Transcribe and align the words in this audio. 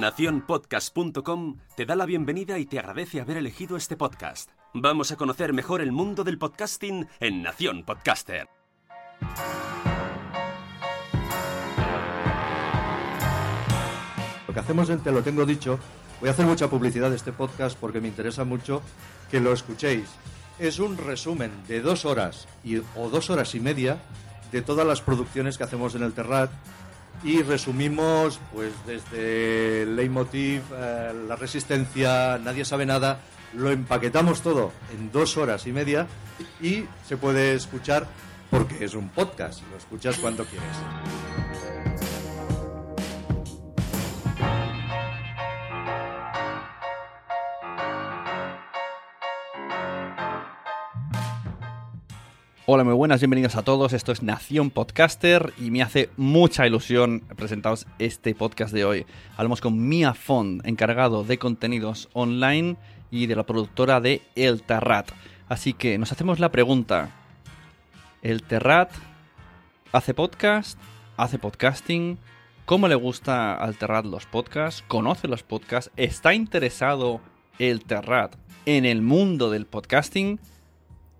Naciónpodcast.com 0.00 1.56
te 1.74 1.86
da 1.86 1.96
la 1.96 2.04
bienvenida 2.04 2.58
y 2.58 2.66
te 2.66 2.78
agradece 2.78 3.20
haber 3.20 3.38
elegido 3.38 3.76
este 3.76 3.96
podcast. 3.96 4.50
Vamos 4.74 5.10
a 5.10 5.16
conocer 5.16 5.54
mejor 5.54 5.80
el 5.80 5.90
mundo 5.90 6.22
del 6.22 6.38
podcasting 6.38 7.08
en 7.18 7.42
Nación 7.42 7.82
Podcaster. 7.84 8.46
Lo 14.46 14.52
que 14.54 14.60
hacemos 14.60 14.90
en 14.90 15.00
Te 15.00 15.12
lo 15.12 15.22
tengo 15.22 15.46
dicho, 15.46 15.78
voy 16.20 16.28
a 16.28 16.32
hacer 16.32 16.44
mucha 16.44 16.68
publicidad 16.68 17.08
de 17.08 17.16
este 17.16 17.32
podcast 17.32 17.78
porque 17.78 18.00
me 18.00 18.08
interesa 18.08 18.44
mucho 18.44 18.82
que 19.30 19.40
lo 19.40 19.52
escuchéis. 19.52 20.08
Es 20.58 20.78
un 20.78 20.98
resumen 20.98 21.50
de 21.68 21.80
dos 21.80 22.04
horas 22.04 22.46
y, 22.62 22.76
o 22.76 23.08
dos 23.10 23.30
horas 23.30 23.54
y 23.54 23.60
media 23.60 23.98
de 24.52 24.62
todas 24.62 24.86
las 24.86 25.00
producciones 25.00 25.56
que 25.56 25.64
hacemos 25.64 25.94
en 25.94 26.02
el 26.02 26.12
Terrat 26.12 26.50
y 27.22 27.42
resumimos 27.42 28.40
pues 28.52 28.72
desde 28.86 29.82
el 29.82 29.96
Leitmotiv, 29.96 30.62
eh, 30.74 31.12
la 31.26 31.36
resistencia, 31.36 32.38
nadie 32.38 32.64
sabe 32.64 32.86
nada, 32.86 33.20
lo 33.54 33.70
empaquetamos 33.70 34.42
todo 34.42 34.72
en 34.94 35.10
dos 35.10 35.36
horas 35.36 35.66
y 35.66 35.72
media 35.72 36.06
y 36.60 36.84
se 37.06 37.16
puede 37.16 37.54
escuchar 37.54 38.06
porque 38.50 38.84
es 38.84 38.94
un 38.94 39.08
podcast, 39.08 39.62
lo 39.70 39.76
escuchas 39.76 40.16
cuando 40.18 40.44
quieres. 40.44 41.75
Hola, 52.68 52.82
muy 52.82 52.94
buenas, 52.94 53.20
bienvenidos 53.20 53.54
a 53.54 53.62
todos. 53.62 53.92
Esto 53.92 54.10
es 54.10 54.24
Nación 54.24 54.70
Podcaster 54.70 55.52
y 55.56 55.70
me 55.70 55.82
hace 55.82 56.10
mucha 56.16 56.66
ilusión 56.66 57.20
presentaros 57.36 57.86
este 58.00 58.34
podcast 58.34 58.74
de 58.74 58.84
hoy. 58.84 59.06
Hablamos 59.36 59.60
con 59.60 59.86
Mia 59.88 60.14
Font, 60.14 60.66
encargado 60.66 61.22
de 61.22 61.38
contenidos 61.38 62.08
online 62.12 62.76
y 63.12 63.26
de 63.26 63.36
la 63.36 63.46
productora 63.46 64.00
de 64.00 64.20
El 64.34 64.64
Terrat. 64.64 65.12
Así 65.48 65.74
que 65.74 65.96
nos 65.96 66.10
hacemos 66.10 66.40
la 66.40 66.50
pregunta: 66.50 67.10
¿El 68.20 68.42
Terrat 68.42 68.90
hace 69.92 70.12
podcast? 70.12 70.76
¿Hace 71.16 71.38
podcasting? 71.38 72.18
¿Cómo 72.64 72.88
le 72.88 72.96
gusta 72.96 73.54
al 73.54 73.76
Terrat 73.76 74.06
los 74.06 74.26
podcasts? 74.26 74.82
¿Conoce 74.88 75.28
los 75.28 75.44
podcasts? 75.44 75.92
¿Está 75.96 76.34
interesado 76.34 77.20
el 77.60 77.84
Terrat 77.84 78.34
en 78.64 78.84
el 78.84 79.02
mundo 79.02 79.52
del 79.52 79.66
podcasting? 79.66 80.40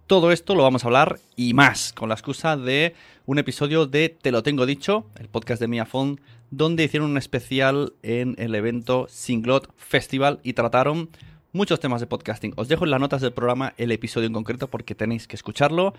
Todo 0.07 0.31
esto 0.31 0.55
lo 0.55 0.63
vamos 0.63 0.85
a 0.85 0.87
hablar 0.87 1.19
y 1.35 1.53
más 1.53 1.93
con 1.93 2.09
la 2.09 2.15
excusa 2.15 2.57
de 2.57 2.95
un 3.25 3.41
episodio 3.41 3.87
de 3.87 4.09
Te 4.09 4.31
lo 4.31 4.45
tengo 4.45 4.65
dicho, 4.65 5.07
el 5.19 5.27
podcast 5.29 5.61
de 5.61 5.67
Miafon, 5.67 6.21
donde 6.53 6.85
hicieron 6.85 7.11
un 7.11 7.19
especial 7.19 7.93
en 8.05 8.37
el 8.39 8.55
evento 8.55 9.09
Singlot 9.11 9.69
Festival 9.77 10.39
y 10.45 10.53
trataron 10.53 11.11
muchos 11.53 11.81
temas 11.81 12.01
de 12.01 12.07
podcasting. 12.07 12.53
Os 12.55 12.69
dejo 12.69 12.85
en 12.85 12.93
las 12.93 13.01
notas 13.01 13.21
del 13.21 13.33
programa 13.33 13.75
el 13.79 13.91
episodio 13.91 14.29
en 14.29 14.33
concreto 14.33 14.69
porque 14.69 14.95
tenéis 14.95 15.27
que 15.27 15.35
escucharlo. 15.35 15.93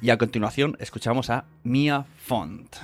Y 0.00 0.10
a 0.10 0.18
continuación 0.18 0.76
escuchamos 0.78 1.28
a 1.28 1.46
Mia 1.64 2.06
Font. 2.18 2.76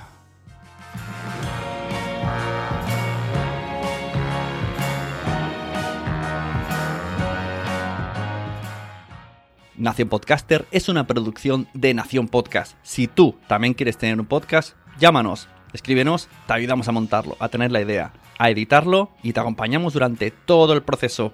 Nación 9.77 10.09
Podcaster 10.09 10.65
es 10.71 10.89
una 10.89 11.05
producción 11.05 11.67
de 11.75 11.93
Nación 11.93 12.27
Podcast. 12.27 12.75
Si 12.81 13.07
tú 13.07 13.35
también 13.47 13.75
quieres 13.75 13.97
tener 13.97 14.19
un 14.19 14.25
podcast, 14.25 14.75
llámanos, 14.99 15.47
escríbenos, 15.71 16.29
te 16.47 16.53
ayudamos 16.53 16.87
a 16.87 16.91
montarlo, 16.91 17.37
a 17.39 17.49
tener 17.49 17.71
la 17.71 17.81
idea, 17.81 18.11
a 18.39 18.49
editarlo 18.49 19.11
y 19.21 19.33
te 19.33 19.39
acompañamos 19.39 19.93
durante 19.93 20.31
todo 20.31 20.73
el 20.73 20.81
proceso. 20.81 21.33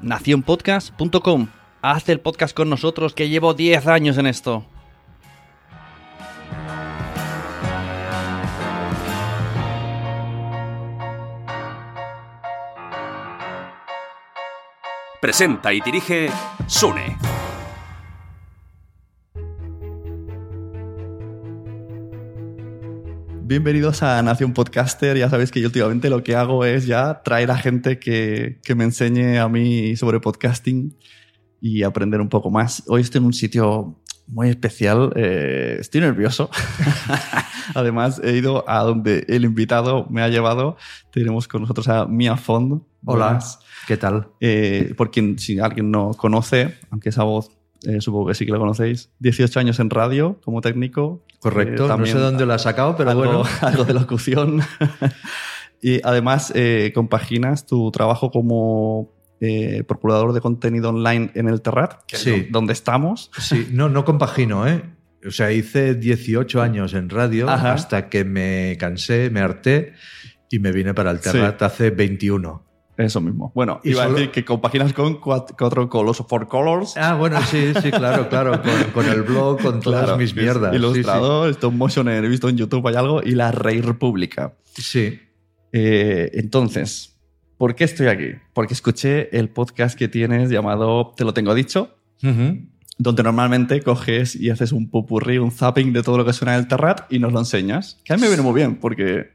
Nacionpodcast.com. 0.00 1.48
Haz 1.82 2.08
el 2.08 2.20
podcast 2.20 2.56
con 2.56 2.70
nosotros 2.70 3.14
que 3.14 3.28
llevo 3.28 3.52
10 3.52 3.88
años 3.88 4.16
en 4.16 4.26
esto. 4.26 4.64
Presenta 15.20 15.72
y 15.72 15.80
dirige 15.80 16.30
Sune. 16.68 17.18
Bienvenidos 23.42 24.04
a 24.04 24.22
Nación 24.22 24.52
Podcaster. 24.52 25.16
Ya 25.16 25.28
sabéis 25.28 25.50
que 25.50 25.60
yo 25.60 25.66
últimamente 25.66 26.08
lo 26.08 26.22
que 26.22 26.36
hago 26.36 26.64
es 26.64 26.86
ya 26.86 27.22
traer 27.24 27.50
a 27.50 27.58
gente 27.58 27.98
que, 27.98 28.60
que 28.62 28.76
me 28.76 28.84
enseñe 28.84 29.38
a 29.38 29.48
mí 29.48 29.96
sobre 29.96 30.20
podcasting 30.20 30.96
y 31.60 31.82
aprender 31.82 32.20
un 32.20 32.28
poco 32.28 32.50
más. 32.50 32.82
Hoy 32.86 33.02
estoy 33.02 33.18
en 33.20 33.26
un 33.26 33.32
sitio 33.32 33.96
muy 34.28 34.50
especial. 34.50 35.12
eh, 35.16 35.76
estoy 35.80 36.00
nervioso. 36.00 36.50
Además, 37.74 38.20
he 38.22 38.36
ido 38.36 38.68
a 38.68 38.82
donde 38.82 39.24
el 39.28 39.44
invitado 39.44 40.06
me 40.10 40.22
ha 40.22 40.28
llevado. 40.28 40.76
Tenemos 41.10 41.48
con 41.48 41.62
nosotros 41.62 41.88
a 41.88 42.06
Mia 42.06 42.36
Fond. 42.36 42.82
Hola, 43.04 43.38
¿qué 43.86 43.96
tal? 43.96 44.28
Eh, 44.40 44.94
por 44.96 45.10
quien, 45.10 45.38
si 45.38 45.58
alguien 45.58 45.90
no 45.90 46.12
conoce, 46.14 46.76
aunque 46.90 47.08
esa 47.10 47.24
voz 47.24 47.50
eh, 47.84 48.00
supongo 48.00 48.26
que 48.26 48.34
sí 48.34 48.44
que 48.44 48.52
la 48.52 48.58
conocéis, 48.58 49.10
18 49.20 49.60
años 49.60 49.78
en 49.80 49.90
radio 49.90 50.40
como 50.44 50.60
técnico. 50.60 51.24
Correcto, 51.40 51.86
Eh, 51.86 51.96
no 51.96 52.06
sé 52.06 52.18
dónde 52.18 52.44
lo 52.44 52.52
ha 52.52 52.58
sacado, 52.58 52.96
pero 52.96 53.10
algo, 53.10 53.24
bueno. 53.24 53.42
algo 53.60 53.84
de 53.84 53.94
locución. 53.94 54.60
y 55.82 56.00
además 56.04 56.52
compaginas 56.94 57.66
tu 57.66 57.90
trabajo 57.92 58.30
como 58.30 59.12
eh, 59.40 59.84
procurador 59.86 60.32
de 60.32 60.40
contenido 60.40 60.90
online 60.90 61.30
en 61.34 61.48
el 61.48 61.60
Terrat, 61.62 62.02
que 62.06 62.16
Sí. 62.16 62.30
es 62.30 62.52
donde 62.52 62.72
estamos. 62.72 63.30
Sí, 63.38 63.68
no, 63.72 63.88
no 63.88 64.04
compagino, 64.04 64.66
¿eh? 64.66 64.82
O 65.26 65.30
sea, 65.30 65.50
hice 65.52 65.94
18 65.94 66.62
años 66.62 66.94
en 66.94 67.08
radio 67.10 67.48
Ajá. 67.48 67.72
hasta 67.72 68.08
que 68.08 68.24
me 68.24 68.76
cansé, 68.78 69.30
me 69.30 69.40
harté 69.40 69.92
y 70.50 70.58
me 70.60 70.72
vine 70.72 70.94
para 70.94 71.10
el 71.10 71.20
Terrat 71.20 71.60
hace 71.62 71.90
21. 71.90 72.64
Eso 72.96 73.20
mismo. 73.20 73.52
Bueno, 73.54 73.80
iba 73.84 74.02
solo- 74.02 74.16
a 74.16 74.18
decir 74.18 74.32
que 74.32 74.44
compaginas 74.44 74.92
con 74.92 75.20
cuat- 75.20 75.54
cuatro 75.56 75.88
colors, 75.88 76.18
four 76.28 76.48
colors. 76.48 76.96
Ah, 76.96 77.14
bueno, 77.14 77.40
sí, 77.42 77.72
sí, 77.80 77.92
claro, 77.92 78.28
claro. 78.28 78.60
Con, 78.60 78.72
con 78.92 79.06
el 79.12 79.22
blog, 79.22 79.60
con 79.62 79.78
todas 79.80 80.02
Claro, 80.04 80.18
mis 80.18 80.34
mierdas. 80.34 80.72
sí, 80.72 80.78
sí. 80.80 80.84
Ilustrador, 80.84 81.50
stop 81.50 81.72
motion, 81.74 82.08
he 82.08 82.20
visto 82.22 82.48
en 82.48 82.56
YouTube 82.56 82.84
hay 82.88 82.96
algo, 82.96 83.22
y 83.22 83.32
la 83.36 83.52
Rey 83.52 83.80
República. 83.82 84.54
Sí. 84.74 85.20
Eh, 85.72 86.30
entonces, 86.34 87.17
¿por 87.58 87.74
qué 87.74 87.84
estoy 87.84 88.06
aquí? 88.06 88.30
Porque 88.54 88.72
escuché 88.72 89.36
el 89.36 89.50
podcast 89.50 89.98
que 89.98 90.08
tienes 90.08 90.48
llamado 90.48 91.12
Te 91.16 91.24
lo 91.24 91.34
tengo 91.34 91.54
dicho, 91.54 91.96
donde 92.98 93.22
normalmente 93.22 93.82
coges 93.82 94.34
y 94.34 94.50
haces 94.50 94.72
un 94.72 94.88
pupurrí, 94.88 95.38
un 95.38 95.50
zapping 95.50 95.92
de 95.92 96.02
todo 96.02 96.16
lo 96.16 96.24
que 96.24 96.32
suena 96.32 96.54
en 96.54 96.60
el 96.60 96.68
Terrat 96.68 97.12
y 97.12 97.18
nos 97.18 97.32
lo 97.32 97.40
enseñas. 97.40 98.00
Que 98.04 98.14
a 98.14 98.16
mí 98.16 98.22
me 98.22 98.28
viene 98.28 98.42
muy 98.42 98.54
bien, 98.54 98.76
porque 98.76 99.32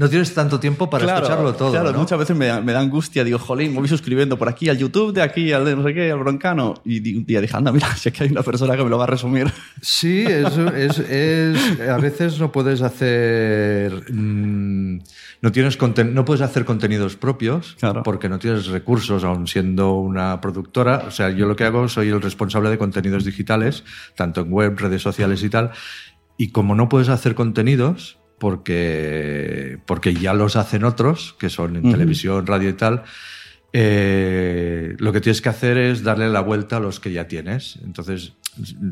No 0.00 0.08
tienes 0.08 0.32
tanto 0.32 0.60
tiempo 0.60 0.88
para 0.88 1.02
Claro, 1.02 1.22
escucharlo 1.24 1.54
todo. 1.54 1.72
Claro, 1.72 1.90
¿no? 1.90 1.98
muchas 1.98 2.16
veces 2.20 2.36
me 2.36 2.46
da, 2.46 2.60
me 2.60 2.72
da 2.72 2.78
angustia. 2.78 3.24
Digo, 3.24 3.40
jolín, 3.40 3.72
me 3.72 3.80
voy 3.80 3.88
suscribiendo 3.88 4.38
por 4.38 4.48
aquí 4.48 4.68
al 4.68 4.78
YouTube, 4.78 5.12
de 5.12 5.22
aquí 5.22 5.52
al 5.52 5.64
de 5.64 5.74
no 5.74 5.82
sé 5.82 5.92
qué, 5.92 6.12
al 6.12 6.20
broncano. 6.20 6.74
Y 6.84 7.16
un 7.16 7.26
día 7.26 7.40
dije, 7.40 7.56
anda, 7.56 7.72
mira, 7.72 7.88
si 7.96 8.08
es 8.10 8.14
que 8.14 8.22
hay 8.22 8.30
una 8.30 8.42
persona 8.44 8.76
que 8.76 8.84
me 8.84 8.90
lo 8.90 8.96
va 8.98 9.04
a 9.04 9.06
resumir. 9.08 9.52
Sí, 9.82 10.24
es, 10.24 10.56
es- 10.56 10.98
es- 11.00 11.80
a 11.80 11.96
veces 11.96 12.38
no 12.38 12.52
puedes 12.52 12.80
hacer. 12.80 14.12
mm, 14.12 14.98
no, 15.42 15.52
tienes 15.52 15.76
conten- 15.78 16.12
no 16.12 16.24
puedes 16.24 16.42
hacer 16.42 16.64
contenidos 16.64 17.16
propios 17.16 17.76
Claro. 17.80 18.02
porque 18.04 18.28
no 18.28 18.38
tienes 18.38 18.66
recursos, 18.66 19.24
aun 19.24 19.46
siendo 19.48 19.94
una 19.94 20.40
productora. 20.40 21.04
O 21.08 21.10
sea, 21.10 21.30
yo 21.30 21.46
lo 21.46 21.56
que 21.56 21.64
hago 21.64 21.88
soy 21.88 22.08
el 22.10 22.20
responsable 22.22 22.70
de 22.70 22.78
contenidos 22.78 23.24
digitales, 23.24 23.82
tanto 24.14 24.42
en 24.42 24.52
web, 24.52 24.78
redes 24.78 25.02
sociales 25.02 25.42
y 25.42 25.50
tal. 25.50 25.72
Y 26.36 26.52
como 26.52 26.76
no 26.76 26.88
puedes 26.88 27.08
hacer 27.08 27.34
contenidos, 27.34 28.17
porque, 28.38 29.78
porque 29.86 30.14
ya 30.14 30.34
los 30.34 30.56
hacen 30.56 30.84
otros, 30.84 31.34
que 31.38 31.50
son 31.50 31.76
en 31.76 31.90
televisión, 31.90 32.46
radio 32.46 32.70
y 32.70 32.74
tal, 32.74 33.04
eh, 33.72 34.96
lo 34.98 35.12
que 35.12 35.20
tienes 35.20 35.42
que 35.42 35.48
hacer 35.48 35.76
es 35.76 36.02
darle 36.02 36.28
la 36.28 36.40
vuelta 36.40 36.78
a 36.78 36.80
los 36.80 37.00
que 37.00 37.12
ya 37.12 37.28
tienes. 37.28 37.78
Entonces, 37.84 38.34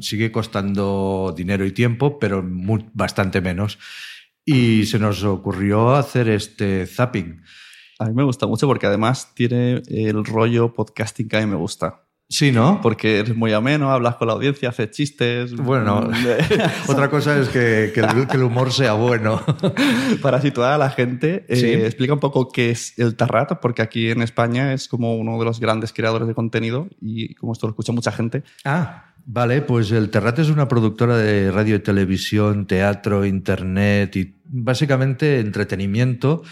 sigue 0.00 0.30
costando 0.30 1.34
dinero 1.36 1.64
y 1.64 1.72
tiempo, 1.72 2.18
pero 2.18 2.44
bastante 2.92 3.40
menos. 3.40 3.78
Y 4.44 4.86
se 4.86 4.98
nos 4.98 5.24
ocurrió 5.24 5.94
hacer 5.94 6.28
este 6.28 6.86
zapping. 6.86 7.42
A 7.98 8.06
mí 8.06 8.14
me 8.14 8.24
gusta 8.24 8.46
mucho 8.46 8.66
porque 8.66 8.86
además 8.86 9.34
tiene 9.34 9.82
el 9.88 10.24
rollo 10.24 10.74
podcasting 10.74 11.28
que 11.28 11.36
a 11.38 11.40
mí 11.40 11.46
me 11.46 11.56
gusta. 11.56 12.05
Sí, 12.28 12.50
¿no? 12.50 12.80
Porque 12.82 13.20
eres 13.20 13.36
muy 13.36 13.52
ameno, 13.52 13.92
hablas 13.92 14.16
con 14.16 14.26
la 14.26 14.34
audiencia, 14.34 14.70
haces 14.70 14.90
chistes. 14.90 15.54
Bueno, 15.54 16.10
otra 16.88 17.08
cosa 17.08 17.38
es 17.38 17.48
que, 17.48 17.92
que 17.94 18.00
el, 18.00 18.26
que 18.26 18.36
el 18.36 18.42
humor 18.42 18.72
sea 18.72 18.94
bueno. 18.94 19.40
Para 20.22 20.40
situar 20.40 20.72
a 20.72 20.78
la 20.78 20.90
gente, 20.90 21.44
eh, 21.48 21.56
Sí. 21.56 21.66
explica 21.70 22.12
un 22.14 22.18
poco 22.20 22.48
qué 22.48 22.70
es 22.70 22.98
el 22.98 23.14
Tarrat, 23.14 23.60
porque 23.60 23.82
aquí 23.82 24.10
en 24.10 24.22
España 24.22 24.72
es 24.72 24.88
como 24.88 25.14
uno 25.16 25.38
de 25.38 25.44
los 25.44 25.60
grandes 25.60 25.92
creadores 25.92 26.26
de 26.26 26.34
contenido 26.34 26.88
y 27.00 27.34
como 27.36 27.52
esto 27.52 27.68
lo 27.68 27.70
escucha 27.70 27.92
mucha 27.92 28.10
gente. 28.10 28.42
Ah, 28.64 29.12
vale, 29.24 29.62
pues 29.62 29.92
el 29.92 30.10
Terrat 30.10 30.40
es 30.40 30.48
una 30.50 30.66
productora 30.66 31.16
de 31.16 31.52
radio 31.52 31.76
y 31.76 31.80
televisión, 31.80 32.66
teatro, 32.66 33.24
internet 33.24 34.16
y 34.16 34.34
básicamente 34.46 35.38
entretenimiento 35.38 36.42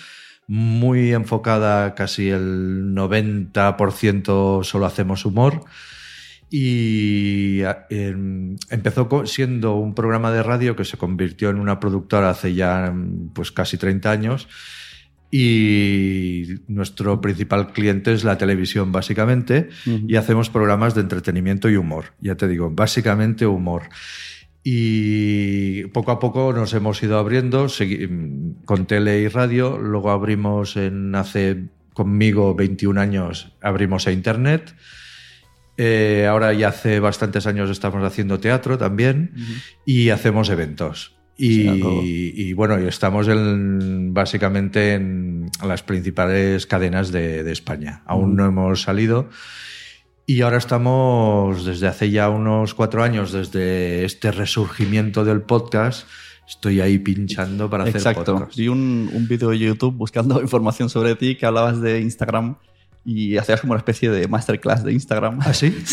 muy 0.46 1.12
enfocada, 1.12 1.94
casi 1.94 2.29
el 2.31 2.94
90% 2.94 4.62
solo 4.64 4.87
hacemos 4.87 5.25
humor. 5.25 5.64
Y 6.50 7.62
a- 7.62 7.87
em, 7.91 8.56
empezó 8.70 9.26
siendo 9.26 9.75
un 9.75 9.94
programa 9.94 10.31
de 10.31 10.43
radio 10.43 10.76
que 10.76 10.85
se 10.85 10.96
convirtió 10.96 11.50
en 11.50 11.58
una 11.58 11.81
productora 11.81 12.31
hace 12.31 12.55
ya 12.55 12.87
em, 12.87 13.29
pues 13.31 13.50
casi 13.50 13.76
30 13.79 14.11
años. 14.11 14.49
Y 15.31 16.61
nuestro 16.69 17.20
principal 17.20 17.73
cliente 17.73 18.12
es 18.12 18.23
la 18.23 18.38
televisión, 18.38 18.93
básicamente, 18.93 19.69
y 20.06 20.14
hacemos 20.14 20.49
programas 20.49 20.94
de 20.94 21.00
entretenimiento 21.00 21.69
y 21.69 21.75
humor. 21.76 22.12
Ya 22.20 22.37
te 22.37 22.47
digo, 22.47 22.70
básicamente 22.70 23.44
humor. 23.47 23.82
Y 24.64 25.84
poco 25.88 26.11
a 26.11 26.19
poco 26.19 26.52
nos 26.55 26.72
hemos 26.72 27.02
ido 27.02 27.19
abriendo 27.19 27.66
segui- 27.66 28.55
con 28.64 28.87
tele 28.87 29.20
y 29.20 29.28
radio. 29.28 29.78
Luego 29.78 30.11
abrimos 30.11 30.76
en 30.76 31.14
hace 31.14 31.64
conmigo 31.93 32.55
21 32.55 32.99
años, 33.00 33.52
abrimos 33.61 34.06
a 34.06 34.12
internet. 34.12 34.75
Eh, 35.76 36.26
ahora 36.28 36.52
ya 36.55 36.69
hace 36.69 36.99
bastantes 37.00 37.46
años 37.46 37.69
estamos 37.69 38.02
haciendo 38.05 38.40
teatro 38.40 38.78
también 38.78 39.32
y 39.84 40.08
hacemos 40.11 40.49
eventos. 40.49 41.14
Y, 41.37 42.32
y 42.37 42.52
bueno, 42.52 42.76
estamos 42.78 43.26
en, 43.28 44.14
básicamente 44.14 44.94
en 44.94 45.50
las 45.66 45.82
principales 45.82 46.66
cadenas 46.66 47.11
de, 47.12 47.43
de 47.43 47.52
España. 47.52 48.02
Aún 48.06 48.37
no 48.37 48.46
hemos 48.46 48.82
salido. 48.82 49.28
Y 50.26 50.41
ahora 50.41 50.56
estamos, 50.56 51.67
desde 51.67 51.87
hace 51.87 52.11
ya 52.11 52.31
unos 52.31 52.73
cuatro 52.73 53.03
años, 53.03 53.32
desde 53.32 54.06
este 54.06 54.32
resurgimiento 54.32 55.23
del 55.23 55.43
podcast, 55.43 56.09
estoy 56.49 56.81
ahí 56.81 56.99
pinchando 56.99 57.69
para 57.69 57.85
hacer 57.85 57.97
Exacto. 57.97 58.32
podcast. 58.32 58.56
Vi 58.56 58.69
un, 58.69 59.11
un 59.12 59.29
vídeo 59.29 59.50
de 59.50 59.59
YouTube 59.59 59.94
buscando 59.94 60.41
información 60.43 60.88
sobre 60.88 61.15
ti 61.15 61.37
que 61.37 61.44
hablabas 61.44 61.81
de 61.82 62.00
Instagram 62.00 62.56
y 63.05 63.37
hacías 63.37 63.61
como 63.61 63.75
una 63.75 63.79
especie 63.81 64.11
de 64.11 64.26
masterclass 64.26 64.82
de 64.82 64.94
Instagram. 64.94 65.41
¿Ah, 65.43 65.53
sí? 65.53 65.76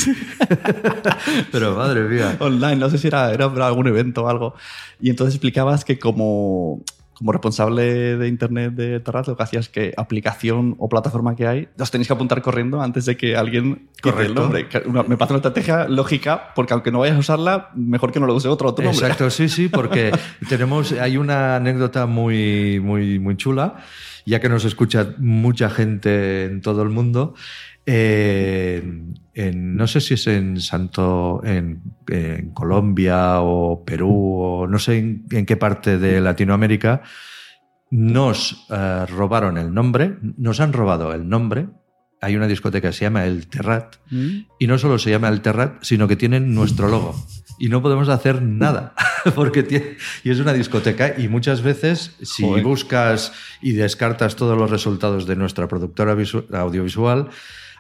Pero 1.51 1.75
madre 1.75 2.04
mía. 2.04 2.38
Online, 2.39 2.78
no 2.78 2.89
sé 2.89 2.98
si 2.98 3.07
era, 3.07 3.33
era 3.33 3.51
para 3.51 3.68
algún 3.68 3.88
evento 3.88 4.24
o 4.24 4.28
algo. 4.30 4.56
Y 5.01 5.10
entonces 5.10 5.36
explicabas 5.36 5.83
que 5.83 6.00
como, 6.00 6.81
como 7.21 7.33
responsable 7.33 8.18
de 8.18 8.27
Internet 8.27 8.73
de 8.73 9.00
Terrat, 9.00 9.27
lo 9.27 9.38
que 9.38 9.44
hacías 9.44 9.65
es 9.65 9.69
que 9.69 9.94
aplicación 9.95 10.73
o 10.79 10.89
plataforma 10.89 11.35
que 11.35 11.45
hay, 11.45 11.68
los 11.77 11.91
tenéis 11.91 12.07
que 12.07 12.13
apuntar 12.13 12.41
corriendo 12.41 12.81
antes 12.81 13.06
de 13.06 13.15
que 13.15 13.35
alguien 13.38 13.89
quite 14.01 14.23
el 14.25 14.33
nombre. 14.33 14.68
Una- 14.88 15.03
me 15.03 15.18
parece 15.18 15.33
una 15.33 15.38
estrategia 15.38 15.88
lógica 15.88 16.51
porque 16.56 16.73
aunque 16.73 16.91
no 16.91 16.97
vayas 16.97 17.15
a 17.18 17.19
usarla, 17.19 17.69
mejor 17.75 18.12
que 18.12 18.19
no 18.19 18.25
lo 18.25 18.33
use 18.33 18.47
otro, 18.47 18.69
otro 18.69 18.83
nombre. 18.83 19.06
Exacto, 19.06 19.29
sí, 19.29 19.50
sí, 19.50 19.68
porque 19.69 20.12
tenemos, 20.50 20.94
hay 20.94 21.18
una 21.18 21.57
anécdota 21.57 22.07
muy, 22.07 22.79
muy, 22.79 23.19
muy 23.19 23.38
chula, 23.38 23.75
ya 24.25 24.39
que 24.39 24.50
nos 24.50 24.65
escucha 24.65 25.13
mucha 25.19 25.69
gente 25.69 26.45
en 26.45 26.62
todo 26.62 26.81
el 26.81 26.89
mundo. 26.89 27.35
Eh, 27.86 28.83
en- 29.33 29.75
no 29.75 29.88
sé 29.88 30.01
si 30.01 30.13
es 30.16 30.28
en 30.28 30.60
Santo, 30.62 31.42
en, 31.44 31.81
en 32.10 32.51
Colombia 32.51 33.42
o 33.42 33.83
Perú 33.86 34.36
o 34.39 34.68
no 34.68 34.78
sé 34.80 34.98
en, 34.98 35.25
en 35.31 35.45
qué 35.45 35.57
parte 35.57 35.98
de 35.98 36.22
Latinoamérica, 36.22 37.01
nos 37.89 38.66
eh, 38.69 39.06
robaron 39.07 39.57
el 39.57 39.74
nombre, 39.74 40.18
nos 40.38 40.60
han 40.60 40.74
robado 40.74 41.13
el 41.13 41.28
nombre. 41.28 41.68
Hay 42.24 42.36
una 42.36 42.48
discoteca 42.48 42.89
que 42.89 42.94
se 42.94 43.06
llama 43.06 43.25
El 43.25 43.48
Terrat 43.48 43.95
Mm. 44.12 44.45
y 44.60 44.68
no 44.68 44.78
solo 44.78 45.00
se 45.00 45.10
llama 45.10 45.30
El 45.30 45.42
Terrat, 45.42 45.81
sino 45.83 46.07
que 46.07 46.16
tienen 46.16 46.54
nuestro 46.54 46.88
logo. 46.88 47.16
Y 47.60 47.69
no 47.69 47.81
podemos 47.81 48.10
hacer 48.10 48.42
nada, 48.42 48.94
porque 49.36 49.63
tiene, 49.63 49.98
y 50.24 50.30
es 50.31 50.39
una 50.39 50.54
discoteca 50.54 51.16
y 51.18 51.28
muchas 51.28 51.62
veces 51.63 52.16
si 52.22 52.44
Joder. 52.44 52.63
buscas 52.63 53.33
y 53.61 53.71
descartas 53.73 54.35
todos 54.35 54.57
los 54.57 54.69
resultados 54.69 55.26
de 55.28 55.35
nuestra 55.35 55.68
productora 55.68 56.16
visu- 56.16 56.45
audiovisual, 56.54 57.30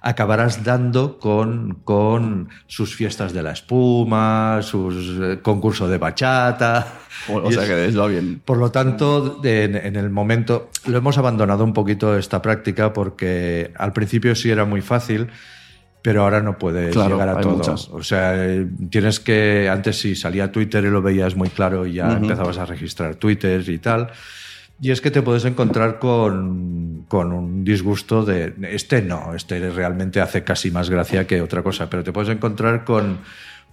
acabarás 0.01 0.63
dando 0.63 1.19
con, 1.19 1.79
con 1.83 2.49
sus 2.67 2.95
fiestas 2.95 3.33
de 3.33 3.43
la 3.43 3.51
espuma, 3.51 4.59
sus 4.63 5.19
eh, 5.21 5.39
concursos 5.41 5.89
de 5.89 5.97
bachata. 5.99 6.87
O, 7.31 7.51
sea 7.51 7.65
que 7.65 7.85
es 7.85 7.93
lo 7.93 8.07
bien. 8.07 8.41
por 8.43 8.57
lo 8.57 8.71
tanto, 8.71 9.39
en, 9.43 9.75
en 9.75 9.95
el 9.95 10.09
momento 10.09 10.71
lo 10.87 10.97
hemos 10.97 11.19
abandonado 11.19 11.63
un 11.63 11.73
poquito 11.73 12.17
esta 12.17 12.41
práctica 12.41 12.93
porque 12.93 13.71
al 13.77 13.93
principio 13.93 14.33
sí 14.33 14.49
era 14.49 14.65
muy 14.65 14.81
fácil, 14.81 15.27
pero 16.01 16.23
ahora 16.23 16.41
no 16.41 16.57
puedes 16.57 16.93
Claro, 16.93 17.11
llegar 17.11 17.29
a 17.29 17.41
todo. 17.41 17.57
muchas. 17.57 17.87
O 17.89 18.01
sea, 18.01 18.33
tienes 18.89 19.19
que 19.19 19.69
antes 19.69 19.99
sí 19.99 20.15
salía 20.15 20.51
Twitter 20.51 20.83
y 20.83 20.89
lo 20.89 21.03
veías 21.03 21.35
muy 21.35 21.49
claro 21.49 21.85
y 21.85 21.93
ya 21.93 22.13
empezabas 22.13 22.57
a 22.57 22.65
registrar 22.65 23.15
Twitter 23.15 23.63
y 23.69 23.77
tal. 23.77 24.09
Y 24.81 24.89
es 24.89 24.99
que 24.99 25.11
te 25.11 25.21
puedes 25.21 25.45
encontrar 25.45 25.99
con, 25.99 27.05
con 27.07 27.31
un 27.33 27.63
disgusto 27.63 28.25
de 28.25 28.55
este 28.71 29.03
no, 29.03 29.35
este 29.35 29.69
realmente 29.69 30.19
hace 30.21 30.43
casi 30.43 30.71
más 30.71 30.89
gracia 30.89 31.27
que 31.27 31.39
otra 31.41 31.61
cosa, 31.61 31.87
pero 31.87 32.03
te 32.03 32.11
puedes 32.11 32.29
encontrar 32.35 32.83
con, 32.83 33.19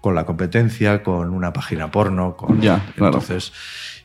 con 0.02 0.14
la 0.14 0.26
competencia, 0.26 1.02
con 1.02 1.32
una 1.32 1.54
página 1.54 1.90
porno, 1.90 2.36
con 2.36 2.60
Ya, 2.60 2.84
claro. 2.94 3.14
entonces 3.14 3.52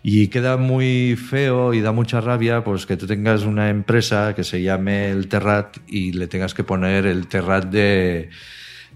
y 0.01 0.27
queda 0.27 0.57
muy 0.57 1.15
feo 1.15 1.73
y 1.73 1.81
da 1.81 1.93
mucha 1.93 2.21
rabia 2.21 2.63
pues 2.63 2.85
que 2.85 2.97
tú 2.97 3.07
tengas 3.07 3.43
una 3.43 3.69
empresa 3.69 4.33
que 4.35 4.43
se 4.43 4.61
llame 4.61 5.09
el 5.09 5.27
Terrat 5.27 5.77
y 5.87 6.13
le 6.13 6.27
tengas 6.27 6.53
que 6.53 6.63
poner 6.63 7.05
el 7.05 7.27
Terrat 7.27 7.65
de 7.65 8.29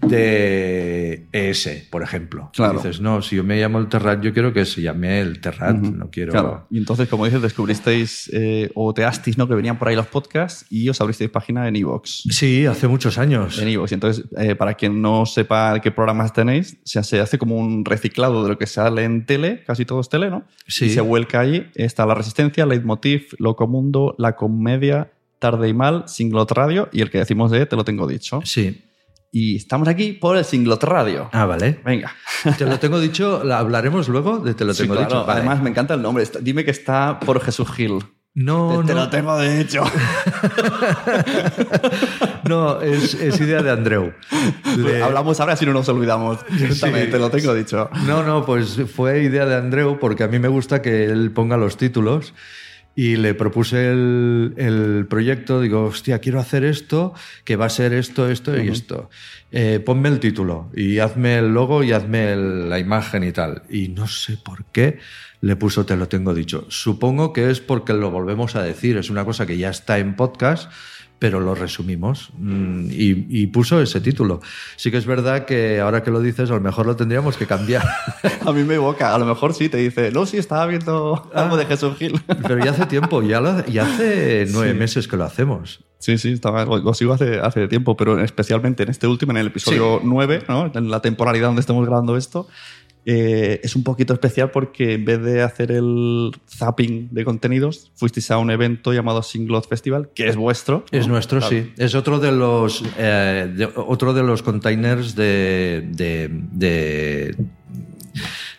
de 0.02 1.26
ES, 1.50 1.86
por 1.90 2.02
ejemplo. 2.02 2.50
Claro. 2.54 2.74
Dices, 2.74 3.00
no, 3.00 3.22
si 3.22 3.36
yo 3.36 3.44
me 3.44 3.60
llamo 3.60 3.78
el 3.78 3.88
Terrat, 3.88 4.22
yo 4.22 4.32
quiero 4.32 4.52
que 4.52 4.64
se 4.64 4.82
llame 4.82 5.20
el 5.20 5.40
Terrat, 5.40 5.76
no 5.76 6.10
quiero... 6.10 6.32
Claro. 6.32 6.66
Y 6.70 6.78
entonces, 6.78 7.08
como 7.08 7.24
dices, 7.24 7.42
descubristeis 7.42 8.30
eh, 8.32 8.70
o 8.74 8.92
teasteis 8.94 9.38
¿no? 9.38 9.48
que 9.48 9.54
venían 9.54 9.78
por 9.78 9.88
ahí 9.88 9.96
los 9.96 10.06
podcasts 10.06 10.66
y 10.70 10.88
os 10.88 11.00
abristeis 11.00 11.30
página 11.30 11.68
en 11.68 11.76
Evox. 11.76 12.24
Sí, 12.30 12.66
hace 12.66 12.88
muchos 12.88 13.18
años. 13.18 13.58
En 13.58 13.68
Evox. 13.68 13.92
Y 13.92 13.94
entonces, 13.94 14.24
eh, 14.36 14.54
para 14.54 14.74
quien 14.74 15.00
no 15.00 15.26
sepa 15.26 15.80
qué 15.80 15.90
programas 15.90 16.32
tenéis, 16.32 16.78
se, 16.84 17.02
se 17.02 17.20
hace 17.20 17.38
como 17.38 17.56
un 17.56 17.84
reciclado 17.84 18.42
de 18.42 18.50
lo 18.50 18.58
que 18.58 18.66
sale 18.66 19.04
en 19.04 19.26
tele, 19.26 19.64
casi 19.66 19.84
todo 19.84 20.00
es 20.00 20.08
tele, 20.08 20.30
¿no? 20.30 20.44
Sí. 20.66 20.86
Y 20.86 20.90
se 20.90 21.00
vuelca 21.00 21.40
allí. 21.40 21.66
Está 21.74 22.06
La 22.06 22.14
Resistencia, 22.14 22.66
Leitmotiv, 22.66 23.34
Locomundo, 23.38 24.14
La 24.18 24.36
Comedia 24.36 25.10
Tarde 25.38 25.68
y 25.68 25.74
Mal, 25.74 26.04
Singlot 26.08 26.50
Radio 26.52 26.88
y 26.92 27.00
el 27.00 27.10
que 27.10 27.18
decimos 27.18 27.50
de 27.50 27.66
Te 27.66 27.76
lo 27.76 27.84
tengo 27.84 28.06
dicho. 28.06 28.40
Sí. 28.44 28.82
Y 29.30 29.56
estamos 29.56 29.88
aquí 29.88 30.12
por 30.14 30.38
el 30.38 30.44
Singlot 30.44 30.82
Radio. 30.84 31.28
Ah, 31.32 31.44
vale. 31.44 31.80
Venga. 31.84 32.14
Te 32.56 32.64
lo 32.64 32.78
tengo 32.78 32.98
dicho, 32.98 33.42
¿la 33.44 33.58
hablaremos 33.58 34.08
luego 34.08 34.38
de 34.38 34.54
Te 34.54 34.64
lo 34.64 34.72
Sí, 34.72 34.82
tengo 34.84 34.94
claro. 34.94 35.08
dicho. 35.08 35.24
Vale. 35.26 35.40
Además, 35.40 35.60
me 35.62 35.68
encanta 35.70 35.92
el 35.94 36.00
nombre. 36.02 36.24
Dime 36.40 36.64
que 36.64 36.70
está 36.70 37.20
por 37.20 37.40
Jesús 37.42 37.70
Gil. 37.72 37.98
no, 38.34 38.82
Te 38.86 38.94
no, 38.94 39.00
lo 39.00 39.10
tengo 39.10 39.38
dicho. 39.40 39.82
no, 42.48 42.80
es, 42.80 43.14
es 43.14 43.40
idea 43.40 43.62
de 43.62 43.70
Andreu. 43.70 44.12
Le- 44.76 45.02
Hablamos 45.02 45.40
ahora 45.40 45.56
si 45.56 45.66
no 45.66 45.72
nos 45.72 45.88
olvidamos. 45.88 46.38
Sí. 46.72 46.90
Te 46.90 47.18
lo 47.18 47.30
tengo 47.30 47.54
dicho. 47.54 47.90
No, 48.06 48.22
no, 48.22 48.44
pues 48.46 48.78
fue 48.94 49.22
idea 49.22 49.46
de 49.46 49.56
Andreu 49.56 49.98
porque 49.98 50.24
a 50.24 50.28
mí 50.28 50.38
me 50.38 50.48
gusta 50.48 50.82
que 50.82 51.04
él 51.06 51.30
ponga 51.32 51.56
los 51.56 51.76
títulos 51.76 52.34
y 53.00 53.14
le 53.14 53.32
propuse 53.34 53.92
el, 53.92 54.54
el 54.56 55.06
proyecto. 55.08 55.60
Digo, 55.60 55.84
hostia, 55.84 56.18
quiero 56.18 56.40
hacer 56.40 56.64
esto, 56.64 57.14
que 57.44 57.54
va 57.54 57.66
a 57.66 57.70
ser 57.70 57.92
esto, 57.92 58.28
esto 58.28 58.60
y 58.60 58.66
esto. 58.68 59.08
Eh, 59.52 59.78
ponme 59.78 60.08
el 60.08 60.18
título 60.18 60.68
y 60.74 60.98
hazme 60.98 61.38
el 61.38 61.54
logo 61.54 61.84
y 61.84 61.92
hazme 61.92 62.32
el- 62.32 62.68
la 62.68 62.80
imagen 62.80 63.22
y 63.22 63.30
tal. 63.30 63.62
Y 63.70 63.86
no 63.90 64.08
sé 64.08 64.36
por 64.36 64.64
qué 64.72 64.98
le 65.40 65.54
puso 65.54 65.86
Te 65.86 65.94
lo 65.96 66.08
tengo 66.08 66.34
dicho. 66.34 66.66
Supongo 66.70 67.32
que 67.32 67.50
es 67.50 67.60
porque 67.60 67.92
lo 67.92 68.10
volvemos 68.10 68.56
a 68.56 68.64
decir. 68.64 68.96
Es 68.96 69.10
una 69.10 69.24
cosa 69.24 69.46
que 69.46 69.56
ya 69.56 69.70
está 69.70 69.98
en 70.00 70.16
podcast 70.16 70.68
pero 71.18 71.40
lo 71.40 71.54
resumimos 71.54 72.30
mm, 72.38 72.86
y, 72.90 73.26
y 73.42 73.46
puso 73.48 73.80
ese 73.82 74.00
título. 74.00 74.40
Sí 74.76 74.90
que 74.90 74.96
es 74.98 75.06
verdad 75.06 75.44
que 75.46 75.80
ahora 75.80 76.02
que 76.02 76.10
lo 76.10 76.20
dices, 76.20 76.50
a 76.50 76.54
lo 76.54 76.60
mejor 76.60 76.86
lo 76.86 76.96
tendríamos 76.96 77.36
que 77.36 77.46
cambiar. 77.46 77.82
A 78.46 78.52
mí 78.52 78.62
me 78.64 78.74
evoca. 78.76 79.14
A 79.14 79.18
lo 79.18 79.24
mejor 79.26 79.54
sí 79.54 79.68
te 79.68 79.78
dice, 79.78 80.10
no, 80.12 80.26
sí, 80.26 80.36
estaba 80.36 80.66
viendo 80.66 81.30
algo 81.34 81.56
de 81.56 81.66
Jesús 81.66 81.96
Gil. 81.98 82.20
Pero 82.46 82.64
ya 82.64 82.70
hace 82.70 82.86
tiempo, 82.86 83.22
ya, 83.22 83.40
lo- 83.40 83.64
ya 83.66 83.84
hace 83.84 84.46
nueve 84.50 84.72
Sí. 84.72 84.78
meses 84.78 85.08
que 85.08 85.16
lo 85.16 85.24
hacemos. 85.24 85.84
Sí, 86.00 86.16
sí, 86.16 86.30
estaba, 86.32 86.64
lo, 86.64 86.94
sigo 86.94 87.12
hace, 87.12 87.40
hace 87.40 87.66
tiempo, 87.66 87.96
pero 87.96 88.20
especialmente 88.22 88.84
en 88.84 88.88
este 88.88 89.08
último, 89.08 89.32
en 89.32 89.38
el 89.38 89.48
episodio 89.48 90.00
9, 90.04 90.44
¿no? 90.48 90.70
en 90.72 90.90
la 90.92 91.00
temporalidad 91.02 91.48
donde 91.48 91.60
estamos 91.60 91.84
grabando 91.84 92.16
esto, 92.16 92.46
eh, 93.10 93.60
es 93.64 93.74
un 93.74 93.84
poquito 93.84 94.12
especial 94.12 94.50
porque 94.50 94.92
en 94.94 95.04
vez 95.06 95.22
de 95.22 95.40
hacer 95.40 95.72
el 95.72 96.30
zapping 96.46 97.08
de 97.10 97.24
contenidos, 97.24 97.90
fuisteis 97.96 98.30
a 98.30 98.36
un 98.36 98.50
evento 98.50 98.92
llamado 98.92 99.22
Singlot 99.22 99.66
Festival, 99.66 100.10
que 100.14 100.28
es 100.28 100.36
vuestro. 100.36 100.84
Es 100.90 101.06
¿no? 101.06 101.14
nuestro, 101.14 101.38
Claro. 101.38 101.56
sí. 101.56 101.72
Es 101.78 101.94
otro 101.94 102.18
de 102.20 102.32
los, 102.32 102.84
eh, 102.98 103.50
de- 103.56 103.70
otro 103.76 104.12
de 104.12 104.22
los 104.22 104.42
containers 104.42 105.14
de, 105.14 105.88
de, 105.90 106.28
de, 106.52 107.34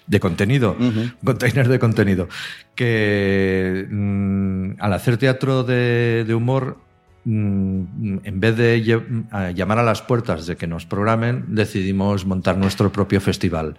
de 0.07 0.19
contenido. 0.19 0.75
Ujú. 0.79 1.11
Containers 1.23 1.69
de 1.69 1.77
contenido. 1.77 2.27
Que 2.73 3.85
mm, 3.87 4.71
al 4.79 4.93
hacer 4.93 5.17
teatro 5.17 5.63
de, 5.63 6.23
de 6.25 6.33
humor, 6.33 6.77
mm, 7.25 8.17
en 8.23 8.39
vez 8.39 8.55
de 8.57 9.01
a 9.31 9.51
llamar 9.51 9.77
a 9.77 9.83
las 9.83 10.01
puertas 10.01 10.47
de 10.47 10.55
que 10.55 10.65
nos 10.65 10.87
programen, 10.87 11.45
decidimos 11.49 12.25
montar 12.25 12.57
nuestro 12.57 12.91
propio 12.91 13.21
festival. 13.21 13.75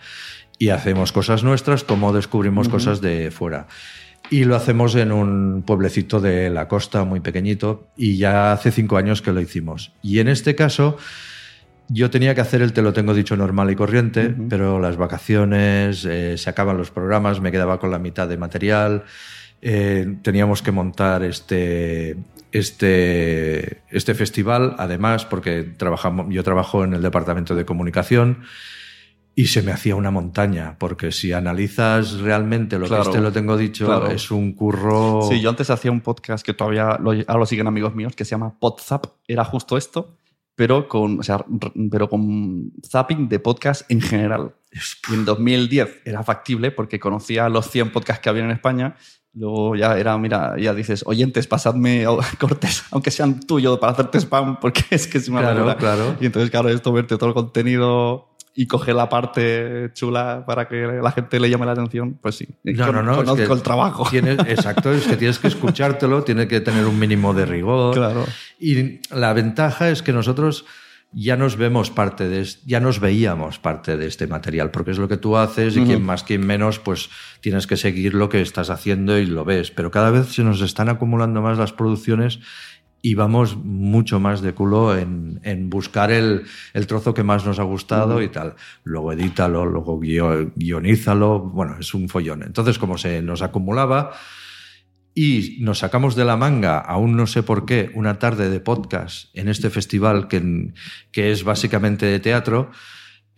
Y 0.61 0.69
hacemos 0.69 1.11
cosas 1.11 1.43
nuestras 1.43 1.85
como 1.85 2.13
descubrimos 2.13 2.69
cosas 2.69 3.01
de 3.01 3.31
fuera. 3.31 3.67
Y 4.29 4.45
lo 4.45 4.57
hacemos 4.57 4.95
en 4.95 5.11
un 5.11 5.63
pueblecito 5.67 6.21
de 6.21 6.51
la 6.51 6.69
costa 6.69 7.05
muy 7.05 7.21
pequeñito 7.21 7.89
y 7.97 8.19
ya 8.19 8.53
hace 8.53 8.71
cinco 8.71 8.99
años 8.99 9.23
que 9.23 9.33
lo 9.33 9.41
hicimos. 9.41 9.93
Y 10.03 10.19
en 10.19 10.29
este 10.29 10.55
caso 10.55 10.99
yo 11.89 12.11
tenía 12.11 12.35
que 12.35 12.43
hacer 12.43 12.61
el 12.61 12.75
te 12.75 12.83
lo 12.83 12.93
tengo 12.93 13.15
dicho 13.15 13.39
normal 13.39 13.71
y 13.71 13.75
corriente, 13.75 14.35
pero 14.51 14.79
las 14.81 14.99
vacaciones, 14.99 16.05
eh, 16.05 16.37
se 16.37 16.51
acaban 16.51 16.77
los 16.77 16.91
programas, 16.91 17.41
me 17.41 17.51
quedaba 17.51 17.81
con 17.81 17.91
la 17.91 17.99
mitad 17.99 18.29
de 18.29 18.37
material, 18.37 19.05
eh, 19.63 20.19
teníamos 20.21 20.61
que 20.61 20.73
montar 20.73 21.23
este, 21.25 22.19
este, 22.53 23.81
este 23.89 24.15
festival, 24.15 24.75
además 24.77 25.25
porque 25.25 25.63
trabajamos, 25.63 26.27
yo 26.29 26.45
trabajo 26.45 26.85
en 26.85 26.93
el 26.93 27.01
departamento 27.01 27.55
de 27.55 27.65
comunicación. 27.65 28.45
Y 29.41 29.47
se 29.47 29.63
me 29.63 29.73
hacía 29.73 29.97
una 29.97 30.11
montaña, 30.11 30.77
porque 30.79 31.13
si 31.13 31.33
analizas 31.33 32.21
realmente 32.21 32.79
lo 32.79 32.87
Claro, 32.87 33.05
que 33.05 33.09
este 33.09 33.23
lo 33.23 33.33
tengo 33.33 33.57
dicho, 33.57 33.87
claro. 33.87 34.09
es 34.09 34.31
un 34.31 34.53
curro. 34.53 35.23
Sí, 35.31 35.41
yo 35.41 35.49
antes 35.49 35.71
hacía 35.71 35.91
un 35.91 36.03
podcast 36.03 36.45
que 36.45 36.53
todavía 36.53 36.99
lo, 37.01 37.13
ahora 37.13 37.39
lo 37.39 37.47
siguen 37.47 37.67
amigos 37.67 37.95
míos, 37.95 38.15
que 38.15 38.27
se 38.27 38.33
llama 38.33 38.59
Podzap. 38.61 39.07
Era 39.27 39.47
justo 39.47 39.79
esto, 39.79 40.19
pero 40.55 40.89
con, 40.89 41.21
o 41.21 41.23
sea, 41.23 41.43
pero 41.91 42.11
con 42.11 42.71
zapping 42.87 43.31
de 43.31 43.39
podcast 43.39 43.91
en 43.91 44.03
general. 44.03 44.57
Y 45.11 45.15
en 45.15 45.25
2010 45.25 46.03
era 46.05 46.23
factible 46.23 46.71
porque 46.71 47.01
conocía 47.01 47.49
los 47.49 47.71
100 47.71 47.93
podcasts 47.93 48.23
que 48.23 48.29
había 48.29 48.45
en 48.45 48.51
España. 48.51 48.95
Luego 49.35 49.77
ya 49.77 49.97
era, 49.97 50.19
mira, 50.19 50.57
ya 50.59 50.75
dices, 50.75 51.03
oyentes, 51.07 51.47
pasadme 51.47 52.07
o- 52.07 52.19
cortes, 52.41 52.83
aunque 52.91 53.11
sean 53.11 53.41
tuyos, 53.41 53.79
para 53.79 53.93
hacerte 53.93 54.19
spam, 54.19 54.59
porque 54.61 54.83
es 54.91 55.07
que 55.07 55.19
es 55.19 55.29
una 55.29 55.41
Claro, 55.41 55.77
claro. 55.77 56.17
Y 56.21 56.27
entonces, 56.27 56.51
claro, 56.51 56.69
esto, 56.69 56.93
verte 56.93 57.17
todo 57.17 57.29
el 57.29 57.35
contenido 57.35 58.27
y 58.53 58.67
coger 58.67 58.97
la 58.97 59.09
parte 59.09 59.91
chula 59.95 60.43
para 60.45 60.67
que 60.67 60.75
la 61.01 61.13
gente 61.13 61.39
le 61.39 61.49
llame 61.49 61.65
la 61.67 61.73
atención, 61.73 62.19
pues 62.21 62.35
sí. 62.35 62.49
No, 62.65 62.87
Con- 62.87 62.95
no, 62.97 63.03
no. 63.03 63.13
es 63.13 63.17
Conozco 63.19 63.47
que 63.47 63.53
el 63.53 63.63
trabajo. 63.63 64.05
tienes- 64.11 64.39
exacto, 64.49 64.93
es 64.93 65.07
que 65.07 65.17
tienes 65.17 65.39
que 65.39 65.47
escuchártelo, 65.47 66.25
tiene 66.25 66.49
que 66.49 66.61
tener 66.61 66.85
un 66.87 66.99
mínimo 66.99 67.33
de 67.33 67.47
rigor. 67.47 67.95
Claro. 67.95 68.25
Y 68.59 68.99
la 69.15 69.33
ventaja 69.33 69.89
es 69.91 70.03
que 70.03 70.13
nosotros 70.13 70.65
ya 71.13 71.37
nos 71.37 71.57
vemos 71.57 71.91
parte 71.91 72.29
de 72.29 72.47
ya 72.67 72.79
nos 72.81 73.01
veíamos 73.01 73.59
parte 73.59 73.97
de 73.97 74.07
este 74.07 74.27
material, 74.27 74.71
porque 74.71 74.93
es 74.93 74.99
lo 74.99 75.09
que 75.09 75.17
tú 75.17 75.37
haces 75.37 75.77
y 75.77 75.81
quien 75.87 76.03
más, 76.05 76.23
quien 76.23 76.47
menos, 76.47 76.79
pues 76.79 77.11
tienes 77.41 77.67
que 77.67 77.77
seguir 77.77 78.15
lo 78.15 78.29
que 78.29 78.41
estás 78.41 78.71
haciendo 78.71 79.19
y 79.19 79.27
lo 79.27 79.45
ves. 79.45 79.71
Pero 79.71 79.91
cada 79.91 80.11
vez 80.11 80.29
se 80.29 80.45
nos 80.45 80.61
están 80.61 80.89
acumulando 80.89 81.43
más 81.43 81.59
las 81.59 81.73
producciones 81.73 82.39
y 83.03 83.15
vamos 83.15 83.57
mucho 83.57 84.21
más 84.21 84.43
de 84.43 84.53
culo 84.53 84.97
en, 84.97 85.41
en 85.43 85.71
buscar 85.71 86.13
el, 86.13 86.43
el 86.75 86.87
trozo 86.87 87.15
que 87.15 87.23
más 87.25 87.47
nos 87.47 87.59
ha 87.59 87.63
gustado 87.63 88.23
y 88.23 88.29
tal. 88.29 88.55
Luego 88.85 89.13
edítalo, 89.13 89.65
luego 89.67 89.99
guio- 89.99 90.53
guionízalo. 90.55 91.41
Bueno, 91.41 91.77
es 91.81 91.95
un 91.95 92.09
follón. 92.09 92.43
Entonces, 92.43 92.79
como 92.79 92.99
se 92.99 93.23
nos 93.23 93.41
acumulaba 93.43 94.13
y 95.15 95.57
nos 95.61 95.79
sacamos 95.79 96.15
de 96.17 96.25
la 96.25 96.37
manga, 96.37 96.79
aún 96.79 97.17
no 97.17 97.27
sé 97.27 97.43
por 97.43 97.67
qué, 97.67 97.91
una 97.95 98.19
tarde 98.19 98.49
de 98.49 98.61
podcast 98.61 99.29
en 99.37 99.49
este 99.49 99.69
festival 99.71 100.29
que, 100.29 100.73
que 101.13 101.33
es 101.33 101.45
básicamente 101.45 102.07
de 102.07 102.21
teatro, 102.21 102.71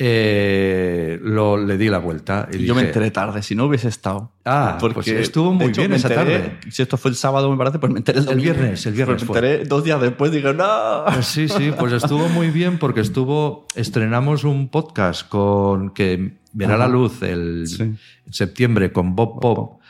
eh, 0.04 1.18
lo, 1.22 1.56
le 1.56 1.76
di 1.78 1.88
la 1.88 1.98
vuelta. 1.98 2.48
Y 2.52 2.64
yo 2.64 2.74
me 2.74 2.82
enteré 2.82 3.10
tarde, 3.10 3.42
si 3.42 3.54
no 3.54 3.66
hubiese 3.66 3.88
estado. 3.88 4.32
Ah, 4.44 4.76
pues 4.80 5.06
estuvo 5.08 5.52
muy 5.52 5.66
hecho, 5.66 5.82
bien 5.82 5.92
esa 5.92 6.08
enteré- 6.08 6.14
tarde. 6.40 6.58
Si 6.70 6.82
esto 6.82 6.96
fue 6.96 7.10
el 7.10 7.16
sábado, 7.16 7.50
me 7.50 7.56
parece, 7.56 7.78
pues 7.78 7.92
me 7.92 7.98
enteré 8.00 8.18
el, 8.20 8.28
El 8.28 8.40
viernes, 8.40 8.84
el 8.86 8.94
viernes 8.94 9.22
Pues 9.24 9.42
me 9.42 9.48
enteré 9.48 9.64
dos 9.68 9.84
días 9.84 10.00
después, 10.00 10.32
digo, 10.32 10.52
no. 10.52 11.04
Pues 11.06 11.26
sí, 11.26 11.48
sí, 11.48 11.72
pues 11.78 11.92
estuvo 11.92 12.28
muy 12.28 12.50
bien 12.50 12.78
porque 12.78 13.00
estuvo, 13.00 13.66
estrenamos 13.76 14.44
un 14.44 14.68
podcast 14.68 15.28
con 15.28 15.90
que 15.90 16.38
verá 16.52 16.76
la 16.76 16.88
luz 16.88 17.22
el 17.22 17.66
Sí. 17.66 17.82
en 17.82 17.98
septiembre 18.30 18.92
con 18.92 19.14
Bob 19.14 19.40
Pop, 19.40 19.80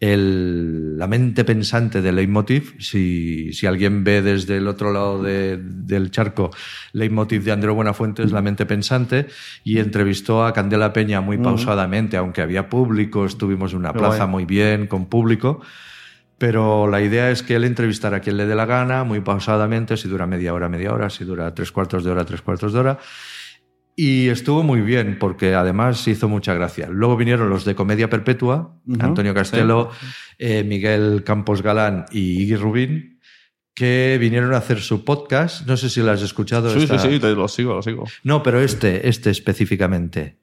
el, 0.00 0.96
la 0.98 1.06
mente 1.06 1.44
pensante 1.44 2.00
de 2.02 2.12
Leitmotiv. 2.12 2.74
Si, 2.80 3.52
si 3.52 3.66
alguien 3.66 4.04
ve 4.04 4.22
desde 4.22 4.56
el 4.58 4.68
otro 4.68 4.92
lado 4.92 5.22
de- 5.22 5.58
del 5.60 6.10
charco, 6.10 6.50
Leitmotiv 6.92 7.42
de 7.44 7.52
Andreu 7.52 7.74
Buenafuente 7.74 8.22
es 8.22 8.32
la 8.32 8.42
mente 8.42 8.64
pensante 8.66 9.26
y 9.64 9.78
entrevistó 9.78 10.44
a 10.44 10.52
Candela 10.52 10.92
Peña 10.92 11.20
muy 11.20 11.36
pausadamente, 11.38 12.16
aunque 12.16 12.42
había 12.42 12.68
público, 12.68 13.24
estuvimos 13.26 13.72
en 13.72 13.78
una 13.80 13.92
plaza 13.92 14.26
muy 14.26 14.44
bien 14.44 14.86
con 14.86 15.06
público. 15.06 15.60
Pero 16.38 16.86
la 16.86 17.00
idea 17.02 17.32
es 17.32 17.42
que 17.42 17.56
él 17.56 17.64
entrevistara 17.64 18.18
a 18.18 18.20
quien 18.20 18.36
le 18.36 18.46
dé 18.46 18.54
la 18.54 18.64
gana, 18.64 19.02
muy 19.02 19.20
pausadamente, 19.20 19.96
si 19.96 20.06
dura 20.06 20.24
media 20.28 20.54
hora, 20.54 20.68
media 20.68 20.92
hora, 20.92 21.10
si 21.10 21.24
dura 21.24 21.52
tres 21.52 21.72
cuartos 21.72 22.04
de 22.04 22.12
hora, 22.12 22.24
tres 22.24 22.42
cuartos 22.42 22.72
de 22.72 22.78
hora. 22.78 22.98
Y 24.00 24.28
estuvo 24.28 24.62
muy 24.62 24.80
bien, 24.80 25.16
porque 25.18 25.56
además 25.56 26.06
hizo 26.06 26.28
mucha 26.28 26.54
gracia. 26.54 26.86
Luego 26.88 27.16
vinieron 27.16 27.50
los 27.50 27.64
de 27.64 27.74
Comedia 27.74 28.08
Perpetua, 28.08 28.76
Antonio 29.00 29.34
Castelo, 29.34 29.90
eh, 30.38 30.62
Miguel 30.62 31.24
Campos 31.24 31.62
Galán 31.62 32.04
y 32.12 32.42
Iggy 32.42 32.54
Rubín, 32.54 33.18
que 33.74 34.16
vinieron 34.20 34.54
a 34.54 34.58
hacer 34.58 34.80
su 34.80 35.04
podcast. 35.04 35.66
No 35.66 35.76
sé 35.76 35.90
si 35.90 36.00
lo 36.00 36.12
has 36.12 36.22
escuchado. 36.22 36.70
Sí, 36.72 36.84
esta- 36.84 36.96
sí, 37.00 37.08
sí, 37.10 37.18
te 37.18 37.32
lo 37.32 37.48
sigo, 37.48 37.74
lo 37.74 37.82
sigo. 37.82 38.04
No, 38.22 38.40
pero 38.44 38.60
este, 38.60 39.08
este 39.08 39.30
específicamente. 39.30 40.38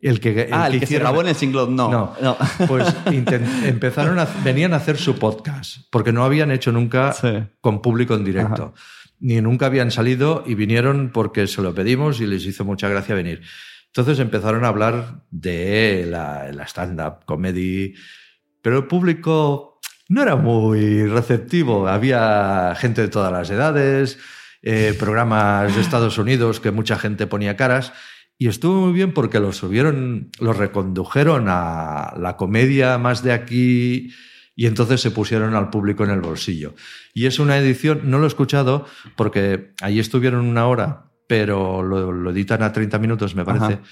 El 0.00 0.18
que, 0.18 0.48
ah, 0.50 0.66
el 0.68 0.72
que, 0.74 0.78
se 0.78 0.84
hicieron- 0.94 1.04
grabó 1.08 1.20
en 1.20 1.28
el 1.28 1.34
singlot, 1.34 1.68
no. 1.68 2.14
no, 2.22 2.36
pues 2.66 2.86
intent- 3.08 3.46
empezaron 3.66 4.18
a, 4.18 4.26
venían 4.42 4.72
a 4.72 4.76
hacer 4.76 4.96
su 4.96 5.18
podcast, 5.18 5.80
porque 5.90 6.12
no 6.12 6.24
habían 6.24 6.50
hecho 6.50 6.72
nunca 6.72 7.12
Sí. 7.12 7.28
con 7.60 7.82
público 7.82 8.14
en 8.14 8.24
directo, 8.24 8.72
ni 9.20 9.40
nunca 9.40 9.66
habían 9.66 9.90
salido 9.90 10.44
y 10.46 10.54
vinieron 10.54 11.10
porque 11.12 11.46
se 11.46 11.62
lo 11.62 11.74
pedimos 11.74 12.20
y 12.20 12.26
les 12.26 12.44
hizo 12.44 12.64
mucha 12.64 12.88
gracia 12.88 13.14
venir. 13.14 13.42
Entonces 13.86 14.18
empezaron 14.18 14.64
a 14.64 14.68
hablar 14.68 15.22
de 15.30 16.06
la, 16.06 16.52
stand-up 16.66 17.24
comedy, 17.24 17.94
pero 18.60 18.78
el 18.78 18.86
público 18.86 19.80
no 20.08 20.22
era 20.22 20.36
muy 20.36 21.06
receptivo. 21.06 21.88
Había 21.88 22.74
gente 22.76 23.00
de 23.00 23.08
todas 23.08 23.32
las 23.32 23.48
edades, 23.48 24.18
eh, 24.60 24.94
programas 24.98 25.74
de 25.74 25.80
Estados 25.80 26.18
Unidos 26.18 26.60
que 26.60 26.72
mucha 26.72 26.98
gente 26.98 27.26
ponía 27.26 27.56
caras. 27.56 27.94
Y 28.36 28.48
estuvo 28.48 28.82
muy 28.82 28.92
bien 28.92 29.14
porque 29.14 29.40
lo 29.40 29.52
subieron, 29.52 30.30
lo 30.40 30.52
recondujeron 30.52 31.46
a 31.48 32.12
la 32.18 32.36
comedia 32.36 32.98
más 32.98 33.22
de 33.22 33.32
aquí, 33.32 34.12
y 34.56 34.66
entonces 34.66 35.02
se 35.02 35.10
pusieron 35.10 35.54
al 35.54 35.68
público 35.70 36.02
en 36.02 36.10
el 36.10 36.22
bolsillo. 36.22 36.74
Y 37.12 37.26
es 37.26 37.38
una 37.38 37.58
edición, 37.58 38.00
no 38.04 38.18
lo 38.18 38.24
he 38.24 38.28
escuchado 38.28 38.86
porque 39.14 39.74
ahí 39.82 40.00
estuvieron 40.00 40.46
una 40.46 40.66
hora, 40.66 41.12
pero 41.28 41.82
lo, 41.82 42.10
lo 42.10 42.30
editan 42.30 42.62
a 42.62 42.72
30 42.72 42.98
minutos, 42.98 43.34
me 43.34 43.44
parece. 43.44 43.64
Ajá. 43.64 43.82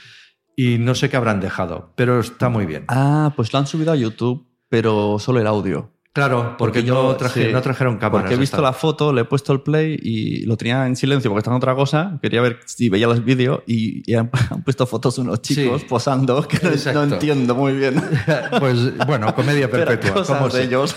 Y 0.56 0.78
no 0.78 0.94
sé 0.94 1.10
qué 1.10 1.16
habrán 1.16 1.40
dejado, 1.40 1.92
pero 1.96 2.18
está 2.18 2.48
muy 2.48 2.64
bien. 2.64 2.84
Ah, 2.88 3.32
pues 3.36 3.52
lo 3.52 3.58
han 3.58 3.66
subido 3.66 3.92
a 3.92 3.96
YouTube, 3.96 4.48
pero 4.68 5.18
solo 5.18 5.40
el 5.40 5.46
audio. 5.46 5.93
Claro, 6.14 6.54
porque, 6.56 6.82
no, 6.84 7.16
traje- 7.16 7.48
sí, 7.48 7.52
no 7.52 7.60
trajeron 7.60 7.98
cámaras. 7.98 8.22
Porque 8.22 8.34
he 8.36 8.38
visto 8.38 8.62
la 8.62 8.72
foto, 8.72 9.12
le 9.12 9.22
he 9.22 9.24
puesto 9.24 9.52
el 9.52 9.60
play 9.62 9.98
y 10.00 10.46
lo 10.46 10.56
tenía 10.56 10.86
en 10.86 10.94
silencio 10.94 11.28
porque 11.30 11.40
estaba 11.40 11.56
en 11.56 11.58
otra 11.58 11.74
cosa. 11.74 12.18
Quería 12.22 12.40
ver 12.40 12.60
si 12.66 12.88
veía 12.88 13.08
los 13.08 13.24
vídeos 13.24 13.62
y, 13.66 14.08
y 14.10 14.14
han, 14.14 14.30
han 14.50 14.62
puesto 14.62 14.86
fotos 14.86 15.18
unos 15.18 15.42
chicos 15.42 15.80
Sí. 15.82 15.86
posando 15.88 16.46
que 16.46 16.58
no, 16.62 16.68
Exacto. 16.70 17.04
no 17.06 17.14
entiendo 17.14 17.54
muy 17.56 17.72
bien. 17.74 18.00
Pues 18.60 18.96
bueno, 19.06 19.34
comedia 19.34 19.68
perpetua. 19.70 20.12
cosas 20.14 20.38
como 20.38 20.48
de 20.48 20.62
ellos. 20.62 20.94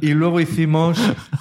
Y 0.00 0.14
luego 0.14 0.40
hicimos 0.40 0.98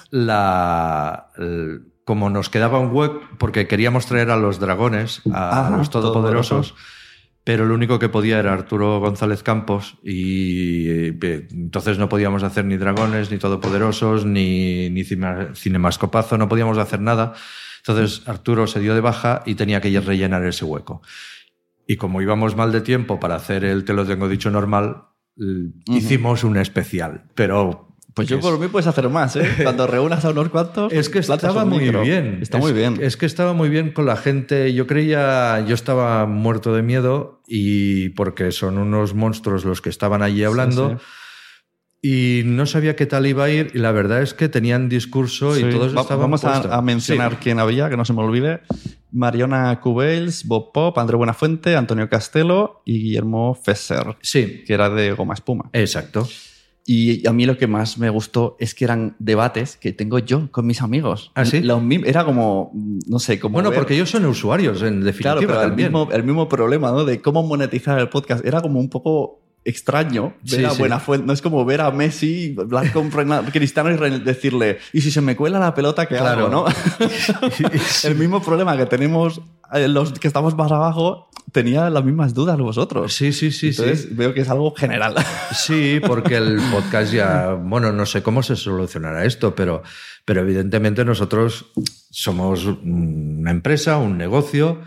la. 0.09 1.27
el- 1.37 1.83
como 2.03 2.29
nos 2.29 2.49
quedaba 2.49 2.79
un 2.79 2.89
hueco, 2.93 3.21
porque 3.37 3.67
queríamos 3.67 4.05
traer 4.07 4.31
a 4.31 4.35
los 4.35 4.59
dragones, 4.59 5.21
a, 5.31 5.69
los 5.77 5.89
todopoderosos, 5.89 6.73
todopoderosos. 6.73 6.75
Pero 7.43 7.63
el 7.63 7.71
único 7.71 7.97
que 7.97 8.09
podía 8.09 8.39
era 8.39 8.53
Arturo 8.53 8.99
González 8.99 9.41
Campos, 9.41 9.97
y 10.03 10.89
eh, 10.89 11.47
entonces 11.51 11.97
no 11.97 12.07
podíamos 12.07 12.43
hacer 12.43 12.65
ni 12.65 12.77
dragones, 12.77 13.31
ni 13.31 13.37
todopoderosos, 13.37 14.25
ni, 14.25 14.89
ni 14.89 15.03
cinemascopazo, 15.03 16.37
no 16.37 16.47
podíamos 16.47 16.77
hacer 16.77 17.01
nada. 17.01 17.33
Entonces 17.79 18.27
Arturo 18.27 18.67
se 18.67 18.79
dio 18.79 18.93
de 18.93 19.01
baja 19.01 19.41
y 19.45 19.55
tenía 19.55 19.81
que 19.81 19.99
rellenar 19.99 20.45
ese 20.45 20.65
hueco. 20.65 21.01
Y 21.87 21.97
como 21.97 22.21
íbamos 22.21 22.55
mal 22.55 22.71
de 22.71 22.81
tiempo 22.81 23.19
para 23.19 23.35
hacer 23.35 23.65
el 23.65 23.83
Te 23.85 23.93
lo 23.93 24.05
tengo 24.05 24.29
dicho 24.29 24.51
normal, 24.51 25.07
hicimos 25.87 26.43
un 26.43 26.57
especial. 26.57 27.25
Pero. 27.35 27.90
Pues 28.13 28.27
yo 28.27 28.37
es- 28.37 28.41
por 28.41 28.59
mí 28.59 28.67
puedes 28.67 28.87
hacer 28.87 29.07
más, 29.09 29.35
¿eh? 29.35 29.41
Cuando 29.63 29.87
reúnas 29.87 30.23
a 30.25 30.29
unos 30.31 30.49
cuantos. 30.49 30.91
Es 30.91 31.09
que 31.09 31.19
estaba 31.19 31.63
muy 31.65 31.79
micro. 31.85 32.01
bien. 32.01 32.39
Está 32.41 32.57
Es- 32.57 32.63
muy 32.63 32.73
bien. 32.73 32.97
Es 33.01 33.15
que 33.17 33.25
estaba 33.25 33.53
muy 33.53 33.69
bien 33.69 33.91
con 33.91 34.05
la 34.05 34.17
gente. 34.17 34.73
Yo 34.73 34.85
creía, 34.87 35.63
yo 35.67 35.73
estaba 35.75 36.25
muerto 36.25 36.73
de 36.73 36.81
miedo 36.81 37.41
y 37.47 38.09
porque 38.09 38.51
son 38.51 38.77
unos 38.77 39.13
monstruos 39.13 39.63
los 39.65 39.81
que 39.81 39.89
estaban 39.89 40.21
allí 40.21 40.43
hablando. 40.43 40.99
Y 42.03 42.41
no 42.45 42.65
sabía 42.65 42.95
qué 42.95 43.05
tal 43.05 43.27
iba 43.27 43.43
a 43.43 43.49
ir 43.51 43.71
y 43.75 43.77
la 43.77 43.91
verdad 43.91 44.23
es 44.23 44.33
que 44.33 44.49
tenían 44.49 44.89
discurso 44.89 45.55
y 45.55 45.61
Sí. 45.61 45.69
todos 45.69 45.95
Va- 45.95 46.01
estaban 46.01 46.21
Vamos 46.23 46.43
a, 46.45 46.75
a 46.75 46.81
mencionar 46.81 47.33
Sí. 47.33 47.37
quién 47.43 47.59
había, 47.59 47.89
que 47.91 47.97
no 47.97 48.05
se 48.05 48.13
me 48.13 48.21
olvide. 48.23 48.61
Mariona 49.11 49.79
Cubels, 49.81 50.45
Bob 50.47 50.71
Pop, 50.73 50.97
André 50.97 51.15
Buenafuente, 51.15 51.75
Antonio 51.75 52.09
Castelo 52.09 52.81
y 52.85 53.03
Guillermo 53.03 53.53
Fesser, 53.53 54.17
Sí, 54.21 54.63
que 54.65 54.73
era 54.73 54.89
de 54.89 55.11
Goma 55.11 55.35
Espuma. 55.35 55.69
exacto. 55.73 56.27
Y 56.85 57.27
a 57.27 57.31
mí 57.31 57.45
lo 57.45 57.57
que 57.57 57.67
más 57.67 57.97
me 57.99 58.09
gustó 58.09 58.57
es 58.59 58.73
que 58.73 58.85
eran 58.85 59.15
debates 59.19 59.77
que 59.77 59.93
tengo 59.93 60.17
yo 60.19 60.51
con 60.51 60.65
mis 60.65 60.81
amigos. 60.81 61.31
¿Ah, 61.35 61.45
sí? 61.45 61.61
Los 61.61 61.81
era 62.05 62.25
como, 62.25 62.71
no 63.07 63.19
sé, 63.19 63.39
como. 63.39 63.53
Bueno, 63.53 63.69
ver- 63.69 63.77
porque 63.79 63.93
ellos 63.93 64.09
son 64.09 64.25
usuarios, 64.25 64.81
en 64.81 65.01
definitiva. 65.01 65.33
Claro, 65.37 65.47
pero 65.47 65.61
el 65.63 65.73
mismo, 65.75 66.09
el 66.11 66.23
mismo 66.23 66.49
problema, 66.49 66.89
¿no? 66.91 67.05
De 67.05 67.21
cómo 67.21 67.43
monetizar 67.43 67.99
el 67.99 68.09
podcast. 68.09 68.43
Era 68.45 68.61
como 68.61 68.79
un 68.79 68.89
poco 68.89 69.39
extraño 69.63 70.33
ver 70.41 70.59
Sí, 70.59 70.65
a 70.65 70.71
sí. 70.71 70.79
Buenafuente. 70.79 71.27
No 71.27 71.33
es 71.33 71.41
como 71.43 71.63
ver 71.65 71.81
a 71.81 71.91
Messi 71.91 72.55
hablar 72.59 72.91
con 72.91 73.11
Renan- 73.11 73.45
Cristiano 73.53 73.91
y 74.07 74.19
decirle, 74.19 74.79
¿y 74.91 75.01
si 75.01 75.11
se 75.11 75.21
me 75.21 75.35
cuela 75.35 75.59
la 75.59 75.75
pelota, 75.75 76.07
qué 76.07 76.17
Claro. 76.17 76.47
hago, 76.47 76.49
no? 76.49 76.65
el 78.03 78.15
mismo 78.15 78.41
problema 78.41 78.75
que 78.75 78.87
tenemos 78.87 79.39
los 79.87 80.13
que 80.13 80.27
estamos 80.27 80.55
más 80.55 80.71
abajo, 80.71 81.29
tenía 81.51 81.89
las 81.89 82.03
mismas 82.03 82.33
dudas 82.33 82.57
vosotros. 82.57 83.13
Sí, 83.13 83.31
sí, 83.33 83.51
sí, 83.51 83.73
sí. 83.73 83.81
Entonces 83.81 84.15
veo 84.15 84.33
que 84.33 84.41
es 84.41 84.49
algo 84.49 84.73
general. 84.75 85.15
Sí, 85.53 85.99
porque 86.05 86.35
el 86.37 86.59
podcast 86.71 87.11
ya, 87.13 87.53
bueno, 87.53 87.91
no 87.91 88.05
sé 88.05 88.23
cómo 88.23 88.41
se 88.41 88.55
solucionará 88.55 89.25
esto, 89.25 89.53
pero, 89.53 89.83
pero 90.23 90.41
evidentemente 90.41 91.03
nosotros 91.03 91.65
somos 92.09 92.65
una 92.65 93.51
empresa, 93.51 93.97
un 93.97 94.17
negocio 94.17 94.81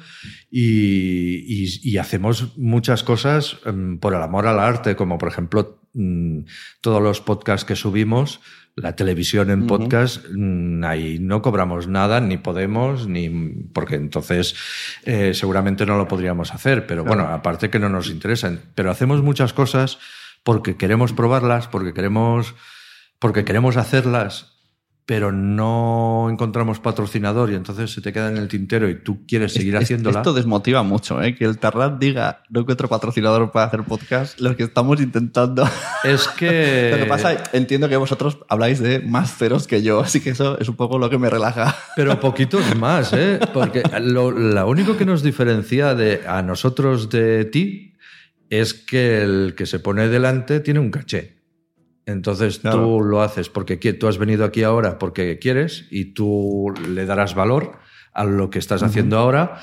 y, 0.50 1.64
y- 1.64 1.80
y 1.82 1.98
hacemos 1.98 2.56
muchas 2.56 3.02
cosas 3.02 3.56
em, 3.66 3.98
por 3.98 4.14
el 4.14 4.22
amor 4.22 4.46
al 4.46 4.58
arte, 4.58 4.96
como 4.96 5.18
por 5.18 5.28
ejemplo 5.28 5.80
mm, 5.94 6.40
todos 6.80 7.02
los 7.02 7.20
podcasts 7.20 7.64
que 7.66 7.76
subimos. 7.76 8.40
La 8.76 8.96
televisión 8.96 9.50
en 9.50 9.68
podcast, 9.68 10.24
mm, 10.32 10.82
ahí 10.84 11.18
no 11.20 11.42
cobramos 11.42 11.86
nada, 11.86 12.20
ni 12.20 12.38
podemos, 12.38 13.06
ni 13.06 13.28
porque 13.72 13.94
entonces 13.94 14.56
eh, 15.04 15.32
seguramente 15.32 15.86
no 15.86 15.96
lo 15.96 16.08
podríamos 16.08 16.52
hacer. 16.52 16.86
Pero 16.86 17.04
bueno, 17.04 17.24
aparte 17.28 17.70
que 17.70 17.78
no 17.78 17.88
nos 17.88 18.10
interesan. 18.10 18.60
Pero 18.74 18.90
hacemos 18.90 19.22
muchas 19.22 19.52
cosas 19.52 19.98
porque 20.42 20.76
queremos 20.76 21.12
probarlas, 21.12 21.68
porque 21.68 21.94
queremos, 21.94 22.54
porque 23.20 23.44
queremos 23.44 23.76
hacerlas, 23.76 24.53
pero 25.06 25.32
no 25.32 26.28
encontramos 26.30 26.80
patrocinador 26.80 27.50
y 27.50 27.54
entonces 27.54 27.92
se 27.92 28.00
te 28.00 28.10
queda 28.10 28.30
en 28.30 28.38
el 28.38 28.48
tintero 28.48 28.88
y 28.88 28.94
tú 29.02 29.26
quieres 29.26 29.52
seguir 29.52 29.74
Es- 29.74 29.82
haciéndola. 29.82 30.20
Esto 30.20 30.32
desmotiva 30.32 30.82
mucho, 30.82 31.22
¿eh? 31.22 31.34
Que 31.34 31.44
el 31.44 31.58
Tarrat 31.58 31.98
diga, 31.98 32.42
no 32.48 32.60
encuentro 32.60 32.88
patrocinador 32.88 33.50
para 33.52 33.66
hacer 33.66 33.82
podcast, 33.84 34.40
los 34.40 34.56
que 34.56 34.62
estamos 34.62 35.00
intentando. 35.02 35.68
Es 36.04 36.26
que. 36.28 36.88
Lo 36.92 36.98
que 36.98 37.06
pasa, 37.06 37.36
entiendo 37.52 37.88
que 37.88 37.96
vosotros 37.96 38.38
habláis 38.48 38.78
de 38.80 39.00
más 39.00 39.36
ceros 39.36 39.66
que 39.66 39.82
yo, 39.82 40.00
así 40.00 40.20
que 40.20 40.30
eso 40.30 40.58
es 40.58 40.68
un 40.70 40.76
poco 40.76 40.98
lo 40.98 41.10
que 41.10 41.18
me 41.18 41.28
relaja. 41.28 41.76
Pero 41.96 42.18
poquitos 42.18 42.74
más, 42.76 43.12
¿eh? 43.12 43.38
Porque 43.52 43.82
lo, 44.00 44.30
lo 44.30 44.66
único 44.68 44.96
que 44.96 45.04
nos 45.04 45.22
diferencia 45.22 45.94
de, 45.94 46.22
a 46.26 46.40
nosotros 46.42 47.10
de 47.10 47.44
ti 47.44 47.94
es 48.48 48.72
que 48.72 49.22
el 49.22 49.54
que 49.56 49.66
se 49.66 49.80
pone 49.80 50.08
delante 50.08 50.60
tiene 50.60 50.80
un 50.80 50.90
caché. 50.90 51.33
Entonces 52.06 52.58
Claro. 52.58 52.78
tú 52.84 53.00
lo 53.02 53.22
haces 53.22 53.48
porque 53.48 53.76
tú 53.76 54.08
has 54.08 54.18
venido 54.18 54.44
aquí 54.44 54.62
ahora 54.62 54.98
porque 54.98 55.38
quieres 55.38 55.86
y 55.90 56.12
tú 56.14 56.72
le 56.88 57.06
darás 57.06 57.34
valor 57.34 57.78
a 58.12 58.24
lo 58.24 58.50
que 58.50 58.58
estás 58.58 58.82
haciendo 58.82 59.18
ahora 59.18 59.60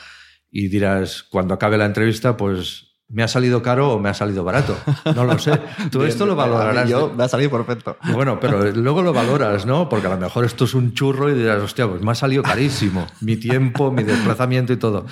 y 0.50 0.68
dirás, 0.68 1.24
cuando 1.24 1.54
acabe 1.54 1.78
la 1.78 1.86
entrevista, 1.86 2.36
pues 2.36 2.88
¿me 3.08 3.24
ha 3.24 3.28
salido 3.28 3.62
caro 3.62 3.92
o 3.92 4.00
me 4.00 4.10
ha 4.10 4.14
salido 4.14 4.44
barato? 4.44 4.76
No 5.16 5.24
lo 5.26 5.38
sé. 5.38 5.52
Tú 5.92 6.00
Bien, 6.00 6.10
esto 6.10 6.26
lo 6.26 6.36
valorarás. 6.36 6.90
Yo, 6.90 7.14
me 7.16 7.24
ha 7.24 7.28
salido 7.28 7.52
perfecto. 7.52 7.98
Bueno, 8.14 8.40
pero 8.40 8.72
luego 8.72 9.02
lo 9.02 9.14
valoras, 9.14 9.66
¿no? 9.66 9.88
Porque 9.88 10.08
a 10.08 10.10
lo 10.10 10.18
mejor 10.18 10.44
esto 10.46 10.66
es 10.66 10.74
un 10.74 10.94
churro 10.94 11.30
y 11.30 11.34
dirás, 11.36 11.62
hostia, 11.62 11.88
pues 11.88 12.02
me 12.02 12.12
ha 12.12 12.16
salido 12.16 12.42
carísimo. 12.44 13.06
Mi 13.22 13.38
tiempo, 13.38 13.92
mi 13.92 14.04
desplazamiento 14.04 14.74
y 14.74 14.78
todo. 14.78 15.06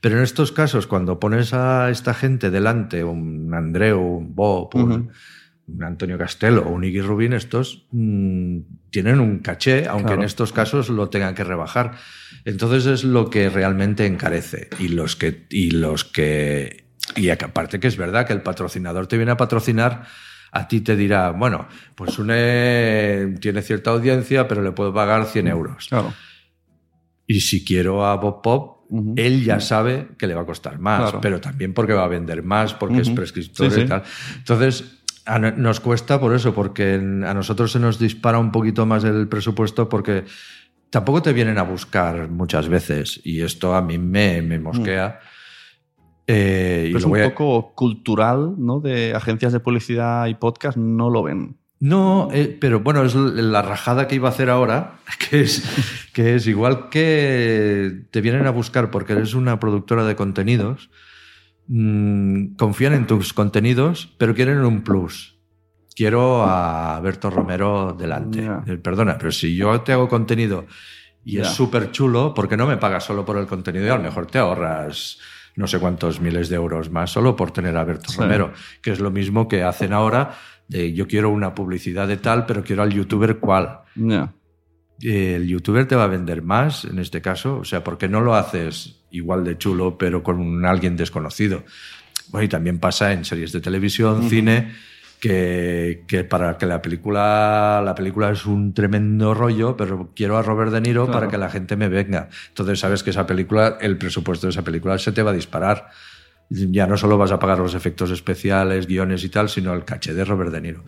Pero 0.00 0.18
en 0.18 0.22
estos 0.22 0.52
casos, 0.52 0.86
cuando 0.86 1.18
pones 1.18 1.52
a 1.52 1.90
esta 1.90 2.14
gente 2.14 2.50
delante, 2.50 3.02
un 3.04 3.52
Andreu, 3.54 4.00
un 4.00 4.34
Bob, 4.34 4.70
un. 4.74 5.10
Un 5.68 5.82
Antonio 5.84 6.16
Castelo 6.16 6.62
o 6.62 6.70
un 6.70 6.84
Iggy 6.84 7.00
Rubin, 7.00 7.32
estos 7.32 7.86
mm, 7.90 8.58
tienen 8.90 9.18
un 9.20 9.40
caché, 9.40 9.86
aunque 9.88 10.06
Claro. 10.06 10.20
en 10.22 10.26
estos 10.26 10.52
casos 10.52 10.88
lo 10.88 11.08
tengan 11.08 11.34
que 11.34 11.44
rebajar. 11.44 11.92
Entonces 12.44 12.86
es 12.86 13.04
lo 13.04 13.30
que 13.30 13.48
realmente 13.50 14.06
encarece. 14.06 14.68
Y 14.78 14.88
los 14.88 15.16
que. 15.16 15.46
Y 15.50 15.70
los 15.72 16.04
que 16.04 16.86
y 17.16 17.28
aparte 17.30 17.78
que 17.80 17.86
es 17.88 17.96
verdad 17.96 18.26
que 18.26 18.32
el 18.32 18.42
patrocinador 18.42 19.06
te 19.06 19.16
viene 19.16 19.32
a 19.32 19.36
patrocinar, 19.36 20.04
a 20.52 20.66
ti 20.68 20.80
te 20.80 20.96
dirá, 20.96 21.30
bueno, 21.30 21.68
pues 21.94 22.18
une 22.18 23.36
tiene 23.40 23.62
cierta 23.62 23.90
audiencia, 23.90 24.48
pero 24.48 24.62
le 24.62 24.72
puedo 24.72 24.92
pagar 24.92 25.24
100 25.26 25.46
euros. 25.48 25.86
Claro. 25.88 26.12
Y 27.26 27.40
si 27.40 27.64
quiero 27.64 28.04
a 28.06 28.16
Bob 28.16 28.42
Pop, 28.42 28.76
él 29.16 29.44
ya 29.44 29.58
sabe 29.60 30.08
que 30.16 30.26
le 30.28 30.34
va 30.34 30.42
a 30.42 30.46
costar 30.46 30.78
más, 30.78 31.00
Claro. 31.02 31.20
pero 31.20 31.40
también 31.40 31.74
porque 31.74 31.92
va 31.92 32.04
a 32.04 32.08
vender 32.08 32.42
más, 32.44 32.74
porque 32.74 33.00
es 33.00 33.10
prescriptor 33.10 33.70
Sí, 33.70 33.78
y 33.78 33.82
sí. 33.82 33.88
tal. 33.88 34.02
Entonces, 34.38 34.95
a 35.26 35.38
nos 35.38 35.80
cuesta 35.80 36.18
por 36.20 36.34
eso, 36.34 36.54
porque 36.54 36.94
a 36.94 37.34
nosotros 37.34 37.72
se 37.72 37.78
nos 37.80 37.98
dispara 37.98 38.38
un 38.38 38.52
poquito 38.52 38.86
más 38.86 39.04
el 39.04 39.28
presupuesto 39.28 39.88
porque 39.88 40.24
tampoco 40.90 41.20
te 41.22 41.32
vienen 41.32 41.58
a 41.58 41.62
buscar 41.62 42.28
muchas 42.28 42.68
veces 42.68 43.20
y 43.24 43.42
esto 43.42 43.74
a 43.74 43.82
mí 43.82 43.98
me, 43.98 44.40
me 44.42 44.58
mosquea. 44.58 45.20
Eh, 46.26 46.86
y 46.88 46.92
Pero 46.92 46.98
es 46.98 47.04
lo 47.04 47.10
un 47.10 47.20
a- 47.20 47.28
poco 47.30 47.74
cultural, 47.74 48.54
¿no? 48.58 48.80
De 48.80 49.14
agencias 49.14 49.52
de 49.52 49.60
publicidad 49.60 50.26
y 50.26 50.34
podcast 50.34 50.76
no 50.76 51.10
lo 51.10 51.22
ven. 51.22 51.56
No, 51.78 52.28
eh, 52.32 52.56
pero 52.58 52.80
bueno, 52.80 53.04
es 53.04 53.14
la 53.14 53.60
rajada 53.62 54.08
que 54.08 54.14
iba 54.14 54.28
a 54.28 54.32
hacer 54.32 54.48
ahora, 54.48 54.94
que 55.30 55.42
es, 55.42 56.08
que 56.12 56.34
es 56.34 56.46
igual 56.46 56.88
que 56.88 58.06
te 58.10 58.20
vienen 58.22 58.46
a 58.46 58.50
buscar 58.50 58.90
porque 58.90 59.12
eres 59.12 59.34
una 59.34 59.60
productora 59.60 60.04
de 60.04 60.16
contenidos, 60.16 60.90
mm, 61.68 62.54
confían 62.56 62.94
en 62.94 63.06
tus 63.06 63.32
contenidos, 63.32 64.14
pero 64.18 64.34
quieren 64.34 64.58
un 64.64 64.82
plus. 64.82 65.36
Quiero 65.94 66.44
a 66.44 67.00
Berto 67.00 67.30
Romero 67.30 67.96
delante. 67.98 68.46
Eh, 68.66 68.76
Perdona, 68.76 69.16
pero 69.18 69.32
si 69.32 69.56
yo 69.56 69.80
te 69.80 69.92
hago 69.92 70.08
contenido 70.08 70.66
y 71.24 71.38
es 71.38 71.48
súper 71.48 71.90
chulo, 71.90 72.34
¿por 72.34 72.48
qué 72.48 72.56
no 72.56 72.66
me 72.66 72.76
pagas 72.76 73.04
solo 73.04 73.24
por 73.24 73.38
el 73.38 73.46
contenido 73.46 73.86
y 73.86 73.88
a 73.88 73.96
lo 73.96 74.02
mejor 74.02 74.26
te 74.26 74.38
ahorras 74.38 75.18
no 75.56 75.66
sé 75.66 75.78
cuántos 75.78 76.20
miles 76.20 76.50
de 76.50 76.56
euros 76.56 76.90
más 76.90 77.10
solo 77.10 77.34
por 77.34 77.50
tener 77.50 77.76
a 77.78 77.84
Berto 77.84 78.12
Sí. 78.12 78.18
Romero? 78.20 78.52
Que 78.82 78.90
es 78.92 79.00
lo 79.00 79.10
mismo 79.10 79.48
que 79.48 79.62
hacen 79.62 79.94
ahora 79.94 80.34
de 80.68 80.92
yo 80.92 81.06
quiero 81.06 81.30
una 81.30 81.54
publicidad 81.54 82.06
de 82.06 82.18
tal, 82.18 82.44
pero 82.44 82.62
quiero 82.62 82.82
al 82.82 82.92
youtuber 82.92 83.38
cuál. 83.38 83.80
Ya. 83.94 84.34
El 85.02 85.46
youtuber 85.46 85.86
te 85.86 85.94
va 85.96 86.04
a 86.04 86.08
vender 86.08 86.42
más 86.42 86.84
en 86.84 86.98
este 86.98 87.20
caso, 87.20 87.58
o 87.58 87.64
sea, 87.64 87.84
¿por 87.84 87.98
qué 87.98 88.08
no 88.08 88.20
lo 88.20 88.34
haces 88.34 88.96
igual 89.10 89.44
de 89.44 89.58
chulo, 89.58 89.98
pero 89.98 90.22
con 90.22 90.38
un- 90.38 90.64
alguien 90.64 90.96
desconocido? 90.96 91.64
Bueno, 92.28 92.44
y 92.44 92.48
también 92.48 92.78
pasa 92.78 93.12
en 93.12 93.24
series 93.24 93.52
de 93.52 93.60
televisión, 93.60 94.28
cine, 94.28 94.72
que, 95.20 96.04
que 96.06 96.24
para 96.24 96.58
que 96.58 96.66
la 96.66 96.82
película, 96.82 97.80
la 97.84 97.94
película 97.94 98.30
es 98.30 98.46
un 98.46 98.74
tremendo 98.74 99.32
rollo, 99.34 99.76
pero 99.76 100.10
quiero 100.14 100.36
a 100.36 100.42
Robert 100.42 100.72
De 100.72 100.80
Niro 100.80 101.04
Claro. 101.04 101.20
para 101.20 101.30
que 101.30 101.38
la 101.38 101.50
gente 101.50 101.76
me 101.76 101.88
venga. 101.88 102.28
Entonces 102.48 102.80
sabes 102.80 103.02
que 103.02 103.10
esa 103.10 103.26
película, 103.26 103.78
el 103.80 103.96
presupuesto 103.98 104.46
de 104.46 104.50
esa 104.52 104.62
película 104.64 104.98
se 104.98 105.12
te 105.12 105.22
va 105.22 105.30
a 105.30 105.34
disparar. 105.34 105.88
Ya 106.48 106.86
no 106.86 106.96
solo 106.96 107.18
vas 107.18 107.32
a 107.32 107.38
pagar 107.38 107.58
los 107.58 107.74
efectos 107.74 108.10
especiales, 108.10 108.86
guiones 108.86 109.24
y 109.24 109.28
tal, 109.28 109.48
sino 109.48 109.72
el 109.74 109.84
caché 109.84 110.14
de 110.14 110.24
Robert 110.24 110.52
De 110.52 110.60
Niro. 110.60 110.84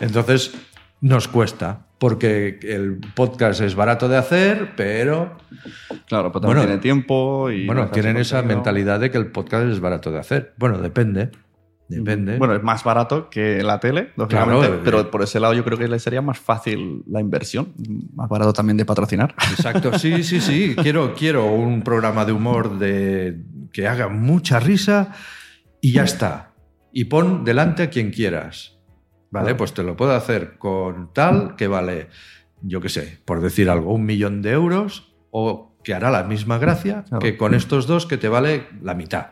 Entonces, 0.00 0.52
nos 1.00 1.28
cuesta, 1.28 1.86
porque 1.98 2.58
el 2.62 2.98
podcast 3.14 3.60
es 3.60 3.74
barato 3.74 4.08
de 4.08 4.16
hacer, 4.16 4.72
pero 4.76 5.36
Claro, 6.06 6.30
pero 6.30 6.40
también 6.40 6.58
Bueno, 6.58 6.62
tiene 6.62 6.78
tiempo 6.80 7.50
y... 7.50 7.66
bueno, 7.66 7.82
no 7.82 7.90
tienen 7.90 8.16
esa 8.16 8.42
mentalidad 8.42 9.00
de 9.00 9.10
que 9.10 9.18
el 9.18 9.26
podcast 9.26 9.66
es 9.66 9.80
barato 9.80 10.10
de 10.10 10.18
hacer. 10.18 10.54
Bueno, 10.56 10.78
depende. 10.78 11.30
Depende. 11.88 12.38
Bueno, 12.38 12.54
es 12.56 12.62
más 12.62 12.82
barato 12.82 13.30
que 13.30 13.62
la 13.62 13.78
tele, 13.78 14.12
lógicamente, 14.16 14.66
Claro, 14.66 14.74
eh, 14.74 14.80
pero 14.84 15.10
por 15.10 15.22
ese 15.22 15.38
lado 15.38 15.54
yo 15.54 15.64
creo 15.64 15.78
que 15.78 15.86
le 15.86 16.00
sería 16.00 16.20
más 16.20 16.38
fácil 16.38 17.04
la 17.06 17.20
inversión, 17.20 17.72
más 18.14 18.28
barato 18.28 18.52
también 18.52 18.76
de 18.76 18.84
patrocinar. 18.84 19.34
Exacto, 19.52 19.96
sí, 19.96 20.24
sí, 20.24 20.40
sí. 20.40 20.74
Quiero, 20.82 21.14
quiero 21.14 21.46
un 21.46 21.82
programa 21.82 22.24
de 22.24 22.32
humor 22.32 22.78
de, 22.78 23.40
que 23.72 23.86
haga 23.86 24.08
mucha 24.08 24.58
risa 24.58 25.12
y 25.80 25.92
ya 25.92 26.02
está. 26.02 26.54
Y 26.92 27.04
pon 27.04 27.44
delante 27.44 27.84
a 27.84 27.90
quien 27.90 28.10
quieras. 28.10 28.75
Vale, 29.30 29.54
pues 29.54 29.74
te 29.74 29.82
lo 29.82 29.96
puedo 29.96 30.12
hacer 30.12 30.56
con 30.58 31.12
tal 31.12 31.56
que 31.56 31.66
vale, 31.66 32.08
yo 32.62 32.80
qué 32.80 32.88
sé, 32.88 33.20
por 33.24 33.40
decir 33.40 33.68
algo, 33.68 33.92
un 33.92 34.04
millón 34.04 34.42
de 34.42 34.52
euros 34.52 35.14
o 35.30 35.76
que 35.82 35.94
hará 35.94 36.10
la 36.10 36.24
misma 36.24 36.58
gracia 36.58 37.04
que 37.20 37.36
con 37.36 37.54
estos 37.54 37.86
dos 37.86 38.06
que 38.06 38.16
te 38.16 38.28
vale 38.28 38.66
la 38.82 38.94
mitad. 38.94 39.28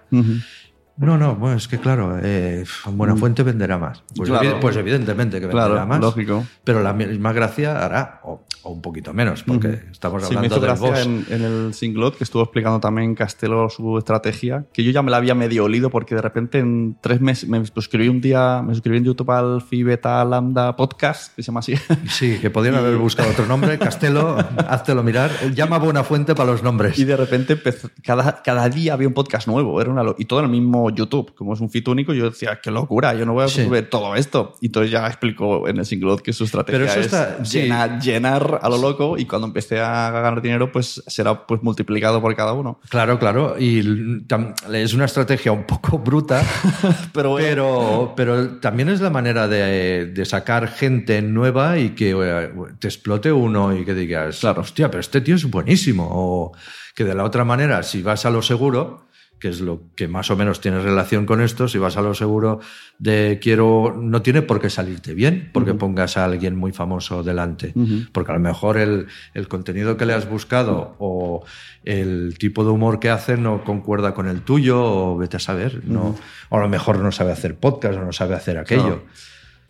No, 0.96 1.18
no, 1.18 1.34
bueno, 1.34 1.56
es 1.56 1.66
que 1.66 1.78
claro, 1.78 2.18
eh, 2.22 2.64
Buena 2.92 3.16
Fuente 3.16 3.42
venderá 3.42 3.78
más. 3.78 4.04
Pues, 4.14 4.28
Claro. 4.30 4.48
evi- 4.48 4.60
pues 4.60 4.76
evidentemente 4.76 5.40
que 5.40 5.46
venderá 5.46 5.66
Claro, 5.66 5.86
más. 5.88 6.00
lógico. 6.00 6.44
Pero 6.62 6.82
la 6.84 6.92
misma 6.92 7.32
gracia 7.32 7.84
hará, 7.84 8.20
o, 8.22 8.44
o 8.62 8.70
un 8.70 8.80
poquito 8.80 9.12
menos, 9.12 9.42
porque 9.42 9.68
Ujú. 9.68 9.76
estamos 9.90 10.22
Sí, 10.22 10.30
me 10.30 10.36
hablando 10.46 10.56
hizo 10.56 10.92
del 10.92 11.02
en, 11.02 11.26
en 11.30 11.42
el 11.42 11.74
singlot 11.74 12.16
que 12.16 12.22
estuvo 12.22 12.42
explicando 12.44 12.78
también 12.78 13.16
Castelo 13.16 13.68
su 13.70 13.98
estrategia, 13.98 14.66
que 14.72 14.84
yo 14.84 14.92
ya 14.92 15.02
me 15.02 15.10
la 15.10 15.16
había 15.16 15.34
medio 15.34 15.64
olido 15.64 15.90
porque 15.90 16.14
de 16.14 16.22
repente 16.22 16.60
en 16.60 16.96
tres 17.00 17.20
meses 17.20 17.48
me 17.48 17.64
suscribí 17.66 18.08
un 18.08 18.20
día, 18.20 18.62
me 18.64 18.72
suscribí 18.74 18.98
en 18.98 19.04
YouTube 19.04 19.32
al 19.32 19.62
Phi 19.62 19.82
Beta 19.82 20.24
Lambda 20.24 20.76
Podcast, 20.76 21.34
que 21.34 21.42
se 21.42 21.48
llama 21.48 21.58
así. 21.60 21.74
Sí, 22.08 22.38
que 22.40 22.50
podían 22.50 22.74
haber 22.76 22.96
buscado 22.98 23.30
otro 23.32 23.46
nombre. 23.46 23.80
Castelo, 23.80 24.36
háztelo 24.68 25.02
mirar. 25.02 25.32
Llama 25.54 25.78
Buena 25.78 26.04
Fuente 26.04 26.36
para 26.36 26.52
los 26.52 26.62
nombres. 26.62 26.96
Y 27.00 27.04
de 27.04 27.16
repente 27.16 27.54
empezó- 27.54 27.90
cada, 28.04 28.42
cada 28.42 28.68
día 28.68 28.94
había 28.94 29.08
un 29.08 29.14
podcast 29.14 29.48
nuevo, 29.48 29.80
era 29.80 29.90
una 29.90 30.04
y 30.18 30.26
todo 30.26 30.38
el 30.40 30.48
mismo 30.48 30.83
YouTube, 30.90 31.34
como 31.34 31.54
es 31.54 31.60
un 31.60 31.70
feed 31.70 31.86
único, 31.88 32.12
yo 32.12 32.30
decía, 32.30 32.60
qué 32.62 32.70
locura, 32.70 33.14
yo 33.14 33.24
no 33.26 33.32
voy 33.34 33.44
a 33.44 33.48
Sí. 33.48 33.64
ver 33.66 33.88
todo 33.88 34.14
esto. 34.16 34.54
Y 34.60 34.66
entonces 34.66 34.90
ya 34.92 35.06
explicó 35.06 35.68
en 35.68 35.78
el 35.78 35.84
singlot 35.86 36.20
que 36.22 36.32
su 36.32 36.44
estrategia 36.44 36.78
Pero 36.80 36.90
eso 36.90 37.00
es 37.00 37.06
está- 37.06 37.44
sí. 37.44 37.62
llenar, 37.62 38.00
llenar 38.00 38.60
a 38.62 38.68
lo 38.68 38.78
loco 38.78 39.16
y 39.18 39.24
cuando 39.26 39.46
empecé 39.46 39.80
a 39.80 40.10
ganar 40.10 40.40
dinero, 40.42 40.70
pues 40.72 41.02
será 41.06 41.46
pues 41.46 41.62
multiplicado 41.62 42.20
por 42.20 42.34
cada 42.34 42.52
uno. 42.52 42.80
Claro, 42.88 43.18
claro. 43.18 43.56
Y 43.58 44.24
es 44.72 44.94
una 44.94 45.04
estrategia 45.04 45.52
un 45.52 45.64
poco 45.64 45.98
bruta, 45.98 46.42
Pero 47.12 47.30
bueno, 47.30 47.44
pero, 47.46 48.12
pero 48.16 48.48
también 48.60 48.88
es 48.88 49.00
la 49.00 49.10
manera 49.10 49.48
de, 49.48 50.06
de 50.06 50.24
sacar 50.24 50.68
gente 50.68 51.20
nueva 51.22 51.78
y 51.78 51.90
que 51.90 52.10
eh, 52.16 52.50
te 52.78 52.88
explote 52.88 53.30
uno 53.32 53.76
y 53.76 53.84
que 53.84 53.94
digas, 53.94 54.40
Claro. 54.40 54.62
hostia, 54.62 54.90
pero 54.90 55.00
este 55.00 55.20
tío 55.20 55.34
es 55.36 55.44
buenísimo. 55.48 56.08
O 56.10 56.52
que 56.94 57.04
de 57.04 57.14
la 57.14 57.24
otra 57.24 57.44
manera, 57.44 57.82
si 57.82 58.02
vas 58.02 58.24
a 58.26 58.30
lo 58.30 58.42
seguro, 58.42 59.06
que 59.44 59.50
es 59.50 59.60
lo 59.60 59.82
que 59.94 60.08
más 60.08 60.30
o 60.30 60.36
menos 60.36 60.62
tiene 60.62 60.78
relación 60.80 61.26
con 61.26 61.42
esto, 61.42 61.68
si 61.68 61.76
vas 61.76 61.98
a 61.98 62.00
lo 62.00 62.14
seguro 62.14 62.60
de 62.98 63.38
quiero, 63.42 63.94
no 63.94 64.22
tiene 64.22 64.40
por 64.40 64.58
qué 64.58 64.70
salirte 64.70 65.12
bien 65.12 65.50
porque 65.52 65.74
pongas 65.74 66.16
a 66.16 66.24
alguien 66.24 66.56
muy 66.56 66.72
famoso 66.72 67.22
delante, 67.22 67.74
porque 68.12 68.32
a 68.32 68.36
lo 68.36 68.40
mejor 68.40 68.78
el, 68.78 69.06
el 69.34 69.46
contenido 69.46 69.98
que 69.98 70.06
le 70.06 70.14
has 70.14 70.26
buscado 70.26 70.96
o 70.98 71.44
el 71.84 72.36
tipo 72.38 72.64
de 72.64 72.70
humor 72.70 73.00
que 73.00 73.10
hace 73.10 73.36
no 73.36 73.64
concuerda 73.64 74.14
con 74.14 74.28
el 74.28 74.40
tuyo 74.40 74.82
o 74.82 75.18
vete 75.18 75.36
a 75.36 75.40
saber, 75.40 75.82
no, 75.84 76.16
o 76.48 76.56
a 76.56 76.60
lo 76.62 76.68
mejor 76.70 77.00
no 77.00 77.12
sabe 77.12 77.32
hacer 77.32 77.56
podcast 77.58 77.98
o 77.98 78.02
no 78.02 78.12
sabe 78.14 78.36
hacer 78.36 78.56
aquello. 78.56 79.02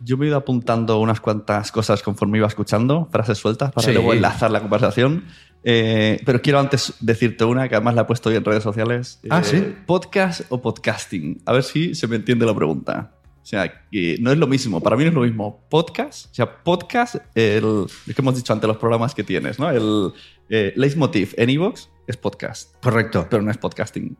Yo 0.01 0.17
me 0.17 0.25
he 0.25 0.27
ido 0.27 0.37
apuntando 0.37 0.99
unas 0.99 1.21
cuantas 1.21 1.71
cosas 1.71 2.03
conforme 2.03 2.37
iba 2.37 2.47
escuchando, 2.47 3.07
frases 3.11 3.37
sueltas 3.37 3.71
para 3.71 3.87
Sí. 3.87 3.93
luego 3.93 4.13
enlazar 4.13 4.51
la 4.51 4.59
conversación. 4.59 5.23
Eh, 5.67 6.21
pero 6.23 6.41
quiero 6.43 6.59
antes 6.59 6.93
decirte 6.99 7.43
una 7.43 7.67
que 7.67 7.73
además 7.75 7.95
la 7.95 8.01
he 8.01 8.05
puesto 8.05 8.29
hoy 8.29 8.35
en 8.35 8.45
redes 8.45 8.61
sociales. 8.61 9.19
Ah, 9.31 9.39
Eh, 9.41 9.43
¿sí? 9.43 9.75
¿Podcast 9.87 10.41
o 10.49 10.61
podcasting? 10.61 11.41
A 11.45 11.53
ver 11.53 11.63
si 11.63 11.95
se 11.95 12.07
me 12.07 12.17
entiende 12.17 12.45
la 12.45 12.53
pregunta. 12.53 13.11
O 13.41 13.45
sea, 13.47 13.81
que 13.91 14.17
no 14.21 14.31
es 14.31 14.37
lo 14.37 14.45
mismo. 14.47 14.81
Para 14.81 14.95
mí 14.95 15.03
no 15.03 15.09
es 15.09 15.15
lo 15.15 15.21
mismo. 15.21 15.65
Podcast, 15.69 16.31
o 16.31 16.33
sea, 16.35 16.63
podcast, 16.63 17.15
el, 17.35 17.85
es 18.07 18.15
que 18.15 18.21
hemos 18.21 18.35
dicho 18.35 18.53
antes 18.53 18.67
los 18.67 18.77
programas 18.77 19.13
que 19.15 19.23
tienes, 19.23 19.57
¿no? 19.59 19.69
El 19.71 20.13
eh, 20.49 20.73
Leitmotiv 20.75 21.33
en 21.37 21.49
iVoox 21.49 21.87
es 22.07 22.17
podcast, 22.17 22.75
Correcto. 22.81 23.25
pero 23.29 23.41
no 23.41 23.49
es 23.51 23.57
podcasting. 23.57 24.15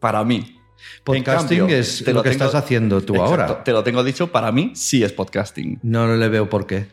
Para 0.00 0.24
mí. 0.24 0.58
Podcasting 1.04 1.58
cambio, 1.58 1.76
es 1.76 2.04
te 2.04 2.12
lo, 2.12 2.22
que 2.22 2.30
tengo- 2.30 2.44
estás 2.44 2.54
haciendo 2.62 3.00
tú 3.00 3.14
Exacto, 3.14 3.32
ahora. 3.42 3.64
Te 3.64 3.72
lo 3.72 3.82
tengo 3.82 4.04
dicho, 4.04 4.30
para 4.30 4.52
mí 4.52 4.72
sí 4.74 5.02
es 5.02 5.12
podcasting. 5.12 5.78
No 5.82 6.14
le 6.16 6.28
veo 6.28 6.48
por 6.48 6.66
qué. 6.66 6.86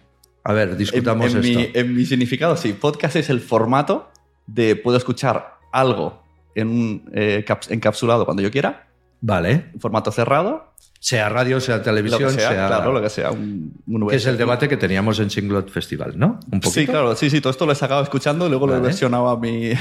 A 0.44 0.54
ver, 0.54 0.76
discutamos 0.78 1.34
en, 1.34 1.38
en 1.40 1.46
esto. 1.46 1.60
Mi, 1.60 1.70
en 1.74 1.96
mi 1.96 2.06
significado, 2.06 2.58
sí. 2.58 2.74
Podcast 2.74 3.16
es 3.16 3.30
el 3.30 3.40
formato 3.40 4.10
de 4.48 4.76
puedo 4.76 4.98
escuchar 4.98 5.56
algo 5.72 6.22
en 6.56 6.68
un 6.68 7.10
eh, 7.14 7.44
caps- 7.48 7.72
encapsulado 7.72 8.26
cuando 8.26 8.44
yo 8.44 8.52
quiera, 8.52 8.88
Vale. 9.22 9.72
formato 9.80 10.12
cerrado, 10.12 10.74
Sea 11.00 11.30
radio, 11.30 11.60
sea 11.62 11.82
televisión, 11.82 12.30
sea, 12.32 12.50
sea. 12.52 12.68
claro, 12.68 12.92
lo 12.92 13.02
que 13.02 13.10
sea. 13.10 13.32
Un, 13.32 13.74
un 13.88 14.08
que 14.10 14.18
es 14.18 14.26
el 14.26 14.38
debate 14.38 14.68
que 14.68 14.76
teníamos 14.78 15.20
en 15.20 15.30
Singlot 15.30 15.70
Festival, 15.72 16.20
¿no? 16.20 16.40
Un 16.52 16.60
poquito. 16.60 16.70
Sí, 16.72 16.86
claro, 16.86 17.16
sí, 17.16 17.30
sí, 17.30 17.40
todo 17.42 17.52
esto 17.52 17.66
lo 17.66 17.72
he 17.72 17.76
sacado 17.76 18.04
escuchando 18.04 18.46
y 18.46 18.50
luego 18.50 18.68
lo 18.68 18.74
he 18.74 18.78
Vale. 18.78 18.88
versionado 18.88 19.30
a 19.30 19.40
mi... 19.40 19.72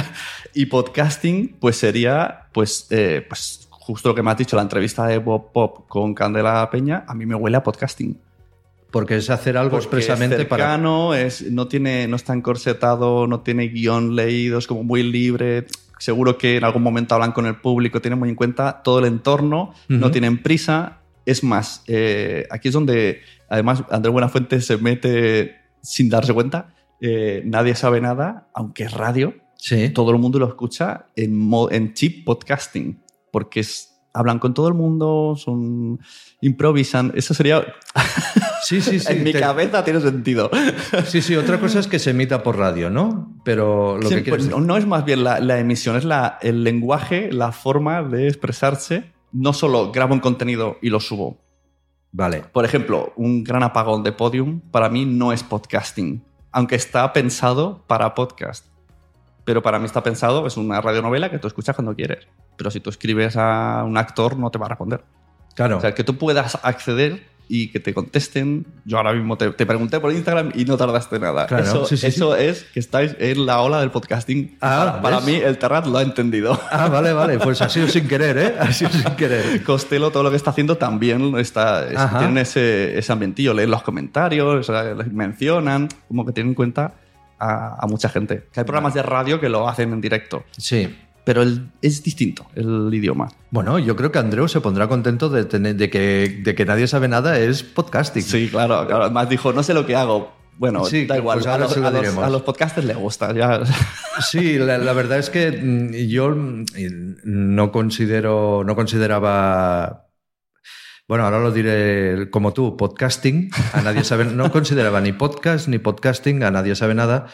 y 0.54 0.66
podcasting, 0.66 1.56
pues 1.58 1.76
sería, 1.76 2.46
pues, 2.52 2.86
eh, 2.90 3.24
pues 3.28 3.66
justo 3.70 4.10
lo 4.10 4.14
que 4.14 4.22
me 4.22 4.30
has 4.30 4.36
dicho, 4.38 4.54
la 4.56 4.62
entrevista 4.62 5.06
de 5.06 5.18
Bob 5.18 5.50
Pop 5.52 5.88
con 5.88 6.14
Candela 6.14 6.68
Peña, 6.70 7.04
a 7.08 7.14
mí 7.14 7.26
me 7.26 7.34
huele 7.34 7.56
a 7.56 7.62
podcasting. 7.62 8.18
Porque 8.90 9.16
es 9.16 9.30
hacer 9.30 9.56
algo 9.56 9.70
Porque 9.72 9.84
expresamente 9.84 10.36
es 10.42 10.46
para. 10.46 10.64
cercano, 10.64 11.14
es, 11.14 11.42
no, 11.50 11.68
tiene, 11.68 12.08
no 12.08 12.16
está 12.16 12.32
encorsetado, 12.34 13.26
no 13.26 13.40
tiene 13.40 13.68
guion 13.68 14.16
leído, 14.16 14.58
es 14.58 14.66
como 14.66 14.82
muy 14.82 15.02
libre. 15.02 15.66
Seguro 15.98 16.36
que 16.38 16.56
en 16.56 16.64
algún 16.64 16.82
momento 16.82 17.14
hablan 17.14 17.32
con 17.32 17.46
el 17.46 17.56
público, 17.60 18.00
tienen 18.00 18.18
muy 18.18 18.28
en 18.30 18.34
cuenta 18.34 18.82
todo 18.82 18.98
el 19.00 19.04
entorno, 19.04 19.74
no 19.88 19.98
Ujú. 20.06 20.10
tienen 20.10 20.42
prisa. 20.42 20.98
Es 21.26 21.44
más, 21.44 21.84
eh, 21.86 22.46
aquí 22.50 22.68
es 22.68 22.74
donde 22.74 23.20
además 23.48 23.84
Andrés 23.90 24.12
Buenafuente 24.12 24.60
se 24.60 24.76
mete 24.78 25.56
sin 25.82 26.08
darse 26.08 26.32
cuenta. 26.34 26.74
Eh, 27.00 27.42
nadie 27.44 27.74
sabe 27.76 28.00
nada, 28.00 28.48
aunque 28.54 28.84
es 28.84 28.92
radio, 28.92 29.34
Sí. 29.56 29.90
todo 29.90 30.10
el 30.10 30.18
mundo 30.18 30.38
lo 30.38 30.48
escucha 30.48 31.06
en, 31.16 31.50
en 31.70 31.92
chip 31.94 32.24
podcasting, 32.24 32.98
porque 33.30 33.60
es- 33.60 33.86
hablan 34.14 34.38
con 34.40 34.54
todo 34.54 34.66
el 34.68 34.74
mundo, 34.74 35.34
son 35.36 36.00
improvisan. 36.40 37.12
Eso 37.14 37.34
sería. 37.34 37.62
Sí, 38.70 38.80
sí, 38.80 39.00
sí. 39.00 39.06
en 39.12 39.24
mi 39.24 39.32
te- 39.32 39.40
cabeza 39.40 39.82
tiene 39.82 40.00
sentido. 40.00 40.48
Sí, 41.06 41.22
sí, 41.22 41.34
otra 41.34 41.58
cosa 41.58 41.80
es 41.80 41.88
que 41.88 41.98
se 41.98 42.10
emita 42.10 42.44
por 42.44 42.56
radio, 42.56 42.88
¿no? 42.88 43.34
Pero 43.44 43.98
lo 43.98 44.08
Sí, 44.08 44.14
que 44.14 44.22
quieres 44.22 44.46
pues, 44.46 44.64
no 44.64 44.76
es 44.76 44.86
más 44.86 45.04
bien 45.04 45.24
la, 45.24 45.40
la 45.40 45.58
emisión, 45.58 45.96
es 45.96 46.04
la, 46.04 46.38
el 46.40 46.62
lenguaje, 46.62 47.32
la 47.32 47.50
forma 47.50 48.02
de 48.04 48.28
expresarse. 48.28 49.10
No 49.32 49.52
solo 49.52 49.90
grabo 49.90 50.14
un 50.14 50.20
contenido 50.20 50.78
y 50.82 50.90
lo 50.90 51.00
subo. 51.00 51.38
Vale. 52.12 52.44
Por 52.52 52.64
ejemplo, 52.64 53.12
un 53.16 53.42
gran 53.42 53.64
apagón 53.64 54.04
de 54.04 54.12
podium 54.12 54.60
para 54.60 54.88
mí 54.88 55.04
no 55.04 55.32
es 55.32 55.42
podcasting, 55.42 56.22
aunque 56.52 56.76
está 56.76 57.12
pensado 57.12 57.82
para 57.88 58.14
podcast. 58.14 58.66
Pero 59.44 59.62
para 59.62 59.80
mí 59.80 59.86
está 59.86 60.04
pensado, 60.04 60.46
es 60.46 60.56
una 60.56 60.80
radionovela 60.80 61.28
que 61.28 61.38
tú 61.40 61.48
escuchas 61.48 61.74
cuando 61.74 61.96
quieres. 61.96 62.28
Pero 62.56 62.70
si 62.70 62.78
tú 62.78 62.90
escribes 62.90 63.36
a 63.36 63.82
un 63.84 63.96
actor, 63.96 64.36
no 64.36 64.50
te 64.52 64.58
va 64.58 64.66
a 64.66 64.68
responder. 64.68 65.02
Claro. 65.56 65.78
O 65.78 65.80
sea, 65.80 65.92
que 65.92 66.04
tú 66.04 66.16
puedas 66.18 66.56
acceder 66.62 67.24
y 67.52 67.72
que 67.72 67.80
te 67.80 67.92
contesten. 67.92 68.64
Yo 68.84 68.96
ahora 68.98 69.12
mismo 69.12 69.36
te, 69.36 69.50
te 69.50 69.66
pregunté 69.66 69.98
por 69.98 70.12
Instagram 70.12 70.52
y 70.54 70.64
no 70.64 70.76
tardaste 70.76 71.18
nada. 71.18 71.46
Claro, 71.48 71.64
eso 71.64 71.84
sí, 71.84 71.96
sí, 71.96 72.06
eso 72.06 72.36
es 72.36 72.62
que 72.72 72.78
estáis 72.78 73.16
en 73.18 73.44
la 73.44 73.60
ola 73.60 73.80
del 73.80 73.90
podcasting. 73.90 74.56
Ah, 74.60 75.00
para, 75.02 75.20
mí, 75.20 75.34
el 75.34 75.58
Terrat 75.58 75.84
lo 75.86 75.98
ha 75.98 76.02
entendido. 76.02 76.58
Ah, 76.70 76.88
vale, 76.88 77.12
vale. 77.12 77.38
Pues 77.40 77.60
ha 77.60 77.68
sido 77.68 77.88
sin 77.88 78.06
querer, 78.06 78.38
¿eh? 78.38 78.54
Ha 78.60 78.72
sido 78.72 78.90
sin 78.90 79.02
querer. 79.16 79.64
Costello, 79.64 80.10
todo 80.12 80.22
lo 80.22 80.30
que 80.30 80.36
está 80.36 80.50
haciendo 80.50 80.76
también 80.78 81.36
está, 81.38 81.86
es- 81.88 82.10
tienen 82.18 82.38
ese, 82.38 82.96
ese 82.96 83.12
ambientillo. 83.12 83.52
Leen 83.52 83.70
los 83.70 83.82
comentarios, 83.82 84.68
les 84.96 85.12
mencionan, 85.12 85.88
como 86.06 86.24
que 86.24 86.32
tienen 86.32 86.50
en 86.52 86.54
cuenta 86.54 86.94
a, 87.38 87.82
a 87.84 87.86
mucha 87.88 88.08
gente. 88.08 88.44
Que 88.52 88.60
hay 88.60 88.64
programas 88.64 88.94
de 88.94 89.02
radio 89.02 89.40
que 89.40 89.48
lo 89.48 89.68
hacen 89.68 89.92
en 89.92 90.00
directo. 90.00 90.44
Sí. 90.56 90.96
Pero 91.30 91.42
el- 91.42 91.70
es 91.80 92.02
distinto 92.02 92.44
el 92.56 92.90
idioma. 92.92 93.28
Bueno, 93.52 93.78
yo 93.78 93.94
creo 93.94 94.10
que 94.10 94.18
Andreu 94.18 94.48
se 94.48 94.60
pondrá 94.60 94.88
contento 94.88 95.28
de, 95.28 95.44
tener, 95.44 95.76
de, 95.76 95.88
que, 95.88 96.40
de 96.42 96.54
que 96.56 96.64
nadie 96.64 96.88
sabe 96.88 97.06
nada 97.06 97.38
es 97.38 97.62
podcasting. 97.62 98.24
Sí, 98.24 98.48
claro, 98.50 98.84
claro. 98.84 99.04
Además 99.04 99.28
dijo, 99.28 99.52
no 99.52 99.62
sé 99.62 99.72
lo 99.72 99.86
que 99.86 99.94
hago. 99.94 100.32
Bueno, 100.58 100.84
Sí, 100.86 101.06
da 101.06 101.16
igual. 101.18 101.36
pues 101.38 101.46
a, 101.46 101.56
los, 101.56 101.76
a 101.76 101.90
los- 101.92 102.18
a 102.18 102.28
los 102.30 102.42
podcasters 102.42 102.84
les 102.84 102.96
gusta. 102.96 103.32
Ya. 103.32 103.60
Sí, 104.28 104.58
la, 104.58 104.76
la 104.78 104.92
verdad 104.92 105.18
es 105.20 105.30
que 105.30 105.52
mm, 105.52 105.92
yo 106.08 106.30
mm, 106.30 106.64
no 107.24 107.70
considero, 107.70 108.64
no 108.66 108.74
consideraba 108.74 110.08
Bueno, 111.06 111.24
ahora 111.26 111.38
lo 111.38 111.52
diré 111.52 112.28
como 112.30 112.52
tú, 112.52 112.76
podcasting. 112.76 113.50
A 113.72 113.82
nadie 113.82 114.02
sabe, 114.02 114.24
no 114.24 114.50
consideraba 114.50 115.00
ni 115.00 115.12
podcast 115.12 115.68
ni 115.68 115.78
podcasting, 115.78 116.42
a 116.42 116.50
nadie 116.50 116.74
sabe 116.74 116.94
nada, 116.96 117.26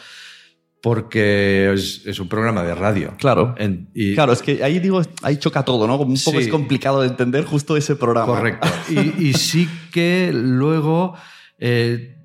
porque 0.81 1.71
es, 1.73 2.03
es 2.05 2.19
un 2.19 2.27
programa 2.29 2.63
de 2.63 2.75
radio. 2.75 3.13
Claro. 3.17 3.55
En- 3.57 3.89
y- 3.93 4.13
Claro, 4.15 4.33
es 4.33 4.41
que 4.41 4.63
ahí 4.63 4.79
digo, 4.79 5.01
ahí 5.23 5.37
choca 5.37 5.63
todo, 5.63 5.87
¿no? 5.87 5.97
Como 5.97 6.11
un 6.11 6.19
poco 6.23 6.37
Sí. 6.39 6.45
es 6.45 6.49
complicado 6.51 7.01
de 7.01 7.07
entender 7.07 7.45
justo 7.45 7.75
ese 7.77 7.95
programa. 7.95 8.27
Correcto. 8.27 8.67
Y, 8.89 9.27
y 9.29 9.33
sí 9.33 9.67
que 9.91 10.31
luego 10.33 11.15
eh, 11.59 12.17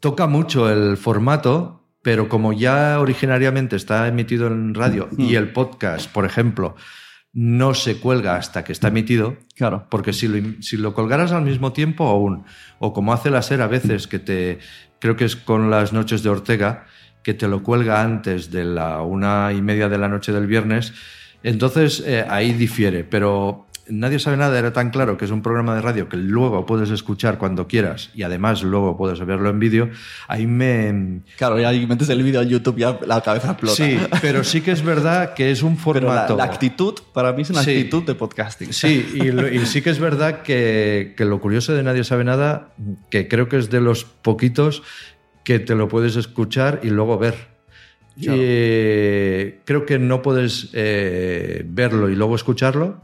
toca 0.00 0.26
mucho 0.26 0.68
el 0.70 0.96
formato, 0.96 1.86
pero 2.02 2.28
como 2.28 2.52
ya 2.52 2.98
originariamente 3.00 3.76
está 3.76 4.08
emitido 4.08 4.48
en 4.48 4.74
radio 4.74 5.08
y 5.16 5.36
el 5.36 5.52
podcast, 5.52 6.10
por 6.12 6.24
ejemplo, 6.24 6.74
no 7.32 7.72
se 7.74 7.96
cuelga 7.98 8.36
hasta 8.36 8.62
que 8.64 8.72
está 8.72 8.88
emitido, 8.88 9.36
Claro. 9.56 9.86
porque 9.88 10.12
si 10.12 10.26
lo, 10.28 10.60
si 10.60 10.76
lo 10.76 10.92
colgaras 10.92 11.32
al 11.32 11.42
mismo 11.44 11.72
tiempo 11.72 12.08
aún, 12.08 12.44
o 12.78 12.92
como 12.92 13.12
hace 13.14 13.30
la 13.30 13.40
SER 13.42 13.62
a 13.62 13.68
veces, 13.68 14.06
que 14.08 14.18
te, 14.18 14.58
creo 14.98 15.16
que 15.16 15.24
es 15.24 15.36
con 15.36 15.70
las 15.70 15.92
noches 15.94 16.22
de 16.24 16.28
Ortega, 16.30 16.84
que 17.22 17.34
te 17.34 17.48
lo 17.48 17.62
cuelga 17.62 18.02
antes 18.02 18.50
de 18.50 18.64
la 18.64 19.02
una 19.02 19.52
y 19.52 19.62
media 19.62 19.88
de 19.88 19.98
la 19.98 20.08
noche 20.08 20.32
del 20.32 20.46
viernes, 20.46 20.92
entonces 21.42 22.02
eh, 22.06 22.24
ahí 22.28 22.52
difiere, 22.52 23.04
pero 23.04 23.66
nadie 23.88 24.20
sabe 24.20 24.36
nada, 24.36 24.56
era 24.56 24.72
tan 24.72 24.90
claro 24.90 25.18
que 25.18 25.24
es 25.24 25.32
un 25.32 25.42
programa 25.42 25.74
de 25.74 25.82
radio 25.82 26.08
que 26.08 26.16
luego 26.16 26.64
puedes 26.64 26.88
escuchar 26.90 27.36
cuando 27.36 27.66
quieras 27.66 28.10
y 28.14 28.22
además 28.22 28.62
luego 28.62 28.96
puedes 28.96 29.18
verlo 29.26 29.50
en 29.50 29.58
vídeo, 29.58 29.90
ahí 30.28 30.46
me... 30.46 31.20
Claro, 31.36 31.60
y 31.60 31.64
ahí 31.64 31.84
metes 31.84 32.08
el 32.08 32.22
vídeo 32.22 32.40
en 32.42 32.48
YouTube 32.48 32.78
ya 32.78 32.96
la 33.04 33.20
cabeza 33.22 33.50
explota. 33.50 33.74
Sí, 33.74 33.98
pero 34.22 34.44
sí 34.44 34.60
que 34.60 34.70
es 34.70 34.82
verdad 34.84 35.34
que 35.34 35.50
es 35.50 35.62
un 35.64 35.76
Pero 35.84 35.94
la, 36.06 36.12
formato... 36.12 36.36
la 36.36 36.44
actitud, 36.44 36.94
para 37.12 37.32
mí 37.32 37.42
es 37.42 37.50
una 37.50 37.64
Sí. 37.64 37.70
actitud 37.72 38.04
de 38.04 38.14
podcasting. 38.14 38.72
Sí, 38.72 39.04
y, 39.16 39.32
lo- 39.32 39.52
y 39.52 39.66
sí 39.66 39.82
que 39.82 39.90
es 39.90 39.98
verdad 39.98 40.42
que, 40.42 41.14
que 41.16 41.24
lo 41.24 41.40
curioso 41.40 41.74
de 41.74 41.82
Nadie 41.82 42.04
sabe 42.04 42.22
nada, 42.22 42.68
que 43.10 43.26
creo 43.26 43.48
que 43.48 43.58
es 43.58 43.68
de 43.68 43.80
los 43.80 44.04
poquitos 44.04 44.84
que 45.44 45.58
te 45.58 45.74
lo 45.74 45.88
puedes 45.88 46.16
escuchar 46.16 46.80
y 46.82 46.90
luego 46.90 47.18
ver. 47.18 47.34
Claro. 48.20 48.38
Eh, 48.42 49.60
creo 49.64 49.86
que 49.86 49.98
no 49.98 50.22
puedes 50.22 50.70
eh, 50.74 51.64
verlo 51.66 52.10
y 52.10 52.14
luego 52.14 52.36
escucharlo, 52.36 53.00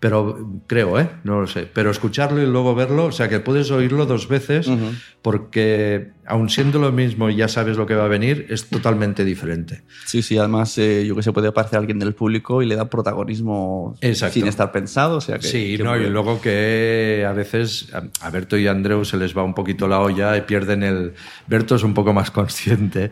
pero 0.00 0.50
creo, 0.66 0.98
¿eh? 0.98 1.08
No 1.24 1.40
lo 1.40 1.46
sé. 1.46 1.68
Pero 1.72 1.90
escucharlo 1.90 2.42
y 2.42 2.46
luego 2.46 2.74
verlo, 2.74 3.06
o 3.06 3.12
sea 3.12 3.28
que 3.28 3.40
puedes 3.40 3.70
oírlo 3.70 4.04
dos 4.06 4.28
veces 4.28 4.66
Ujú. 4.66 4.90
porque, 5.22 6.10
aun 6.26 6.48
siendo 6.48 6.78
lo 6.78 6.90
mismo 6.92 7.30
y 7.30 7.36
ya 7.36 7.48
sabes 7.48 7.76
lo 7.76 7.86
que 7.86 7.94
va 7.94 8.04
a 8.04 8.08
venir, 8.08 8.46
es 8.50 8.68
totalmente 8.68 9.24
diferente. 9.24 9.82
Sí, 10.04 10.22
sí, 10.22 10.38
además 10.38 10.76
eh, 10.78 11.04
yo 11.06 11.14
que 11.14 11.22
sé, 11.22 11.32
puede 11.32 11.48
aparecer 11.48 11.78
alguien 11.78 11.98
del 11.98 12.14
público 12.14 12.62
y 12.62 12.66
le 12.66 12.74
da 12.76 12.90
protagonismo 12.90 13.96
Exacto. 14.00 14.34
sin 14.34 14.46
estar 14.48 14.72
pensado. 14.72 15.18
O 15.18 15.20
sea 15.20 15.38
que, 15.38 15.46
Sí, 15.46 15.76
que 15.76 15.84
no, 15.84 15.94
muy 15.94 16.04
y 16.04 16.10
luego 16.10 16.40
que 16.40 17.24
a 17.28 17.32
veces 17.32 17.92
a 18.20 18.30
Berto 18.30 18.56
y 18.56 18.66
a 18.66 18.72
Andreu 18.72 19.04
se 19.04 19.16
les 19.16 19.36
va 19.36 19.42
un 19.44 19.54
poquito 19.54 19.86
la 19.88 20.00
olla 20.00 20.36
y 20.36 20.42
pierden 20.42 20.82
el... 20.82 21.14
Berto 21.46 21.76
es 21.76 21.82
un 21.84 21.94
poco 21.94 22.12
más 22.12 22.30
consciente, 22.30 23.10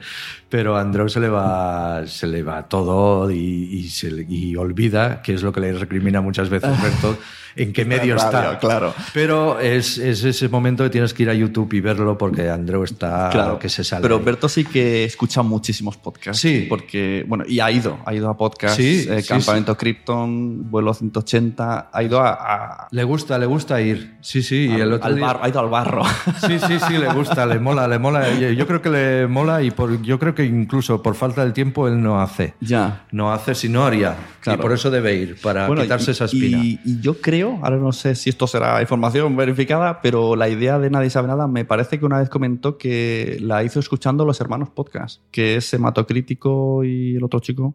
pero 0.49 0.77
a 0.77 0.81
Andreu 0.81 1.09
se 1.09 1.21
le 1.21 1.29
va, 1.29 2.07
se 2.07 2.27
le 2.27 2.43
va 2.43 2.69
todo 2.69 3.31
y, 3.31 3.37
y 3.37 3.89
se 3.89 4.11
y 4.29 4.57
olvida, 4.57 5.23
que 5.23 5.35
es 5.35 5.43
lo 5.43 5.53
que 5.53 5.61
le 5.61 5.73
recrimina 5.73 6.21
muchas 6.21 6.49
veces 6.49 6.60
Berto, 6.61 7.19
en 7.57 7.73
qué 7.73 7.85
medio 7.85 8.17
Radio, 8.17 8.39
está. 8.53 8.59
claro. 8.59 8.95
Pero 9.15 9.59
es, 9.61 9.99
es 9.99 10.25
ese 10.25 10.49
momento 10.49 10.85
que 10.85 10.91
tienes 10.91 11.13
que 11.15 11.23
ir 11.25 11.31
a 11.31 11.35
YouTube 11.35 11.73
y 11.75 11.81
verlo 11.81 12.17
porque 12.19 12.49
Andreu 12.49 12.85
está 12.85 13.29
Claro, 13.31 13.59
que 13.59 13.69
se 13.69 13.85
sale. 13.85 14.03
Pero 14.03 14.21
Berto 14.21 14.49
sí 14.49 14.65
que 14.65 15.05
escucha 15.05 15.43
muchísimos 15.43 15.97
podcasts. 15.97 16.41
Sí. 16.41 16.67
Porque, 16.69 17.25
bueno, 17.29 17.45
y 17.47 17.61
ha 17.61 17.71
ido, 17.71 17.99
ha 18.05 18.15
ido 18.15 18.29
a 18.31 18.37
podcasts, 18.37 18.77
Sí, 18.77 19.07
eh, 19.09 19.23
sí, 19.23 19.29
Campamento 19.29 19.77
Krypton, 19.77 20.71
Vuelo 20.71 20.93
180, 20.95 21.91
ha 21.93 22.03
ido 22.03 22.21
a, 22.21 22.31
a- 22.33 22.89
Le 22.91 23.05
gusta, 23.05 23.39
le 23.39 23.47
gusta 23.47 23.81
ir. 23.81 24.17
Sí, 24.21 24.43
sí. 24.43 24.67
y 24.67 24.73
al, 24.75 24.81
el 24.83 24.93
otro 24.95 25.07
al 25.09 25.17
día- 25.17 25.27
bar- 25.27 25.41
ha 25.43 25.49
ido 25.49 25.61
al 25.61 25.69
barro. 25.69 26.03
Sí, 26.47 26.59
sí, 26.59 26.79
sí, 26.89 26.99
le 26.99 27.13
gusta, 27.13 27.45
le 27.47 27.59
mola, 27.59 27.87
le 27.87 27.99
mola. 27.99 28.29
Y 28.31 28.57
Yo 28.57 28.67
creo 28.67 28.81
que 28.83 28.89
le 28.91 29.27
mola 29.27 29.63
y 29.63 29.71
por, 29.71 30.01
yo 30.03 30.19
creo 30.19 30.35
que 30.35 30.45
incluso 30.45 31.03
por 31.03 31.15
falta 31.15 31.45
de 31.45 31.53
tiempo 31.53 31.87
él 31.89 32.01
no 32.03 32.21
hace. 32.21 32.55
ya. 32.61 33.05
No 33.13 33.33
hace 33.33 33.55
si 33.55 33.69
no 33.69 33.85
haría. 33.85 34.15
Claro. 34.41 34.59
Y 34.59 34.63
por 34.63 34.73
eso 34.73 34.91
debe 34.91 35.15
ir, 35.15 35.37
para 35.41 35.67
Bueno, 35.67 35.83
quitarse 35.83 36.11
y- 36.11 36.13
esa 36.13 36.25
espina. 36.27 36.59
Y, 36.59 36.81
y 36.85 37.01
yo 37.01 37.21
creo, 37.21 37.40
ahora 37.43 37.77
no 37.77 37.93
sé 37.93 38.15
si 38.15 38.31
esto 38.31 38.47
será 38.47 38.81
información 38.81 39.37
verificada, 39.37 40.01
pero 40.01 40.37
la 40.37 40.49
idea 40.49 40.79
de 40.79 40.91
Nadie 40.91 41.11
sabe 41.11 41.29
nada 41.29 41.47
me 41.47 41.65
parece 41.65 41.99
que 41.99 42.07
una 42.07 42.19
vez 42.19 42.29
comentó 42.29 42.79
que 42.79 43.39
la 43.41 43.65
hizo 43.65 43.81
escuchando 43.81 44.25
los 44.25 44.41
hermanos 44.41 44.71
podcast, 44.71 45.23
que 45.31 45.57
es 45.57 45.73
Hematocrítico 45.73 46.85
y 46.85 47.17
el 47.17 47.25
otro 47.25 47.41
chico, 47.41 47.75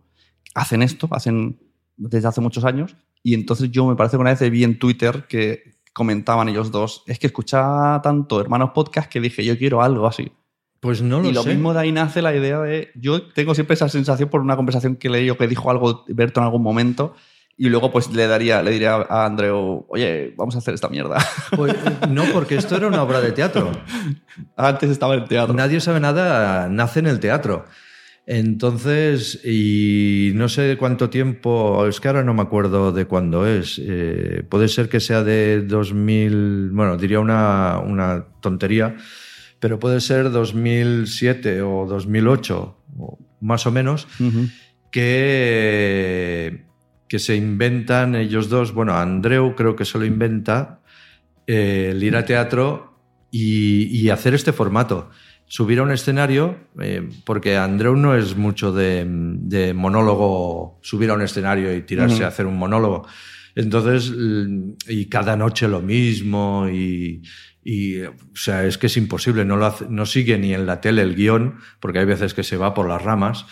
hacen 0.54 0.82
esto, 0.82 1.08
hacen 1.12 1.60
desde 1.97 2.28
hace 2.28 2.41
muchos 2.41 2.65
años, 2.65 2.95
y 3.23 3.34
entonces 3.34 3.71
yo 3.71 3.86
me 3.88 3.95
parece 3.95 4.17
que 4.17 4.21
una 4.21 4.34
vez 4.34 4.51
vi 4.51 4.63
en 4.63 4.78
Twitter 4.78 5.25
que 5.28 5.75
comentaban 5.93 6.49
ellos 6.49 6.71
dos, 6.71 7.04
es 7.08 7.19
que 7.19 7.28
escuchaba 7.28 8.01
tanto 8.01 8.41
hermanos 8.41 8.71
podcast 8.73 9.10
que 9.10 9.21
dije, 9.21 9.43
yo 9.43 9.58
quiero 9.58 9.82
algo 9.82 10.08
así. 10.08 10.32
Pues 10.80 11.01
no 11.01 11.19
lo 11.19 11.30
y 11.30 11.34
lo 11.34 11.41
sé. 11.41 11.49
mismo 11.49 11.73
de 11.73 11.80
ahí 11.80 11.91
nace 11.91 12.21
la 12.21 12.36
idea 12.36 12.60
de. 12.60 12.89
Yo 12.93 13.23
tengo 13.23 13.56
siempre 13.56 13.73
esa 13.73 13.89
sensación 13.89 14.30
por 14.30 14.41
una 14.41 14.56
conversación 14.56 14.97
que 14.97 15.10
leí 15.10 15.30
o 15.32 15.38
que 15.38 15.47
dijo 15.47 15.71
algo 15.71 16.04
Berto 16.08 16.41
en 16.41 16.45
algún 16.45 16.62
momento. 16.62 17.15
Y 17.58 17.70
luego, 17.70 17.89
pues 17.91 18.12
le 18.12 18.28
daría, 18.28 18.62
le 18.62 18.72
diría 18.72 18.96
a 18.96 19.26
Andreu, 19.26 19.86
oye, 19.88 20.34
vamos 20.36 20.56
a 20.56 20.58
hacer 20.58 20.74
esta 20.74 20.89
mierda. 20.89 21.18
Pues, 21.56 21.74
no, 22.10 22.24
porque 22.34 22.56
esto 22.56 22.76
era 22.76 22.88
una 22.88 23.02
obra 23.02 23.22
de 23.22 23.32
teatro. 23.32 23.72
Antes 24.58 24.89
estaba 24.89 25.15
en 25.15 25.26
teatro. 25.26 25.54
Nadie 25.54 25.80
sabe 25.80 26.02
nada, 26.02 26.68
nace 26.68 27.00
en 27.00 27.08
el 27.08 27.20
teatro. 27.22 27.65
Entonces, 28.28 29.39
y 29.46 30.32
no 30.36 30.50
sé 30.50 30.76
cuánto 30.78 31.10
tiempo, 31.10 31.86
es 31.88 32.00
que 32.02 32.08
ahora 32.10 32.24
no 32.24 32.34
me 32.34 32.41
acuerdo 32.41 32.91
de 32.91 33.06
cuándo 33.06 33.48
es. 33.48 33.80
eh, 33.82 34.44
puede 34.50 34.68
ser 34.68 34.89
que 34.89 35.00
sea 35.00 35.24
de 35.24 35.62
2000, 35.62 36.72
bueno, 36.74 36.98
diría 36.98 37.20
una, 37.22 37.80
una 37.80 38.26
tontería, 38.41 38.98
pero 39.62 39.80
puede 39.80 40.02
ser 40.02 40.32
2007 40.32 41.62
o 41.62 41.86
2008, 41.88 42.78
o 42.98 43.20
más 43.39 43.65
o 43.68 43.72
menos, 43.72 44.08
Ujú. 44.20 44.48
que, 44.91 46.64
que 47.08 47.20
se 47.20 47.36
inventan 47.36 48.15
ellos 48.15 48.50
dos. 48.50 48.74
Bueno, 48.74 48.94
Andreu 48.98 49.56
creo 49.56 49.76
que 49.76 49.86
se 49.86 49.98
lo 50.00 50.06
inventa, 50.06 50.82
eh, 51.48 51.89
el 51.91 52.04
ir 52.04 52.15
a 52.15 52.26
teatro 52.26 53.00
y, 53.32 53.86
y 53.96 54.10
hacer 54.10 54.34
este 54.34 54.54
formato. 54.54 55.10
Subir 55.48 55.78
a 55.78 55.84
un 55.84 55.91
escenario, 55.91 56.58
eh, 56.82 57.08
porque 57.24 57.56
Andreu 57.56 57.96
no 57.96 58.15
es 58.15 58.36
mucho 58.36 58.72
de, 58.72 59.06
de 59.08 59.74
monólogo, 59.76 60.80
subir 60.82 61.12
a 61.12 61.13
un 61.13 61.22
escenario 61.22 61.76
y 61.76 61.84
tirarse 61.84 62.24
a 62.24 62.30
hacer 62.30 62.48
un 62.48 62.58
monólogo. 62.58 63.08
Entonces, 63.54 64.12
y 64.88 65.06
cada 65.06 65.36
noche 65.38 65.68
lo 65.68 65.82
mismo, 65.82 66.68
y, 66.70 67.22
y, 67.63 68.02
o 68.02 68.13
sea, 68.34 68.65
es 68.65 68.78
que 68.80 68.88
es 68.88 68.98
imposible, 68.98 69.46
no, 69.46 69.56
lo 69.56 69.68
hace- 69.68 69.86
no 69.89 70.06
sigue 70.08 70.38
ni 70.39 70.54
en 70.54 70.65
la 70.65 70.82
tele 70.82 71.04
el 71.04 71.15
guion, 71.15 71.60
porque 71.80 72.00
hay 72.00 72.06
veces 72.06 72.34
que 72.34 72.44
se 72.44 72.58
va 72.58 72.74
por 72.74 72.89
las 72.89 73.02
ramas. 73.04 73.46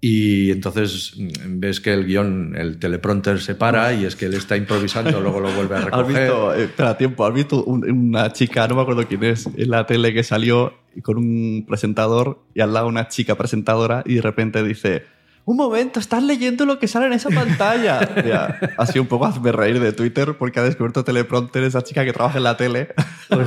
Y 0.00 0.50
entonces 0.50 1.14
mm, 1.16 1.58
ves 1.60 1.80
que 1.80 1.92
el 1.92 2.04
guion, 2.06 2.54
el 2.56 2.78
teleprompter 2.78 3.40
se 3.40 3.54
para 3.54 3.92
y 3.94 4.04
es 4.04 4.14
que 4.14 4.26
él 4.26 4.34
está 4.34 4.56
improvisando, 4.56 5.20
luego 5.20 5.40
lo 5.40 5.50
vuelve 5.52 5.74
a 5.76 5.78
¿Has 5.80 5.84
recoger. 5.86 6.06
visto, 6.22 6.54
eh, 6.54 6.64
espera, 6.64 6.96
tiempo, 6.98 7.24
has 7.26 7.34
visto 7.34 7.64
un- 7.64 7.90
una 7.90 8.32
chica, 8.32 8.68
no 8.68 8.76
me 8.76 8.82
acuerdo 8.82 9.06
quién 9.08 9.24
es, 9.24 9.46
en 9.56 9.70
la 9.70 9.86
tele 9.86 10.12
que 10.12 10.22
salió 10.22 10.74
con 11.02 11.16
un 11.18 11.64
presentador 11.66 12.40
y 12.54 12.60
al 12.60 12.72
lado 12.74 12.86
una 12.88 13.08
chica 13.08 13.34
presentadora 13.36 14.02
y 14.06 14.14
de 14.14 14.22
repente 14.22 14.62
dice, 14.62 15.04
un 15.46 15.56
momento, 15.56 16.00
estás 16.00 16.24
leyendo 16.24 16.66
lo 16.66 16.80
que 16.80 16.88
sale 16.88 17.06
en 17.06 17.12
esa 17.14 17.30
pantalla. 17.30 18.00
Ya, 18.26 18.58
ha 18.76 18.86
sido 18.86 19.02
un 19.02 19.08
poco 19.08 19.26
hazme 19.26 19.52
reír 19.52 19.78
de 19.78 19.92
Twitter 19.92 20.36
porque 20.36 20.58
ha 20.58 20.64
descubierto 20.64 21.04
teleprompter 21.04 21.62
esa 21.62 21.82
chica 21.82 22.04
que 22.04 22.12
trabaja 22.12 22.38
en 22.38 22.44
la 22.44 22.56
tele. 22.56 22.88
Pues, 23.28 23.46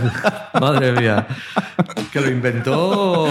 madre 0.59 0.93
mía. 0.93 1.27
Que 2.13 2.21
lo 2.21 2.29
inventó 2.29 3.27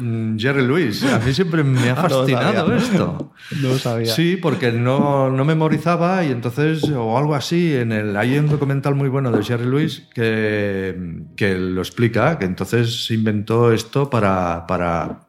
mm, 0.00 0.38
Jerry 0.38 0.66
Lewis. 0.66 1.04
A 1.04 1.18
mí 1.18 1.34
siempre 1.34 1.62
me 1.62 1.90
ha 1.90 1.92
Ah, 1.98 2.02
no 2.08 2.08
fascinado 2.20 2.74
esto. 2.74 3.32
No 3.60 3.68
lo 3.68 3.78
sabía. 3.78 4.14
Sí, 4.14 4.38
porque 4.40 4.72
no, 4.72 5.30
no 5.30 5.44
memorizaba 5.44 6.24
y 6.24 6.30
entonces, 6.30 6.84
o 6.84 7.18
algo 7.18 7.34
así, 7.34 7.74
en 7.74 7.92
el, 7.92 8.16
hay 8.16 8.38
un 8.38 8.48
documental 8.48 8.94
muy 8.94 9.08
bueno 9.10 9.30
de 9.30 9.44
Jerry 9.44 9.66
Lewis 9.66 10.08
que, 10.14 10.96
que 11.36 11.54
lo 11.54 11.82
explica, 11.82 12.38
que 12.38 12.46
entonces 12.46 13.04
se 13.06 13.14
inventó 13.14 13.70
esto 13.72 14.08
para, 14.08 14.66
para, 14.66 15.20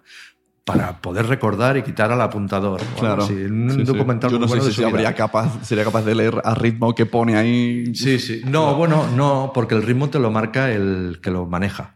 para 0.71 0.97
poder 1.01 1.25
recordar 1.27 1.77
y 1.77 1.83
quitar 1.83 2.11
al 2.11 2.21
apuntador. 2.21 2.81
Claro. 2.99 3.23
así. 3.23 3.33
Un 3.33 3.69
Sí, 3.71 3.77
sí. 3.77 3.83
documental 3.83 4.29
Yo 4.31 4.37
muy 4.37 4.45
no 4.45 4.49
bueno 4.49 4.63
sé 4.63 4.73
si 4.73 4.83
habría 4.83 5.13
capaz, 5.15 5.63
sería 5.63 5.83
capaz 5.83 6.03
de 6.03 6.15
leer 6.15 6.41
a 6.43 6.53
ritmo 6.55 6.93
que 6.95 7.05
pone 7.05 7.35
ahí. 7.37 7.93
Sí, 7.95 8.19
sí. 8.19 8.41
No, 8.45 8.75
bueno, 8.75 9.05
no, 9.15 9.51
porque 9.53 9.75
el 9.75 9.83
ritmo 9.83 10.09
te 10.09 10.19
lo 10.19 10.31
marca 10.31 10.71
el 10.71 11.19
que 11.21 11.31
lo 11.31 11.45
maneja. 11.45 11.95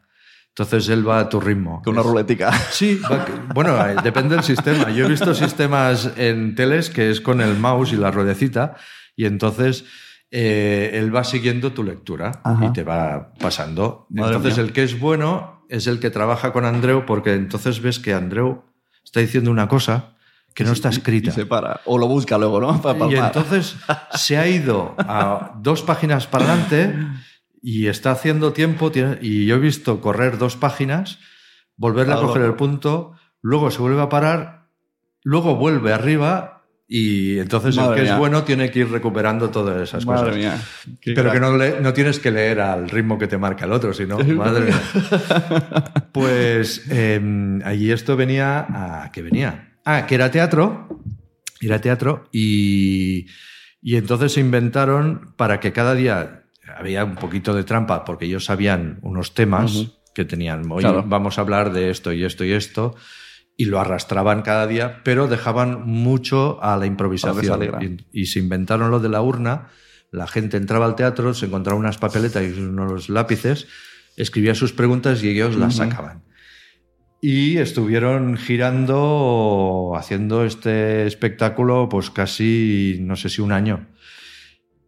Entonces 0.50 0.88
él 0.90 1.08
va 1.08 1.20
a 1.20 1.30
tu 1.30 1.40
ritmo. 1.42 1.82
Con 1.84 1.94
una 1.96 2.04
ruletica. 2.04 2.52
Sí, 2.72 3.00
va- 3.12 3.26
bueno, 3.56 3.76
eh, 3.88 3.96
depende 4.04 4.36
del 4.36 4.44
sistema. 4.44 4.92
Yo 4.92 5.06
he 5.06 5.10
visto 5.10 5.34
sistemas 5.34 6.12
en 6.16 6.54
teles 6.56 6.90
que 6.92 7.10
es 7.10 7.22
con 7.22 7.42
el 7.42 7.58
mouse 7.58 7.94
y 7.94 7.98
la 7.98 8.12
ruedecita 8.12 8.76
y 9.16 9.26
entonces 9.26 9.86
eh, 10.30 10.92
él 10.94 11.16
va 11.16 11.24
siguiendo 11.24 11.74
tu 11.74 11.84
lectura 11.84 12.32
Ajá. 12.44 12.66
y 12.66 12.74
te 12.74 12.84
va 12.84 13.34
pasando. 13.40 14.06
Madre 14.10 14.36
entonces 14.36 14.58
mía. 14.58 14.66
el 14.68 14.74
que 14.74 14.84
es 14.84 15.00
bueno 15.00 15.53
es 15.70 15.88
el 15.88 16.00
que 16.00 16.10
trabaja 16.10 16.54
con 16.54 16.66
Andreu 16.66 17.06
porque 17.06 17.34
entonces 17.34 17.82
ves 17.82 18.00
que 18.00 18.14
Andreu 18.14 18.64
está 19.04 19.20
diciendo 19.20 19.52
una 19.52 19.68
cosa 19.68 20.14
que 20.54 20.64
no 20.64 20.72
está 20.72 20.90
escrita. 20.90 21.32
Y 21.32 21.34
se 21.34 21.46
para. 21.46 21.82
O 21.86 21.98
lo 21.98 22.08
busca 22.08 22.38
luego, 22.38 22.62
¿no? 22.62 22.82
Para 22.82 23.08
Y 23.08 23.16
entonces 23.16 23.76
se 24.14 24.38
ha 24.38 24.48
ido 24.48 24.96
a 24.98 25.54
dos 25.60 25.82
páginas 25.82 26.28
para 26.28 26.46
adelante 26.46 26.96
y 27.62 27.88
está 27.88 28.12
haciendo 28.12 28.54
tiempo 28.54 28.92
y 29.22 29.46
yo 29.46 29.56
he 29.56 29.60
visto 29.60 30.02
correr 30.02 30.38
dos 30.38 30.56
páginas, 30.56 31.20
volverle 31.76 32.14
a 32.14 32.18
coger 32.18 32.44
el 32.44 32.56
punto, 32.56 33.14
luego 33.42 33.72
se 33.72 33.80
vuelve 33.80 34.02
a 34.02 34.10
parar, 34.10 34.68
luego 35.24 35.56
vuelve 35.56 35.94
arriba 35.94 36.53
y 36.96 37.40
entonces 37.40 37.76
el 37.76 37.96
que 37.96 38.02
mía. 38.04 38.14
es 38.14 38.18
bueno 38.20 38.44
tiene 38.44 38.70
que 38.70 38.80
ir 38.80 38.90
recuperando 38.92 39.50
todas 39.50 39.82
esas 39.82 40.06
Madre 40.06 40.26
cosas. 40.26 40.38
mía. 40.38 40.62
Pero 41.16 41.32
que 41.32 41.40
no, 41.40 41.58
le- 41.58 41.82
no 41.82 41.92
tienes 41.92 42.20
que 42.20 42.30
leer 42.30 42.60
al 42.62 42.88
ritmo 42.88 43.18
que 43.18 43.26
te 43.28 43.38
marca 43.40 43.66
el 43.66 43.72
otro, 43.72 43.94
sino, 43.94 44.20
madre 44.36 44.66
mía. 44.66 44.82
Pues 46.12 46.86
eh, 46.92 47.60
allí 47.66 47.92
esto 47.92 48.16
venía 48.16 48.60
a. 48.70 49.12
¿Qué 49.12 49.22
venía? 49.22 49.74
Ah, 49.86 50.06
que 50.06 50.16
era 50.16 50.30
teatro. 50.30 51.00
Era 51.62 51.80
teatro 51.80 52.28
y, 52.32 53.26
y 53.82 53.96
entonces 53.96 54.34
se 54.34 54.42
inventaron 54.42 55.34
para 55.38 55.60
que 55.60 55.72
cada 55.72 55.96
día 55.96 56.44
había 56.78 57.06
un 57.06 57.16
poquito 57.16 57.54
de 57.56 57.64
trampa 57.64 58.04
porque 58.06 58.26
ellos 58.26 58.46
sabían 58.46 59.00
unos 59.02 59.34
temas 59.34 59.88
que 60.14 60.26
tenían. 60.26 60.70
Oye, 60.72 60.82
Claro. 60.84 61.04
vamos 61.08 61.38
a 61.38 61.42
hablar 61.42 61.72
de 61.74 61.90
esto 61.90 62.12
y 62.12 62.24
esto 62.26 62.44
y 62.44 62.52
esto. 62.52 62.96
Y 63.56 63.66
lo 63.66 63.80
arrastraban 63.80 64.42
cada 64.42 64.66
día, 64.66 65.02
pero 65.04 65.28
dejaban 65.28 65.86
mucho 65.86 66.62
a 66.64 66.76
la 66.78 66.86
improvisación. 66.86 68.04
Y, 68.12 68.22
y 68.22 68.26
se 68.26 68.40
inventaron 68.40 68.90
lo 68.90 69.00
de 69.00 69.10
la 69.10 69.22
urna. 69.22 69.70
La 70.12 70.28
gente 70.28 70.58
entraba 70.58 70.86
al 70.86 70.96
teatro, 70.96 71.34
se 71.34 71.46
encontraba 71.46 71.80
unas 71.80 71.98
papeletas 71.98 72.44
y 72.44 72.60
unos 72.60 73.10
lápices, 73.10 73.68
escribía 74.16 74.56
sus 74.56 74.74
preguntas 74.74 75.24
y 75.24 75.30
ellos 75.30 75.56
las 75.56 75.76
sacaban. 75.76 76.24
Y 77.26 77.58
estuvieron 77.58 78.36
girando, 78.36 79.94
haciendo 79.96 80.44
este 80.44 81.08
espectáculo, 81.08 81.88
pues 81.90 82.10
casi, 82.10 82.98
no 83.00 83.16
sé 83.16 83.30
si 83.30 83.42
un 83.42 83.54
año. 83.54 83.88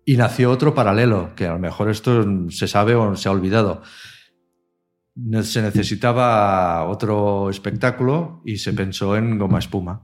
Y 0.03 0.17
nació 0.17 0.51
otro 0.51 0.75
paralelo, 0.75 1.33
que 1.35 1.47
a 1.47 1.53
lo 1.53 1.59
mejor 1.59 1.89
esto 1.89 2.49
se 2.49 2.67
sabe 2.67 2.93
o 2.93 3.15
se 3.15 3.29
ha 3.29 3.31
olvidado. 3.31 3.81
Se 5.43 5.61
necesitaba 5.61 6.83
otro 6.85 7.49
espectáculo 7.49 8.41
y 8.45 8.57
se 8.57 8.73
pensó 8.73 9.15
en 9.15 9.37
Goma 9.37 9.59
Espuma. 9.59 10.03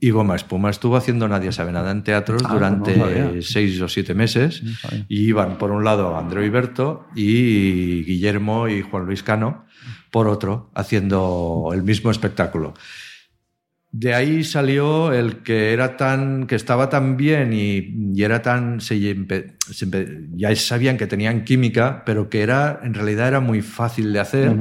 Y 0.00 0.10
Goma 0.10 0.36
Espuma 0.36 0.70
estuvo 0.70 0.96
haciendo 0.96 1.26
Nadie 1.28 1.50
sabe 1.50 1.72
nada 1.72 1.90
en 1.90 2.04
teatros 2.04 2.40
Ah, 2.46 2.52
durante 2.54 2.96
no 2.96 3.04
sabía. 3.06 3.42
seis 3.42 3.80
o 3.82 3.88
siete 3.88 4.14
meses. 4.14 4.62
No. 4.62 4.70
Y 5.08 5.22
iban 5.26 5.58
por 5.58 5.72
un 5.72 5.82
lado 5.84 6.16
Andreu 6.16 6.44
Iberto 6.44 7.06
y 7.16 8.04
Guillermo 8.04 8.68
y 8.68 8.80
Juan 8.82 9.06
Luis 9.06 9.22
Cano 9.24 9.64
por 10.10 10.26
otro, 10.28 10.70
haciendo 10.74 11.70
el 11.74 11.82
mismo 11.82 12.10
espectáculo. 12.10 12.74
De 13.92 14.14
ahí 14.14 14.44
salió 14.44 15.12
el 15.12 15.42
que 15.42 15.72
era 15.72 15.96
tan, 15.96 16.46
que 16.46 16.54
estaba 16.54 16.88
tan 16.88 17.16
bien 17.16 17.52
y, 17.52 18.12
y 18.14 18.22
era 18.22 18.40
tan, 18.40 18.80
se, 18.80 19.26
ya 20.34 20.54
sabían 20.54 20.96
que 20.96 21.08
tenían 21.08 21.44
química, 21.44 22.04
pero 22.06 22.30
que 22.30 22.42
era, 22.42 22.80
en 22.84 22.94
realidad 22.94 23.26
era 23.28 23.40
muy 23.40 23.62
fácil 23.62 24.12
de 24.12 24.20
hacer 24.20 24.56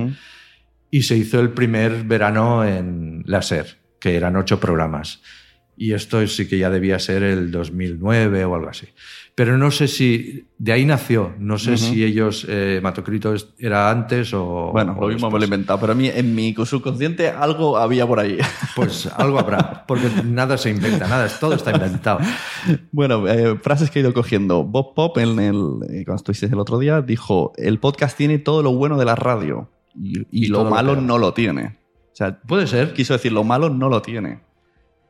y 0.91 1.03
se 1.03 1.15
hizo 1.15 1.39
el 1.39 1.51
primer 1.51 2.03
verano 2.03 2.65
en 2.65 3.23
la 3.25 3.41
SER, 3.41 3.77
que 3.99 4.15
eran 4.15 4.35
ocho 4.35 4.59
programas. 4.59 5.21
Y 5.77 5.93
esto 5.93 6.25
sí 6.27 6.47
que 6.47 6.57
ya 6.57 6.69
debía 6.69 6.99
ser 6.99 7.23
el 7.23 7.51
2009 7.51 8.45
o 8.45 8.55
algo 8.55 8.69
así. 8.69 8.87
Pero 9.39 9.57
no 9.57 9.71
sé 9.71 9.87
si 9.87 10.49
de 10.57 10.73
ahí 10.73 10.83
nació, 10.83 11.33
no 11.39 11.57
sé 11.57 11.77
si 11.77 12.03
ellos, 12.03 12.45
eh, 12.49 12.81
Matocrito 12.83 13.33
era 13.57 13.89
antes 13.89 14.33
o... 14.33 14.71
Bueno, 14.73 14.97
o 14.99 15.07
lo 15.07 15.13
mismo 15.13 15.31
me 15.31 15.37
lo 15.37 15.43
he 15.43 15.45
inventado, 15.45 15.79
pero 15.79 15.93
a 15.93 15.95
mí 15.95 16.09
en 16.13 16.35
mi 16.35 16.53
subconsciente 16.53 17.29
algo 17.29 17.77
había 17.77 18.05
por 18.05 18.19
ahí. 18.19 18.37
Pues 18.75 19.05
algo 19.15 19.39
habrá, 19.39 19.85
porque 19.87 20.09
nada 20.25 20.57
se 20.57 20.71
inventa, 20.71 21.07
nada, 21.07 21.29
todo 21.39 21.53
está 21.53 21.71
inventado. 21.71 22.19
Bueno, 22.91 23.29
eh, 23.29 23.57
frases 23.59 23.89
que 23.89 23.99
he 23.99 24.01
ido 24.01 24.13
cogiendo. 24.13 24.65
Bob 24.65 24.93
Pop, 24.93 25.17
en 25.19 25.39
el, 25.39 25.55
eh, 25.89 26.03
cuando 26.03 26.15
estuvisteis 26.15 26.51
el 26.51 26.59
otro 26.59 26.77
día, 26.77 27.01
dijo: 27.01 27.53
el 27.55 27.79
podcast 27.79 28.17
tiene 28.17 28.39
todo 28.39 28.61
lo 28.61 28.73
bueno 28.73 28.97
de 28.97 29.05
la 29.05 29.15
radio 29.15 29.69
y, 29.95 30.19
y 30.19 30.25
Y 30.31 30.47
lo 30.47 30.65
malo 30.65 30.97
no 30.97 31.17
lo 31.17 31.33
tiene. 31.33 31.77
O 32.11 32.15
sea, 32.15 32.41
Puede 32.41 32.67
ser. 32.67 32.91
quiso 32.91 33.13
decir 33.13 33.31
lo 33.31 33.45
malo 33.45 33.69
no 33.69 33.87
lo 33.87 34.01
tiene. 34.01 34.41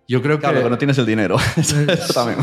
Yo 0.10 0.22
creo 0.22 0.40
Claro, 0.40 0.58
que... 0.58 0.64
que 0.64 0.70
no 0.72 0.78
tienes 0.78 0.98
el 0.98 1.06
dinero. 1.06 1.38
Eso, 1.56 2.14
también. 2.14 2.40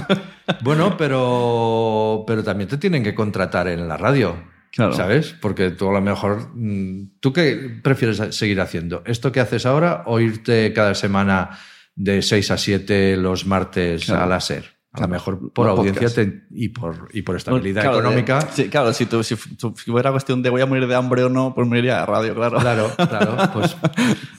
Bueno, 0.63 0.97
pero, 0.97 2.25
pero 2.27 2.43
también 2.43 2.69
te 2.71 2.79
tienen 2.79 3.03
que 3.03 3.15
contratar 3.15 3.69
en 3.69 3.87
la 3.89 3.97
radio. 3.99 4.37
Claro. 4.71 4.93
¿Sabes? 4.93 5.35
Porque 5.41 5.71
tú 5.71 5.89
a 5.91 5.93
lo 5.93 6.01
mejor. 6.01 6.51
mm, 6.55 7.19
¿Tú 7.21 7.33
qué 7.33 7.81
prefieres 7.83 8.35
seguir 8.37 8.61
haciendo? 8.61 9.03
¿Esto 9.05 9.33
que 9.33 9.41
haces 9.41 9.67
ahora 9.67 10.05
o 10.07 10.21
irte 10.21 10.73
cada 10.73 10.95
semana 10.95 11.59
de 11.95 12.23
6 12.23 12.51
a 12.53 12.57
7 12.59 13.17
los 13.17 13.47
martes 13.47 14.05
Claro. 14.05 14.23
a 14.23 14.27
la 14.27 14.41
SER? 14.41 14.76
A 14.97 15.01
lo 15.03 15.09
mejor 15.09 15.53
por 15.53 15.69
audiencia 15.69 16.09
te- 16.13 16.43
y, 16.51 16.69
por, 16.71 17.09
y 17.13 17.23
por 17.23 17.37
estabilidad 17.37 17.83
Claro, 17.83 17.99
económica. 18.01 18.39
de- 18.41 18.53
sí, 18.53 18.69
claro, 18.69 18.93
si, 18.93 19.07
tú- 19.07 19.23
si, 19.23 19.37
fu- 19.37 19.75
si 19.77 19.91
fuera 19.91 20.11
cuestión 20.11 20.43
de 20.43 20.51
voy 20.51 20.61
a 20.63 20.67
morir 20.67 20.87
de 20.87 20.95
hambre 20.95 21.23
o 21.25 21.29
no, 21.29 21.55
pues 21.55 21.67
me 21.69 21.79
iría 21.79 22.03
a 22.03 22.07
radio, 22.07 22.35
claro. 22.35 22.59
Claro, 22.59 22.91
claro. 22.97 23.37
Pues, 23.53 23.77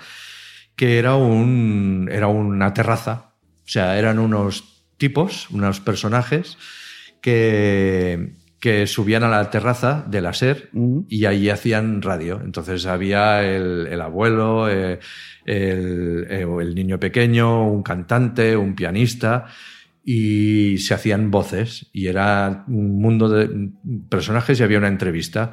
que 0.74 0.98
era, 0.98 1.14
un, 1.14 2.08
era 2.10 2.26
una 2.26 2.74
terraza. 2.74 3.34
O 3.64 3.68
sea, 3.68 3.96
eran 3.98 4.18
unos 4.18 4.82
tipos, 4.96 5.48
unos 5.50 5.80
personajes 5.80 6.58
que, 7.20 8.32
que 8.66 8.86
subían 8.88 9.22
a 9.22 9.28
la 9.28 9.48
terraza 9.48 10.04
de 10.08 10.20
la 10.20 10.32
SER 10.32 10.70
y 11.08 11.24
allí 11.26 11.50
hacían 11.50 12.02
radio. 12.02 12.40
Entonces 12.44 12.84
había 12.86 13.44
el, 13.44 13.86
el 13.86 14.00
abuelo, 14.00 14.68
eh, 14.68 14.98
el, 15.44 16.26
eh, 16.28 16.46
el 16.60 16.74
niño 16.74 16.98
pequeño, 16.98 17.68
un 17.70 17.82
cantante, 17.84 18.56
un 18.56 18.74
pianista 18.74 19.44
y 20.04 20.78
se 20.78 20.94
hacían 20.94 21.30
voces 21.30 21.86
y 21.92 22.08
era 22.08 22.64
un 22.68 23.00
mundo 23.00 23.28
de 23.28 23.70
personajes 24.08 24.58
y 24.58 24.62
había 24.64 24.78
una 24.78 24.88
entrevista, 24.88 25.52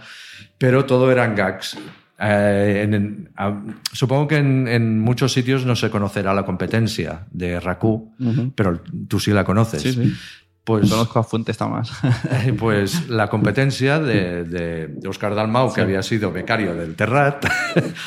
pero 0.58 0.86
todo 0.86 1.12
eran 1.12 1.36
gags. 1.36 1.78
Eh, 2.20 2.82
en- 2.84 2.94
en- 2.94 3.30
a- 3.36 3.62
supongo 3.92 4.28
que 4.28 4.38
en, 4.38 4.68
en 4.68 5.00
muchos 5.00 5.34
sitios 5.34 5.66
no 5.66 5.76
se 5.76 5.90
conocerá 5.90 6.34
la 6.34 6.46
competencia 6.46 7.26
de 7.32 7.60
Raku, 7.60 8.14
pero 8.56 8.82
tú 9.08 9.20
sí 9.20 9.32
la 9.32 9.44
conoces. 9.44 9.82
Sí, 9.82 9.94
sí. 9.94 10.14
Pues, 10.64 10.90
Conozco 10.90 11.20
a 11.20 11.24
Fuentes 11.24 11.60
más. 11.62 11.92
pues 12.58 13.10
la 13.10 13.28
competencia 13.28 14.00
de, 14.00 14.46
de, 14.46 15.08
Oscar 15.08 15.36
Dalmau, 15.36 15.74
que 15.74 15.82
había 15.82 16.02
sido 16.02 16.32
becario 16.32 16.74
del 16.74 16.96
Terrat, 16.96 17.46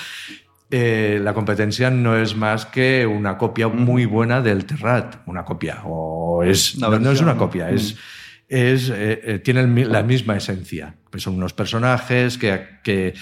eh, 0.70 1.20
la 1.22 1.34
competencia 1.34 1.90
no 1.90 2.16
es 2.16 2.34
más 2.34 2.64
que 2.64 3.06
una 3.06 3.36
copia 3.36 3.68
muy 3.68 4.06
buena 4.06 4.40
del 4.40 4.64
Terrat. 4.64 5.16
Una 5.26 5.44
copia. 5.44 5.82
O 5.84 6.42
es, 6.42 6.78
no, 6.78 6.98
no 6.98 7.10
es 7.10 7.20
una 7.20 7.36
copia, 7.36 7.70
es. 7.70 7.96
Es, 8.48 8.90
eh, 8.90 9.20
eh, 9.24 9.38
tiene 9.40 9.66
la 9.86 10.04
misma 10.04 10.36
esencia. 10.36 10.94
Pues 11.10 11.24
son 11.24 11.34
unos 11.34 11.52
personajes 11.52 12.38
que, 12.38 12.78
que 12.84 13.14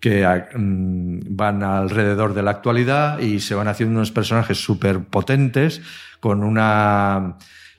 que 0.00 0.24
mm, 0.54 1.20
van 1.30 1.62
alrededor 1.62 2.34
de 2.34 2.42
la 2.42 2.52
actualidad 2.52 3.18
y 3.18 3.40
se 3.40 3.54
van 3.54 3.68
haciendo 3.68 3.96
unos 3.96 4.12
personajes 4.12 4.58
súper 4.58 5.00
potentes 5.00 5.82
con 6.20 6.44
una 6.44 7.36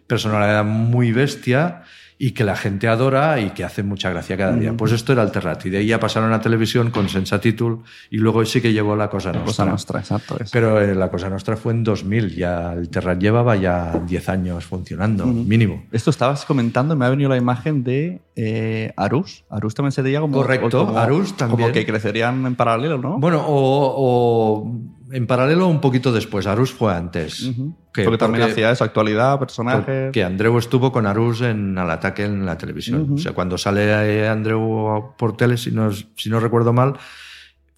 personalidad 0.09 0.65
muy 0.65 1.11
bestia 1.13 1.83
y 2.21 2.31
que 2.31 2.43
la 2.43 2.57
gente 2.57 2.89
adora 2.89 3.39
y 3.39 3.51
que 3.51 3.63
hace 3.63 3.81
mucha 3.81 4.09
gracia 4.09 4.35
cada 4.35 4.51
día. 4.53 4.73
Pues 4.75 4.91
esto 4.91 5.13
era 5.13 5.23
el 5.23 5.31
Terrat. 5.31 5.65
Y 5.65 5.69
de 5.69 5.77
ahí 5.77 5.85
ya 5.87 6.01
pasaron 6.01 6.33
a 6.33 6.41
televisión 6.41 6.91
con 6.91 7.07
Sensatitul 7.07 7.83
y 8.09 8.17
luego 8.17 8.43
sí 8.43 8.59
que 8.59 8.73
llegó 8.73 8.97
la 8.97 9.09
Cosa 9.09 9.31
Nostra. 9.31 9.45
Cosa 9.45 9.65
Nostra, 9.65 9.99
exacto. 10.01 10.35
eso. 10.37 10.49
Pero 10.51 10.81
eh, 10.81 10.93
la 10.95 11.09
Cosa 11.09 11.29
Nostra 11.29 11.55
fue 11.55 11.71
en 11.71 11.85
2000, 11.85 12.35
ya 12.35 12.73
el 12.73 12.89
Terrat 12.89 13.21
llevaba 13.21 13.55
ya 13.55 14.01
10 14.05 14.27
años 14.27 14.65
funcionando, 14.65 15.25
mínimo. 15.27 15.85
Esto 15.93 16.09
estabas 16.09 16.43
comentando 16.43 16.93
y 16.93 16.97
me 16.97 17.05
ha 17.05 17.09
venido 17.09 17.29
la 17.29 17.37
imagen 17.37 17.85
de 17.85 18.19
eh, 18.35 18.91
Arus. 18.97 19.45
Arus 19.49 19.73
también 19.73 19.93
sería 19.93 20.19
como... 20.19 20.35
Correcto, 20.35 20.87
como- 20.87 20.99
Arús 20.99 21.37
también. 21.37 21.61
Como 21.61 21.71
que 21.71 21.85
crecerían 21.85 22.45
en 22.45 22.55
paralelo, 22.55 22.97
¿no? 22.97 23.17
Bueno, 23.17 23.45
o, 23.47 23.93
o 23.95 24.75
en 25.11 25.27
paralelo 25.27 25.67
un 25.67 25.81
poquito 25.81 26.11
después. 26.11 26.47
Arús 26.47 26.71
fue 26.71 26.93
antes. 26.93 27.51
Que- 27.93 28.03
porque 28.03 28.17
también 28.17 28.41
porque- 28.41 28.53
hacía 28.53 28.71
eso, 28.71 28.83
actualidad, 28.83 29.39
personajes... 29.39 30.11
Que 30.11 30.23
Andreu 30.23 30.57
estuvo 30.57 30.91
con 30.91 31.05
Arús 31.07 31.41
en 31.41 31.77
Al 31.77 31.89
Ataque 31.91 32.25
en 32.25 32.45
la 32.45 32.57
televisión. 32.57 33.01
Ujú. 33.01 33.13
O 33.15 33.17
sea, 33.17 33.33
cuando 33.33 33.57
sale 33.57 34.27
Andreu 34.27 35.13
por 35.17 35.35
tele, 35.35 35.57
si 35.57 35.71
no, 35.71 35.91
si 35.91 36.29
no 36.29 36.39
recuerdo 36.39 36.73
mal, 36.73 36.93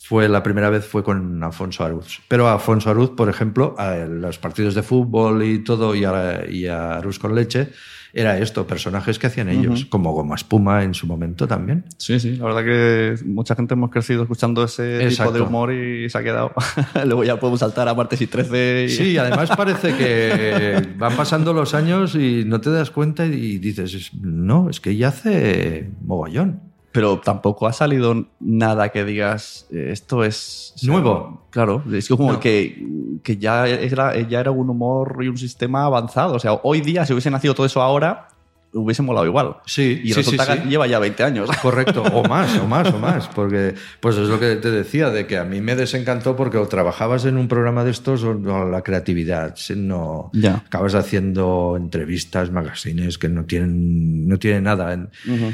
fue 0.04 0.28
la 0.28 0.44
primera 0.44 0.70
vez 0.70 0.86
fue 0.86 1.04
con 1.04 1.44
Afonso 1.44 1.84
Arús. 1.86 2.22
Pero 2.28 2.48
Afonso 2.50 2.90
Arús, 2.90 3.12
por 3.12 3.30
ejemplo, 3.30 3.76
a 3.78 3.96
los 3.96 4.38
partidos 4.40 4.76
de 4.76 4.84
fútbol 4.84 5.44
y 5.44 5.60
todo, 5.60 5.96
y 5.96 6.04
a, 6.06 6.44
y 6.50 6.66
a 6.68 6.98
Arús 6.98 7.20
con 7.20 7.34
leche, 7.36 7.70
era 8.14 8.38
esto, 8.40 8.68
personajes 8.68 9.18
que 9.20 9.28
hacían 9.28 9.48
ellos, 9.48 9.86
como 9.86 10.12
Goma 10.12 10.36
Espuma 10.36 10.84
en 10.84 10.94
su 10.94 11.08
momento 11.08 11.48
también. 11.48 11.86
Sí, 11.98 12.20
sí, 12.20 12.36
la 12.36 12.44
verdad 12.44 12.66
que 12.66 13.16
mucha 13.26 13.56
gente 13.56 13.74
hemos 13.74 13.90
crecido 13.90 14.24
escuchando 14.24 14.66
ese 14.66 15.08
tipo 15.08 15.32
de 15.32 15.40
humor 15.40 15.72
y 15.72 16.10
se 16.10 16.18
ha 16.18 16.24
quedado. 16.24 16.52
Luego 17.06 17.24
ya 17.24 17.40
podemos 17.40 17.62
saltar 17.62 17.88
a 17.88 17.94
martes 17.94 18.20
y 18.20 18.28
13. 18.28 18.84
Y... 18.86 18.90
Sí, 18.90 19.18
además 19.18 19.50
parece 19.56 19.96
que 19.96 20.90
van 20.98 21.16
pasando 21.16 21.54
los 21.54 21.74
años 21.74 22.16
y 22.16 22.44
no 22.46 22.60
te 22.60 22.70
das 22.70 22.92
cuenta 22.92 23.26
y 23.26 23.60
dices, 23.60 23.94
es- 23.94 24.14
no, 24.16 24.70
es 24.70 24.82
que 24.82 24.98
ya 24.98 25.08
hace 25.08 25.90
mogollón. 26.02 26.71
Pero 26.92 27.20
tampoco 27.20 27.68
ha 27.68 27.74
salido 27.74 28.26
nada 28.40 28.90
que 28.90 29.06
digas, 29.06 29.66
eh, 29.72 29.90
esto 29.92 30.24
es... 30.26 30.74
o 30.76 30.80
sea, 30.80 30.90
Nuevo. 30.92 31.48
Claro, 31.50 31.84
es 31.94 32.08
como 32.10 32.34
No. 32.34 32.40
que, 32.40 32.86
que 33.24 33.38
ya, 33.38 33.68
era, 33.68 34.20
ya 34.22 34.40
era 34.42 34.52
un 34.52 34.70
humor 34.70 35.20
y 35.22 35.28
un 35.30 35.38
sistema 35.38 35.86
avanzado. 35.86 36.36
O 36.36 36.40
sea, 36.40 36.54
hoy 36.64 36.82
día, 36.82 37.06
si 37.06 37.14
hubiese 37.14 37.32
nacido 37.32 37.54
todo 37.54 37.66
eso 37.66 37.82
ahora, 37.82 38.28
hubiese 38.74 39.02
molado 39.04 39.26
igual. 39.26 39.58
Sí, 39.66 40.00
Y 40.04 40.10
sí, 40.10 40.14
resulta 40.16 40.46
sí, 40.46 40.52
que 40.54 40.64
sí. 40.64 40.70
lleva 40.70 40.88
ya 40.88 40.98
20 41.00 41.24
años. 41.24 41.50
Correcto, 41.62 42.04
o 42.04 42.24
más, 42.28 42.58
o 42.58 42.68
más, 42.68 42.94
o 42.94 43.00
más, 43.00 43.28
porque 43.30 43.76
pues 44.02 44.18
es 44.18 44.28
lo 44.30 44.40
que 44.40 44.56
te 44.58 44.72
decía, 44.72 45.10
de 45.10 45.28
que 45.28 45.38
a 45.38 45.44
mí 45.46 45.60
me 45.62 45.76
desencantó 45.76 46.36
porque 46.38 46.58
o 46.58 46.68
trabajabas 46.68 47.24
en 47.26 47.38
un 47.38 47.48
programa 47.48 47.84
de 47.86 47.92
estos 47.92 48.24
o 48.24 48.34
no, 48.34 48.66
la 48.66 48.82
creatividad, 48.82 49.56
no 49.76 50.30
Ya. 50.34 50.64
acabas 50.66 50.96
haciendo 50.96 51.76
entrevistas, 51.78 52.50
magazines 52.52 53.18
que 53.18 53.28
no 53.30 53.46
tienen, 53.46 54.28
no 54.28 54.38
tienen 54.40 54.64
nada. 54.64 54.94
en- 54.94 55.10
Ujú. 55.28 55.54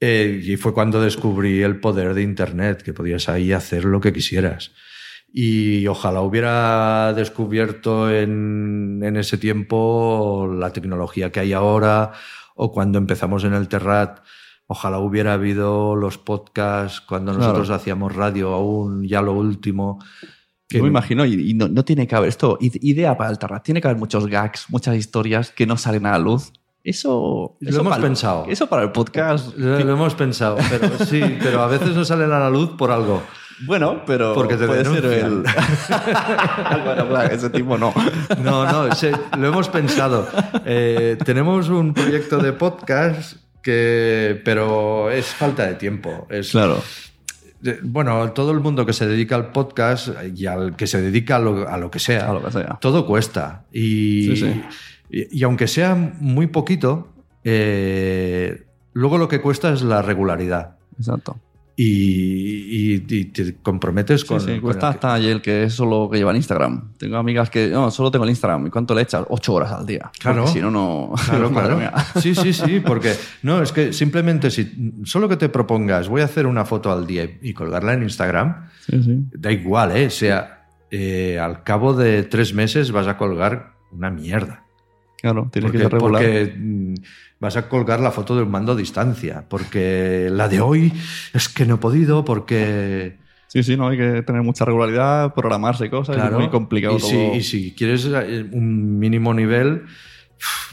Eh, 0.00 0.40
y 0.44 0.56
fue 0.56 0.72
cuando 0.72 1.00
descubrí 1.00 1.60
el 1.62 1.80
poder 1.80 2.14
de 2.14 2.22
Internet, 2.22 2.82
que 2.82 2.92
podías 2.92 3.28
ahí 3.28 3.52
hacer 3.52 3.84
lo 3.84 4.00
que 4.00 4.12
quisieras. 4.12 4.72
Y 5.32 5.86
ojalá 5.88 6.20
hubiera 6.22 7.12
descubierto 7.14 8.10
en, 8.10 9.00
en 9.02 9.16
ese 9.16 9.36
tiempo 9.38 10.48
la 10.52 10.72
tecnología 10.72 11.30
que 11.32 11.40
hay 11.40 11.52
ahora, 11.52 12.12
o 12.54 12.72
cuando 12.72 12.98
empezamos 12.98 13.44
en 13.44 13.54
el 13.54 13.68
Terrat, 13.68 14.20
ojalá 14.66 14.98
hubiera 14.98 15.34
habido 15.34 15.96
los 15.96 16.16
podcasts, 16.18 17.00
cuando 17.00 17.32
Claro. 17.32 17.46
nosotros 17.46 17.70
hacíamos 17.70 18.14
radio 18.14 18.52
aún, 18.54 19.06
ya 19.06 19.20
lo 19.20 19.32
último. 19.32 19.98
que 20.68 20.78
Yo 20.78 20.84
me 20.84 20.90
imagino, 20.90 21.24
y, 21.26 21.50
y 21.50 21.54
no, 21.54 21.66
no 21.68 21.84
tiene 21.84 22.06
que 22.06 22.14
haber 22.14 22.28
esto, 22.28 22.58
id- 22.60 22.78
idea 22.82 23.16
para 23.16 23.30
el 23.30 23.38
Terrat, 23.38 23.64
tiene 23.64 23.80
que 23.80 23.88
haber 23.88 23.98
muchos 23.98 24.26
gags, 24.28 24.66
muchas 24.68 24.96
historias 24.96 25.50
que 25.50 25.66
no 25.66 25.76
salen 25.76 26.06
a 26.06 26.12
la 26.12 26.18
luz. 26.18 26.52
Eso, 26.84 27.56
Lo 27.60 27.68
eso 27.70 27.80
hemos 27.80 27.90
para 27.90 28.02
pensado. 28.02 28.46
Eso 28.48 28.66
para 28.68 28.82
el 28.84 28.92
podcast. 28.92 29.54
Lo, 29.56 29.78
lo 29.80 29.92
hemos 29.92 30.14
pensado, 30.14 30.56
pero 30.70 31.04
sí, 31.04 31.20
pero 31.42 31.62
a 31.62 31.66
veces 31.66 31.94
no 31.94 32.04
salen 32.04 32.32
a 32.32 32.38
la 32.38 32.48
luz 32.50 32.70
por 32.78 32.90
algo. 32.90 33.22
Bueno, 33.66 34.02
pero 34.06 34.34
Porque 34.34 34.56
te 34.56 34.66
puede 34.66 34.84
ser 34.84 35.04
el. 35.04 35.10
denuncian. 35.42 35.42
bueno, 36.84 37.08
claro, 37.08 37.34
ese 37.34 37.50
tipo 37.50 37.76
no. 37.76 37.92
No, 38.42 38.64
no, 38.70 38.94
se- 38.94 39.12
lo 39.36 39.48
hemos 39.48 39.68
pensado. 39.68 40.28
Eh, 40.64 41.18
tenemos 41.24 41.68
un 41.68 41.92
proyecto 41.92 42.38
de 42.38 42.52
podcast 42.52 43.36
que, 43.62 44.40
pero 44.44 45.10
es 45.10 45.26
falta 45.26 45.66
de 45.66 45.74
tiempo. 45.74 46.26
Es, 46.30 46.52
Claro. 46.52 46.80
Bueno, 47.82 48.30
todo 48.30 48.52
el 48.52 48.60
mundo 48.60 48.86
que 48.86 48.92
se 48.92 49.08
dedica 49.08 49.34
al 49.34 49.50
podcast 49.50 50.10
y 50.36 50.46
al 50.46 50.76
que 50.76 50.86
se 50.86 51.02
dedica 51.02 51.36
a 51.36 51.38
lo, 51.40 51.68
a 51.68 51.76
lo 51.76 51.90
que 51.90 51.98
sea, 51.98 52.30
A 52.30 52.32
lo 52.34 52.44
que 52.44 52.52
sea. 52.52 52.78
todo 52.80 53.04
cuesta. 53.04 53.64
Y, 53.72 54.26
Sí, 54.26 54.36
sí. 54.36 54.62
Y, 55.10 55.38
y 55.38 55.42
aunque 55.44 55.66
sea 55.66 55.94
muy 56.20 56.46
poquito, 56.48 57.08
eh, 57.44 58.66
luego 58.92 59.18
lo 59.18 59.28
que 59.28 59.40
cuesta 59.40 59.72
es 59.72 59.82
la 59.82 60.02
regularidad. 60.02 60.76
Exacto. 60.98 61.40
Y, 61.80 62.96
y- 62.96 63.04
y 63.08 63.24
te 63.26 63.54
comprometes 63.62 64.24
con. 64.24 64.40
Sí, 64.40 64.46
sí, 64.46 64.52
con 64.54 64.62
cuesta 64.62 64.88
el- 64.88 64.94
hasta 64.94 65.16
el 65.18 65.40
que 65.40 65.62
es 65.62 65.74
solo 65.74 66.08
que 66.10 66.18
lleva 66.18 66.32
el 66.32 66.36
Instagram. 66.36 66.94
Tengo 66.98 67.16
amigas 67.18 67.50
que, 67.50 67.68
no, 67.68 67.92
solo 67.92 68.10
tengo 68.10 68.24
el 68.24 68.30
Instagram. 68.30 68.66
¿Y 68.66 68.70
cuánto 68.70 68.96
le 68.96 69.02
echas? 69.02 69.24
Ocho 69.28 69.54
horas 69.54 69.70
al 69.70 69.86
día. 69.86 70.10
Claro. 70.18 70.42
Porque 70.42 70.54
si 70.58 70.60
no, 70.60 70.72
no. 70.72 71.12
Claro, 71.24 71.50
claro. 71.52 71.78
Sí, 72.20 72.34
sí, 72.34 72.52
sí, 72.52 72.80
porque 72.84 73.12
no, 73.44 73.62
es 73.62 73.70
que 73.70 73.92
simplemente 73.92 74.50
si 74.50 74.92
solo 75.04 75.28
que 75.28 75.36
te 75.36 75.48
propongas, 75.48 76.08
voy 76.08 76.20
a 76.22 76.24
hacer 76.24 76.48
una 76.48 76.64
foto 76.64 76.90
al 76.90 77.06
día 77.06 77.30
y 77.40 77.52
colgarla 77.52 77.92
en 77.94 78.02
Instagram, 78.02 78.66
Sí, 78.84 79.00
sí. 79.00 79.24
da 79.38 79.52
igual, 79.52 79.96
¿eh? 79.96 80.06
O 80.08 80.10
sea, 80.10 80.66
eh, 80.90 81.38
al 81.38 81.62
cabo 81.62 81.94
de 81.94 82.24
tres 82.24 82.54
meses 82.54 82.90
vas 82.90 83.06
a 83.06 83.16
colgar 83.16 83.74
una 83.92 84.10
mierda. 84.10 84.64
Claro, 85.20 85.48
tienes 85.52 85.70
Porque, 85.70 85.78
que 85.78 85.84
ser 85.84 85.92
regular. 85.92 86.22
porque, 86.22 86.54
mm, 86.56 86.94
vas 87.40 87.56
a 87.56 87.68
colgar 87.68 88.00
la 88.00 88.12
foto 88.12 88.36
del 88.36 88.46
mando 88.46 88.72
a 88.72 88.76
distancia, 88.76 89.44
porque 89.48 90.28
la 90.30 90.48
de 90.48 90.60
hoy 90.60 90.92
es 91.34 91.48
que 91.48 91.66
no 91.66 91.76
he 91.76 91.78
podido, 91.78 92.24
porque... 92.24 93.16
Sí, 93.48 93.62
sí, 93.62 93.76
no 93.76 93.88
hay 93.88 93.96
que 93.96 94.22
tener 94.22 94.42
mucha 94.42 94.66
regularidad, 94.66 95.34
programarse 95.34 95.88
cosas, 95.88 96.18
es 96.22 96.32
muy 96.32 96.50
complicado 96.50 96.98
y 96.98 97.00
todo. 97.00 97.10
Si, 97.10 97.16
y 97.16 97.42
si 97.42 97.74
quieres 97.74 98.06
eh, 98.06 98.46
un 98.52 98.98
mínimo 98.98 99.32
nivel, 99.32 99.84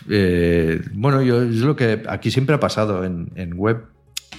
eh, 0.10 0.82
bueno, 0.92 1.22
yo, 1.22 1.42
es 1.42 1.62
lo 1.62 1.76
que 1.76 2.04
aquí 2.08 2.32
siempre 2.32 2.56
ha 2.56 2.60
pasado 2.60 3.06
en, 3.06 3.32
en 3.36 3.54
web. 3.56 3.86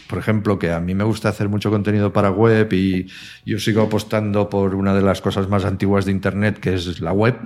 Por 0.06 0.18
ejemplo, 0.18 0.58
que 0.58 0.70
a 0.70 0.78
mí 0.80 0.94
me 0.94 1.02
gusta 1.02 1.30
hacer 1.30 1.48
mucho 1.48 1.70
contenido 1.70 2.12
para 2.12 2.30
web 2.30 2.72
y 2.72 3.06
yo 3.44 3.58
sigo 3.58 3.82
apostando 3.82 4.48
por 4.48 4.74
una 4.76 4.94
de 4.94 5.02
las 5.02 5.20
cosas 5.20 5.48
más 5.48 5.64
antiguas 5.64 6.04
de 6.04 6.12
Internet, 6.12 6.60
que 6.60 6.74
es 6.74 7.00
la 7.00 7.12
web. 7.12 7.36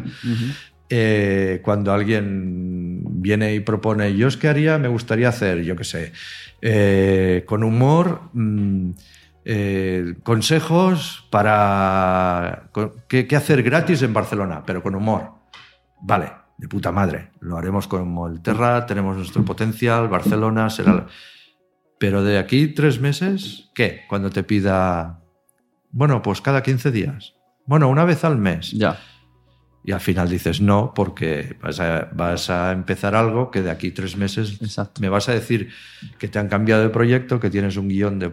Eh, 0.92 1.60
cuando 1.62 1.92
alguien 1.92 3.22
viene 3.22 3.54
y 3.54 3.60
propone, 3.60 4.16
yo 4.16 4.26
es 4.26 4.36
que 4.36 4.48
haría, 4.48 4.76
me 4.76 4.88
gustaría 4.88 5.28
hacer, 5.28 5.62
yo 5.62 5.76
qué 5.76 5.84
sé, 5.84 6.12
eh, 6.60 7.44
con 7.46 7.62
humor, 7.62 8.22
mm, 8.32 8.90
eh, 9.44 10.14
consejos 10.24 11.28
para 11.30 12.70
qué, 13.06 13.28
hacer 13.36 13.62
gratis 13.62 14.02
en 14.02 14.12
Barcelona, 14.12 14.64
pero 14.66 14.82
con 14.82 14.96
humor. 14.96 15.30
Vale, 16.02 16.32
de 16.58 16.66
puta 16.66 16.90
madre. 16.90 17.30
Lo 17.38 17.56
haremos 17.56 17.86
como 17.86 18.26
el 18.26 18.40
tenemos 18.42 19.16
nuestro 19.16 19.44
potencial, 19.44 20.08
Barcelona 20.08 20.70
será... 20.70 21.06
Pero 22.00 22.24
de 22.24 22.38
aquí 22.38 22.68
tres 22.68 22.98
meses, 22.98 23.70
¿qué? 23.74 24.04
Cuando 24.08 24.30
te 24.30 24.42
pida, 24.42 25.20
bueno, 25.90 26.22
pues 26.22 26.40
cada 26.40 26.62
15 26.62 26.90
días. 26.90 27.34
Bueno, 27.66 27.88
una 27.88 28.04
vez 28.04 28.24
al 28.24 28.38
mes. 28.38 28.72
Ya. 28.72 28.98
Y 29.82 29.92
al 29.92 30.00
final 30.00 30.28
dices 30.28 30.60
no, 30.60 30.92
porque 30.94 31.56
vas 31.62 31.80
a, 31.80 32.10
vas 32.12 32.50
a 32.50 32.72
empezar 32.72 33.14
algo 33.14 33.50
que 33.50 33.62
de 33.62 33.70
aquí 33.70 33.90
tres 33.92 34.16
meses 34.16 34.58
Exacto. 34.60 35.00
me 35.00 35.08
vas 35.08 35.28
a 35.28 35.32
decir 35.32 35.70
que 36.18 36.28
te 36.28 36.38
han 36.38 36.48
cambiado 36.48 36.82
de 36.82 36.90
proyecto, 36.90 37.40
que 37.40 37.48
tienes 37.48 37.76
un 37.76 37.88
guion 37.88 38.18
de, 38.18 38.30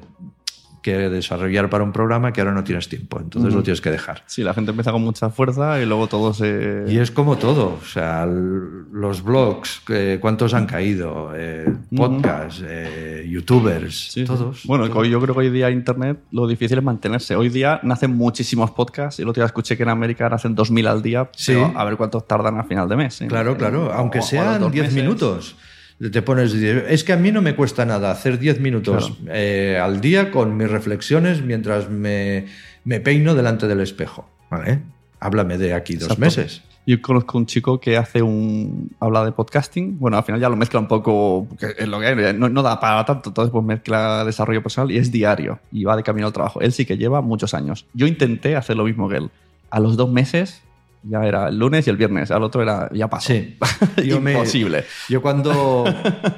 que 0.88 1.10
desarrollar 1.10 1.70
para 1.70 1.84
un 1.84 1.92
programa 1.92 2.32
que 2.32 2.40
ahora 2.40 2.54
no 2.54 2.64
tienes 2.64 2.88
tiempo. 2.88 3.20
Entonces 3.20 3.50
Ujú. 3.50 3.58
lo 3.58 3.64
tienes 3.64 3.82
que 3.82 3.92
dejar. 3.92 4.24
Sí, 4.26 4.42
la 4.44 4.54
gente 4.54 4.72
empieza 4.72 4.92
con 4.94 5.02
mucha 5.04 5.30
fuerza 5.30 5.82
y 5.82 5.86
luego 5.86 6.08
todo 6.08 6.34
se. 6.34 6.86
Y 6.88 6.98
es 6.98 7.12
como 7.12 7.38
todo, 7.38 7.78
o 7.82 7.86
sea, 7.86 8.26
los 8.26 9.22
blogs, 9.22 9.82
eh, 9.90 10.18
cuántos 10.22 10.54
han 10.54 10.66
caído, 10.66 11.32
eh, 11.36 11.66
podcasts, 11.96 12.64
eh, 12.66 13.26
youtubers, 13.30 14.12
Sí, 14.12 14.22
sí. 14.22 14.26
todos. 14.26 14.62
Bueno, 14.66 14.86
todos. 14.86 14.98
hoy 15.00 15.10
yo 15.10 15.20
creo 15.20 15.34
que 15.36 15.42
hoy 15.42 15.50
día 15.50 15.70
Internet 15.70 16.20
lo 16.32 16.48
difícil 16.48 16.78
es 16.78 16.84
mantenerse. 16.84 17.36
Hoy 17.36 17.50
día 17.50 17.80
nacen 17.84 18.16
muchísimos 18.16 18.72
podcasts. 18.72 19.20
y 19.20 19.24
El 19.24 19.30
otro 19.30 19.42
día 19.42 19.48
escuché 19.48 19.76
que 19.76 19.84
en 19.84 19.90
América 19.90 20.30
nacen 20.30 20.56
2.000 20.56 20.88
al 20.88 21.02
día. 21.02 21.30
Sí. 21.36 21.54
pero 21.54 21.74
a 21.78 21.84
ver 21.84 21.98
cuántos 21.98 22.26
tardan 22.28 22.58
a 22.60 22.64
final 22.64 22.88
de 22.88 22.96
mes. 22.96 23.22
¿eh? 23.22 23.28
Claro, 23.28 23.58
claro, 23.58 23.92
aunque 23.94 24.20
o 24.20 24.22
sean 24.22 24.62
dos 24.62 24.72
10 24.72 24.86
meses. 24.88 25.04
minutos. 25.04 25.56
Te 26.00 26.22
pones, 26.22 26.54
es 26.54 27.04
que 27.04 27.14
a 27.14 27.18
mí 27.18 27.32
no 27.32 27.41
me 27.41 27.56
cuesta 27.56 27.84
nada 27.84 28.12
hacer 28.12 28.38
10 28.38 28.60
minutos 28.60 29.14
eh, 29.30 29.80
al 29.82 30.00
día 30.00 30.30
con 30.30 30.56
mis 30.56 30.70
reflexiones 30.70 31.41
mientras 31.41 31.89
me, 31.89 32.45
me 32.84 33.00
peino 33.00 33.34
delante 33.34 33.68
del 33.68 33.82
espejo. 33.82 34.30
¿Vale? 34.52 34.80
Háblame 35.20 35.58
de 35.58 35.74
aquí 35.74 35.95
dos 35.95 36.04
Exacto. 36.04 36.22
meses. 36.22 36.62
Yo 36.86 37.02
conozco 37.02 37.38
un 37.38 37.48
chico 37.48 37.82
que 37.82 37.98
hace 37.98 38.22
un. 38.22 38.91
habla 39.02 39.26
de 39.26 39.34
podcasting. 39.34 40.00
Bueno, 40.00 40.16
al 40.18 40.24
final 40.24 40.39
ya 40.39 40.48
lo 40.48 40.56
mezcla 40.56 40.80
un 40.80 40.88
poco. 40.88 41.45
Porque 41.50 41.74
es 41.78 41.88
lo 41.88 42.00
que 42.00 42.08
hay, 42.08 42.34
no, 42.34 42.48
no 42.48 42.64
da 42.64 42.80
para 42.80 43.04
tanto. 43.04 43.30
Entonces, 43.32 43.52
pues 43.52 43.66
mezcla 43.66 44.24
desarrollo 44.24 44.64
personal 44.64 44.89
y 44.91 44.98
es 44.98 45.12
diario. 45.12 45.60
Y 45.72 45.84
va 45.84 45.98
de 45.98 46.04
camino 46.04 46.28
al 46.28 46.34
trabajo. 46.34 46.62
Él 46.62 46.72
sí 46.72 46.86
que 46.86 46.98
lleva 46.98 47.22
muchos 47.22 47.54
años. 47.54 47.86
Yo 47.93 48.08
intenté 48.08 48.56
hacer 48.56 48.78
lo 48.78 48.86
mismo 48.86 49.10
que 49.10 49.18
él. 49.18 49.30
A 49.70 49.82
los 49.82 49.98
dos 49.98 50.10
meses 50.10 50.62
ya 51.04 51.24
era 51.26 51.48
el 51.50 51.58
lunes 51.60 51.86
y 51.88 51.89
el 51.89 51.98
viernes. 51.98 52.32
Al 52.32 52.43
otro 52.43 52.62
era. 52.62 52.89
ya 52.93 53.10
pasó. 53.10 53.28
Sí. 53.34 53.58
Yo 54.06 54.20
me- 54.22 54.34
Imposible. 54.34 54.86
Yo 55.10 55.22
cuando, 55.22 55.86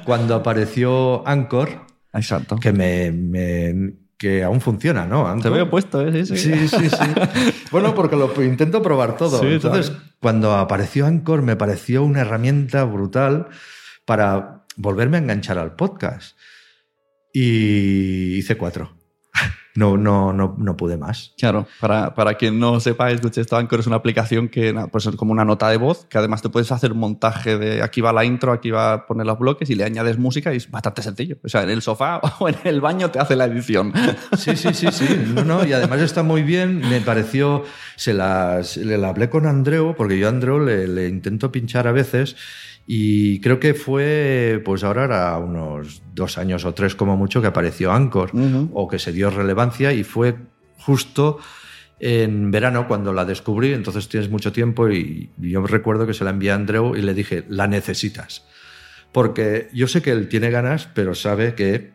cuando 0.04 0.34
apareció 0.34 1.26
Anchor, 1.26 1.86
Exacto. 2.12 2.56
que 2.56 2.72
me, 2.72 3.10
me- 3.12 3.92
que 4.16 4.42
aún 4.44 4.60
funciona, 4.60 5.06
¿no? 5.06 5.24
Te 5.24 5.30
Anchor. 5.30 5.52
veo 5.52 5.70
puesto, 5.70 6.06
¿eh? 6.06 6.24
Sí, 6.26 6.36
sí. 6.36 6.52
Sí, 6.52 6.68
sí, 6.68 6.90
sí. 6.90 7.54
bueno, 7.70 7.94
porque 7.94 8.16
lo 8.16 8.30
intento 8.42 8.82
probar 8.82 9.16
todo. 9.16 9.40
Sí, 9.40 9.46
Entonces, 9.46 9.92
cuando 10.20 10.54
apareció 10.56 11.06
Anchor, 11.06 11.40
me 11.42 11.56
pareció 11.56 12.02
una 12.04 12.20
herramienta 12.20 12.84
brutal 12.84 13.48
para 14.04 14.64
volverme 14.76 15.16
a 15.16 15.20
enganchar 15.20 15.56
al 15.58 15.74
podcast. 15.74 16.36
Y 17.32 18.34
hice 18.36 18.56
cuatro. 18.56 18.92
No, 19.74 19.96
no, 19.96 20.32
no, 20.32 20.56
no 20.58 20.76
pude 20.76 20.96
más. 20.96 21.32
Claro, 21.38 21.66
para, 21.80 22.14
para 22.14 22.34
quien 22.34 22.58
no 22.58 22.80
sepa, 22.80 23.10
esto, 23.10 23.56
Anchor 23.56 23.80
es 23.80 23.86
una 23.86 23.96
aplicación 23.96 24.48
que 24.48 24.74
pues 24.90 25.06
es 25.06 25.16
como 25.16 25.32
una 25.32 25.44
nota 25.44 25.68
de 25.68 25.76
voz, 25.76 26.06
que 26.06 26.18
además 26.18 26.42
te 26.42 26.48
puedes 26.48 26.72
hacer 26.72 26.94
montaje 26.94 27.56
de 27.56 27.82
aquí 27.82 28.00
va 28.00 28.12
la 28.12 28.24
intro, 28.24 28.52
aquí 28.52 28.70
va 28.70 28.92
a 28.92 29.06
poner 29.06 29.26
los 29.26 29.38
bloques 29.38 29.70
y 29.70 29.74
le 29.74 29.84
añades 29.84 30.18
música 30.18 30.52
y 30.52 30.56
es 30.56 30.70
bastante 30.70 31.02
sencillo. 31.02 31.36
O 31.44 31.48
sea, 31.48 31.62
en 31.62 31.70
el 31.70 31.82
sofá 31.82 32.20
o 32.40 32.48
en 32.48 32.56
el 32.64 32.80
baño 32.80 33.10
te 33.10 33.18
hace 33.18 33.36
la 33.36 33.44
edición. 33.44 33.92
Sí, 34.36 34.56
sí, 34.56 34.74
sí, 34.74 34.88
sí. 34.90 35.32
No, 35.34 35.44
no, 35.44 35.64
y 35.64 35.72
además 35.72 36.00
está 36.00 36.22
muy 36.22 36.42
bien. 36.42 36.80
Me 36.88 37.00
pareció. 37.00 37.64
Se 37.96 38.14
la, 38.14 38.64
se 38.64 38.84
le 38.84 38.96
la 38.96 39.10
hablé 39.10 39.28
con 39.28 39.46
Andreu, 39.46 39.94
porque 39.94 40.18
yo 40.18 40.26
a 40.26 40.30
Andreu 40.30 40.58
le, 40.58 40.88
le 40.88 41.08
intento 41.08 41.52
pinchar 41.52 41.86
a 41.86 41.92
veces. 41.92 42.36
Y 42.86 43.40
creo 43.40 43.60
que 43.60 43.74
fue, 43.74 44.60
pues 44.64 44.82
ahora 44.82 45.04
era 45.04 45.38
unos 45.38 46.02
dos 46.14 46.38
años 46.38 46.64
o 46.64 46.74
tres 46.74 46.94
como 46.94 47.16
mucho 47.16 47.40
que 47.40 47.46
apareció 47.46 47.92
Anchor 47.92 48.32
o 48.72 48.88
que 48.88 48.98
se 48.98 49.12
dio 49.12 49.30
relevancia 49.30 49.92
y 49.92 50.02
fue 50.02 50.36
justo 50.78 51.38
en 52.00 52.50
verano 52.50 52.88
cuando 52.88 53.12
la 53.12 53.24
descubrí, 53.24 53.74
entonces 53.74 54.08
tienes 54.08 54.30
mucho 54.30 54.52
tiempo 54.52 54.88
y 54.88 55.30
yo 55.36 55.64
recuerdo 55.66 56.06
que 56.06 56.14
se 56.14 56.24
la 56.24 56.30
envié 56.30 56.50
a 56.50 56.54
Andreu 56.54 56.96
y 56.96 57.02
le 57.02 57.14
dije, 57.14 57.44
la 57.48 57.68
necesitas. 57.68 58.44
Porque 59.12 59.68
yo 59.72 59.86
sé 59.86 60.02
que 60.02 60.10
él 60.10 60.28
tiene 60.28 60.50
ganas, 60.50 60.88
pero 60.94 61.14
sabe 61.14 61.54
que, 61.54 61.92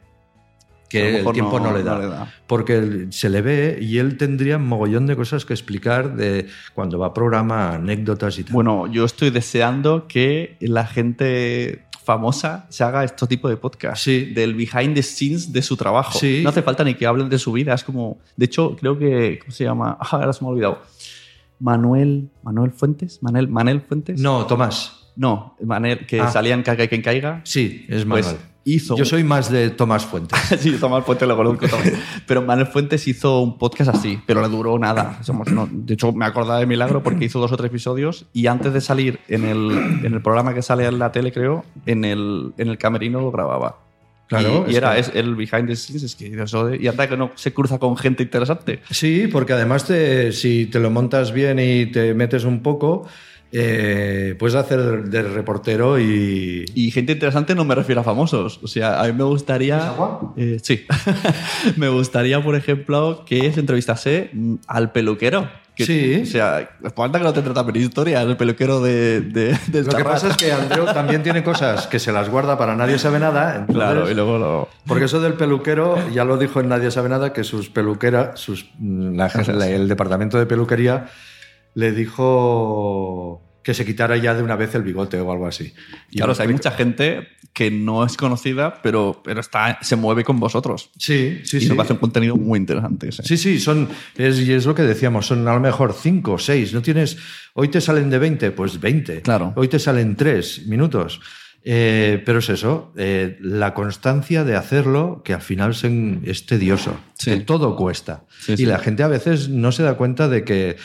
que 0.90 1.20
el 1.20 1.32
tiempo 1.34 1.60
no, 1.60 1.74
le 1.76 1.84
da. 1.84 1.96
no 1.96 2.02
le 2.02 2.08
da. 2.08 2.34
Porque 2.48 3.08
se 3.10 3.30
le 3.30 3.42
ve 3.42 3.78
y 3.82 3.98
él 3.98 4.18
tendría 4.18 4.58
un 4.58 4.68
mogollón 4.68 5.08
de 5.08 5.16
cosas 5.16 5.46
que 5.46 5.54
explicar 5.54 6.16
de 6.16 6.48
cuando 6.74 7.00
va 7.00 7.08
a 7.08 7.14
programa, 7.14 7.74
anécdotas 7.76 8.38
y 8.40 8.44
tal. 8.44 8.54
Bueno, 8.54 8.88
yo 8.88 9.04
estoy 9.06 9.30
deseando 9.32 10.08
que 10.08 10.58
la 10.62 10.86
gente 10.86 11.82
famosa 12.06 12.68
se 12.70 12.84
haga 12.84 13.04
este 13.04 13.26
tipo 13.26 13.50
de 13.50 13.58
podcast. 13.58 14.04
Sí. 14.04 14.26
Del 14.34 14.54
behind 14.54 14.94
the 14.94 15.02
scenes 15.02 15.52
de 15.52 15.62
su 15.64 15.76
trabajo. 15.76 16.20
Sí. 16.20 16.42
No 16.44 16.50
hace 16.50 16.62
falta 16.62 16.84
ni 16.84 16.94
que 16.94 17.06
hablen 17.08 17.30
de 17.30 17.40
su 17.40 17.52
vida. 17.52 17.74
Es 17.74 17.84
como. 17.84 18.20
De 18.38 18.46
hecho, 18.46 18.76
creo 18.80 18.98
que. 18.98 19.40
¿Cómo 19.40 19.52
se 19.52 19.64
llama? 19.64 19.98
Ah, 20.00 20.08
ahora 20.12 20.32
se 20.34 20.44
me 20.44 20.50
ha 20.50 20.52
olvidado. 20.52 20.82
Manuel. 21.60 22.30
¿Manuel 22.44 22.72
Fuentes? 22.72 23.24
¿Manel, 23.24 23.48
Manel 23.48 23.82
Fuentes? 23.82 24.20
no, 24.20 24.46
Tomás. 24.46 25.02
No, 25.16 25.56
Manel, 25.64 26.06
que 26.06 26.20
Ah. 26.20 26.30
salía 26.30 26.54
en 26.54 26.62
Caiga 26.62 26.84
y 26.84 26.88
quien 26.90 27.02
caiga. 27.02 27.42
Sí, 27.46 27.86
es 27.88 28.04
Pues 28.06 28.26
Manuel. 28.28 28.46
Hizo. 28.66 28.98
Yo 28.98 29.06
soy 29.06 29.24
más 29.24 29.50
de 29.50 29.70
Tomás 29.70 30.06
Fuentes. 30.06 30.38
sí, 30.60 30.72
Tomás 30.80 31.06
Fuentes 31.06 31.28
lo 31.28 31.38
conozco 31.38 31.68
también. 31.70 31.96
Pero 32.28 32.42
Manuel 32.42 32.68
Fuentes 32.68 33.08
hizo 33.08 33.40
un 33.42 33.58
podcast 33.58 33.96
así, 33.96 34.20
pero 34.26 34.42
le 34.42 34.50
duró 34.50 34.78
nada. 34.78 35.20
Somos- 35.24 35.48
no, 35.52 35.70
de 35.72 35.94
hecho, 35.94 36.12
me 36.12 36.26
acordaba 36.26 36.60
de 36.60 36.66
milagro 36.66 37.02
porque 37.04 37.26
hizo 37.26 37.40
dos 37.40 37.52
o 37.52 37.58
tres 37.58 37.70
episodios 37.70 38.26
y 38.34 38.48
antes 38.48 38.74
de 38.74 38.82
salir 38.82 39.20
en 39.30 39.46
el, 39.46 39.72
en 40.04 40.14
el 40.14 40.22
programa 40.22 40.54
que 40.54 40.62
sale 40.62 40.86
en 40.86 41.00
la 41.00 41.12
tele, 41.14 41.32
creo, 41.32 41.64
en 41.86 42.04
el, 42.04 42.52
en 42.58 42.68
el 42.68 42.78
camerino 42.78 43.22
lo 43.22 43.32
grababa. 43.32 43.80
Claro, 44.28 44.66
Y, 44.68 44.76
era 44.76 44.98
es 44.98 45.12
el 45.14 45.36
behind 45.36 45.68
the 45.68 45.76
scenes, 45.76 46.02
es 46.02 46.16
que 46.16 46.26
eso 46.42 46.66
de- 46.66 46.78
y 46.82 46.88
anda 46.88 47.08
que 47.08 47.16
no 47.16 47.30
se 47.36 47.54
cruza 47.54 47.78
con 47.78 47.96
gente 47.96 48.24
interesante. 48.24 48.82
Sí, 48.90 49.28
porque 49.32 49.54
además 49.54 49.86
te, 49.86 50.32
si 50.32 50.66
te 50.66 50.80
lo 50.80 50.90
montas 50.90 51.32
bien 51.32 51.60
y 51.60 51.86
te 51.92 52.16
metes 52.16 52.44
un 52.44 52.64
poco, 52.64 53.08
eh, 53.52 54.36
puedes 54.40 54.56
hacer 54.56 55.06
de 55.06 55.22
reportero 55.24 56.00
y... 56.00 56.66
Y 56.76 56.92
gente 56.92 57.14
interesante 57.14 57.56
no 57.56 57.64
me 57.66 57.76
refiero 57.76 58.02
a 58.02 58.04
famosos. 58.04 58.60
O 58.64 58.68
sea, 58.68 59.02
a 59.02 59.06
mí 59.08 59.14
me 59.14 59.24
gustaría. 59.24 59.94
Eh, 60.38 60.58
sí. 60.62 60.86
me 61.78 61.88
gustaría, 61.90 62.44
por 62.44 62.56
ejemplo, 62.56 63.24
que 63.26 63.52
se 63.52 63.60
entrevistase 63.60 64.30
mm, 64.34 64.56
al 64.68 64.92
peluquero. 64.92 65.50
Que- 65.76 65.86
Sí. 65.86 66.22
O 66.24 66.26
sea, 66.26 66.70
falta 66.96 67.18
que 67.18 67.26
no 67.26 67.34
te 67.34 67.42
trata 67.42 67.64
de 67.64 67.80
historia, 67.80 68.22
el 68.22 68.38
peluquero 68.38 68.80
de, 68.82 69.20
de- 69.20 69.58
Lo 69.84 69.90
que 69.98 70.04
pasa 70.06 70.30
es 70.30 70.38
que 70.38 70.50
Andreu 70.54 70.86
también 70.86 71.22
tiene 71.22 71.44
cosas 71.44 71.88
que 71.88 72.00
se 72.00 72.14
las 72.14 72.30
guarda 72.30 72.58
para 72.58 72.76
nadie 72.78 72.98
sabe 72.98 73.20
nada. 73.20 73.52
entonces- 73.58 73.76
Claro, 73.76 74.10
y 74.10 74.14
luego 74.14 74.38
lo. 74.38 74.70
Porque 74.88 75.06
eso 75.06 75.20
del 75.20 75.34
peluquero, 75.34 75.98
ya 76.14 76.24
lo 76.24 76.38
dijo 76.38 76.62
en 76.62 76.70
Nadie 76.70 76.92
sabe 76.92 77.10
nada, 77.10 77.34
que 77.34 77.44
sus 77.44 77.70
peluqueras, 77.70 78.40
sus, 78.40 78.68
mm, 78.80 79.16
la- 79.18 79.70
el 79.70 79.90
departamento 79.90 80.38
de 80.40 80.46
peluquería 80.46 81.08
le 81.76 81.92
dijo 81.92 83.42
que 83.64 83.74
se 83.74 83.84
quitara 83.86 84.16
ya 84.18 84.36
de 84.36 84.44
una 84.44 84.56
vez 84.56 84.76
el 84.76 84.84
bigote 84.84 85.20
o 85.20 85.32
algo 85.32 85.48
así. 85.48 85.74
Y 86.12 86.18
Claro, 86.18 86.32
o 86.32 86.34
me 86.34 86.36
sea, 86.36 86.46
hay 86.46 86.52
mucha 86.52 86.72
gente 86.72 87.28
que 87.52 87.72
no 87.72 88.06
es 88.06 88.16
conocida, 88.16 88.80
pero, 88.84 89.22
pero 89.24 89.40
está, 89.40 89.80
se 89.82 89.96
mueve 89.96 90.24
con 90.24 90.40
vosotros. 90.40 90.92
Sí, 91.00 91.40
sí, 91.44 91.58
y 91.58 91.62
sí. 91.62 91.70
nos 91.70 91.80
hace 91.80 91.94
un 91.94 92.00
contenido 92.00 92.36
muy 92.36 92.60
interesante. 92.60 93.10
ese. 93.10 93.24
Sí, 93.24 93.38
sí, 93.38 93.60
son, 93.60 93.90
es, 94.18 94.40
y 94.40 94.52
es 94.54 94.66
lo 94.66 94.76
que 94.76 94.84
decíamos, 94.84 95.26
son 95.26 95.48
a 95.48 95.54
lo 95.54 95.60
mejor 95.62 95.94
5 95.94 96.34
o 96.34 96.38
6. 96.38 96.74
No 96.74 96.82
tienes, 96.84 97.18
hoy 97.54 97.70
te 97.70 97.82
salen 97.82 98.10
de 98.12 98.20
20, 98.20 98.52
pues 98.52 98.80
20. 98.80 99.22
Claro. 99.22 99.54
Hoy 99.56 99.68
te 99.68 99.80
salen 99.80 100.16
3 100.16 100.68
minutos. 100.68 101.20
Eh, 101.68 102.22
pero 102.24 102.38
es 102.40 102.50
eso, 102.50 102.94
eh, 102.96 103.38
la 103.42 103.74
constancia 103.74 104.44
de 104.44 104.56
hacerlo, 104.56 105.24
que 105.26 105.34
al 105.34 105.42
final 105.42 105.76
es 106.24 106.46
tedioso, 106.46 106.96
Sí. 107.18 107.32
que 107.32 107.38
todo 107.38 107.76
cuesta. 107.76 108.26
Sí, 108.40 108.54
y 108.54 108.58
sí. 108.58 108.66
la 108.68 108.78
gente 108.78 109.02
a 109.02 109.08
veces 109.08 109.50
no 109.50 109.72
se 109.72 109.82
da 109.82 109.96
cuenta 109.96 110.28
de 110.28 110.44
que, 110.44 110.78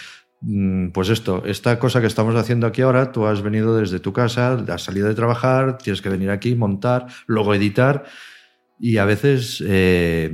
pues 0.93 1.11
esto, 1.11 1.43
esta 1.45 1.79
cosa 1.79 2.01
que 2.01 2.07
estamos 2.07 2.35
haciendo 2.35 2.67
aquí 2.67 2.81
ahora, 2.83 3.13
tú 3.13 3.27
has 3.27 3.43
venido 3.43 3.77
desde 3.77 4.01
tu 4.01 4.13
casa, 4.13 4.55
has 4.69 4.83
salido 4.83 5.07
de 5.09 5.15
trabajar, 5.15 5.77
tienes 5.79 6.01
que 6.01 6.09
venir 6.09 6.31
aquí, 6.31 6.55
montar, 6.55 7.07
luego 7.27 7.55
editar, 7.55 8.05
y 8.79 8.97
a 8.97 9.05
veces 9.05 9.63
eh, 9.67 10.33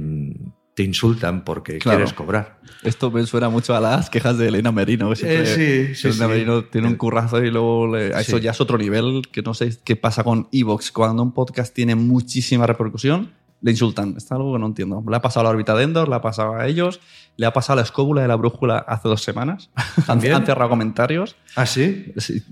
te 0.74 0.82
insultan 0.84 1.42
porque 1.44 1.78
Claro. 1.78 1.98
quieres 1.98 2.12
cobrar. 2.14 2.60
Esto 2.84 3.10
me 3.10 3.26
suena 3.26 3.48
mucho 3.48 3.74
a 3.74 3.80
las 3.80 4.08
quejas 4.10 4.38
de 4.38 4.46
Elena 4.48 4.70
Merino. 4.70 5.10
que 5.14 5.42
Eh, 5.42 5.46
sí, 5.46 5.94
sí, 5.96 6.08
Elena 6.08 6.24
sí. 6.26 6.30
Merino 6.30 6.64
tiene 6.66 6.86
un 6.86 6.94
currazo 6.96 7.42
y 7.42 7.50
luego 7.50 7.96
le- 7.96 8.14
a 8.14 8.20
eso 8.20 8.38
ya 8.38 8.52
es 8.52 8.60
otro 8.60 8.78
nivel 8.78 9.22
que 9.32 9.42
no 9.42 9.54
sé 9.54 9.70
qué 9.84 9.96
pasa 9.96 10.22
con 10.22 10.48
Evox. 10.52 10.92
Cuando 10.92 11.22
un 11.24 11.32
podcast 11.32 11.74
tiene 11.74 11.96
muchísima 11.96 12.66
repercusión, 12.66 13.32
le 13.66 13.72
insultan. 13.72 14.14
Está 14.16 14.36
algo 14.36 14.52
que 14.52 14.60
no 14.60 14.66
entiendo. 14.66 15.02
Le 15.08 15.16
ha 15.16 15.20
pasado 15.20 15.40
a 15.40 15.44
la 15.44 15.50
órbita 15.50 15.74
de 15.74 15.82
Endor, 15.82 16.08
le 16.08 16.14
ha 16.14 16.20
pasado 16.20 16.54
a 16.54 16.68
ellos, 16.68 17.00
le 17.36 17.46
ha 17.46 17.52
pasado 17.52 17.72
a 17.72 17.76
la 17.76 17.82
escóbula 17.82 18.22
de 18.22 18.28
la 18.28 18.36
brújula 18.36 18.78
hace 18.78 19.08
dos 19.08 19.24
semanas. 19.24 19.70
¿También? 20.06 20.34
han 20.34 20.46
cerrado 20.46 20.70
comentarios. 20.70 21.34
¿Ah, 21.56 21.66
sí? 21.66 22.12
Sí, 22.16 22.44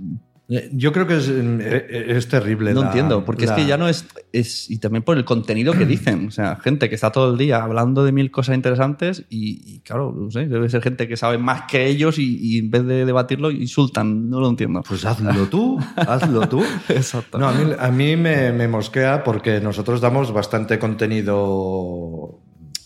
Yo 0.72 0.92
creo 0.92 1.06
que 1.06 1.16
es, 1.16 1.28
eh, 1.30 2.04
es 2.08 2.28
terrible. 2.28 2.74
no 2.74 2.82
la- 2.82 2.86
entiendo, 2.88 3.24
porque 3.24 3.46
la- 3.46 3.52
es 3.56 3.62
que 3.62 3.66
ya 3.66 3.78
no 3.78 3.88
es, 3.88 4.04
es. 4.30 4.70
Y 4.70 4.76
también 4.78 5.02
por 5.02 5.16
el 5.16 5.24
contenido 5.24 5.72
que 5.72 5.86
dicen. 5.86 6.28
O 6.28 6.30
sea, 6.30 6.56
gente 6.56 6.90
que 6.90 6.94
está 6.96 7.10
todo 7.10 7.32
el 7.32 7.38
día 7.38 7.62
hablando 7.62 8.04
de 8.04 8.12
mil 8.12 8.30
cosas 8.30 8.54
interesantes 8.54 9.24
y, 9.30 9.62
y, 9.76 9.78
claro, 9.80 10.14
no 10.14 10.30
sé, 10.30 10.46
debe 10.46 10.68
ser 10.68 10.82
gente 10.82 11.08
que 11.08 11.16
sabe 11.16 11.38
más 11.38 11.62
que 11.62 11.86
ellos 11.86 12.18
y, 12.18 12.36
y 12.42 12.58
en 12.58 12.70
vez 12.70 12.84
de 12.84 13.06
debatirlo 13.06 13.50
insultan. 13.50 14.28
No 14.28 14.38
lo 14.38 14.50
entiendo. 14.50 14.82
Pues 14.86 15.04
hazlo 15.06 15.46
tú, 15.46 15.78
hazlo 15.96 16.46
tú. 16.46 16.62
Exacto. 16.90 17.38
No, 17.38 17.48
a 17.48 17.52
mí, 17.54 17.72
a 17.78 17.90
mí 17.90 18.16
me, 18.16 18.52
me 18.52 18.68
mosquea 18.68 19.24
porque 19.24 19.60
nosotros 19.62 20.02
damos 20.02 20.30
bastante 20.30 20.78
contenido 20.78 22.38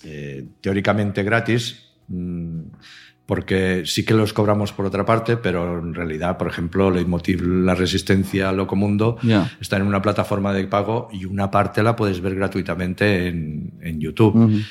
eh, 0.04 0.46
teóricamente 0.60 1.22
gratis, 1.24 1.90
mm, 2.06 2.57
porque 3.28 3.82
sí 3.84 4.06
que 4.06 4.14
los 4.14 4.32
cobramos 4.32 4.72
por 4.72 4.86
otra 4.86 5.04
parte, 5.04 5.36
pero 5.36 5.78
en 5.80 5.92
realidad, 5.92 6.38
por 6.38 6.48
ejemplo, 6.48 6.90
Leitmotiv 6.90 7.42
La 7.46 7.74
Resistencia 7.74 8.50
Locomundo 8.52 9.18
Ya. 9.22 9.52
está 9.60 9.76
en 9.76 9.82
una 9.82 10.00
plataforma 10.00 10.54
de 10.54 10.66
pago 10.66 11.10
y 11.12 11.26
una 11.26 11.50
parte 11.50 11.82
la 11.82 11.94
puedes 11.94 12.22
ver 12.22 12.34
gratuitamente 12.36 13.26
en, 13.28 13.74
en 13.82 14.00
YouTube. 14.00 14.62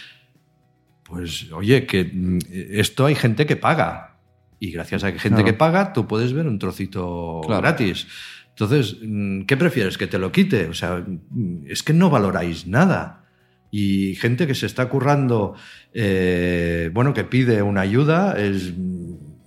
Pues 1.04 1.52
oye, 1.52 1.86
que 1.86 2.04
mm, 2.12 2.40
esto 2.72 3.06
hay 3.06 3.14
gente 3.14 3.46
que 3.46 3.58
paga. 3.58 4.18
Y 4.60 4.72
gracias 4.72 5.04
a 5.04 5.14
que 5.14 5.20
gente 5.20 5.44
Claro. 5.44 5.46
que 5.46 5.54
paga, 5.54 5.94
tú 5.94 6.08
puedes 6.08 6.34
ver 6.34 6.48
un 6.48 6.58
trocito 6.58 7.42
Claro. 7.46 7.62
gratis. 7.62 8.08
Entonces, 8.50 8.98
mm, 9.04 9.42
¿qué 9.44 9.56
prefieres? 9.56 10.00
¿Que 10.00 10.08
te 10.08 10.18
lo 10.18 10.32
quite? 10.32 10.66
O 10.68 10.74
sea, 10.74 11.06
mm, 11.06 11.66
es 11.68 11.84
que 11.84 11.94
no 11.94 12.10
valoráis 12.10 12.66
nada. 12.66 13.27
Y 13.72 14.16
gente 14.16 14.48
que 14.48 14.56
se 14.56 14.66
está 14.66 14.88
currando, 14.90 15.56
eh, 15.94 16.90
bueno, 16.94 17.14
que 17.14 17.24
pide 17.24 17.62
una 17.62 17.82
ayuda, 17.82 18.40
es, 18.40 18.74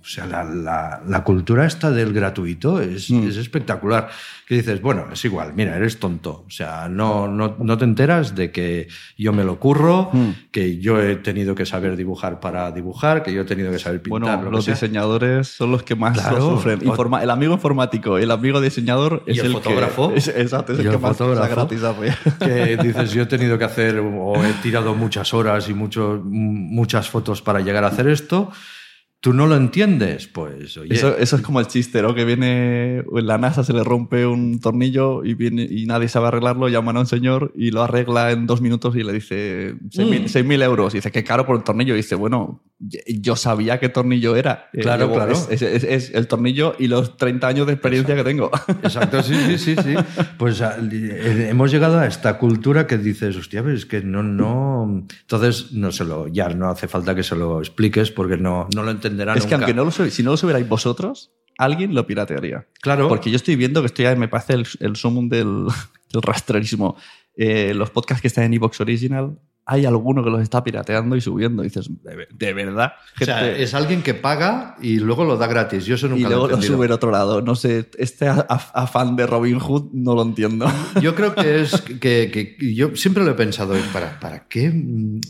O 0.01 0.05
sea, 0.05 0.25
la, 0.25 0.43
la- 0.43 1.01
la 1.07 1.23
cultura 1.23 1.65
esta 1.67 1.91
del 1.91 2.11
gratuito 2.11 2.81
es, 2.81 3.11
Mm. 3.11 3.27
es 3.29 3.37
espectacular. 3.37 4.09
Que 4.47 4.55
dices, 4.55 4.81
bueno, 4.81 5.05
es 5.13 5.23
igual, 5.23 5.53
mira, 5.55 5.77
eres 5.77 5.99
tonto. 5.99 6.43
O 6.45 6.49
sea, 6.49 6.89
no, 6.89 7.27
no, 7.27 7.55
no 7.59 7.77
te 7.77 7.85
enteras 7.85 8.35
de 8.35 8.51
que 8.51 8.87
yo 9.17 9.31
me 9.31 9.43
lo 9.43 9.59
curro, 9.59 10.09
Mm. 10.11 10.29
que 10.51 10.79
yo 10.79 10.99
he 11.01 11.15
tenido 11.17 11.55
que 11.55 11.65
saber 11.65 11.95
dibujar 11.95 12.39
para 12.39 12.71
dibujar, 12.71 13.23
que 13.23 13.31
yo 13.31 13.41
he 13.41 13.45
tenido 13.45 13.71
que 13.71 13.79
saber 13.79 14.01
pintar. 14.01 14.21
Bueno, 14.37 14.43
lo 14.43 14.51
los 14.51 14.65
sea. 14.65 14.73
diseñadores 14.73 15.47
son 15.47 15.71
los 15.71 15.83
que 15.83 15.95
más 15.95 16.17
Claro. 16.17 16.37
lo 16.37 16.49
sufren. 16.57 16.79
Informa- 16.81 17.21
el 17.23 17.29
amigo 17.29 17.53
informático 17.53 18.19
y 18.19 18.23
el 18.23 18.31
amigo 18.31 18.59
diseñador 18.59 19.23
Y 19.27 19.31
es 19.31 19.39
el 19.39 19.45
el, 19.47 19.51
fotógrafo. 19.53 20.09
Que, 20.11 20.17
es, 20.17 20.27
exacto, 20.27 20.73
es 20.73 20.79
Y 20.79 20.81
el 20.81 20.87
el 20.87 20.93
que 20.93 20.97
más 20.99 21.17
gratis 21.19 21.83
apoya. 21.83 22.17
que 22.39 22.75
dices, 22.77 23.11
yo 23.13 23.21
he 23.21 23.25
tenido 23.27 23.57
que 23.57 23.65
hacer 23.65 23.99
o 23.99 24.43
he 24.43 24.51
tirado 24.63 24.95
muchas 24.95 25.33
horas 25.33 25.69
y 25.69 25.73
mucho, 25.73 26.21
muchas 26.25 27.09
fotos 27.09 27.41
para 27.41 27.59
llegar 27.61 27.83
a 27.83 27.87
hacer 27.87 28.07
esto. 28.07 28.51
¿Tú 29.21 29.33
no 29.33 29.45
lo 29.45 29.55
entiendes? 29.55 30.25
Pues, 30.25 30.75
oye, 30.77 30.95
Eso, 30.95 31.15
eso 31.15 31.35
es 31.35 31.41
como 31.43 31.59
el 31.59 31.67
chiste, 31.67 32.01
¿no? 32.01 32.15
Que 32.15 32.25
viene 32.25 32.97
en 32.99 33.27
la 33.27 33.37
NASA, 33.37 33.63
se 33.63 33.71
le 33.71 33.83
rompe 33.83 34.25
un 34.25 34.59
tornillo 34.59 35.23
y, 35.23 35.35
viene, 35.35 35.61
y 35.69 35.85
nadie 35.85 36.07
sabe 36.07 36.27
arreglarlo, 36.29 36.67
llaman 36.69 36.97
a 36.97 37.01
un 37.01 37.05
señor 37.05 37.53
y 37.55 37.69
lo 37.69 37.83
arregla 37.83 38.31
en 38.31 38.47
dos 38.47 38.61
minutos 38.61 38.95
y 38.95 39.03
le 39.03 39.13
dice 39.13 39.75
6.000 39.91 40.21
Mm. 40.23 40.25
6.000 40.25 40.63
euros. 40.63 40.93
Y 40.95 40.97
dice, 40.97 41.11
qué 41.11 41.23
caro 41.23 41.45
por 41.45 41.55
el 41.55 41.63
tornillo. 41.63 41.93
Y 41.93 41.97
dice, 41.97 42.15
bueno, 42.15 42.63
yo 42.79 43.35
sabía 43.35 43.79
qué 43.79 43.89
tornillo 43.89 44.35
era. 44.35 44.69
Claro, 44.73 45.13
claro. 45.13 45.33
Es, 45.33 45.47
es- 45.51 45.61
es- 45.61 45.83
es 45.83 46.15
el 46.15 46.25
tornillo 46.27 46.75
y 46.79 46.87
los 46.87 47.15
30 47.15 47.47
años 47.47 47.67
de 47.67 47.73
experiencia 47.73 48.15
que 48.15 48.23
tengo. 48.23 48.49
Exacto, 48.81 49.21
sí, 49.21 49.35
sí, 49.45 49.57
sí, 49.59 49.75
sí. 49.83 49.93
Pues 50.39 50.59
eh, 50.61 51.47
hemos 51.51 51.71
llegado 51.71 51.99
a 51.99 52.07
esta 52.07 52.39
cultura 52.39 52.87
que 52.87 52.97
dices, 52.97 53.35
hostia, 53.35 53.61
pero 53.61 53.75
es 53.75 53.85
que 53.85 54.01
no, 54.01 54.23
no. 54.23 55.05
Entonces, 55.21 55.73
no 55.73 55.91
se 55.91 56.05
lo, 56.05 56.27
ya 56.27 56.49
no 56.49 56.69
hace 56.69 56.87
falta 56.87 57.13
que 57.13 57.21
se 57.21 57.35
lo 57.35 57.59
expliques 57.59 58.09
porque 58.09 58.37
no, 58.37 58.67
no 58.75 58.81
lo 58.81 58.89
es 59.37 59.45
que 59.45 59.53
aunque 59.55 59.73
no 59.73 59.83
lo 59.85 59.91
sub- 59.91 60.09
si 60.09 60.23
no 60.23 60.31
lo 60.31 60.37
subierais 60.37 60.67
vosotros, 60.67 61.31
alguien 61.57 61.93
lo 61.93 62.05
piratearía. 62.07 62.67
Claro. 62.81 63.07
Porque 63.07 63.29
yo 63.29 63.35
estoy 63.35 63.55
viendo 63.55 63.81
que 63.81 63.87
estoy 63.87 64.15
me 64.15 64.27
parece 64.27 64.53
el, 64.53 64.67
el 64.79 64.95
sumum 64.95 65.29
del, 65.29 65.65
del 66.13 66.21
rastrerismo. 66.21 66.95
Eh, 67.35 67.73
los 67.73 67.89
podcasts 67.91 68.21
que 68.21 68.27
están 68.27 68.43
en 68.45 68.53
Evox 68.55 68.81
Original, 68.81 69.37
hay 69.63 69.85
alguno 69.85 70.21
que 70.23 70.29
los 70.29 70.41
está 70.41 70.63
pirateando 70.63 71.15
y 71.15 71.21
subiendo. 71.21 71.63
Y 71.63 71.67
dices, 71.67 71.87
¿de, 72.03 72.15
ve- 72.15 72.27
de 72.29 72.53
verdad? 72.53 72.93
O 73.21 73.23
sea, 73.23 73.49
es 73.49 73.73
alguien 73.73 74.01
que 74.01 74.13
paga 74.13 74.75
y 74.81 74.99
luego 74.99 75.23
lo 75.23 75.37
da 75.37 75.47
gratis. 75.47 75.85
Yo 75.85 75.95
eso 75.95 76.07
nunca 76.09 76.19
y 76.19 76.23
luego 76.23 76.39
lo 76.41 76.45
he 76.45 76.49
lo 76.49 76.55
entendido. 76.55 76.75
sube 76.77 76.85
en 76.87 76.91
otro 76.91 77.11
lado. 77.11 77.41
No 77.41 77.55
sé, 77.55 77.89
este 77.97 78.27
a- 78.27 78.45
a- 78.49 78.81
afán 78.83 79.15
de 79.15 79.27
Robin 79.27 79.59
Hood 79.59 79.91
no 79.93 80.13
lo 80.15 80.23
entiendo. 80.23 80.65
Yo 81.01 81.15
creo 81.15 81.33
que 81.35 81.61
es 81.61 81.79
que, 81.81 81.97
que 81.99 82.57
yo 82.75 82.95
siempre 82.97 83.23
lo 83.23 83.31
he 83.31 83.35
pensado, 83.35 83.75
¿para, 83.93 84.19
¿para 84.19 84.47
qué? 84.47 84.69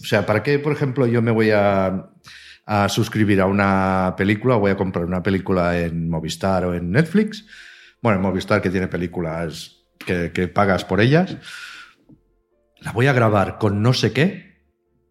O 0.01 0.05
sea, 0.05 0.25
¿para 0.25 0.41
qué, 0.41 0.57
por 0.59 0.71
ejemplo, 0.73 1.05
yo 1.05 1.21
me 1.21 1.31
voy 1.31 1.51
a, 1.51 2.09
a 2.65 2.87
suscribir 2.89 3.41
a 3.41 3.45
una 3.47 4.13
película 4.17 4.55
voy 4.55 4.71
a 4.71 4.77
comprar 4.77 5.05
una 5.05 5.23
película 5.23 5.77
en 5.79 6.09
Movistar 6.09 6.65
o 6.65 6.73
en 6.73 6.91
Netflix? 6.91 7.45
Bueno, 8.01 8.17
en 8.17 8.23
Movistar 8.23 8.61
que 8.61 8.69
tiene 8.69 8.87
películas 8.87 9.83
que, 10.05 10.31
que 10.31 10.47
pagas 10.47 10.85
por 10.85 11.01
ellas. 11.01 11.37
La 12.79 12.91
voy 12.91 13.07
a 13.07 13.13
grabar 13.13 13.57
con 13.59 13.81
no 13.81 13.93
sé 13.93 14.11
qué 14.11 14.63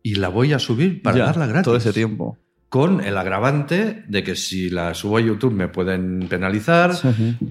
y 0.02 0.16
la 0.16 0.28
voy 0.28 0.52
a 0.52 0.58
subir 0.58 1.02
para 1.02 1.18
Ya, 1.18 1.24
darla 1.26 1.46
gratis. 1.46 1.64
Todo 1.64 1.76
ese 1.76 1.92
tiempo. 1.92 2.38
Con 2.68 3.00
el 3.00 3.18
agravante 3.18 4.04
de 4.08 4.22
que 4.22 4.36
si 4.36 4.70
la 4.70 4.94
subo 4.94 5.16
a 5.18 5.20
YouTube 5.20 5.52
me 5.52 5.68
pueden 5.68 6.26
penalizar. 6.28 6.92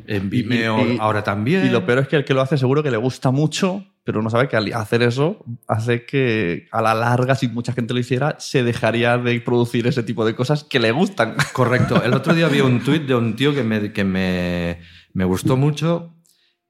En 0.08 0.30
Vimeo 0.30 0.80
Y- 0.86 0.94
y- 0.94 0.98
ahora 1.00 1.24
también. 1.24 1.66
Y 1.66 1.70
lo 1.70 1.86
peor 1.86 2.00
es 2.00 2.08
que 2.08 2.16
el 2.18 2.26
que 2.26 2.34
lo 2.34 2.42
hace 2.42 2.58
seguro 2.58 2.82
que 2.84 2.92
le 2.92 2.98
gusta 2.98 3.30
mucho, 3.32 3.86
pero 4.04 4.22
no 4.22 4.30
sabe 4.30 4.48
que 4.48 4.58
al 4.58 4.72
hacer 4.74 5.04
eso 5.04 5.44
hace 5.68 6.06
que 6.06 6.68
a 6.72 6.82
la 6.82 6.94
larga, 6.94 7.36
si 7.36 7.48
mucha 7.48 7.74
gente 7.74 7.94
lo 7.94 8.00
hiciera, 8.00 8.36
se 8.40 8.64
dejaría 8.64 9.18
de 9.18 9.40
producir 9.42 9.88
ese 9.88 10.04
tipo 10.04 10.26
de 10.26 10.36
cosas 10.36 10.64
que 10.64 10.80
le 10.80 10.92
gustan. 10.92 11.36
Correcto. 11.54 12.02
El 12.04 12.14
otro 12.14 12.34
día 12.34 12.48
vi 12.48 12.62
un 12.62 12.80
tuit 12.84 13.04
de 13.04 13.16
un 13.16 13.36
tío 13.36 13.54
que 13.54 13.64
me, 13.64 13.94
que 13.94 14.04
me, 14.04 14.80
me 15.14 15.26
gustó 15.26 15.58
mucho. 15.58 16.16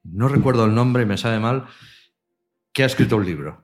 No 0.02 0.28
recuerdo 0.28 0.64
el 0.64 0.74
nombre 0.74 1.04
y 1.04 1.06
me 1.06 1.16
sabe 1.16 1.38
mal. 1.38 1.66
Que 2.72 2.82
ha 2.82 2.86
escrito 2.86 3.16
un 3.16 3.24
libro. 3.24 3.62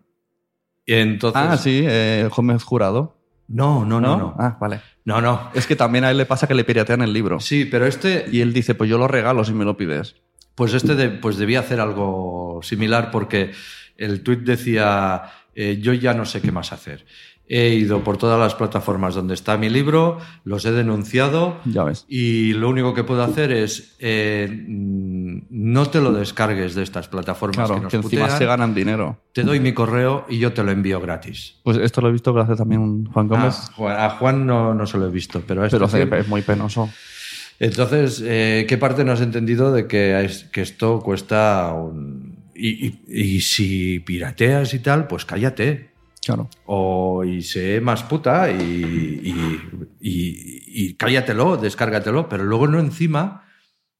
Y 0.84 0.94
entonces. 0.94 1.42
ah, 1.44 1.56
sí, 1.56 1.82
eh, 1.84 2.28
Gómez 2.34 2.62
Jurado. 2.62 3.16
No, 3.48 3.84
no, 3.84 4.00
no, 4.00 4.16
no. 4.16 4.36
Ah, 4.38 4.56
vale. 4.60 4.80
No, 5.04 5.20
no. 5.20 5.50
Es 5.54 5.66
que 5.66 5.76
también 5.76 6.04
a 6.04 6.10
él 6.10 6.16
le 6.16 6.26
pasa 6.26 6.48
que 6.48 6.54
le 6.54 6.64
piratean 6.64 7.02
el 7.02 7.12
libro. 7.12 7.40
Sí, 7.40 7.64
pero 7.64 7.86
este. 7.86 8.26
Y 8.30 8.40
él 8.40 8.52
dice, 8.52 8.74
pues 8.74 8.90
yo 8.90 8.98
lo 8.98 9.06
regalo 9.06 9.44
si 9.44 9.52
me 9.52 9.64
lo 9.64 9.76
pides. 9.76 10.16
Pues 10.56 10.74
este 10.74 10.96
de- 10.96 11.10
pues 11.10 11.36
debía 11.36 11.60
hacer 11.60 11.78
algo 11.80 12.58
similar 12.62 13.10
porque 13.12 13.52
el 13.96 14.22
tuit 14.22 14.40
decía, 14.40 15.22
eh, 15.54 15.78
yo 15.80 15.92
ya 15.92 16.12
no 16.14 16.24
sé 16.24 16.40
qué 16.40 16.50
más 16.50 16.72
hacer. 16.72 17.06
He 17.48 17.74
ido 17.74 18.02
por 18.02 18.16
todas 18.16 18.40
las 18.40 18.56
plataformas 18.56 19.14
donde 19.14 19.34
está 19.34 19.56
mi 19.56 19.68
libro, 19.70 20.18
los 20.42 20.64
he 20.64 20.72
denunciado 20.72 21.60
Ya 21.64 21.84
ves. 21.84 22.04
y 22.08 22.54
lo 22.54 22.68
único 22.68 22.92
que 22.92 23.04
puedo 23.04 23.22
hacer 23.22 23.52
es 23.52 23.94
eh, 24.00 24.48
mm, 24.66 25.42
no 25.50 25.86
te 25.86 26.00
lo 26.00 26.12
descargues 26.12 26.74
de 26.74 26.82
estas 26.82 27.06
plataformas 27.06 27.70
que 27.70 27.80
nos 27.80 27.90
que 27.92 27.98
encima 27.98 28.22
putean. 28.24 28.38
se 28.38 28.46
ganan 28.46 28.74
dinero. 28.74 29.20
Te 29.32 29.44
doy 29.44 29.60
mi 29.60 29.72
correo 29.72 30.26
y 30.28 30.38
yo 30.40 30.52
te 30.54 30.64
lo 30.64 30.72
envío 30.72 31.00
gratis. 31.00 31.54
Pues 31.62 31.76
esto 31.76 32.00
lo 32.00 32.08
he 32.08 32.12
visto 32.12 32.36
hace 32.36 32.56
también 32.56 33.04
Juan 33.12 33.28
Gómez. 33.28 33.54
Ah, 33.56 33.72
Juan- 33.76 34.00
a 34.00 34.10
Juan 34.10 34.44
no, 34.46 34.74
no 34.74 34.84
se 34.86 34.98
lo 34.98 35.06
he 35.06 35.10
visto, 35.12 35.40
pero 35.46 35.62
a 35.62 35.66
este 35.66 35.78
pero 35.78 36.16
es 36.16 36.26
muy 36.26 36.42
penoso. 36.42 36.90
Entonces, 37.58 38.22
eh, 38.24 38.66
¿qué 38.68 38.76
parte 38.78 39.04
no 39.04 39.12
has 39.12 39.20
entendido 39.20 39.72
de 39.72 39.86
que, 39.86 40.24
es- 40.24 40.44
que 40.44 40.62
esto 40.62 41.00
cuesta 41.00 41.72
un... 41.72 42.36
Y, 42.54 42.86
y- 42.86 43.02
y 43.08 43.40
si 43.40 44.00
pirateas 44.00 44.72
y 44.74 44.78
tal, 44.78 45.06
pues 45.06 45.24
cállate. 45.24 45.90
Claro. 46.24 46.48
O 46.64 47.22
y 47.24 47.42
sé 47.42 47.80
más 47.80 48.02
puta 48.02 48.50
y, 48.50 49.22
y, 50.00 50.94
cállatelo, 50.94 51.56
descárgatelo, 51.56 52.28
pero 52.28 52.44
luego 52.44 52.66
no 52.66 52.80
encima 52.80 53.42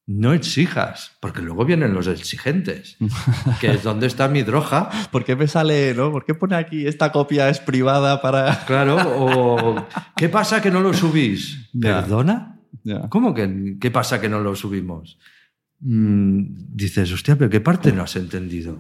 no 0.09 0.33
exijas, 0.33 1.13
porque 1.21 1.43
luego 1.43 1.65
vienen 1.65 1.93
los 1.93 2.07
exigentes, 2.07 2.97
que 3.61 3.73
es 3.73 3.83
donde 3.83 4.07
está 4.07 4.29
mi 4.29 4.43
droga. 4.43 4.89
¿Por 5.11 5.25
qué 5.25 5.35
me 5.37 5.49
sale, 5.49 5.95
no? 5.95 6.13
¿Por 6.13 6.25
qué 6.25 6.35
pone 6.35 6.55
aquí 6.57 6.87
esta 6.87 7.11
copia 7.13 7.49
es 7.49 7.59
privada 7.61 8.21
para...? 8.23 8.65
Claro, 8.67 8.97
o 9.05 9.87
¿qué 10.17 10.29
pasa 10.29 10.63
que 10.63 10.71
no 10.71 10.81
lo 10.81 10.93
subís? 10.95 11.69
¿Perdona? 11.81 12.56
Ya. 12.85 13.09
¿Cómo 13.09 13.35
que 13.35 13.77
qué 13.81 13.91
pasa 13.91 14.21
que 14.21 14.29
no 14.29 14.41
lo 14.41 14.55
subimos? 14.57 15.19
Mm, 15.81 16.45
dices, 16.75 17.13
hostia, 17.13 17.37
pero 17.37 17.51
¿qué 17.51 17.61
parte 17.61 17.93
no 17.93 18.03
has 18.03 18.17
entendido? 18.17 18.79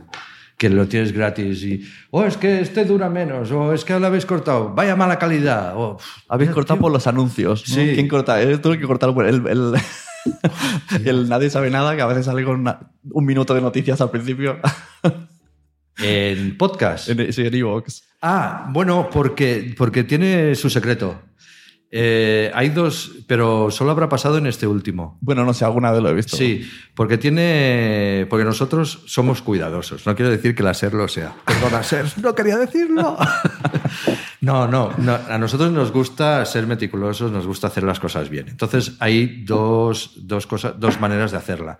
Que 0.56 0.70
lo 0.70 0.88
tienes 0.88 1.12
gratis 1.12 1.62
y, 1.64 1.82
oh, 2.10 2.24
es 2.24 2.38
que 2.38 2.60
este 2.60 2.86
dura 2.86 3.10
menos, 3.10 3.50
o 3.50 3.74
es 3.74 3.84
que 3.84 3.98
lo 4.00 4.06
habéis 4.06 4.24
cortado, 4.24 4.72
vaya 4.74 4.96
mala 4.96 5.18
calidad. 5.18 5.74
o, 5.76 5.98
pff, 5.98 6.06
Habéis 6.30 6.50
cortado 6.52 6.76
tío. 6.78 6.82
por 6.82 6.92
los 6.92 7.06
anuncios. 7.06 7.68
¿no? 7.68 7.74
Sí. 7.74 7.92
¿Quién 7.94 8.08
corta? 8.08 8.38
Tú 8.62 8.72
el 8.72 8.80
que 8.80 8.86
cortar 8.86 9.10
el, 9.26 9.46
el, 9.46 9.74
el 11.04 11.28
Nadie 11.28 11.50
sabe 11.50 11.70
nada, 11.70 11.94
que 11.94 12.00
a 12.02 12.06
veces 12.06 12.24
sale 12.24 12.42
con 12.44 12.60
una- 12.60 12.90
un 13.10 13.24
minuto 13.26 13.54
de 13.54 13.60
noticias 13.60 14.00
al 14.00 14.10
principio. 14.10 14.58
En 15.98 16.56
podcast. 16.58 17.08
en, 17.08 17.32
sí, 17.32 17.46
en 17.46 17.54
iVoox. 17.54 18.02
Ah, 18.22 18.68
bueno, 18.72 19.08
porque, 19.10 19.74
porque 19.76 20.04
tiene 20.04 20.54
su 20.54 20.68
secreto. 20.70 21.20
Eh, 21.90 22.50
hay 22.52 22.70
dos, 22.70 23.12
pero 23.28 23.70
solo 23.70 23.92
habrá 23.92 24.08
pasado 24.08 24.38
en 24.38 24.46
este 24.46 24.66
último. 24.66 25.18
Bueno, 25.20 25.44
no 25.44 25.54
sé, 25.54 25.64
alguna 25.64 25.92
vez 25.92 26.02
lo 26.02 26.10
he 26.10 26.14
visto. 26.14 26.36
Sí, 26.36 26.68
porque 26.94 27.16
tiene. 27.16 28.26
Porque 28.28 28.44
nosotros 28.44 29.04
somos 29.06 29.40
cuidadosos. 29.40 30.04
No 30.06 30.16
quiero 30.16 30.30
decir 30.30 30.54
que 30.54 30.62
la 30.62 30.74
SER 30.74 30.94
lo 30.94 31.06
sea. 31.06 31.34
Perdona, 31.44 31.82
SER, 31.82 32.06
no 32.20 32.34
quería 32.34 32.58
decirlo. 32.58 33.16
no, 34.40 34.66
no, 34.66 34.92
no. 34.98 35.18
A 35.28 35.38
nosotros 35.38 35.70
nos 35.70 35.92
gusta 35.92 36.44
ser 36.44 36.66
meticulosos, 36.66 37.30
nos 37.30 37.46
gusta 37.46 37.68
hacer 37.68 37.84
las 37.84 38.00
cosas 38.00 38.30
bien. 38.30 38.48
Entonces 38.48 38.96
hay 38.98 39.44
dos, 39.44 40.12
dos, 40.16 40.46
cosas, 40.46 40.74
dos 40.78 41.00
maneras 41.00 41.30
de 41.30 41.38
hacerla. 41.38 41.78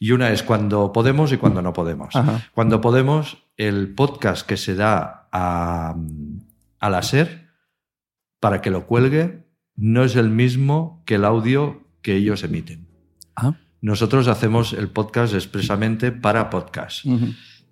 Y 0.00 0.12
una 0.12 0.32
es 0.32 0.42
cuando 0.42 0.90
podemos 0.92 1.32
y 1.32 1.36
cuando 1.36 1.60
no 1.60 1.72
podemos. 1.72 2.16
Ajá. 2.16 2.48
Cuando 2.52 2.80
podemos, 2.80 3.44
el 3.56 3.94
podcast 3.94 4.46
que 4.46 4.56
se 4.56 4.74
da 4.74 5.28
a, 5.30 5.94
a 6.80 6.90
la 6.90 7.02
SER 7.02 7.43
para 8.44 8.60
que 8.60 8.68
lo 8.68 8.86
cuelgue 8.86 9.42
no 9.74 10.04
es 10.04 10.16
el 10.16 10.28
mismo 10.28 11.02
que 11.06 11.14
el 11.14 11.24
audio 11.24 11.82
que 12.02 12.14
ellos 12.14 12.44
emiten. 12.44 12.86
Ah. 13.34 13.54
Nosotros 13.80 14.28
hacemos 14.28 14.74
el 14.74 14.88
podcast 14.88 15.32
expresamente 15.32 16.12
para 16.12 16.50
podcast. 16.50 17.06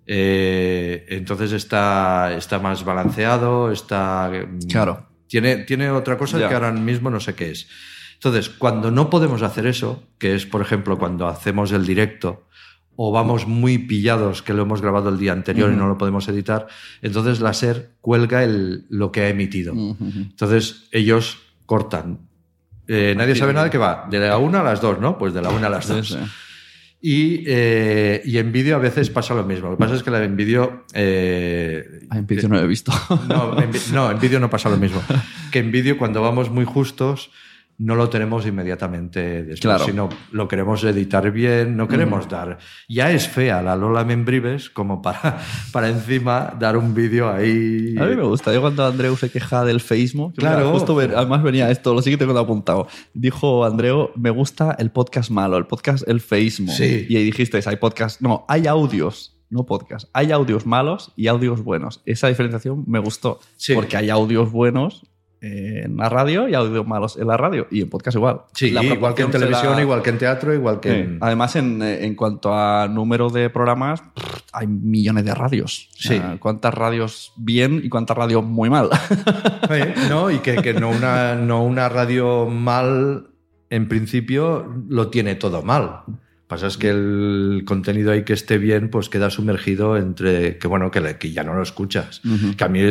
Eh, 0.07 1.05
entonces 1.09 1.51
está, 1.51 2.33
está 2.35 2.57
más 2.57 2.83
balanceado, 2.83 3.71
está. 3.71 4.31
mm, 4.31 4.67
Claro. 4.67 5.09
Tiene, 5.27 5.57
tiene 5.57 5.91
otra 5.91 6.17
cosa 6.17 6.39
Ya. 6.39 6.49
que 6.49 6.55
ahora 6.55 6.71
mismo 6.71 7.11
no 7.11 7.19
sé 7.19 7.35
qué 7.35 7.51
es. 7.51 7.67
Entonces, 8.15 8.49
cuando 8.49 8.89
no 8.89 9.11
podemos 9.11 9.43
hacer 9.43 9.67
eso, 9.67 10.03
que 10.17 10.33
es, 10.33 10.47
por 10.47 10.61
ejemplo, 10.61 10.97
cuando 10.97 11.27
hacemos 11.27 11.71
el 11.71 11.85
directo 11.85 12.47
o 12.95 13.11
vamos 13.11 13.47
muy 13.47 13.77
pillados 13.79 14.41
que 14.41 14.53
lo 14.53 14.61
hemos 14.63 14.81
grabado 14.81 15.09
el 15.09 15.17
día 15.17 15.31
anterior 15.33 15.71
y 15.71 15.75
no 15.75 15.87
lo 15.87 15.97
podemos 15.97 16.27
editar, 16.27 16.67
entonces 17.01 17.39
la 17.39 17.53
SER 17.53 17.91
cuelga 18.01 18.43
el, 18.43 18.85
lo 18.89 19.11
que 19.11 19.21
ha 19.21 19.29
emitido. 19.29 19.73
Ujú. 19.73 19.97
Entonces 20.15 20.87
ellos 20.91 21.39
cortan. 21.65 22.19
Eh, 22.87 23.13
nadie 23.17 23.35
sabe 23.35 23.53
nada 23.53 23.69
que 23.69 23.77
va 23.77 24.07
de 24.11 24.19
la 24.19 24.37
una 24.37 24.59
a 24.59 24.63
las 24.63 24.81
dos, 24.81 24.99
¿no? 24.99 25.17
Pues 25.17 25.33
de 25.33 25.41
la 25.41 25.49
una 25.49 25.67
a 25.67 25.69
las 25.69 25.87
dos. 25.87 26.09
sí. 26.09 26.17
Y, 27.05 27.43
eh, 27.47 28.21
y 28.23 28.37
en 28.37 28.53
vídeo 28.53 28.77
a 28.77 28.79
veces 28.79 29.09
pasa 29.09 29.33
lo 29.33 29.43
mismo. 29.43 29.69
Lo 29.69 29.75
que 29.75 29.79
pasa 29.79 29.95
es 29.95 30.03
que 30.03 30.09
la 30.11 30.23
en 30.23 30.37
vídeo. 30.37 30.85
eh, 30.93 31.83
Ah, 32.09 32.17
en 32.19 32.25
vídeo 32.27 32.47
no 32.47 32.55
lo 32.55 32.61
he 32.61 32.67
visto. 32.67 32.93
no, 33.27 33.61
en, 33.61 33.71
vi- 33.71 33.79
no, 33.91 34.09
en 34.09 34.19
vídeo 34.19 34.39
no 34.39 34.49
pasa 34.49 34.69
lo 34.69 34.77
mismo. 34.77 35.01
Que 35.51 35.59
en 35.59 35.71
vídeo, 35.71 35.97
cuando 35.97 36.21
vamos 36.21 36.49
muy 36.49 36.63
justos, 36.65 37.29
no 37.83 37.95
lo 37.95 38.09
tenemos 38.09 38.45
inmediatamente 38.45 39.43
después, 39.43 39.59
Claro. 39.59 39.85
sino 39.85 40.09
lo 40.31 40.47
queremos 40.47 40.83
editar 40.83 41.29
bien, 41.31 41.75
no 41.75 41.87
queremos 41.87 42.29
dar... 42.29 42.57
Ya 42.87 43.11
es 43.11 43.27
fea 43.27 43.61
la 43.61 43.75
Lola 43.75 44.05
Membrives 44.05 44.69
como 44.69 45.01
para, 45.01 45.39
para 45.73 45.89
encima 45.89 46.55
dar 46.57 46.77
un 46.77 46.93
vídeo 46.93 47.29
ahí... 47.29 47.95
A 47.99 48.05
mí 48.05 48.15
me 48.15 48.23
gusta. 48.23 48.53
Yo 48.53 48.61
cuando 48.61 48.85
Andreu 48.85 49.15
se 49.17 49.29
queja 49.29 49.65
del 49.65 49.81
mira, 50.37 50.51
Claro. 50.51 50.71
justo 50.71 50.95
ver- 50.95 51.13
además 51.15 51.43
venía 51.43 51.69
esto, 51.69 51.93
lo 51.93 52.01
siguiente 52.01 52.23
que 52.25 52.29
tengo 52.29 52.39
apuntado. 52.39 52.87
Dijo 53.13 53.65
Andreu, 53.65 54.11
me 54.15 54.29
gusta 54.29 54.75
el 54.79 54.91
podcast 54.91 55.29
malo, 55.29 55.57
el 55.57 55.65
podcast 55.65 56.07
el 56.07 56.21
Facebook. 56.21 56.69
Sí. 56.73 57.05
Y 57.09 57.17
ahí 57.17 57.23
dijiste, 57.25 57.59
hay 57.65 57.75
podcast, 57.75 58.21
no, 58.21 58.45
hay 58.47 58.65
audios, 58.67 59.35
no 59.49 59.65
podcast. 59.65 60.07
Hay 60.13 60.31
audios 60.31 60.65
malos 60.65 61.11
y 61.15 61.27
audios 61.27 61.63
buenos. 61.63 62.01
Esa 62.05 62.27
diferenciación 62.29 62.83
me 62.87 62.99
gustó. 62.99 63.39
Sí. 63.57 63.73
Porque 63.73 63.97
hay 63.97 64.09
audios 64.09 64.51
buenos 64.51 65.03
en 65.45 65.97
la 65.97 66.07
radio 66.07 66.47
y 66.47 66.53
audios 66.55 66.87
malos 66.87 67.17
en 67.17 67.27
la 67.27 67.35
radio. 67.35 67.67
Y 67.69 67.81
en 67.81 67.89
podcast 67.89 68.15
igual. 68.15 68.41
Sí, 68.53 68.71
La 68.71 68.81
igual 68.83 69.13
que 69.13 69.23
en 69.23 69.31
televisión, 69.31 69.77
igual 69.79 70.01
que 70.01 70.09
en 70.11 70.17
teatro, 70.17 70.53
igual 70.53 70.79
que 70.79 70.89
Sí. 70.89 70.95
en... 70.99 71.17
Además, 71.19 71.55
en, 71.57 71.81
eh, 71.81 72.05
en 72.05 72.15
cuanto 72.15 72.53
a 72.53 72.87
número 72.87 73.29
de 73.29 73.49
programas, 73.49 74.01
pff, 74.01 74.39
hay 74.53 74.67
millones 74.67 75.25
de 75.25 75.35
radios. 75.35 75.89
Sí. 75.97 76.21
¿Cuántas 76.39 76.73
radios 76.73 77.33
bien 77.35 77.81
y 77.83 77.89
cuántas 77.89 78.15
radios 78.15 78.43
muy 78.43 78.69
mal? 78.69 78.89
¿no? 80.09 80.31
Y 80.31 80.39
que, 80.39 80.55
que 80.55 80.73
no, 80.73 80.89
una, 80.89 81.35
no 81.35 81.63
una 81.63 81.89
radio 81.89 82.47
mal, 82.47 83.27
en 83.69 83.87
principio, 83.87 84.65
lo 84.89 85.09
tiene 85.09 85.35
todo 85.35 85.61
mal. 85.63 86.01
Pasa 86.47 86.67
es 86.67 86.77
que 86.77 86.89
el 86.89 87.63
contenido 87.65 88.11
ahí 88.11 88.23
que 88.23 88.33
esté 88.33 88.57
bien, 88.59 88.89
pues 88.89 89.09
queda 89.09 89.29
sumergido 89.31 89.97
entre 89.97 90.57
que, 90.59 90.67
bueno, 90.67 90.91
que, 90.91 91.01
le- 91.01 91.17
que 91.17 91.31
ya 91.31 91.43
no 91.43 91.55
lo 91.55 91.63
escuchas. 91.63 92.21
Ujú. 92.23 92.55
Que 92.55 92.63
a 92.63 92.67
mí, 92.69 92.81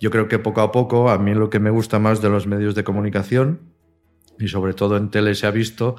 yo 0.00 0.10
creo 0.10 0.28
que 0.28 0.38
poco 0.38 0.60
a 0.60 0.72
poco, 0.72 1.10
a 1.10 1.18
mí 1.18 1.34
lo 1.34 1.50
que 1.50 1.58
me 1.60 1.70
gusta 1.70 1.98
más 1.98 2.20
de 2.22 2.28
los 2.30 2.46
medios 2.46 2.74
de 2.74 2.84
comunicación, 2.84 3.60
y 4.38 4.48
sobre 4.48 4.72
todo 4.74 4.96
en 4.96 5.10
tele 5.10 5.34
se 5.34 5.46
ha 5.46 5.50
visto, 5.50 5.96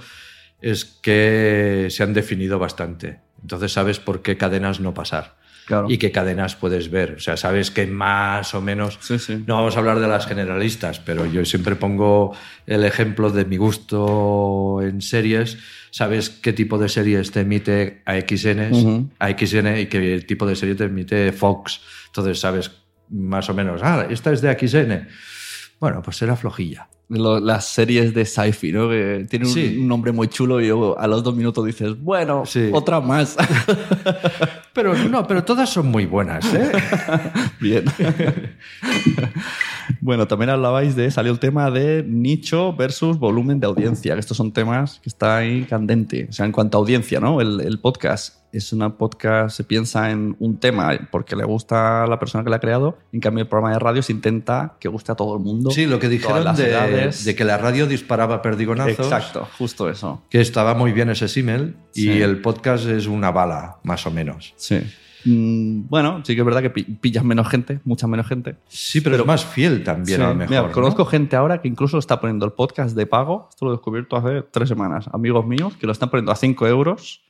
es 0.62 0.86
que 0.86 1.88
se 1.90 2.04
han 2.04 2.14
definido 2.14 2.60
bastante. 2.60 3.20
Entonces 3.42 3.72
sabes 3.74 4.00
por 4.00 4.22
qué 4.22 4.38
cadenas 4.38 4.80
no 4.80 4.94
pasar 4.94 5.38
Claro. 5.66 5.88
y 5.90 5.98
qué 5.98 6.12
cadenas 6.12 6.56
puedes 6.56 6.90
ver. 6.90 7.14
O 7.14 7.20
sea, 7.20 7.38
sabes 7.38 7.70
que 7.72 7.86
más 7.88 8.54
o 8.56 8.62
menos 8.62 8.98
Sí, 9.02 9.20
sí. 9.20 9.44
no 9.46 9.56
vamos 9.56 9.76
a 9.76 9.80
hablar 9.80 10.00
de 10.00 10.08
las 10.08 10.26
generalistas, 10.26 11.00
pero 11.00 11.26
yo 11.26 11.46
siempre 11.46 11.76
pongo 11.76 12.34
el 12.66 12.84
ejemplo 12.86 13.30
de 13.30 13.46
mi 13.46 13.58
gusto 13.58 14.82
en 14.82 15.02
series. 15.02 15.58
Sabes 15.92 16.30
qué 16.30 16.54
tipo 16.54 16.78
de 16.78 16.90
series 16.90 17.32
te 17.32 17.42
emite 17.42 18.02
AXN, 18.06 18.72
Ujú. 18.74 19.10
AXN 19.20 19.78
y 19.80 19.86
qué 19.88 20.20
tipo 20.28 20.46
de 20.46 20.56
serie 20.56 20.76
te 20.76 20.86
emite 20.86 21.32
Fox. 21.32 21.82
Entonces 22.08 22.40
sabes 22.40 22.72
más 23.10 23.50
o 23.50 23.54
menos, 23.54 23.82
ah, 23.84 24.06
esta 24.10 24.32
es 24.32 24.42
de 24.42 24.50
AXN. 24.50 25.08
Bueno, 25.80 26.02
pues 26.02 26.18
será 26.18 26.36
flojilla. 26.36 26.90
Lo- 27.08 27.40
las 27.40 27.66
series 27.66 28.14
de 28.14 28.26
sci-fi, 28.26 28.72
¿no? 28.72 28.90
Que 28.90 29.26
tienen 29.30 29.80
un, 29.80 29.88
nombre 29.88 30.12
muy 30.12 30.28
chulo 30.28 30.62
y 30.62 30.68
luego 30.68 31.00
a 31.00 31.08
los 31.08 31.24
dos 31.24 31.36
minutos 31.36 31.66
dices, 31.66 32.00
bueno, 32.00 32.44
Sí. 32.46 32.70
otra 32.74 33.00
más. 33.00 33.38
Pero 34.74 34.94
no, 34.94 35.28
pero 35.28 35.44
todas 35.44 35.70
son 35.70 35.88
muy 35.88 36.06
buenas, 36.06 36.46
¿eh? 36.54 36.72
Bien. 37.60 37.84
bueno, 40.02 40.28
también 40.28 40.50
hablabais 40.52 40.96
de, 40.96 41.10
salió 41.12 41.32
el 41.32 41.40
tema 41.40 41.72
de 41.72 42.04
nicho 42.08 42.74
versus 42.74 43.18
volumen 43.18 43.60
de 43.60 43.68
audiencia, 43.68 44.14
que 44.14 44.20
estos 44.20 44.38
son 44.38 44.54
temas 44.54 45.00
que 45.02 45.10
está 45.10 45.38
ahí 45.38 45.64
candente. 45.64 46.28
O 46.30 46.34
sea, 46.34 46.46
en 46.46 46.52
cuanto 46.52 46.78
a 46.78 46.82
audiencia, 46.82 47.20
¿no? 47.20 47.42
El, 47.42 47.62
el 47.62 47.80
podcast 47.80 48.36
es 48.52 48.74
una 48.74 48.98
podcast, 48.98 49.56
se 49.58 49.64
piensa 49.64 50.12
en 50.12 50.36
un 50.40 50.58
tema 50.58 50.98
porque 51.12 51.36
le 51.36 51.44
gusta 51.44 52.04
a 52.04 52.08
la 52.08 52.20
persona 52.20 52.44
que 52.44 52.50
la 52.50 52.56
ha 52.58 52.60
creado, 52.60 52.98
en 53.12 53.20
cambio 53.20 53.42
el 53.44 53.48
programa 53.48 53.74
de 53.74 53.80
radio 53.80 54.02
se 54.02 54.12
intenta 54.12 54.76
que 54.80 54.88
guste 54.88 55.12
a 55.12 55.16
todo 55.16 55.36
el 55.38 55.44
mundo. 55.44 55.72
Sí, 55.72 55.86
lo 55.86 56.00
que 56.00 56.10
dijeron 56.10 56.44
las 56.44 56.58
de, 56.58 56.70
edades. 56.70 57.26
de 57.26 57.36
que 57.36 57.44
la 57.46 57.58
radio 57.58 57.88
disparaba 57.88 58.42
perdigonazos. 58.42 59.00
Exacto, 59.00 59.48
justo 59.58 59.90
eso. 59.90 60.24
Que 60.30 60.42
estaba 60.42 60.74
muy 60.74 60.92
bien 60.92 61.10
ese 61.10 61.28
símil 61.28 61.76
y 61.94 62.02
Sí. 62.04 62.22
el 62.22 62.42
podcast 62.42 62.86
es 62.88 63.08
una 63.08 63.32
bala, 63.32 63.78
más 63.84 64.06
o 64.08 64.12
menos. 64.12 64.54
Sí. 64.58 64.80
Mm, 65.26 65.88
bueno, 65.90 66.22
sí 66.26 66.34
que 66.34 66.42
es 66.42 66.46
verdad 66.46 66.62
que 66.62 66.70
pi- 66.70 66.84
pillas 66.84 67.24
menos 67.26 67.48
gente, 67.50 67.82
mucha 67.84 68.08
menos 68.08 68.26
gente. 68.26 68.56
Sí, 68.70 69.02
pero, 69.02 69.18
es 69.18 69.26
más 69.26 69.44
fiel 69.46 69.84
también 69.84 70.18
Sí. 70.20 70.24
a 70.24 70.30
lo 70.30 70.36
mejor. 70.36 70.50
Mira, 70.50 70.62
¿no? 70.68 70.72
conozco 70.72 71.04
gente 71.06 71.36
ahora 71.36 71.62
que 71.62 71.68
incluso 71.68 71.98
está 71.98 72.22
poniendo 72.22 72.46
el 72.46 72.54
podcast 72.54 72.96
de 72.96 73.06
pago. 73.06 73.48
Esto 73.50 73.66
lo 73.66 73.72
he 73.72 73.76
descubierto 73.76 74.16
hace 74.16 74.44
tres 74.50 74.70
semanas. 74.70 75.10
Amigos 75.12 75.46
míos 75.46 75.74
que 75.78 75.86
lo 75.88 75.92
están 75.92 76.10
poniendo 76.10 76.32
a 76.32 76.36
5 76.38 76.68
euros, 76.68 77.22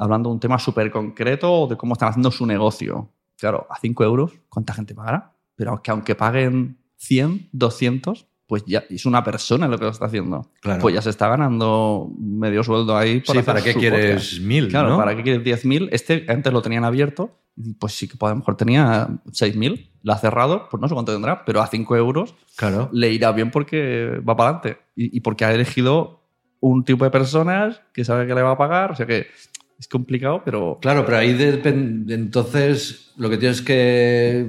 hablando 0.00 0.28
de 0.28 0.34
un 0.34 0.40
tema 0.40 0.58
súper 0.58 0.90
concreto 0.90 1.52
o 1.52 1.66
de 1.68 1.76
cómo 1.76 1.92
están 1.94 2.08
haciendo 2.08 2.30
su 2.30 2.46
negocio. 2.46 3.10
Claro, 3.38 3.66
a 3.70 3.78
5 3.78 4.04
euros, 4.04 4.32
¿cuánta 4.48 4.74
gente 4.74 4.94
pagará? 4.94 5.32
Pero 5.56 5.80
que 5.82 5.90
aunque 5.90 6.14
paguen 6.14 6.78
100, 6.96 7.48
200, 7.52 8.26
pues 8.46 8.64
ya 8.66 8.82
es 8.90 9.06
una 9.06 9.22
persona 9.22 9.68
lo 9.68 9.78
que 9.78 9.84
lo 9.84 9.90
está 9.90 10.06
haciendo. 10.06 10.50
Claro. 10.60 10.80
Pues 10.82 10.94
ya 10.94 11.02
se 11.02 11.10
está 11.10 11.28
ganando 11.28 12.10
medio 12.18 12.62
sueldo 12.64 12.96
ahí. 12.96 13.20
por 13.20 13.36
Sí, 13.36 13.42
¿para 13.42 13.62
qué 13.62 13.74
quieres 13.74 14.40
mil, 14.40 14.68
Claro, 14.68 14.90
no? 14.90 14.96
¿para 14.96 15.14
qué 15.16 15.22
quieres 15.22 15.64
10.000? 15.64 15.88
Este 15.92 16.26
antes 16.28 16.52
lo 16.52 16.60
tenían 16.60 16.84
abierto 16.84 17.36
pues 17.78 17.92
sí 17.94 18.08
que 18.08 18.16
a 18.24 18.28
lo 18.30 18.36
mejor 18.36 18.56
tenía 18.56 19.08
6.000. 19.26 19.90
Lo 20.02 20.12
ha 20.12 20.18
cerrado, 20.18 20.68
pues 20.70 20.80
no 20.80 20.88
sé 20.88 20.94
cuánto 20.94 21.12
tendrá, 21.12 21.44
pero 21.44 21.60
a 21.60 21.66
5 21.66 21.96
euros 21.96 22.34
Claro. 22.56 22.88
le 22.92 23.10
irá 23.10 23.32
bien 23.32 23.50
porque 23.50 24.20
va 24.26 24.36
para 24.36 24.50
adelante 24.50 24.80
y, 24.96 25.16
y 25.18 25.20
porque 25.20 25.44
ha 25.44 25.52
elegido 25.52 26.22
un 26.60 26.84
tipo 26.84 27.04
de 27.04 27.10
personas 27.10 27.82
que 27.92 28.04
sabe 28.04 28.26
que 28.26 28.34
le 28.34 28.42
va 28.42 28.52
a 28.52 28.58
pagar. 28.58 28.92
O 28.92 28.96
sea 28.96 29.06
que 29.06 29.26
es 29.80 29.88
complicado, 29.88 30.42
pero 30.44 30.78
Claro, 30.80 31.04
pero 31.04 31.16
ahí 31.18 31.32
depende. 31.32 32.14
Entonces, 32.14 33.10
lo 33.16 33.28
que 33.30 33.38
tienes 33.38 33.62
que. 33.62 34.46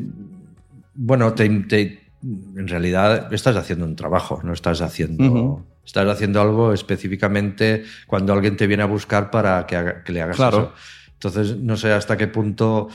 Bueno, 0.94 1.34
te, 1.34 1.50
te- 1.62 2.12
en 2.22 2.68
realidad 2.68 3.34
estás 3.34 3.56
haciendo 3.56 3.86
un 3.86 3.96
trabajo, 3.96 4.42
no 4.44 4.54
estás 4.54 4.82
haciendo. 4.82 5.66
Estás 5.84 6.08
haciendo 6.08 6.40
algo 6.42 6.74
específicamente 6.74 7.84
cuando 8.06 8.34
alguien 8.34 8.56
te 8.56 8.68
viene 8.68 8.84
a 8.84 8.88
buscar 8.88 9.32
para 9.32 9.66
que, 9.66 9.76
haga- 9.76 10.04
que 10.04 10.12
le 10.14 10.22
hagas 10.22 10.36
Claro. 10.36 10.58
eso. 10.58 10.74
Entonces, 11.14 11.58
no 11.58 11.76
sé 11.78 11.92
hasta 11.92 12.18
qué 12.18 12.28
punto. 12.28 12.90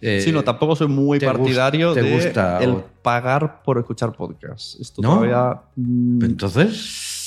eh, 0.00 0.20
sí, 0.24 0.30
no, 0.32 0.44
tampoco 0.44 0.76
soy 0.76 0.86
muy 0.88 1.18
te 1.18 1.26
partidario 1.26 1.92
te 1.92 2.02
de 2.02 2.14
gusta 2.14 2.58
el 2.62 2.70
o- 2.70 2.88
pagar 3.02 3.62
por 3.64 3.78
escuchar 3.78 4.12
podcasts. 4.16 4.78
Esto 4.80 5.02
¿No? 5.02 5.16
todavía... 5.16 5.60
mm, 5.76 6.24
Entonces, 6.24 7.17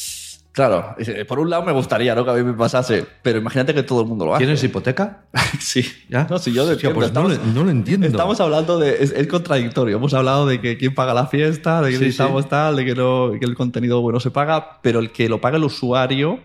Claro, 0.53 0.95
eh, 0.97 1.23
por 1.23 1.39
un 1.39 1.49
lado 1.49 1.63
me 1.63 1.71
gustaría 1.71 2.13
¿no? 2.13 2.25
que 2.25 2.31
a 2.31 2.33
mí 2.33 2.43
me 2.43 2.51
pasase, 2.53 3.05
pero 3.21 3.37
imagínate 3.39 3.73
que 3.73 3.83
todo 3.83 4.01
el 4.01 4.07
mundo 4.07 4.25
lo 4.25 4.35
hace. 4.35 4.43
¿tienes 4.43 4.61
hipoteca? 4.63 5.23
Sí, 5.59 5.85
¿Ya? 6.09 6.27
No, 6.29 6.39
si 6.39 6.51
yo 6.51 6.65
pues 6.65 7.07
estamos- 7.07 7.37
lo- 7.37 7.45
no 7.53 7.63
lo 7.63 7.69
entiendo. 7.71 8.05
Estamos 8.07 8.39
hablando 8.41 8.77
de. 8.79 9.01
Es, 9.03 9.11
es 9.11 9.27
contradictorio. 9.27 9.95
Hemos 9.97 10.13
hablado 10.13 10.45
de 10.45 10.59
que 10.59 10.77
quién 10.77 10.93
paga 10.93 11.13
la 11.13 11.27
fiesta, 11.27 11.81
de 11.81 11.91
que 11.91 11.97
Sí, 11.97 12.03
necesitamos 12.03 12.43
sí. 12.43 12.49
tal, 12.49 12.75
de 12.75 12.83
que, 12.85 12.95
no, 12.95 13.31
que 13.39 13.45
el 13.45 13.55
contenido 13.55 14.01
bueno 14.01 14.19
se 14.19 14.29
paga, 14.31 14.79
pero 14.81 14.99
el 14.99 15.11
que 15.11 15.29
lo 15.29 15.39
paga 15.39 15.55
el 15.57 15.63
usuario, 15.63 16.39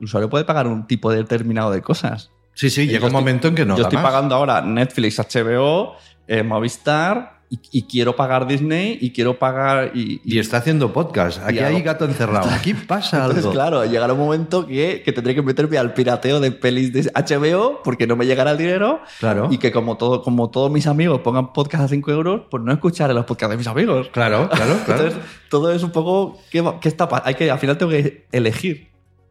el 0.00 0.04
usuario 0.04 0.28
puede 0.28 0.44
pagar 0.44 0.66
un 0.66 0.86
tipo 0.86 1.10
determinado 1.10 1.70
de 1.70 1.80
cosas. 1.80 2.30
Sí, 2.52 2.68
sí, 2.70 2.86
llega 2.86 3.06
un 3.06 3.12
momento 3.12 3.48
en 3.48 3.54
que 3.54 3.64
no 3.64 3.76
Yo 3.76 3.84
estoy 3.84 3.96
más. 3.96 4.04
pagando 4.04 4.34
ahora 4.34 4.60
Netflix, 4.60 5.18
HBO, 5.18 5.94
eh, 6.28 6.42
Movistar 6.42 7.33
y, 7.54 7.60
y 7.78 7.82
quiero 7.82 8.16
pagar 8.16 8.46
Disney 8.46 8.98
y 9.00 9.12
quiero 9.12 9.38
pagar. 9.38 9.92
Y, 9.94 10.20
Y 10.24 10.38
está 10.38 10.56
haciendo 10.58 10.92
podcast. 10.92 11.40
Aquí 11.44 11.56
Y 11.56 11.58
hay 11.60 11.82
gato 11.82 12.04
encerrado. 12.04 12.50
Aquí 12.50 12.74
pasa 12.74 13.18
algo. 13.24 13.36
Entonces, 13.36 13.52
claro, 13.52 13.84
llegará 13.84 14.12
un 14.12 14.18
momento 14.18 14.66
que, 14.66 15.02
que 15.04 15.12
tendré 15.12 15.34
que 15.34 15.42
meterme 15.42 15.78
al 15.78 15.94
pirateo 15.94 16.40
de 16.40 16.50
pelis 16.52 16.92
de 16.92 17.02
HBO 17.14 17.80
porque 17.82 18.06
no 18.06 18.16
me 18.16 18.26
llegará 18.26 18.52
el 18.52 18.58
dinero. 18.58 19.00
Claro. 19.20 19.48
Y 19.50 19.58
que 19.58 19.70
como, 19.72 19.96
todo, 19.96 20.22
como 20.22 20.50
todos 20.50 20.70
mis 20.70 20.86
amigos 20.86 21.20
pongan 21.20 21.52
podcast 21.52 21.84
a 21.84 21.88
5 21.88 22.10
euros, 22.10 22.42
pues 22.50 22.62
no 22.62 22.72
escucharé 22.72 23.14
los 23.14 23.24
podcasts 23.24 23.50
de 23.52 23.56
mis 23.58 23.66
amigos. 23.66 24.08
Claro, 24.12 24.48
claro, 24.48 24.76
claro. 24.84 25.02
Entonces, 25.04 25.20
todo 25.48 25.72
es 25.72 25.82
un 25.82 25.90
poco. 25.90 26.38
¿qué, 26.50 26.64
qué 26.80 26.88
está 26.88 27.08
hay 27.24 27.34
que 27.34 27.50
Al 27.50 27.58
final 27.58 27.78
tengo 27.78 27.92
que 27.92 28.26
elegir. 28.32 28.88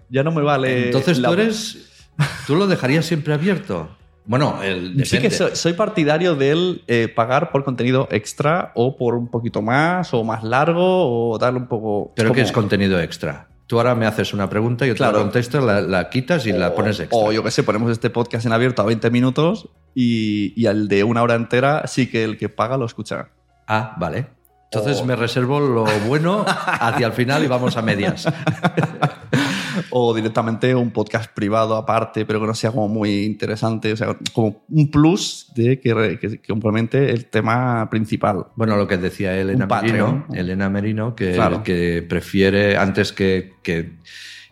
Ya 0.09 0.23
no 0.23 0.31
me 0.31 0.41
vale. 0.43 0.85
Entonces 0.85 1.17
la- 1.19 1.29
tú 1.29 1.33
eres. 1.33 1.89
¿Tú 2.45 2.55
lo 2.55 2.67
dejarías 2.67 3.05
siempre 3.05 3.33
abierto? 3.33 3.89
Bueno, 4.25 4.61
el, 4.63 5.05
Sí 5.05 5.19
que 5.19 5.29
soy, 5.29 5.55
soy 5.55 5.73
partidario 5.73 6.35
del 6.35 6.83
eh, 6.87 7.07
pagar 7.13 7.51
por 7.51 7.63
contenido 7.65 8.07
extra 8.11 8.71
o 8.75 8.95
por 8.95 9.15
un 9.15 9.27
poquito 9.27 9.61
más 9.61 10.13
o 10.13 10.23
más 10.23 10.43
largo 10.43 11.31
o 11.33 11.37
darle 11.37 11.59
un 11.59 11.67
poco... 11.67 12.13
Pero 12.15 12.29
como- 12.29 12.35
que 12.35 12.41
es 12.41 12.51
contenido 12.51 12.99
extra. 13.01 13.47
Tú 13.67 13.77
ahora 13.79 13.95
me 13.95 14.05
haces 14.05 14.33
una 14.33 14.49
pregunta, 14.49 14.85
yo 14.85 14.93
te 14.93 14.97
Claro. 14.97 15.17
la 15.17 15.23
contesto, 15.23 15.59
la, 15.65 15.81
la 15.81 16.09
quitas 16.09 16.45
y 16.45 16.51
la 16.51 16.73
pones 16.75 16.99
extra. 16.99 17.17
O 17.17 17.31
yo 17.31 17.43
qué 17.43 17.49
sé, 17.51 17.63
ponemos 17.63 17.91
este 17.91 18.09
podcast 18.09 18.45
en 18.45 18.51
abierto 18.53 18.81
a 18.81 18.85
20 18.85 19.09
minutos 19.09 19.69
y, 19.95 20.53
y 20.61 20.67
al 20.67 20.87
de 20.87 21.03
una 21.03 21.21
hora 21.23 21.35
entera 21.35 21.87
sí 21.87 22.07
que 22.09 22.23
el 22.23 22.37
que 22.37 22.49
paga 22.49 22.77
lo 22.77 22.85
escucha. 22.85 23.29
Ah, 23.67 23.95
vale. 23.97 24.27
Entonces 24.71 25.01
O- 25.01 25.05
me 25.05 25.15
reservo 25.15 25.59
lo 25.59 25.85
bueno 26.07 26.45
hacia 26.47 27.07
el 27.07 27.13
final 27.13 27.43
y 27.43 27.47
vamos 27.47 27.75
a 27.77 27.81
medias. 27.81 28.25
O 29.95 30.11
directamente 30.15 30.73
un 30.73 30.89
podcast 30.89 31.31
privado 31.35 31.75
aparte, 31.75 32.25
pero 32.25 32.39
que 32.41 32.47
no 32.47 32.55
sea 32.55 32.71
como 32.71 32.87
muy 32.87 33.25
interesante. 33.25 33.93
O 33.93 33.95
sea, 33.97 34.17
como 34.33 34.63
un 34.69 34.89
plus 34.89 35.51
de 35.55 35.79
que, 35.79 36.17
que- 36.19 36.39
que 36.41 36.47
complemente 36.51 37.11
el 37.11 37.25
tema 37.25 37.87
principal. 37.91 38.47
Bueno, 38.55 38.75
lo 38.75 38.87
que 38.87 38.97
decía 38.97 39.37
Elena. 39.39 39.67
Merino, 39.67 40.25
Elena 40.33 40.69
Merino, 40.69 41.15
que, 41.15 41.33
Claro. 41.33 41.61
que 41.61 42.03
prefiere, 42.09 42.75
antes 42.75 43.11
que, 43.13 43.53
que, 43.61 43.97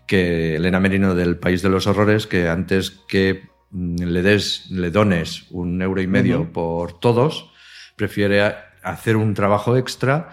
que 0.05 0.57
Elena 0.57 0.79
Merino 0.79 1.15
del 1.15 1.37
País 1.37 1.63
de 1.63 1.69
los 1.69 1.87
Horrores, 1.87 2.27
que 2.27 2.47
antes 2.47 2.91
que 3.07 3.41
mm, 3.71 3.95
le 4.03 4.21
des, 4.21 4.69
le 4.69 4.91
dones 4.91 5.47
un 5.49 5.81
euro 5.81 6.01
y 6.01 6.07
medio 6.07 6.53
por 6.53 6.99
todos, 6.99 7.49
prefiere 7.95 8.43
hacer 8.83 9.15
un 9.15 9.33
trabajo 9.33 9.75
extra 9.75 10.29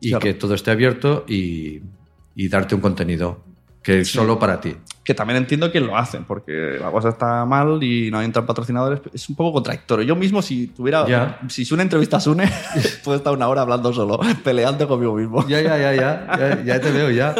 y 0.00 0.10
Claro. 0.10 0.22
que 0.22 0.34
todo 0.34 0.54
esté 0.54 0.70
abierto 0.70 1.24
y, 1.28 1.80
y 2.36 2.48
darte 2.48 2.74
un 2.76 2.80
contenido 2.80 3.44
que 3.82 4.00
es 4.00 4.10
solo 4.10 4.38
para 4.38 4.60
ti. 4.60 4.76
Que 5.04 5.14
también 5.14 5.38
entiendo 5.38 5.72
que 5.72 5.80
lo 5.80 5.96
hacen, 5.96 6.24
porque 6.24 6.78
la 6.80 6.90
cosa 6.90 7.08
está 7.08 7.44
mal 7.44 7.82
y 7.82 8.10
no 8.10 8.22
entran 8.22 8.46
patrocinadores. 8.46 9.00
Es 9.12 9.28
un 9.28 9.34
poco 9.34 9.54
contradictorio. 9.54 10.04
Yo 10.04 10.14
mismo, 10.14 10.40
si 10.40 10.68
tuviera. 10.68 11.06
Ya. 11.08 11.40
Si 11.48 11.64
Sune 11.64 11.82
entrevista 11.82 12.18
a 12.18 12.20
Sune, 12.20 12.48
puedo 13.04 13.16
estar 13.16 13.32
una 13.32 13.48
hora 13.48 13.62
hablando 13.62 13.92
solo, 13.92 14.20
peleando 14.44 14.86
conmigo 14.86 15.14
mismo. 15.14 15.46
Ya, 15.48 15.60
ya, 15.60 15.76
ya, 15.76 15.94
ya, 15.94 16.38
ya, 16.38 16.64
ya 16.64 16.80
te 16.80 16.90
veo, 16.92 17.10
ya. 17.10 17.34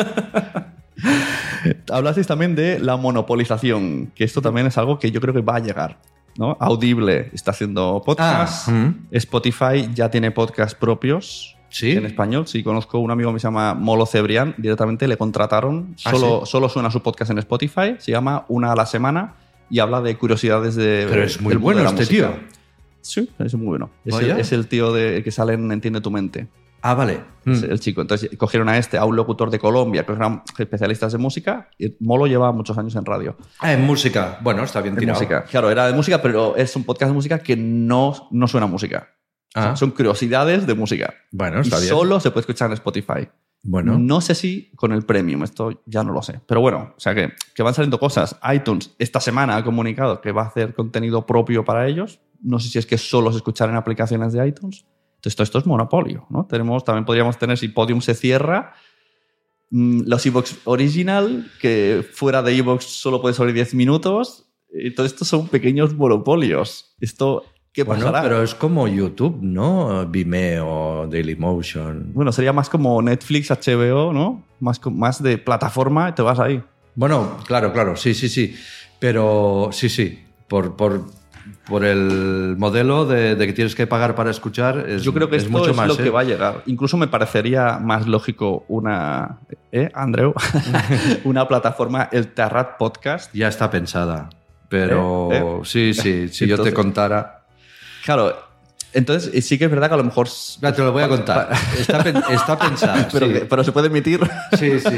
Hablasteis 1.90 2.26
también 2.26 2.56
de 2.56 2.80
la 2.80 2.96
monopolización, 2.96 4.12
que 4.14 4.24
esto 4.24 4.42
también 4.42 4.66
es 4.66 4.76
algo 4.78 4.98
que 4.98 5.10
yo 5.10 5.20
creo 5.20 5.32
que 5.32 5.40
va 5.40 5.56
a 5.56 5.60
llegar. 5.60 5.98
¿no? 6.36 6.56
Audible 6.60 7.30
está 7.32 7.50
haciendo 7.50 8.02
podcast. 8.04 8.68
Ah. 8.68 8.92
Spotify 9.10 9.88
ya 9.94 10.10
tiene 10.10 10.30
podcasts 10.30 10.74
propios. 10.74 11.56
¿Sí? 11.72 11.92
En 11.92 12.04
español, 12.06 12.46
sí, 12.46 12.62
conozco 12.62 12.98
un 12.98 13.10
amigo 13.10 13.32
que 13.32 13.40
se 13.40 13.44
llama 13.44 13.74
Molo 13.74 14.04
Cebrián, 14.06 14.54
directamente 14.58 15.08
le 15.08 15.16
contrataron, 15.16 15.96
¿Ah, 16.04 16.10
solo, 16.10 16.42
sí? 16.44 16.50
solo 16.52 16.68
suena 16.68 16.90
su 16.90 17.02
podcast 17.02 17.30
en 17.30 17.38
Spotify, 17.38 17.96
se 17.98 18.12
llama 18.12 18.44
Una 18.48 18.72
a 18.72 18.76
la 18.76 18.84
semana 18.86 19.34
y 19.70 19.78
habla 19.78 20.02
de 20.02 20.16
curiosidades 20.16 20.74
de... 20.76 21.06
Pero 21.08 21.24
es 21.24 21.40
muy 21.40 21.56
bueno 21.56 21.80
este 21.80 22.02
música. 22.02 22.28
tío. 22.28 22.62
Sí, 23.00 23.28
es 23.38 23.54
muy 23.54 23.66
bueno. 23.66 23.90
Es 24.04 24.14
el, 24.20 24.30
es 24.32 24.52
el 24.52 24.68
tío 24.68 24.92
de, 24.92 25.22
que 25.24 25.30
sale 25.30 25.54
en 25.54 25.72
Entiende 25.72 26.00
tu 26.00 26.10
mente. 26.10 26.46
Ah, 26.82 26.94
vale. 26.94 27.20
Mm. 27.44 27.64
el 27.70 27.80
chico. 27.80 28.00
Entonces 28.00 28.28
cogieron 28.36 28.68
a 28.68 28.76
este, 28.76 28.98
a 28.98 29.04
un 29.04 29.16
locutor 29.16 29.50
de 29.50 29.58
Colombia, 29.58 30.04
que 30.04 30.12
eran 30.12 30.42
especialistas 30.58 31.12
de 31.12 31.18
música, 31.18 31.68
y 31.78 31.94
Molo 32.00 32.26
lleva 32.26 32.52
muchos 32.52 32.76
años 32.76 32.94
en 32.96 33.04
radio. 33.04 33.36
Ah, 33.60 33.72
en 33.72 33.82
música. 33.86 34.38
Bueno, 34.42 34.62
está 34.62 34.80
bien 34.82 34.94
De 34.94 35.00
tirado. 35.00 35.18
música. 35.18 35.44
Claro, 35.44 35.70
era 35.70 35.86
de 35.86 35.94
música, 35.94 36.20
pero 36.20 36.54
es 36.56 36.74
un 36.76 36.84
podcast 36.84 37.10
de 37.10 37.14
música 37.14 37.38
que 37.38 37.56
no, 37.56 38.28
no 38.30 38.46
suena 38.46 38.66
a 38.66 38.68
música. 38.68 39.08
O 39.54 39.60
sea, 39.60 39.72
Ah. 39.72 39.76
son 39.76 39.90
curiosidades 39.90 40.66
de 40.66 40.74
música. 40.74 41.12
Bueno, 41.30 41.60
y 41.62 41.68
bien. 41.68 41.82
solo 41.82 42.20
se 42.20 42.30
puede 42.30 42.40
escuchar 42.40 42.68
en 42.70 42.74
Spotify. 42.74 43.28
Bueno. 43.64 43.98
No 43.98 44.20
sé 44.20 44.34
si 44.34 44.70
con 44.74 44.92
el 44.92 45.02
premium, 45.02 45.44
esto 45.44 45.82
ya 45.86 46.02
no 46.02 46.12
lo 46.12 46.22
sé. 46.22 46.40
Pero 46.46 46.60
bueno, 46.60 46.94
o 46.96 47.00
sea 47.00 47.14
que, 47.14 47.32
que 47.54 47.62
van 47.62 47.74
saliendo 47.74 48.00
cosas. 48.00 48.36
iTunes 48.52 48.94
esta 48.98 49.20
semana 49.20 49.56
ha 49.56 49.62
comunicado 49.62 50.20
que 50.20 50.32
va 50.32 50.42
a 50.42 50.46
hacer 50.46 50.74
contenido 50.74 51.26
propio 51.26 51.64
para 51.64 51.86
ellos. 51.86 52.18
No 52.40 52.58
sé 52.58 52.68
si 52.70 52.78
es 52.78 52.86
que 52.86 52.98
solo 52.98 53.30
se 53.30 53.36
escuchar 53.36 53.68
en 53.68 53.76
aplicaciones 53.76 54.32
de 54.32 54.46
iTunes. 54.48 54.84
Entonces, 55.16 55.36
todo 55.36 55.44
esto 55.44 55.58
es 55.60 55.66
monopolio, 55.66 56.26
¿no? 56.30 56.46
Tenemos, 56.46 56.84
también 56.84 57.04
podríamos 57.04 57.38
tener, 57.38 57.56
si 57.56 57.68
Podium 57.68 58.00
se 58.00 58.14
cierra, 58.14 58.72
mm, 59.70 60.00
los 60.06 60.26
Evox 60.26 60.58
Original, 60.64 61.48
que 61.60 62.04
fuera 62.12 62.42
de 62.42 62.56
Evox 62.56 62.84
solo 62.86 63.20
puede 63.20 63.34
salir 63.34 63.54
10 63.54 63.74
minutos. 63.74 64.48
Y 64.74 64.92
todo 64.94 65.06
esto 65.06 65.24
son 65.24 65.46
pequeños 65.46 65.94
monopolios. 65.94 66.96
Esto, 67.00 67.44
¿qué 67.72 67.84
Bueno, 67.84 68.12
pero 68.22 68.42
es 68.42 68.54
como 68.54 68.86
YouTube, 68.86 69.38
¿no? 69.40 70.06
Vimeo, 70.06 71.06
Dailymotion. 71.10 72.12
Bueno, 72.12 72.32
sería 72.32 72.52
más 72.52 72.68
como 72.68 73.00
Netflix, 73.00 73.50
HBO, 73.50 74.12
¿no? 74.12 74.44
Más, 74.60 74.80
más 74.86 75.22
de 75.22 75.38
plataforma 75.38 76.10
y 76.10 76.12
te 76.12 76.22
vas 76.22 76.38
ahí. 76.38 76.62
Bueno, 76.94 77.38
claro, 77.46 77.72
claro, 77.72 77.96
sí, 77.96 78.14
sí, 78.14 78.28
sí. 78.28 78.54
Pero 78.98 79.70
sí, 79.72 79.88
sí. 79.88 80.24
Por, 80.46 80.76
por, 80.76 81.06
por 81.66 81.84
el 81.84 82.56
modelo 82.58 83.06
de, 83.06 83.34
de 83.36 83.46
que 83.46 83.52
tienes 83.54 83.74
que 83.74 83.86
pagar 83.86 84.14
para 84.14 84.30
escuchar, 84.30 84.84
es, 84.88 85.02
Yo 85.02 85.14
creo 85.14 85.30
que 85.30 85.36
es 85.36 85.44
esto 85.44 85.58
mucho 85.58 85.70
es 85.70 85.76
más. 85.76 85.88
lo 85.88 85.94
¿eh? 85.94 86.02
que 86.04 86.10
va 86.10 86.20
a 86.20 86.24
llegar. 86.24 86.62
Incluso 86.66 86.96
me 86.98 87.08
parecería 87.08 87.78
más 87.78 88.06
lógico 88.06 88.64
una, 88.68 89.38
¿eh, 89.72 89.90
Andreu? 89.94 90.34
una 91.24 91.48
plataforma, 91.48 92.08
el 92.12 92.28
Terrat 92.28 92.76
Podcast. 92.76 93.34
Ya 93.34 93.48
está 93.48 93.70
pensada. 93.70 94.28
Pero 94.68 95.28
¿Eh? 95.32 95.36
¿Eh? 95.36 95.60
sí, 95.64 95.94
sí, 95.94 96.28
si 96.28 96.46
yo 96.46 96.62
te 96.62 96.72
contara. 96.72 97.41
Claro, 98.04 98.36
entonces 98.92 99.32
eh, 99.34 99.40
sí 99.42 99.58
que 99.58 99.64
es 99.64 99.70
verdad 99.70 99.88
que 99.88 99.94
a 99.94 99.96
lo 99.98 100.04
mejor... 100.04 100.28
Ya 100.60 100.72
te 100.72 100.82
lo 100.82 100.92
voy 100.92 101.02
a 101.02 101.08
contar. 101.08 101.50
Está, 101.78 102.02
pen- 102.04 102.22
está 102.30 102.58
pensada. 102.58 103.08
pero, 103.12 103.26
sí. 103.26 103.32
que- 103.32 103.40
pero 103.46 103.64
se 103.64 103.72
puede 103.72 103.86
emitir. 103.86 104.20
Sí, 104.58 104.78
sí. 104.80 104.96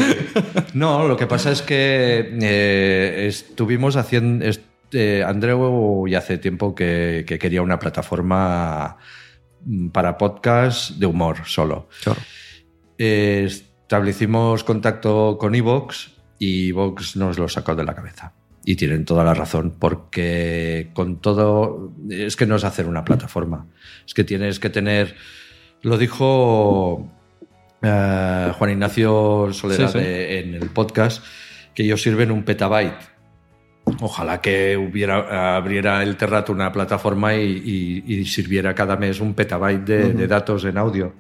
No, 0.73 1.07
lo 1.07 1.17
que 1.17 1.27
pasa 1.27 1.51
es 1.53 1.63
que 1.63 2.37
eh, 2.43 3.27
estuvimos 3.29 3.97
haciendo. 3.97 4.45
eh, 4.93 5.25
Andreu 5.27 6.07
ya 6.09 6.19
hace 6.19 6.39
tiempo 6.39 6.75
que, 6.75 7.25
que 7.27 7.39
quería 7.39 7.63
una 7.63 7.79
plataforma 7.79 8.97
mm, 9.65 9.89
para 9.91 10.19
podcast 10.19 10.91
de 10.93 11.07
humor 11.07 11.39
solo. 11.47 11.89
Eh, 12.99 13.45
establecimos 13.47 14.65
contacto 14.65 15.37
con 15.39 15.55
Evox 15.55 16.11
y 16.39 16.71
Evox 16.71 17.17
nos 17.17 17.39
lo 17.39 17.49
sacó 17.49 17.75
de 17.77 17.85
la 17.85 17.95
cabeza. 17.95 18.33
Y 18.65 18.77
tienen 18.77 19.05
toda 19.05 19.25
la 19.25 19.35
razón, 19.35 19.75
porque 19.79 20.91
con 20.95 21.21
todo. 21.21 21.93
Es 22.09 22.35
que 22.37 22.47
no 22.47 22.57
es 22.57 22.65
hacer 22.65 22.87
una 22.87 23.05
plataforma. 23.05 23.67
Es 24.07 24.15
que 24.15 24.25
tienes 24.25 24.59
que 24.59 24.71
tener. 24.71 25.17
Lo 25.83 25.99
dijo 25.99 27.11
eh, 27.83 28.53
Juan 28.57 28.71
Ignacio 28.71 29.49
Soledad 29.53 29.89
Sí, 29.93 29.99
sí. 29.99 30.05
de- 30.05 30.39
en 30.41 30.55
el 30.55 30.71
podcast, 30.71 31.23
que 31.75 31.83
ellos 31.83 32.01
sirven 32.03 32.31
un 32.31 32.43
petabyte. 32.45 33.13
Ojalá 34.01 34.41
que 34.41 34.79
hubiera, 34.79 35.57
abriera 35.57 36.03
el 36.03 36.17
Terrat 36.17 36.49
una 36.49 36.73
plataforma 36.73 37.35
y, 37.35 38.03
y- 38.07 38.15
y 38.15 38.25
sirviera 38.25 38.75
cada 38.75 38.97
mes 38.97 39.21
un 39.21 39.35
petabyte 39.35 39.85
de, 39.85 40.13
de 40.15 40.27
datos 40.27 40.65
en 40.65 40.79
audio. 40.79 41.13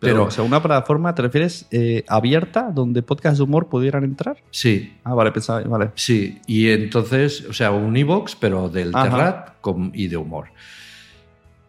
Pero, 0.00 0.14
Pero 0.14 0.24
o 0.26 0.30
sea, 0.30 0.44
una 0.44 0.62
plataforma, 0.62 1.12
¿te 1.14 1.22
refieres 1.22 1.66
eh, 1.72 2.04
abierta 2.06 2.70
donde 2.72 3.02
podcasts 3.02 3.38
de 3.38 3.44
humor 3.44 3.68
pudieran 3.68 4.04
entrar? 4.04 4.36
sí, 4.50 4.94
Ah, 5.02 5.14
vale, 5.14 5.32
pensaba, 5.32 5.60
vale. 5.62 5.90
sí. 5.96 6.40
Y 6.46 6.68
entonces, 6.70 7.44
o 7.48 7.52
sea, 7.52 7.72
un 7.72 7.96
iVoox, 7.96 8.36
pero 8.36 8.68
del 8.68 8.94
Ajá. 8.94 9.10
Terrat 9.10 9.60
con- 9.60 9.90
y 9.94 10.06
de 10.08 10.16
humor. 10.16 10.46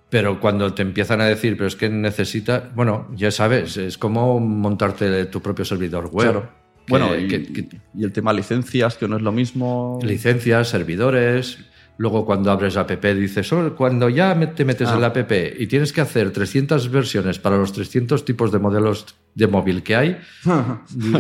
Pero 0.10 0.40
cuando 0.40 0.74
te 0.74 0.82
empiezan 0.82 1.22
a 1.22 1.26
decir, 1.26 1.56
pero 1.56 1.68
es 1.68 1.76
que 1.76 1.90
necesitas, 1.90 2.64
bueno, 2.76 3.08
ya 3.16 3.30
sabes, 3.32 3.78
es 3.78 3.98
como 3.98 4.40
montarte 4.40 5.26
tu 5.26 5.42
propio 5.42 5.66
servidor 5.66 6.10
web. 6.12 6.32
Claro. 6.32 6.42
Que- 6.86 6.92
Bueno, 6.92 7.16
y, 7.16 7.28
que- 7.28 7.44
que- 7.54 7.70
y 7.96 8.04
el 8.04 8.12
tema 8.12 8.34
licencias, 8.34 8.96
que 8.98 9.08
no 9.08 9.16
es 9.18 9.22
lo 9.22 9.32
mismo. 9.32 10.00
licencias, 10.02 10.68
servidores. 10.70 11.60
Luego 12.00 12.26
cuando 12.26 12.50
abres 12.50 12.76
la 12.76 12.82
app 12.82 13.04
dices, 13.06 13.52
"Oh, 13.52 13.76
cuando 13.76 14.08
ya 14.08 14.34
te 14.56 14.64
metes 14.64 14.88
Ah. 14.88 14.96
en 14.96 15.02
la 15.02 15.08
app 15.08 15.32
y 15.60 15.68
tienes 15.68 15.92
que 15.92 16.00
hacer 16.00 16.32
300 16.32 16.90
versiones 16.90 17.40
para 17.40 17.58
los 17.58 17.74
300 17.74 18.24
tipos 18.24 18.54
de 18.54 18.60
modelos 18.60 19.06
de 19.36 19.48
móvil 19.48 19.84
que 19.84 19.96
hay, 19.98 20.18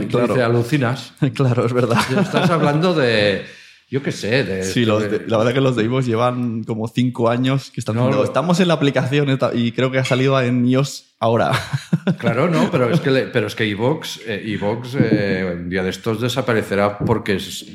Claro. 0.09 0.27
dice, 0.33 0.41
alucinas. 0.41 1.13
claro, 1.35 1.65
es 1.65 1.73
verdad. 1.73 1.99
Estás 2.17 2.49
hablando 2.49 2.93
de, 2.93 3.43
yo 3.91 4.01
qué 4.01 4.13
sé, 4.13 4.45
de... 4.45 4.63
Sí, 4.63 4.85
los 4.85 5.03
de- 5.03 5.25
la 5.27 5.37
verdad 5.37 5.53
que 5.53 5.59
los 5.59 5.75
de 5.75 5.83
iVoox 5.83 6.05
llevan 6.05 6.63
como 6.63 6.87
cinco 6.87 7.29
años 7.29 7.71
que 7.71 7.81
están 7.81 7.95
No, 7.95 8.03
diciendo, 8.03 8.23
lo- 8.23 8.27
estamos 8.29 8.59
en 8.61 8.69
la 8.69 8.75
aplicación 8.75 9.37
y 9.55 9.73
creo 9.73 9.91
que 9.91 9.99
ha 9.99 10.05
salido 10.05 10.39
en 10.41 10.65
iOS 10.65 11.15
ahora. 11.19 11.51
Claro, 12.19 12.49
no, 12.49 12.71
pero 12.71 12.89
es 12.89 13.01
que, 13.01 13.11
le- 13.11 13.27
pero 13.27 13.47
es 13.47 13.53
que 13.55 13.65
iVox, 13.67 14.21
eh, 14.25 14.41
eh, 14.55 15.55
un 15.61 15.69
día 15.69 15.83
de 15.83 15.89
estos 15.89 16.19
desaparecerá 16.21 16.97
porque 16.99 17.35
es- 17.35 17.65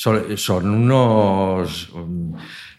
son, 0.00 0.36
son 0.38 0.70
unos... 0.70 1.90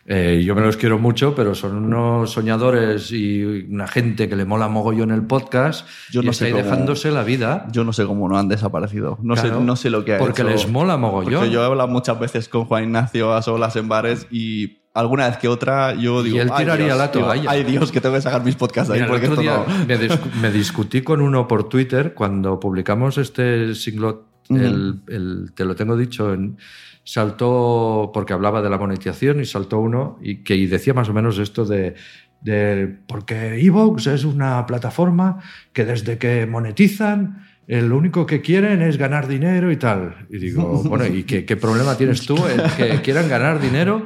eh, 0.05 0.41
yo 0.43 0.55
me 0.55 0.61
los 0.61 0.75
quiero 0.77 0.97
mucho, 0.97 1.35
pero 1.35 1.53
son 1.53 1.75
unos 1.75 2.31
soñadores 2.31 3.11
y 3.11 3.43
una 3.69 3.87
gente 3.87 4.27
que 4.27 4.35
le 4.35 4.45
mola 4.45 4.67
mogollón 4.67 5.11
el 5.11 5.23
podcast 5.25 5.87
Yo 6.11 6.21
y 6.21 6.25
no 6.25 6.31
está 6.31 6.45
sé 6.45 6.47
ahí 6.47 6.51
cómo- 6.53 6.63
dejándose 6.63 7.11
la 7.11 7.23
vida. 7.23 7.67
Yo 7.71 7.83
no 7.83 7.93
sé 7.93 8.05
cómo 8.05 8.27
no 8.27 8.37
han 8.37 8.47
desaparecido. 8.47 9.19
No, 9.21 9.35
Claro, 9.35 9.59
sé, 9.59 9.63
no 9.63 9.75
sé 9.75 9.89
lo 9.91 10.03
que 10.03 10.15
ha 10.15 10.17
Porque 10.17 10.41
hecho. 10.41 10.49
les 10.51 10.67
mola 10.67 10.97
mogollón. 10.97 11.33
Porque 11.41 11.51
yo 11.51 11.61
he 11.61 11.65
hablado 11.65 11.87
muchas 11.89 12.19
veces 12.19 12.49
con 12.49 12.65
Juan 12.65 12.85
Ignacio 12.85 13.33
a 13.33 13.41
solas 13.43 13.75
en 13.75 13.87
bares 13.87 14.25
y 14.31 14.79
alguna 14.93 15.27
vez 15.29 15.37
que 15.37 15.47
otra 15.47 15.93
yo 15.93 16.23
digo. 16.23 16.39
él 16.41 16.49
"Ay, 16.51 16.63
tiraría 16.65 16.85
Dios", 16.87 16.97
la 16.97 17.07
digo, 17.09 17.25
toalla. 17.27 17.49
Ay 17.51 17.63
Dios, 17.63 17.91
que 17.91 18.01
tengo 18.01 18.15
que 18.15 18.21
sacar 18.21 18.43
mis 18.43 18.55
podcasts 18.55 18.89
ahí 18.91 19.01
Mira, 19.01 19.05
el 19.05 19.11
porque 19.11 19.27
otro 19.29 19.41
esto 19.41 20.05
día 20.07 20.17
no. 20.33 20.41
me 20.41 20.51
discutí 20.51 21.01
con 21.03 21.21
uno 21.21 21.47
por 21.47 21.69
Twitter 21.69 22.13
cuando 22.15 22.59
publicamos 22.59 23.17
este 23.19 23.73
singlot, 23.75 24.25
El, 24.57 25.01
el- 25.07 25.51
te 25.55 25.65
lo 25.65 25.75
tengo 25.75 25.95
dicho, 25.97 26.33
en- 26.33 26.57
saltó 27.03 28.11
porque 28.13 28.33
hablaba 28.33 28.61
de 28.61 28.69
la 28.69 28.77
monetización 28.77 29.39
y 29.41 29.45
saltó 29.45 29.79
uno 29.79 30.17
y 30.21 30.43
que 30.43 30.55
y 30.55 30.67
decía 30.67 30.93
más 30.93 31.09
o 31.09 31.13
menos 31.13 31.37
esto 31.39 31.65
de, 31.65 31.95
de 32.41 32.95
porque 33.07 33.59
Evox 33.65 34.07
es 34.07 34.23
una 34.23 34.65
plataforma 34.65 35.39
que 35.73 35.85
desde 35.85 36.17
que 36.17 36.45
monetizan 36.45 37.45
lo 37.67 37.95
único 37.97 38.25
que 38.25 38.41
quieren 38.41 38.81
es 38.81 38.97
ganar 38.97 39.27
dinero 39.27 39.71
y 39.71 39.77
tal. 39.77 40.27
Y 40.29 40.39
digo, 40.39 40.83
bueno, 40.89 41.05
¿y 41.07 41.23
qué, 41.23 41.45
qué 41.45 41.55
problema 41.55 41.95
tienes 41.97 42.25
tú 42.25 42.35
el 42.47 42.61
que 42.75 43.01
quieran 43.01 43.29
ganar 43.29 43.61
dinero 43.61 44.05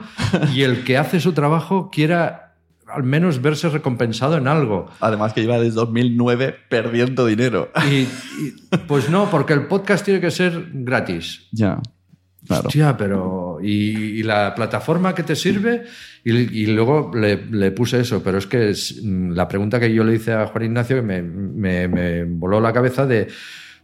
y 0.54 0.62
el 0.62 0.84
que 0.84 0.98
hace 0.98 1.20
su 1.20 1.34
trabajo 1.34 1.90
quiera 1.92 2.45
al 2.96 3.04
menos 3.04 3.42
verse 3.42 3.70
recompensado 3.70 4.38
en 4.38 4.48
algo? 4.48 4.88
Además 5.00 5.34
que 5.34 5.42
lleva 5.42 5.60
desde 5.60 5.76
2009 5.76 6.56
perdiendo 6.70 7.26
dinero. 7.26 7.72
Y, 7.90 7.96
y- 7.96 8.08
pues 8.88 9.10
no, 9.10 9.30
porque 9.30 9.54
el 9.54 9.68
podcast 9.68 10.04
tiene 10.06 10.20
que 10.22 10.32
ser 10.32 10.70
gratis. 10.74 11.48
Ya, 11.52 11.80
claro. 12.48 12.68
Hostia, 12.68 12.96
pero. 12.98 13.58
Y, 13.62 14.20
y 14.20 14.24
la 14.24 14.54
plataforma 14.56 15.14
que 15.16 15.24
te 15.24 15.36
sirve. 15.36 15.84
Y, 16.24 16.32
y 16.64 16.66
luego 16.68 17.12
le, 17.14 17.46
le 17.52 17.72
puse 17.72 18.00
eso, 18.00 18.24
pero 18.24 18.38
es 18.40 18.48
que 18.48 18.70
es, 18.72 19.02
la 19.04 19.48
pregunta 19.48 19.80
que 19.80 19.94
yo 19.94 20.04
le 20.04 20.16
hice 20.16 20.34
a 20.34 20.48
Juan 20.48 20.64
Ignacio 20.66 21.04
me, 21.04 21.22
me- 21.22 21.88
me 21.88 22.24
voló 22.26 22.60
la 22.60 22.74
cabeza 22.74 23.06
de, 23.06 23.28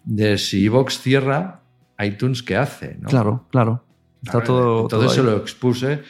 de 0.03 0.37
si 0.39 0.65
Evox 0.65 0.99
cierra, 0.99 1.61
iTunes, 1.99 2.41
¿qué 2.41 2.55
hace? 2.57 2.97
¿no? 2.99 3.07
Claro, 3.09 3.45
claro. 3.51 3.85
Está 4.23 4.41
todo. 4.43 4.81
Entonces 4.83 5.07
todo 5.07 5.09
se 5.15 5.23
lo 5.23 5.37
expuse. 5.37 6.01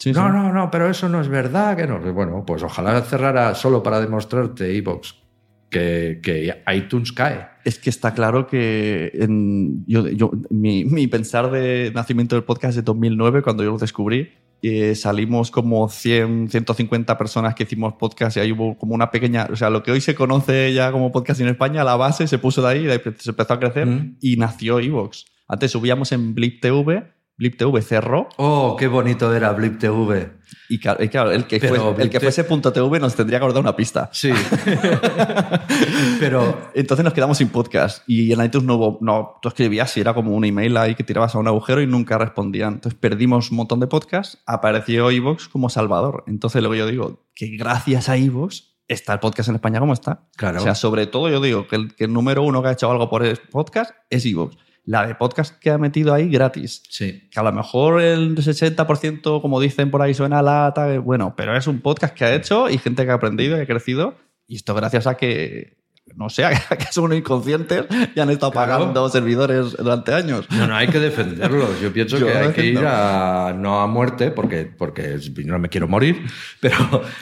Sí, 0.00 0.12
no, 0.12 0.26
sí. 0.26 0.32
no, 0.32 0.52
no, 0.52 0.70
pero 0.70 0.88
eso 0.90 1.08
no 1.08 1.20
es 1.20 1.28
verdad. 1.28 1.76
que 1.76 1.86
no. 1.86 2.00
Bueno, 2.12 2.42
pues 2.44 2.62
ojalá 2.64 3.00
cerrara 3.02 3.54
solo 3.54 3.82
para 3.82 4.00
demostrarte 4.00 4.76
Evox 4.76 5.14
que, 5.68 6.18
que 6.22 6.52
iTunes 6.74 7.12
cae. 7.12 7.46
Es 7.64 7.78
que 7.78 7.90
está 7.90 8.12
claro 8.14 8.46
que 8.46 9.10
en- 9.14 9.84
yo, 9.86 10.08
yo- 10.08 10.32
mi, 10.50 10.84
mi 10.84 11.06
pensar 11.06 11.50
de 11.50 11.92
nacimiento 11.94 12.34
del 12.34 12.44
podcast 12.44 12.74
de 12.76 12.82
2009, 12.82 13.42
cuando 13.42 13.62
yo 13.62 13.70
lo 13.72 13.78
descubrí. 13.78 14.30
eh, 14.62 14.94
salimos 14.94 15.50
como 15.50 15.88
100, 15.88 16.50
150 16.50 17.16
personas 17.16 17.54
que 17.54 17.62
hicimos 17.62 17.94
podcast 17.94 18.36
y 18.36 18.40
ahí 18.40 18.52
hubo 18.52 18.76
como 18.76 18.94
una 18.94 19.10
pequeña, 19.10 19.48
o 19.50 19.56
sea, 19.56 19.70
lo 19.70 19.82
que 19.82 19.90
hoy 19.90 20.02
se 20.02 20.14
conoce 20.14 20.74
ya 20.74 20.92
como 20.92 21.10
podcast 21.12 21.40
en 21.40 21.48
España, 21.48 21.82
la 21.82 21.96
base 21.96 22.26
se 22.26 22.36
puso 22.36 22.60
de 22.60 22.68
ahí, 22.68 22.84
de 22.84 22.92
ahí 22.92 23.00
se 23.18 23.30
empezó 23.30 23.54
a 23.54 23.58
crecer 23.58 23.86
Mm. 23.86 24.16
y 24.20 24.36
nació 24.36 24.78
Evox. 24.78 25.24
Antes 25.48 25.70
subíamos 25.70 26.12
en 26.12 26.34
Blip 26.34 26.60
TV, 26.60 27.04
Blip 27.40 27.56
TV 27.56 27.80
cerró 27.80 28.28
Oh, 28.36 28.76
qué 28.78 28.86
bonito 28.86 29.34
era 29.34 29.50
Blip 29.52 29.78
TV. 29.78 30.30
y 30.68 30.78
claro, 30.78 31.02
y 31.02 31.08
claro, 31.08 31.30
el, 31.30 31.46
que 31.46 31.58
Pero 31.58 31.74
fuese, 31.74 32.02
el 32.02 32.10
que 32.10 32.20
fuese 32.20 32.44
punto 32.44 32.70
.tv 32.70 33.00
nos 33.00 33.16
tendría 33.16 33.38
que 33.38 33.44
haber 33.44 33.54
dado 33.54 33.62
una 33.62 33.74
pista. 33.74 34.10
Sí. 34.12 34.30
Pero 36.20 36.70
Entonces 36.74 37.02
nos 37.02 37.14
quedamos 37.14 37.38
sin 37.38 37.48
podcast 37.48 38.02
y 38.06 38.30
en 38.30 38.44
iTunes 38.44 38.66
no 38.66 38.74
hubo, 38.74 38.98
no, 39.00 39.38
tú 39.40 39.48
escribías 39.48 39.96
y 39.96 40.02
era 40.02 40.12
como 40.12 40.36
un 40.36 40.44
email 40.44 40.76
ahí 40.76 40.94
que 40.94 41.02
tirabas 41.02 41.34
a 41.34 41.38
un 41.38 41.48
agujero 41.48 41.80
y 41.80 41.86
nunca 41.86 42.18
respondían. 42.18 42.74
Entonces 42.74 42.98
perdimos 43.00 43.50
un 43.50 43.56
montón 43.56 43.80
de 43.80 43.86
podcasts, 43.86 44.36
apareció 44.44 45.10
iVoox 45.10 45.48
como 45.48 45.70
salvador. 45.70 46.24
Entonces 46.26 46.60
luego 46.60 46.74
yo 46.74 46.86
digo 46.86 47.24
que 47.34 47.56
gracias 47.56 48.10
a 48.10 48.18
iVoox 48.18 48.64
está 48.86 49.14
el 49.14 49.18
podcast 49.20 49.48
en 49.48 49.54
España 49.54 49.80
como 49.80 49.94
está. 49.94 50.28
Claro. 50.36 50.58
O 50.60 50.62
sea, 50.62 50.74
sobre 50.74 51.06
todo 51.06 51.30
yo 51.30 51.40
digo 51.40 51.66
que 51.66 51.76
el, 51.76 51.94
que 51.94 52.04
el 52.04 52.12
número 52.12 52.42
uno 52.42 52.60
que 52.60 52.68
ha 52.68 52.72
hecho 52.72 52.90
algo 52.90 53.08
por 53.08 53.24
el 53.24 53.38
podcast 53.50 53.92
es 54.10 54.26
iVoox. 54.26 54.56
La 54.84 55.06
de 55.06 55.14
podcast 55.14 55.58
que 55.58 55.70
ha 55.70 55.78
metido 55.78 56.12
ahí 56.14 56.28
gratis. 56.28 56.82
sí. 56.88 57.28
Que 57.30 57.38
a 57.38 57.42
lo 57.42 57.52
mejor 57.52 58.00
el 58.00 58.34
60%, 58.36 59.40
como 59.42 59.60
dicen 59.60 59.90
por 59.90 60.02
ahí, 60.02 60.14
suena 60.14 60.38
a 60.40 60.42
lata. 60.42 60.92
eh, 60.92 60.98
Bueno, 60.98 61.34
pero 61.36 61.56
es 61.56 61.66
un 61.66 61.80
podcast 61.80 62.14
que 62.14 62.24
ha 62.24 62.34
hecho 62.34 62.68
y 62.68 62.78
gente 62.78 63.04
que 63.04 63.10
ha 63.10 63.14
aprendido 63.14 63.56
y 63.56 63.60
ha 63.60 63.66
crecido. 63.66 64.14
Y 64.48 64.56
esto 64.56 64.74
gracias 64.74 65.06
a 65.06 65.16
que, 65.16 65.76
no 66.16 66.28
sé, 66.28 66.44
a 66.44 66.50
que 66.76 66.86
son 66.90 67.12
inconscientes 67.12 67.84
y 68.16 68.18
han 68.20 68.30
estado 68.30 68.50
Claro. 68.52 68.72
pagando 68.78 69.08
servidores 69.10 69.76
durante 69.76 70.12
años. 70.12 70.46
No, 70.50 70.66
no, 70.66 70.74
hay 70.74 70.88
que 70.88 70.98
defenderlos. 70.98 71.80
Yo 71.80 71.92
pienso 71.92 72.18
Yo 72.18 72.26
que 72.26 72.32
hay 72.32 72.52
que 72.52 72.66
ir 72.66 72.80
a, 72.84 73.54
no 73.56 73.80
a 73.80 73.86
muerte, 73.86 74.30
porque, 74.32 74.64
porque 74.64 75.18
no 75.44 75.58
me 75.60 75.68
quiero 75.68 75.86
morir, 75.86 76.22
pero, 76.60 76.76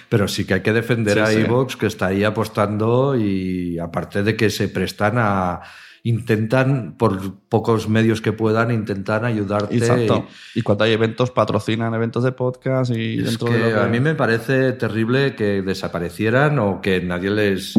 pero 0.09 0.27
sí 0.29 0.47
que 0.47 0.55
hay 0.55 0.61
que 0.63 0.73
defender 0.73 1.15
Sí, 1.15 1.21
a 1.21 1.27
sí. 1.27 1.41
Evox, 1.41 1.77
que 1.77 1.87
está 1.87 2.07
ahí 2.07 2.25
apostando 2.25 3.15
y 3.17 3.79
aparte 3.79 4.23
de 4.23 4.37
que 4.37 4.49
se 4.49 4.69
prestan 4.69 5.15
a... 5.19 5.61
Intentan, 6.09 6.97
por 6.97 7.39
pocos 7.51 7.89
medios 7.89 8.23
que 8.23 8.33
puedan, 8.33 8.71
intentar 8.71 9.25
ayudarte. 9.27 9.77
Exacto. 9.77 10.27
Y 10.55 10.63
cuando 10.63 10.85
hay 10.85 10.93
eventos, 10.93 11.31
patrocinan 11.31 11.93
eventos 11.93 12.25
de 12.25 12.33
podcast 12.33 12.91
y 12.97 13.19
Es 13.19 13.25
dentro 13.27 13.49
que 13.49 13.53
de 13.55 13.59
lo 13.59 13.77
que- 13.77 13.83
a 13.83 13.87
mí 13.89 14.01
me 14.01 14.15
parece 14.15 14.73
terrible 14.73 15.35
que 15.35 15.61
desaparecieran 15.63 16.59
o 16.61 16.81
que 16.81 17.01
nadie 17.03 17.31
les 17.31 17.75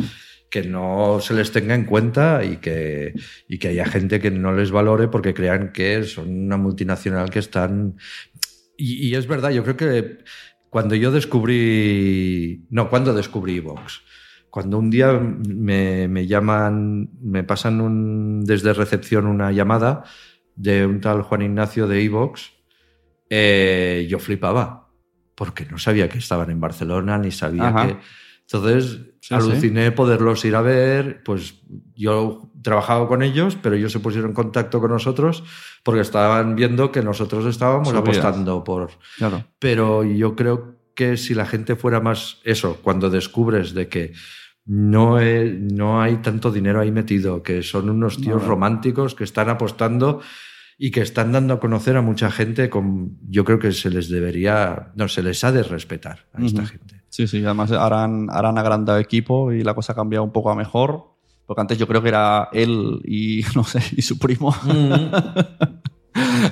que 0.52 0.64
no 0.64 1.20
se 1.22 1.36
les 1.36 1.52
tenga 1.52 1.76
en 1.76 1.86
cuenta 1.86 2.44
y 2.44 2.58
que, 2.58 3.14
y 3.48 3.60
que 3.60 3.68
haya 3.68 3.86
gente 3.86 4.20
que 4.20 4.32
no 4.32 4.52
les 4.52 4.72
valore 4.72 5.08
porque 5.08 5.34
crean 5.36 5.72
que 5.72 6.04
son 6.04 6.46
una 6.46 6.58
multinacional 6.58 7.30
que 7.30 7.38
están... 7.38 7.98
Y, 8.76 9.08
y 9.10 9.16
es 9.16 9.28
verdad, 9.28 9.52
yo 9.52 9.64
creo 9.64 9.78
que 9.78 10.18
cuando 10.72 10.96
yo 10.96 11.12
descubrí... 11.12 12.66
No, 12.72 12.90
cuando 12.90 13.14
descubrí 13.14 13.60
Vox. 13.60 14.02
Cuando 14.50 14.78
un 14.78 14.89
día 14.89 15.14
me, 15.14 16.08
me 16.08 16.28
llaman, 16.28 17.10
me 17.22 17.43
pasan 17.43 17.82
un, 17.82 18.43
desde 18.43 18.74
recepción 18.74 19.28
una 19.28 19.52
llamada 19.52 20.04
de 20.56 20.86
un 20.86 21.02
tal 21.02 21.22
Juan 21.22 21.41
Ignacio 21.43 21.88
de 21.88 22.04
Evox, 22.04 22.52
eh, 23.30 24.08
yo 24.10 24.20
flipaba, 24.20 24.89
porque 25.36 25.66
no 25.66 25.78
sabía 25.78 26.10
que 26.10 26.18
estaban 26.18 26.50
en 26.50 26.60
Barcelona, 26.60 27.18
ni 27.18 27.32
sabía 27.32 27.70
Ajá. 27.70 27.88
que... 27.88 27.97
Entonces 28.41 29.00
Sí, 29.22 29.34
aluciné 29.34 29.91
poderlos 29.91 30.45
ir 30.45 30.56
a 30.56 30.62
ver, 30.62 31.22
pues 31.24 31.56
yo 31.93 32.50
trabajaba 32.62 33.08
con 33.08 33.22
ellos, 33.22 33.58
pero 33.62 33.76
ellos 33.76 33.91
se 33.91 34.00
pusieron 34.00 34.32
en 34.32 34.36
contacto 34.36 34.80
con 34.80 34.91
nosotros 34.91 35.43
porque 35.84 36.02
estaban 36.02 36.56
viendo 36.56 36.91
que 36.91 37.02
nosotros 37.02 37.45
estábamos 37.45 37.89
Subidas. 37.89 38.18
apostando 38.18 38.64
por... 38.64 38.91
Claro. 39.18 39.45
Pero 39.60 40.04
yo 40.06 40.36
creo 40.36 40.79
que 41.00 41.16
si 41.18 41.34
la 41.34 41.45
gente 41.45 41.76
fuera 41.76 42.00
más 42.02 42.39
eso, 42.43 42.80
cuando 42.84 43.10
descubres 43.10 43.74
de 43.74 43.88
que 43.88 44.12
no, 44.66 45.20
he- 45.20 45.52
no 45.60 46.02
hay 46.02 46.18
tanto 46.18 46.52
dinero 46.52 46.82
ahí 46.82 46.91
metido, 46.91 47.41
que 47.41 47.64
son 47.64 47.89
unos 47.89 48.18
tíos 48.22 48.41
No. 48.43 48.47
románticos 48.50 49.16
que 49.16 49.24
están 49.24 49.47
apostando 49.50 50.20
y 50.78 50.91
que 50.91 51.02
están 51.02 51.32
dando 51.32 51.54
a 51.56 51.60
conocer 51.60 51.95
a 51.97 52.02
mucha 52.02 52.30
gente, 52.32 52.70
con, 52.70 53.18
yo 53.30 53.43
creo 53.45 53.60
que 53.60 53.72
se 53.72 53.89
les 53.89 54.10
debería, 54.10 54.91
no, 54.95 55.08
se 55.08 55.24
les 55.24 55.43
ha 55.43 55.52
de 55.52 55.64
respetar 55.64 56.28
a 56.34 56.43
esta 56.45 56.62
Ujú. 56.64 56.72
gente. 56.72 57.02
Sí, 57.10 57.28
sí, 57.28 57.43
además 57.43 57.72
ahora 57.72 58.04
han 58.04 58.30
agrandado 58.30 59.00
equipo 59.00 59.52
y 59.54 59.64
la 59.64 59.74
cosa 59.74 59.93
ha 59.93 59.95
cambiado 59.95 60.24
un 60.26 60.32
poco 60.32 60.52
a 60.52 60.56
mejor. 60.56 61.18
Porque 61.45 61.62
antes 61.62 61.78
yo 61.80 61.88
creo 61.88 62.04
que 62.04 62.10
era 62.10 62.47
él 62.54 63.02
y, 63.06 63.41
no 63.56 63.64
sé, 63.64 63.82
y 63.97 64.02
su 64.04 64.20
primo. 64.20 64.54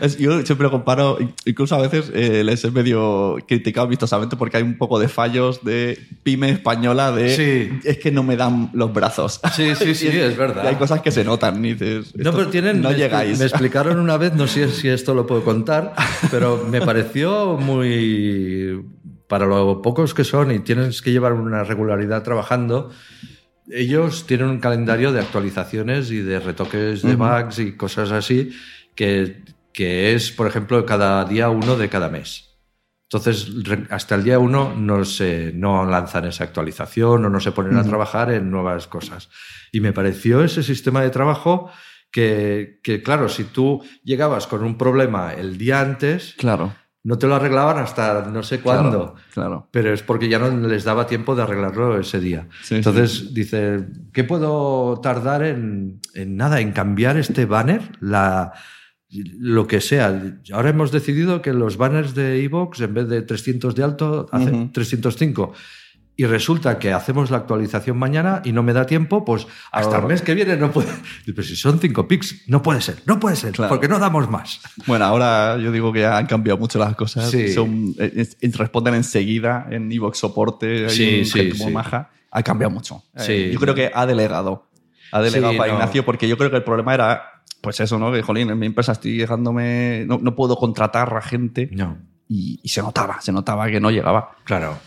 Es- 0.01 0.17
yo 0.17 0.41
siempre 0.45 0.69
comparo, 0.69 1.17
incluso 1.45 1.75
a 1.75 1.81
veces 1.81 2.11
eh, 2.13 2.43
les 2.43 2.63
he 2.63 2.71
medio 2.71 3.37
criticado 3.47 3.87
vistosamente 3.87 4.35
porque 4.35 4.57
hay 4.57 4.63
un 4.63 4.77
poco 4.77 4.99
de 4.99 5.07
fallos 5.07 5.63
de 5.63 5.97
pyme 6.23 6.49
española 6.49 7.11
de 7.11 7.35
Sí. 7.35 7.79
es 7.83 7.97
que 7.97 8.11
no 8.11 8.23
me 8.23 8.35
dan 8.37 8.69
los 8.73 8.93
brazos. 8.93 9.39
Sí, 9.55 9.75
sí, 9.75 9.93
sí, 9.95 10.07
es 10.07 10.37
verdad. 10.37 10.63
Y 10.63 10.67
hay 10.67 10.75
cosas 10.75 11.01
que 11.01 11.11
se 11.11 11.23
notan. 11.23 11.63
y 11.65 11.73
dices, 11.73 12.13
No, 12.15 12.31
pero 12.31 12.47
tienen. 12.49 12.81
No 12.81 12.89
me, 12.89 12.95
llegáis. 12.95 13.39
Me 13.39 13.45
explicaron 13.45 13.99
una 13.99 14.17
vez, 14.17 14.33
no 14.33 14.47
sé 14.47 14.69
si 14.69 14.87
esto 14.89 15.13
lo 15.13 15.25
puedo 15.27 15.43
contar, 15.43 15.93
pero 16.31 16.65
me 16.69 16.81
pareció 16.81 17.57
muy. 17.57 18.83
Para 19.27 19.45
lo 19.45 19.81
pocos 19.81 20.13
que 20.13 20.23
son 20.23 20.51
y 20.51 20.59
tienes 20.59 21.01
que 21.01 21.11
llevar 21.11 21.33
una 21.33 21.63
regularidad 21.65 22.23
trabajando, 22.23 22.91
ellos 23.69 24.25
tienen 24.25 24.47
un 24.47 24.59
calendario 24.59 25.11
de 25.11 25.19
actualizaciones 25.19 26.11
y 26.11 26.21
de 26.21 26.39
retoques 26.39 27.01
de 27.01 27.15
bugs 27.15 27.59
y 27.59 27.73
cosas 27.73 28.11
así 28.11 28.51
que, 28.95 29.41
que 29.77 30.15
es, 30.15 30.31
por 30.31 30.47
ejemplo, 30.47 30.83
cada 30.87 31.23
día 31.25 31.51
uno 31.51 31.75
de 31.75 31.87
cada 31.87 32.09
mes. 32.09 32.57
Entonces, 33.03 33.47
hasta 33.91 34.15
el 34.15 34.23
día 34.23 34.39
uno 34.39 34.73
no, 34.75 35.05
se, 35.05 35.51
no 35.53 35.85
lanzan 35.85 36.25
esa 36.25 36.45
actualización 36.45 37.23
o 37.23 37.29
no 37.29 37.39
se 37.39 37.51
ponen 37.51 37.77
a 37.77 37.83
trabajar 37.83 38.31
en 38.31 38.49
nuevas 38.49 38.87
cosas. 38.87 39.29
Y 39.71 39.79
me 39.79 39.93
pareció 39.93 40.43
ese 40.43 40.63
sistema 40.63 41.03
de 41.03 41.11
trabajo 41.11 41.69
que, 42.09 42.79
que, 42.81 43.03
claro, 43.03 43.29
si 43.29 43.43
tú 43.43 43.83
llegabas 44.03 44.47
con 44.47 44.63
un 44.63 44.79
problema 44.79 45.35
el 45.35 45.59
día 45.59 45.79
antes, 45.79 46.33
Claro. 46.39 46.73
no 47.03 47.19
te 47.19 47.27
lo 47.27 47.35
arreglaban 47.35 47.77
hasta 47.77 48.25
no 48.31 48.41
sé 48.41 48.61
cuándo. 48.61 49.13
Claro. 49.13 49.15
claro. 49.31 49.69
Pero 49.71 49.93
es 49.93 50.01
porque 50.01 50.27
ya 50.27 50.39
no 50.39 50.49
les 50.67 50.83
daba 50.83 51.05
tiempo 51.05 51.35
de 51.35 51.43
arreglarlo 51.43 51.99
ese 51.99 52.19
día. 52.19 52.47
Sí, 52.63 52.77
Entonces 52.77 53.31
dice, 53.31 53.85
¿qué 54.11 54.23
puedo 54.23 54.99
tardar 55.01 55.43
en, 55.43 56.01
en 56.15 56.35
nada, 56.35 56.61
en 56.61 56.71
cambiar 56.71 57.15
este 57.17 57.45
banner? 57.45 57.83
La, 57.99 58.53
lo 59.09 59.67
que 59.67 59.79
sea. 59.81 60.21
Ahora 60.53 60.69
hemos 60.69 60.91
decidido 60.91 61.41
que 61.41 61.53
los 61.53 61.77
banners 61.77 62.13
de 62.15 62.43
Evox, 62.43 62.81
en 62.81 62.93
vez 62.93 63.07
de 63.07 63.21
300 63.21 63.73
de 63.75 63.83
alto, 63.83 64.27
hace 64.31 64.51
Ujú. 64.51 64.69
305. 64.73 65.53
Y 66.19 66.25
resulta 66.25 66.79
que 66.79 66.91
hacemos 66.93 67.29
la 67.29 67.37
actualización 67.37 67.95
mañana 67.97 68.41
y 68.43 68.51
no 68.51 68.63
me 68.63 68.73
da 68.73 68.87
tiempo, 68.87 69.23
pues 69.23 69.45
hasta 69.71 69.99
el 69.99 70.05
mes 70.07 70.23
que 70.23 70.33
viene 70.33 70.57
no 70.57 70.71
puede. 70.71 70.89
Pero 71.27 71.43
si 71.43 71.55
son 71.55 71.79
5 71.79 72.07
pics, 72.07 72.41
no 72.47 72.63
puede 72.63 72.81
ser, 72.81 72.97
no 73.05 73.19
puede 73.19 73.35
ser, 73.35 73.51
Claro. 73.51 73.69
porque 73.69 73.87
no 73.87 73.99
damos 73.99 74.27
más. 74.27 74.59
Bueno, 74.87 75.05
ahora 75.05 75.57
yo 75.61 75.71
digo 75.71 75.93
que 75.93 75.99
ya 76.01 76.17
han 76.17 76.25
cambiado 76.25 76.57
mucho 76.57 76.79
las 76.79 76.95
cosas. 76.95 77.29
Sí. 77.29 77.49
Son, 77.53 77.93
eh, 77.99 78.27
responden 78.57 78.95
enseguida 78.95 79.67
en 79.69 79.91
Evox 79.91 80.17
soporte. 80.17 80.89
Sí, 80.89 81.23
sí, 81.23 81.51
sí. 81.51 81.69
maja. 81.71 82.09
Ha 82.31 82.41
cambiado 82.41 82.71
mucho. 82.73 83.03
Eh, 83.15 83.21
Sí. 83.21 83.49
yo 83.53 83.59
creo 83.59 83.75
que 83.75 83.91
ha 83.93 84.05
delegado. 84.07 84.67
Ha 85.11 85.21
delegado 85.21 85.55
para 85.55 85.71
no. 85.71 85.77
Ignacio 85.77 86.03
porque 86.03 86.27
yo 86.27 86.35
creo 86.37 86.49
que 86.49 86.57
el 86.57 86.63
problema 86.63 86.95
era, 86.95 87.36
pues 87.61 87.79
eso, 87.79 87.97
¿no? 87.99 88.11
Que, 88.11 88.21
jolín, 88.21 88.49
en 88.49 88.59
mi 88.59 88.65
empresa 88.67 88.91
estoy 88.93 89.17
dejándome, 89.17 90.05
no, 90.07 90.19
no 90.21 90.35
puedo 90.35 90.55
contratar 90.57 91.13
a 91.15 91.21
gente 91.21 91.69
No, 91.71 91.97
y, 92.29 92.59
y 92.63 92.69
se 92.69 92.81
notaba, 92.81 93.19
se 93.21 93.31
notaba 93.31 93.67
que 93.67 93.79
no 93.79 93.91
llegaba. 93.91 94.35
claro. 94.43 94.77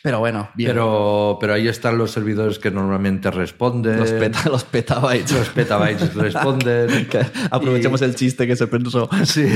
Pero 0.00 0.20
bueno, 0.20 0.48
bien. 0.54 0.70
Pero, 0.70 1.38
pero 1.40 1.54
ahí 1.54 1.66
están 1.66 1.98
los 1.98 2.12
servidores 2.12 2.60
que 2.60 2.70
normalmente 2.70 3.32
responden. 3.32 3.98
los, 3.98 4.12
peta, 4.12 4.48
los 4.48 4.62
petabytes. 4.62 5.32
Los 5.32 5.48
petabytes 5.48 6.14
responden. 6.14 7.08
Aprovechemos 7.50 8.00
Y- 8.00 8.04
el 8.04 8.14
chiste 8.14 8.46
que 8.46 8.54
se 8.54 8.68
pensó. 8.68 9.10
Sí. 9.24 9.46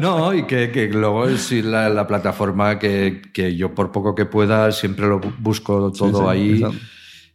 No, 0.00 0.32
y 0.32 0.44
que, 0.46 0.70
que 0.70 0.88
luego 0.88 1.28
sí 1.36 1.60
la, 1.60 1.90
la 1.90 2.06
plataforma 2.06 2.78
que, 2.78 3.20
que 3.34 3.54
yo 3.54 3.74
por 3.74 3.92
poco 3.92 4.14
que 4.14 4.24
pueda 4.24 4.72
siempre 4.72 5.06
lo 5.06 5.20
bu- 5.20 5.34
busco 5.38 5.92
todo 5.92 6.08
Sí, 6.10 6.14
sí, 6.24 6.28
ahí. 6.30 6.52
exacto. 6.54 6.78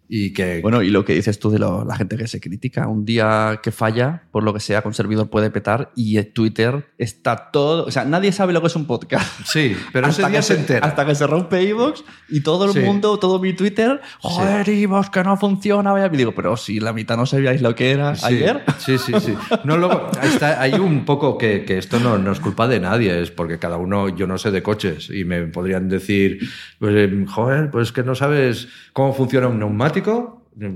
Y 0.08 0.34
que. 0.34 0.60
Bueno, 0.62 0.82
y 0.84 0.90
lo 0.90 1.04
que 1.04 1.14
dices 1.14 1.40
tú 1.40 1.50
de 1.50 1.60
lo- 1.60 1.84
la 1.84 1.96
gente 1.96 2.16
que 2.18 2.28
se 2.28 2.40
critica, 2.40 2.88
un 2.88 3.06
día 3.06 3.60
que 3.64 3.72
falla, 3.72 4.24
por 4.32 4.44
lo 4.44 4.54
que 4.54 4.60
sea, 4.60 4.82
con 4.82 4.94
servidor 4.94 5.30
puede 5.30 5.50
petar 5.50 5.92
y 5.96 6.22
Twitter 6.26 6.86
está 6.98 7.50
todo. 7.52 7.86
O 7.86 7.92
sea, 7.92 8.06
nadie 8.06 8.32
sabe 8.32 8.54
lo 8.54 8.62
que 8.62 8.68
es 8.68 8.76
un 8.76 8.86
podcast. 8.86 9.28
sí, 9.46 9.76
pero 9.92 10.08
ese 10.08 10.22
Hasta 10.22 10.30
día 10.30 10.40
que 10.40 10.44
se 10.44 10.56
entera. 10.56 10.86
Hasta 10.88 11.06
que 11.06 11.16
se 11.16 11.26
rompe 11.26 11.60
Evox 11.68 12.04
y 12.30 12.42
todo 12.42 12.66
el 12.66 12.72
Sí. 12.74 12.80
mundo, 12.82 13.18
todo 13.18 13.40
mi 13.40 13.54
Twitter, 13.54 14.00
joder, 14.20 14.70
Evox, 14.70 15.10
que 15.10 15.24
no 15.24 15.38
funciona. 15.38 15.92
Vaya. 15.92 16.10
Y 16.14 16.18
digo, 16.18 16.34
pero 16.36 16.56
si 16.58 16.80
la 16.80 16.94
mitad 16.94 17.18
no 17.18 17.26
sabíais 17.26 17.62
lo 17.62 17.74
que 17.74 17.92
era 17.92 18.16
Sí, 18.16 18.26
ayer. 18.28 18.64
Sí, 18.78 18.98
sí, 18.98 19.14
sí. 19.20 19.34
No, 19.64 19.78
luego, 19.78 20.10
está, 20.22 20.62
hay 20.62 20.74
un 20.74 21.06
poco 21.06 21.38
que, 21.38 21.66
que 21.66 21.78
esto 21.78 22.00
no, 22.00 22.18
no 22.18 22.32
es 22.32 22.40
culpa 22.40 22.68
de 22.68 22.80
nadie, 22.80 23.22
es 23.22 23.32
porque 23.32 23.58
cada 23.60 23.78
uno, 23.78 24.10
yo 24.16 24.28
no 24.28 24.38
sé 24.38 24.52
de 24.52 24.62
coches 24.62 25.10
y 25.10 25.26
me 25.26 25.42
podrían 25.48 25.90
decir, 25.90 26.40
pues, 26.80 26.94
eh, 26.96 27.26
joder, 27.28 27.72
pues 27.72 27.92
que 27.92 28.04
no 28.04 28.14
sabes 28.14 28.68
cómo 28.94 29.14
funciona 29.14 29.48
un 29.48 29.58
neumático. 29.60 29.95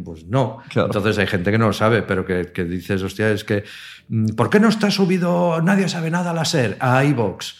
Pues 0.03 0.25
no. 0.25 0.59
Entonces 0.75 1.17
hay 1.19 1.27
gente 1.27 1.51
que 1.51 1.57
no 1.57 1.67
lo 1.67 1.73
sabe, 1.73 2.01
pero 2.01 2.25
que, 2.25 2.51
que 2.53 2.65
dices, 2.65 3.01
hostia, 3.01 3.31
es 3.31 3.43
que, 3.45 3.63
mm, 4.09 4.35
¿por 4.35 4.49
qué 4.49 4.59
no 4.59 4.67
está 4.67 4.91
subido 4.91 5.61
Nadie 5.61 5.87
sabe 5.87 6.11
nada 6.11 6.31
a 6.31 6.33
la 6.33 6.43
SER, 6.43 6.75
a 6.81 7.03
iVox? 7.05 7.55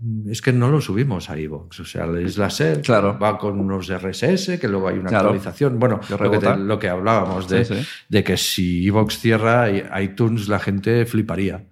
Mm, 0.00 0.30
Es 0.30 0.42
que 0.42 0.52
no 0.52 0.68
lo 0.70 0.82
subimos 0.82 1.30
a 1.30 1.38
iVox. 1.38 1.80
O 1.80 1.84
sea, 1.86 2.04
es 2.20 2.36
la 2.36 2.50
SER, 2.50 2.82
Claro. 2.82 3.18
va 3.18 3.38
con 3.38 3.58
unos 3.58 3.88
RSS, 3.88 4.58
que 4.60 4.68
luego 4.68 4.88
hay 4.88 4.98
una 4.98 5.08
Claro. 5.08 5.28
actualización. 5.30 5.78
Bueno, 5.78 5.98
lo 6.10 6.30
que, 6.30 6.38
te- 6.38 6.56
lo 6.58 6.78
que 6.78 6.88
hablábamos 6.90 7.48
de, 7.48 7.64
Sí, 7.64 7.74
sí. 7.76 7.86
de 8.10 8.22
que 8.22 8.36
si 8.36 8.82
iVox 8.84 9.18
cierra, 9.18 9.70
iTunes 10.02 10.48
la 10.48 10.58
gente 10.58 11.06
fliparía. 11.06 11.64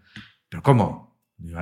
¿Pero 0.48 0.62
cómo? 0.62 1.04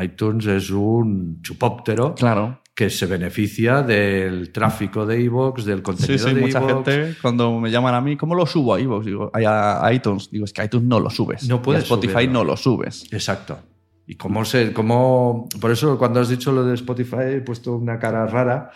iTunes 0.01 0.47
es 0.47 0.71
un 0.71 1.43
chupóptero 1.43 2.15
Claro. 2.15 2.62
Que 2.75 2.89
se 2.89 3.05
beneficia 3.07 3.83
del 3.83 4.51
tráfico 4.51 5.05
de 5.05 5.21
iVoox, 5.23 5.65
del 5.67 5.79
Sí, 5.79 5.83
contenido 5.83 6.29
sí, 6.29 6.35
de 6.35 6.41
mucha 6.41 6.61
gente 6.67 7.15
cuando 7.21 7.59
me 7.61 7.71
llaman 7.71 7.95
a 7.95 8.01
mí, 8.01 8.17
¿cómo 8.17 8.35
lo 8.35 8.47
subo 8.47 8.75
a 8.75 8.81
iVoox? 8.81 9.05
Digo, 9.05 9.31
a, 9.35 9.91
iTunes. 9.93 10.31
Digo, 10.31 10.47
es 10.47 10.53
que 10.55 10.65
iTunes 10.65 10.87
no 10.89 10.99
lo 10.99 11.11
subes. 11.11 11.47
No 11.49 11.57
Y 11.57 11.59
a 11.59 11.63
puedes 11.63 11.83
Spotify 11.83 12.13
subirlo. 12.15 12.33
no 12.33 12.45
lo 12.45 12.57
subes. 12.57 13.13
Exacto. 13.13 13.59
Y 14.07 14.15
cómo 14.17 14.45
se, 14.45 14.73
cómo, 14.73 15.49
por 15.61 15.71
eso 15.71 15.99
cuando 15.99 16.21
has 16.21 16.29
dicho 16.31 16.51
lo 16.51 16.65
de 16.65 16.75
Spotify 16.75 17.17
he 17.37 17.41
puesto 17.43 17.77
una 17.77 17.99
cara 17.99 18.27
rara, 18.27 18.71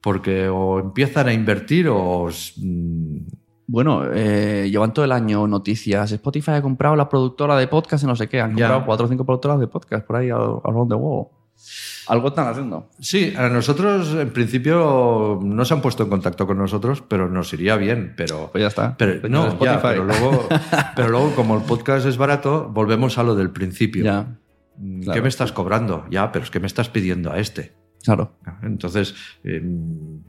porque 0.00 0.48
o 0.48 0.80
empiezan 0.80 1.28
a 1.28 1.32
invertir 1.32 1.88
o 1.88 2.22
os- 2.22 2.54
mm, 2.56 3.18
Bueno, 3.68 4.02
eh, 4.12 4.68
llevan 4.70 4.92
todo 4.92 5.04
el 5.04 5.12
año 5.12 5.46
noticias. 5.46 6.10
Spotify 6.12 6.52
ha 6.52 6.62
comprado 6.62 6.96
la 6.96 7.08
productora 7.08 7.56
de 7.56 7.68
podcast 7.68 8.02
y 8.02 8.06
no 8.06 8.16
sé 8.16 8.28
qué. 8.28 8.40
Han 8.40 8.56
Ya. 8.56 8.66
comprado 8.66 8.86
cuatro 8.86 9.06
o 9.06 9.08
cinco 9.08 9.24
productoras 9.24 9.60
de 9.60 9.66
podcast 9.68 10.06
por 10.06 10.16
ahí 10.16 10.30
al- 10.30 10.60
around 10.64 10.90
the 10.90 10.96
world. 10.96 11.28
Algo 12.08 12.28
están 12.28 12.48
haciendo. 12.48 12.90
Sí, 13.00 13.32
a 13.36 13.48
nosotros 13.48 14.12
en 14.14 14.30
principio 14.32 15.38
no 15.42 15.64
se 15.64 15.74
han 15.74 15.80
puesto 15.80 16.02
en 16.02 16.08
contacto 16.10 16.46
con 16.46 16.58
nosotros, 16.58 17.02
pero 17.06 17.28
nos 17.28 17.52
iría 17.52 17.76
bien. 17.76 18.14
Pero, 18.16 18.48
Pues 18.50 18.62
ya 18.62 18.68
está. 18.68 18.96
pero 18.96 19.28
no, 19.28 19.58
ya, 19.64 19.80
pero 19.80 20.04
luego, 20.04 20.48
pero 20.96 21.08
luego 21.08 21.34
como 21.34 21.56
el 21.56 21.62
podcast 21.62 22.06
es 22.06 22.16
barato, 22.16 22.68
volvemos 22.72 23.18
a 23.18 23.22
lo 23.22 23.34
del 23.34 23.50
principio. 23.50 24.04
Ya, 24.04 24.26
Mm, 24.78 25.10
¿Qué 25.12 25.20
me 25.20 25.28
estás 25.28 25.52
cobrando? 25.52 26.06
Ya, 26.10 26.32
pero 26.32 26.46
es 26.46 26.50
que 26.50 26.58
me 26.58 26.66
estás 26.66 26.88
pidiendo 26.88 27.30
a 27.30 27.38
este. 27.38 27.74
claro. 28.02 28.32
Entonces, 28.62 29.14
eh, 29.44 29.60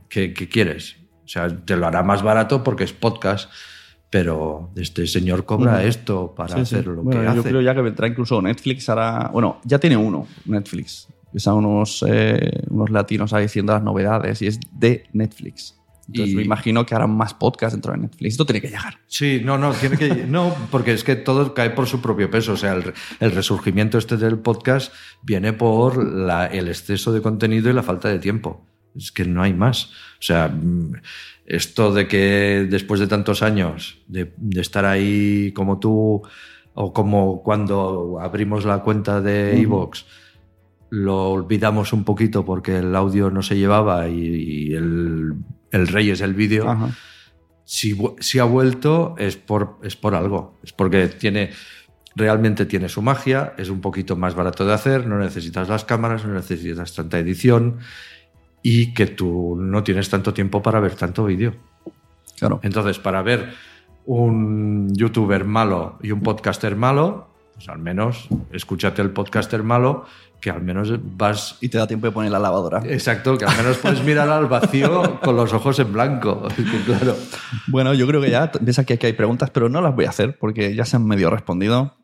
¿qué, 0.09 0.33
qué 0.33 0.49
quieres? 0.49 0.97
O 1.23 1.27
sea, 1.29 1.47
te 1.47 1.77
lo 1.77 1.87
hará 1.87 2.03
más 2.03 2.21
barato 2.23 2.61
porque 2.61 2.83
es 2.83 2.91
podcast, 2.91 3.49
pero 4.09 4.69
este 4.75 5.07
señor 5.07 5.45
cobra 5.45 5.83
esto 5.85 6.35
para 6.35 6.55
Sí, 6.57 6.65
sí. 6.65 6.75
hacer 6.75 6.87
lo 6.87 7.03
Bueno, 7.03 7.21
que 7.21 7.25
yo 7.25 7.39
hace. 7.39 7.49
creo 7.49 7.61
ya 7.61 7.73
que 7.73 7.81
vendrá 7.81 8.05
incluso 8.05 8.41
Netflix 8.41 8.89
hará. 8.89 9.29
Bueno, 9.31 9.61
ya 9.63 9.79
tiene 9.79 9.95
uno, 9.95 10.27
Netflix. 10.45 11.07
Que 11.33 11.39
son 11.39 11.65
unos, 11.65 12.05
eh, 12.07 12.61
unos 12.69 12.91
latinos 12.91 13.33
ahí 13.33 13.43
diciendo 13.43 13.73
las 13.73 13.81
novedades 13.83 14.41
y 14.43 14.47
es 14.47 14.59
de 14.71 15.05
Netflix. 15.13 15.75
Entonces 16.07 16.33
Y- 16.33 16.35
me 16.35 16.43
imagino 16.43 16.85
que 16.85 16.93
harán 16.95 17.15
más 17.15 17.33
podcasts 17.33 17.73
dentro 17.73 17.93
de 17.93 17.97
Netflix. 17.99 18.33
Esto 18.33 18.45
tiene 18.45 18.61
que 18.61 18.67
llegar. 18.67 18.99
Sí, 19.07 19.41
no, 19.43 19.57
no, 19.57 19.71
tiene 19.73 19.97
que. 19.97 20.09
No, 20.27 20.53
porque 20.69 20.91
es 20.93 21.03
que 21.03 21.15
todo 21.15 21.53
cae 21.53 21.69
por 21.71 21.87
su 21.87 22.01
propio 22.01 22.29
peso. 22.29 22.53
O 22.53 22.57
sea, 22.57 22.73
el, 22.73 22.93
el 23.19 23.31
resurgimiento 23.31 23.97
este 23.97 24.17
del 24.17 24.37
podcast 24.37 24.93
viene 25.23 25.53
por 25.53 26.05
la- 26.05 26.45
el 26.47 26.67
exceso 26.67 27.11
de 27.13 27.21
contenido 27.21 27.69
y 27.69 27.73
la 27.73 27.83
falta 27.83 28.09
de 28.09 28.19
tiempo. 28.19 28.65
Es 28.95 29.11
que 29.11 29.25
no 29.25 29.41
hay 29.41 29.53
más. 29.53 29.85
O 29.85 30.21
sea, 30.21 30.49
mm, 30.49 30.91
esto 31.45 31.91
de 31.93 32.07
que 32.07 32.67
después 32.69 32.99
de 32.99 33.07
tantos 33.07 33.41
años 33.41 33.97
de, 34.07 34.33
de 34.37 34.61
estar 34.61 34.85
ahí 34.85 35.51
como 35.53 35.79
tú, 35.79 36.21
o 36.73 36.93
como 36.93 37.41
cuando 37.43 38.19
abrimos 38.21 38.65
la 38.65 38.79
cuenta 38.83 39.21
de. 39.21 39.59
Evox, 39.61 40.05
lo 40.95 41.29
olvidamos 41.29 41.93
un 41.93 42.03
poquito 42.03 42.45
porque 42.45 42.77
el 42.77 42.95
audio 42.95 43.31
no 43.31 43.41
se 43.41 43.57
llevaba 43.57 44.07
y, 44.07 44.19
y 44.69 44.73
el, 44.73 45.33
el 45.71 45.87
rey 45.87 46.11
es 46.11 46.21
el 46.21 46.33
vídeo 46.33 46.91
si, 47.65 48.39
ha 48.39 48.43
vuelto 48.43 49.15
es 49.17 49.37
por, 49.37 49.77
es 49.83 49.95
por 49.95 50.15
algo. 50.15 50.59
Es 50.63 50.73
porque 50.73 51.07
tiene, 51.07 51.51
realmente 52.15 52.65
tiene 52.65 52.89
su 52.89 53.01
magia, 53.01 53.53
es 53.57 53.69
un 53.69 53.81
poquito 53.81 54.15
más 54.15 54.35
barato 54.35 54.65
de 54.65 54.73
hacer, 54.73 55.07
no 55.07 55.17
necesitas 55.17 55.69
las 55.69 55.85
cámaras, 55.85 56.25
no 56.25 56.33
necesitas 56.33 56.93
tanta 56.93 57.19
edición 57.19 57.79
y 58.61 58.93
que 58.93 59.07
tú 59.07 59.55
no 59.57 59.83
tienes 59.83 60.09
tanto 60.09 60.33
tiempo 60.33 60.61
para 60.61 60.79
ver 60.79 60.95
tanto 60.95 61.25
vídeo. 61.25 61.55
Claro. 62.37 62.59
Entonces, 62.63 62.99
para 62.99 63.21
ver 63.21 63.53
un 64.05 64.93
youtuber 64.93 65.45
malo 65.45 65.97
y 66.01 66.11
un 66.11 66.21
podcaster 66.21 66.75
malo, 66.75 67.29
pues 67.53 67.69
al 67.69 67.79
menos 67.79 68.27
escúchate 68.51 69.01
el 69.01 69.11
podcaster 69.11 69.63
malo, 69.63 70.05
que 70.43 70.49
al 70.49 70.61
menos 70.61 70.91
vas 71.17 71.55
Y 71.61 71.69
te 71.69 71.77
da 71.77 71.87
tiempo 71.87 72.05
de 72.07 72.11
poner 72.11 72.29
la 72.29 72.37
lavadora. 72.37 72.83
Exacto, 72.85 73.37
que 73.37 73.45
al 73.45 73.55
menos 73.55 73.77
puedes 73.77 74.03
mirar 74.03 74.29
al 74.29 74.47
vacío 74.47 75.21
con 75.21 75.37
los 75.37 75.53
ojos 75.53 75.79
en 75.79 75.93
blanco. 75.93 76.45
Claro. 76.85 77.15
Bueno, 77.67 77.93
yo 77.93 78.05
creo 78.07 78.19
que 78.19 78.29
ya 78.29 78.51
ves 78.59 78.77
aquí 78.77 78.97
que 78.97 79.07
hay 79.07 79.13
preguntas, 79.13 79.49
pero 79.51 79.69
no 79.69 79.79
las 79.81 79.95
voy 79.95 80.03
a 80.03 80.09
hacer 80.09 80.37
porque 80.37 80.75
ya 80.75 80.83
se 80.83 80.97
han 80.97 81.05
medio 81.07 81.29
respondido. 81.29 81.95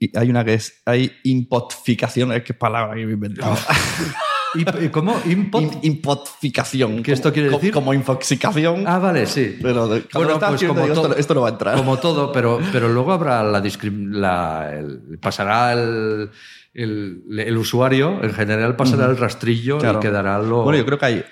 Y 0.00 0.16
hay 0.18 0.30
una 0.30 0.44
que 0.44 0.54
es, 0.54 0.82
hay 0.84 1.12
impotficación, 1.22 2.32
es 2.32 2.42
que 2.42 2.54
palabra 2.54 2.96
que 2.96 3.04
me 3.04 3.12
he 3.12 3.14
inventado. 3.14 3.56
¿Y, 4.54 4.84
y 4.84 4.88
cómo? 4.88 5.14
¿Impot? 5.26 5.62
Impotficación. 5.84 7.04
¿Qué 7.04 7.12
esto 7.12 7.32
quiere 7.32 7.50
decir? 7.50 7.72
Como 7.72 7.94
infoxicación. 7.94 8.82
Ah, 8.84 8.98
vale, 8.98 9.26
sí. 9.26 9.58
pero 9.62 9.86
de- 9.86 10.04
lo 10.12 10.32
estás 10.32 10.54
haciendo, 10.54 10.80
digo, 10.82 10.92
esto, 10.94 11.16
esto 11.16 11.34
no 11.34 11.42
va 11.42 11.48
a 11.48 11.52
entrar. 11.52 11.76
Como 11.76 11.98
todo, 11.98 12.32
pero, 12.32 12.58
pero 12.72 12.88
luego 12.88 13.12
habrá 13.12 13.44
la, 13.44 13.62
discrim- 13.62 14.10
la 14.10 14.70
el- 14.76 15.18
pasará 15.20 15.72
el, 15.74 16.30
el, 16.74 17.22
el 17.38 17.56
usuario, 17.56 18.22
en 18.22 18.32
general 18.32 18.76
pasará 18.76 19.06
el 19.06 19.16
rastrillo 19.16 19.78
Claro. 19.78 19.98
y 19.98 20.02
quedará 20.02 20.38
lo... 20.40 20.62
Bueno, 20.64 20.78
yo 20.78 20.86
creo 20.86 20.98
que 20.98 21.06
hay 21.06 21.24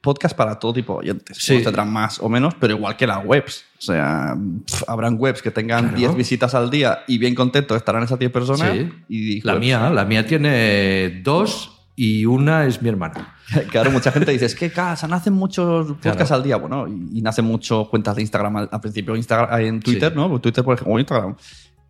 podcast 0.00 0.36
para 0.36 0.56
todo 0.58 0.72
tipo 0.72 0.92
de 0.94 0.98
oyentes. 1.10 1.36
Sí. 1.40 1.62
Tendrán 1.64 1.92
más 1.92 2.20
o 2.20 2.28
menos, 2.28 2.54
pero 2.60 2.74
igual 2.76 2.96
que 2.96 3.06
las 3.08 3.24
webs. 3.24 3.64
O 3.78 3.82
sea, 3.82 4.36
pf, 4.66 4.84
habrán 4.86 5.16
webs 5.18 5.42
que 5.42 5.50
tengan 5.50 5.84
Claro. 5.88 5.96
10 5.98 6.14
visitas 6.16 6.54
al 6.54 6.70
día 6.70 7.00
y 7.08 7.18
bien 7.18 7.34
contentos 7.34 7.76
estarán 7.76 8.04
esas 8.04 8.18
10 8.18 8.30
personas. 8.30 8.72
Sí. 8.72 8.88
Y 9.08 9.40
La 9.40 9.56
mía, 9.56 9.90
la 9.90 10.04
mía 10.04 10.24
tiene 10.24 11.20
dos 11.24 11.88
y 11.96 12.24
una 12.24 12.66
es 12.66 12.80
mi 12.82 12.88
hermana. 12.88 13.32
Claro, 13.70 13.92
mucha 13.92 14.10
gente 14.10 14.32
dice, 14.32 14.46
es 14.46 14.56
que 14.56 14.70
casa, 14.72 15.06
nacen 15.06 15.32
muchos 15.32 15.86
podcasts 15.92 16.16
Claro. 16.18 16.34
al 16.34 16.42
día. 16.42 16.56
Bueno, 16.56 16.88
y, 16.88 17.18
y 17.18 17.22
nacen 17.22 17.44
muchos 17.44 17.88
cuentas 17.88 18.16
de 18.16 18.22
Instagram 18.22 18.56
al, 18.56 18.68
al 18.72 18.80
principio, 18.80 19.14
Instagram, 19.14 19.60
en 19.60 19.80
Twitter, 19.80 20.10
Sí. 20.12 20.16
¿no? 20.18 20.40
Twitter, 20.40 20.64
por 20.64 20.74
ejemplo, 20.74 20.94
o 20.94 20.98
Instagram, 20.98 21.36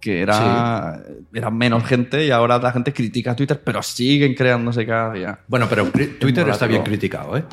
que 0.01 0.21
era, 0.21 1.03
era 1.33 1.51
menos 1.51 1.85
gente 1.85 2.25
y 2.27 2.31
ahora 2.31 2.59
la 2.59 2.73
gente 2.73 2.93
critica 2.93 3.33
a 3.33 3.37
Twitter, 3.37 3.61
pero 3.65 3.83
siguen 3.83 4.35
creándose 4.35 4.87
cada 4.87 5.13
día. 5.13 5.41
Bueno, 5.49 5.67
pero 5.69 5.91
Twitter 6.19 6.49
está 6.49 6.67
bien 6.67 6.83
criticado, 6.83 7.37
¿eh? 7.37 7.45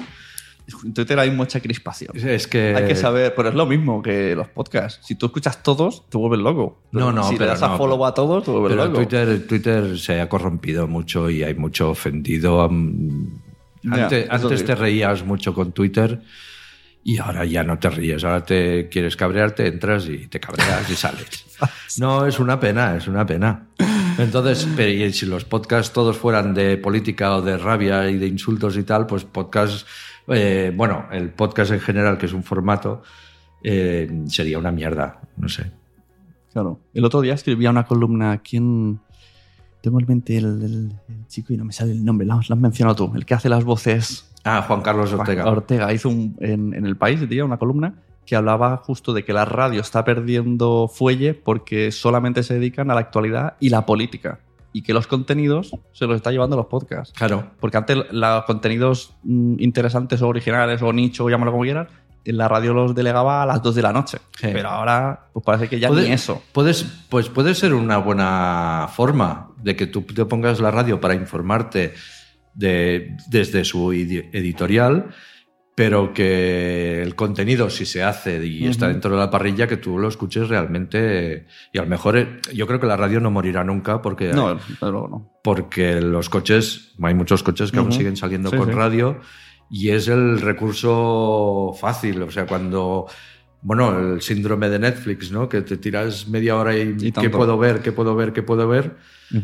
En 0.86 0.94
Twitter 0.94 1.20
hay 1.20 1.30
mucha 1.30 1.60
crispación. 1.60 2.16
Es 2.16 2.48
que... 2.48 2.74
Hay 2.76 2.88
que 2.88 2.96
saber, 2.96 3.34
pero 3.36 3.50
es 3.50 3.56
lo 3.56 3.66
mismo 3.66 4.02
que 4.02 4.34
los 4.36 4.48
podcasts. 4.48 5.06
Si 5.06 5.16
tú 5.16 5.26
escuchas 5.26 5.62
todos, 5.62 6.10
te 6.10 6.18
vuelves 6.18 6.40
loco. 6.40 6.80
No, 6.92 7.12
no, 7.12 7.24
si 7.24 7.36
pero 7.36 7.46
le 7.46 7.52
das 7.52 7.64
a 7.64 7.78
follow 7.78 8.06
a 8.06 8.14
todos, 8.14 8.46
te 8.46 8.52
vuelves 8.52 8.72
Pero 8.72 8.86
loco. 8.86 8.98
Twitter, 8.98 9.46
Twitter 9.46 10.00
se 10.00 10.22
ha 10.22 10.30
corrompido 10.30 10.88
mucho 10.88 11.30
y 11.30 11.44
hay 11.44 11.54
mucho 11.54 11.90
ofendido. 11.90 12.64
Antes, 12.64 14.28
antes 14.30 14.66
te 14.66 14.76
reías 14.76 15.26
mucho 15.26 15.54
con 15.54 15.74
Twitter 15.74 16.22
y 17.04 17.18
ahora 17.18 17.46
ya 17.46 17.64
no 17.64 17.78
te 17.80 17.90
ríes. 17.90 18.24
Ahora 18.24 18.44
te 18.46 18.88
quieres 18.90 19.16
cabrear, 19.16 19.52
te 19.52 19.68
entras 19.68 20.08
y 20.08 20.28
te 20.28 20.40
cabreas 20.40 20.90
y 20.90 20.96
sales. 20.96 21.46
No, 22.00 22.26
es 22.26 22.40
una 22.40 22.60
pena, 22.60 22.98
es 22.98 23.08
una 23.08 23.26
pena. 23.26 23.68
Entonces, 24.18 24.68
pero 24.76 24.92
y 24.92 25.14
si 25.14 25.26
los 25.28 25.46
podcasts 25.46 25.94
todos 25.94 26.18
fueran 26.18 26.54
de 26.54 26.76
política 26.78 27.36
o 27.38 27.42
de 27.42 27.58
rabia 27.58 28.10
y 28.10 28.18
de 28.18 28.28
insultos 28.28 28.76
y 28.78 28.84
tal, 28.84 29.06
pues 29.06 29.24
podcasts, 29.24 29.86
eh, 30.28 30.74
bueno, 30.76 31.06
el 31.12 31.30
podcast 31.30 31.72
en 31.72 31.80
general, 31.80 32.18
que 32.18 32.26
es 32.26 32.34
un 32.34 32.44
formato, 32.44 33.04
eh, 33.64 34.24
sería 34.28 34.58
una 34.58 34.72
mierda, 34.72 35.22
no 35.38 35.48
sé. 35.48 35.72
Claro. 36.52 36.80
El 36.94 37.06
otro 37.06 37.22
día 37.22 37.34
escribía 37.36 37.70
una 37.70 37.86
columna. 37.86 38.40
¿Quién.? 38.40 39.00
Tengo 39.82 40.00
en 40.00 40.06
mente 40.08 40.36
el, 40.38 40.46
el- 40.64 40.94
el 41.10 41.28
chico 41.28 41.54
y 41.54 41.58
no 41.58 41.66
me 41.66 41.74
sale 41.74 41.92
el 41.92 42.04
nombre. 42.04 42.26
Lo 42.26 42.34
lo 42.36 42.40
has 42.40 42.50
mencionado 42.60 42.96
tú. 42.96 43.14
El 43.16 43.26
que 43.26 43.36
hace 43.36 43.50
las 43.50 43.64
voces. 43.64 44.33
Ah, 44.44 44.62
Juan 44.68 44.82
Carlos 44.82 45.14
Ortega. 45.14 45.46
Ortega 45.46 45.94
hizo 45.94 46.10
un- 46.10 46.36
en, 46.40 46.74
en 46.74 46.86
El 46.86 46.98
País, 46.98 47.20
tío, 47.30 47.46
una 47.46 47.58
columna 47.58 47.96
que 48.26 48.36
hablaba 48.36 48.78
justo 48.78 49.14
de 49.14 49.26
que 49.26 49.34
la 49.34 49.46
radio 49.46 49.82
está 49.82 50.04
perdiendo 50.06 50.88
fuelle 50.88 51.34
porque 51.34 51.92
solamente 51.92 52.42
se 52.44 52.54
dedican 52.56 52.90
a 52.92 52.94
la 52.94 53.02
actualidad 53.02 53.56
y 53.60 53.70
la 53.70 53.86
política. 53.86 54.40
Y 54.72 54.82
que 54.82 54.94
los 54.94 55.08
contenidos 55.08 55.72
se 55.92 56.08
los 56.08 56.16
está 56.16 56.32
llevando 56.32 56.56
los 56.56 56.66
podcasts. 56.66 57.14
Claro. 57.16 57.52
Porque 57.60 57.78
antes 57.78 57.98
los 58.12 58.44
contenidos 58.46 59.14
mm, 59.24 59.56
interesantes 59.60 60.22
o 60.22 60.28
originales 60.30 60.82
o 60.82 60.92
nicho, 60.94 61.30
llámalo 61.30 61.52
como 61.52 61.64
quieras, 61.64 61.88
en 62.26 62.38
la 62.38 62.48
radio 62.48 62.74
los 62.74 62.96
delegaba 62.96 63.44
a 63.44 63.46
las 63.46 63.62
2 63.62 63.76
de 63.76 63.82
la 63.82 63.92
noche. 63.94 64.18
Sí. 64.40 64.48
Pero 64.54 64.70
ahora 64.70 65.28
pues 65.34 65.46
parece 65.46 65.68
que 65.70 65.80
ya 65.80 65.90
Puede- 65.90 66.08
ni 66.08 66.14
eso. 66.14 66.42
Puedes, 66.54 66.84
pues 67.10 67.30
puede 67.30 67.54
ser 67.56 67.74
una 67.74 67.98
buena 67.98 68.88
forma 68.92 69.50
de 69.62 69.76
que 69.76 69.86
tú 69.88 70.02
te 70.04 70.26
pongas 70.26 70.60
la 70.60 70.72
radio 70.72 71.00
para 71.02 71.14
informarte 71.14 71.94
de, 72.54 73.16
desde 73.30 73.64
su 73.66 73.92
edi- 73.94 74.30
editorial, 74.34 75.10
pero 75.76 76.14
que 76.14 77.02
el 77.02 77.16
contenido, 77.16 77.70
si 77.72 77.86
se 77.88 78.04
hace 78.04 78.46
y 78.46 78.68
está 78.68 78.88
dentro 78.90 79.10
de 79.12 79.18
la 79.18 79.32
parrilla, 79.32 79.66
que 79.66 79.78
tú 79.78 79.98
lo 79.98 80.08
escuches 80.08 80.48
realmente. 80.48 81.48
Y 81.74 81.80
a 81.80 81.82
lo 81.82 81.88
mejor 81.88 82.16
eh, 82.18 82.28
yo 82.54 82.68
creo 82.68 82.80
que 82.80 82.86
la 82.86 82.96
radio 82.96 83.20
no 83.20 83.32
morirá 83.32 83.64
nunca 83.64 84.00
porque, 84.02 84.34
No, 84.34 84.60
pero 84.80 85.08
no. 85.10 85.32
porque 85.44 86.00
los 86.00 86.30
coches, 86.30 86.94
hay 87.02 87.16
muchos 87.16 87.42
coches 87.42 87.72
que 87.72 87.80
aún 87.80 87.92
siguen 87.92 88.16
saliendo 88.18 88.52
Sí, 88.52 88.58
con 88.58 88.68
sí. 88.68 88.74
radio 88.76 89.20
y 89.72 89.90
es 89.90 90.08
el 90.10 90.40
recurso 90.42 91.74
fácil. 91.80 92.22
O 92.22 92.30
sea, 92.32 92.46
cuando 92.46 93.08
bueno, 93.64 93.98
el 94.16 94.22
síndrome 94.22 94.70
de 94.70 94.78
Netflix, 94.78 95.32
¿no? 95.32 95.48
Que 95.48 95.62
te 95.62 95.78
tiras 95.78 96.28
media 96.28 96.56
hora 96.58 96.76
y, 96.78 96.96
Y 97.00 97.12
¿qué 97.12 97.30
puedo 97.30 97.58
ver? 97.58 97.80
¿Qué 97.82 97.92
puedo 97.92 98.16
ver? 98.16 98.34
¿Qué 98.34 98.44
puedo 98.44 98.68
ver? 98.68 98.98
Y 99.32 99.42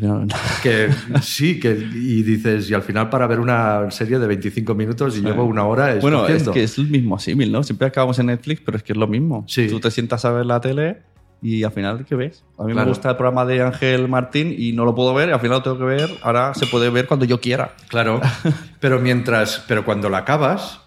Que 0.62 0.88
sí, 1.22 1.58
que 1.58 1.70
y 1.72 2.22
dices, 2.22 2.70
y 2.70 2.74
al 2.74 2.82
final 2.82 3.08
para 3.08 3.26
ver 3.26 3.40
una 3.40 3.90
serie 3.90 4.18
de 4.18 4.26
25 4.26 4.74
minutos 4.74 5.16
y 5.16 5.22
llevo 5.22 5.44
una 5.44 5.64
hora 5.64 5.96
Bueno, 6.00 6.26
es 6.28 6.48
que 6.48 6.62
es 6.64 6.78
el 6.78 6.88
mismo 6.88 7.18
símil, 7.18 7.50
¿no? 7.50 7.62
Siempre 7.62 7.88
acabamos 7.88 8.18
en 8.18 8.26
Netflix, 8.26 8.60
pero 8.64 8.76
es 8.76 8.82
que 8.82 8.92
es 8.92 8.98
lo 8.98 9.06
mismo. 9.08 9.44
Sí. 9.48 9.66
Tú 9.68 9.80
te 9.80 9.90
sientas 9.90 10.24
a 10.24 10.32
ver 10.32 10.46
la 10.46 10.60
tele 10.60 10.98
y 11.42 11.64
al 11.64 11.72
final, 11.72 12.04
¿qué 12.04 12.14
ves? 12.14 12.44
A 12.58 12.64
mí 12.64 12.72
Claro. 12.72 12.84
me 12.86 12.90
gusta 12.90 13.08
el 13.10 13.16
programa 13.16 13.46
de 13.46 13.62
Ángel 13.62 14.06
Martín 14.08 14.54
y 14.56 14.72
no 14.74 14.84
lo 14.84 14.94
puedo 14.94 15.14
ver, 15.14 15.30
y 15.30 15.32
al 15.32 15.40
final 15.40 15.56
lo 15.58 15.62
tengo 15.62 15.78
que 15.78 15.84
ver. 15.84 16.10
Ahora 16.22 16.52
se 16.54 16.66
puede 16.66 16.90
ver 16.90 17.06
cuando 17.06 17.24
yo 17.24 17.40
quiera. 17.40 17.74
Claro, 17.88 18.20
pero 18.80 18.98
mientras, 19.00 19.64
pero 19.66 19.82
cuando 19.86 20.10
la 20.10 20.18
acabas, 20.18 20.82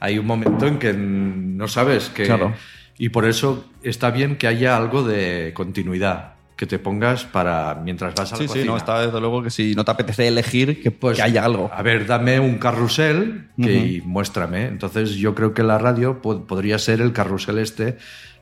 hay 0.00 0.18
un 0.18 0.26
momento 0.26 0.66
en 0.66 0.78
que 0.78 0.92
no 0.92 1.68
sabes 1.68 2.08
que... 2.08 2.24
Claro. 2.24 2.54
Y 3.00 3.10
por 3.10 3.26
eso 3.26 3.64
está 3.82 4.10
bien 4.10 4.36
que 4.36 4.48
haya 4.48 4.76
algo 4.76 5.04
de 5.04 5.52
continuidad, 5.54 6.34
que 6.56 6.66
te 6.66 6.80
pongas 6.80 7.24
para 7.24 7.76
mientras 7.76 8.12
vas 8.16 8.32
a 8.32 8.36
la 8.36 8.42
Sí, 8.42 8.48
sí, 8.48 8.64
no, 8.66 8.76
está 8.76 9.00
desde 9.02 9.20
luego 9.20 9.40
que 9.44 9.50
si 9.50 9.76
no 9.76 9.84
te 9.84 9.92
apetece 9.92 10.26
elegir, 10.26 10.82
que, 10.82 10.90
Pues, 10.90 11.16
que 11.16 11.22
haya 11.22 11.44
algo. 11.44 11.70
A 11.72 11.82
ver, 11.82 12.06
dame 12.06 12.40
un 12.40 12.58
carrusel 12.58 13.50
que, 13.62 13.72
y 13.72 14.00
muéstrame. 14.00 14.66
Entonces 14.66 15.14
yo 15.14 15.36
creo 15.36 15.54
que 15.54 15.62
la 15.62 15.78
radio 15.78 16.20
po- 16.20 16.44
podría 16.44 16.78
ser 16.80 17.00
el 17.00 17.12
carrusel 17.12 17.58
este 17.58 17.98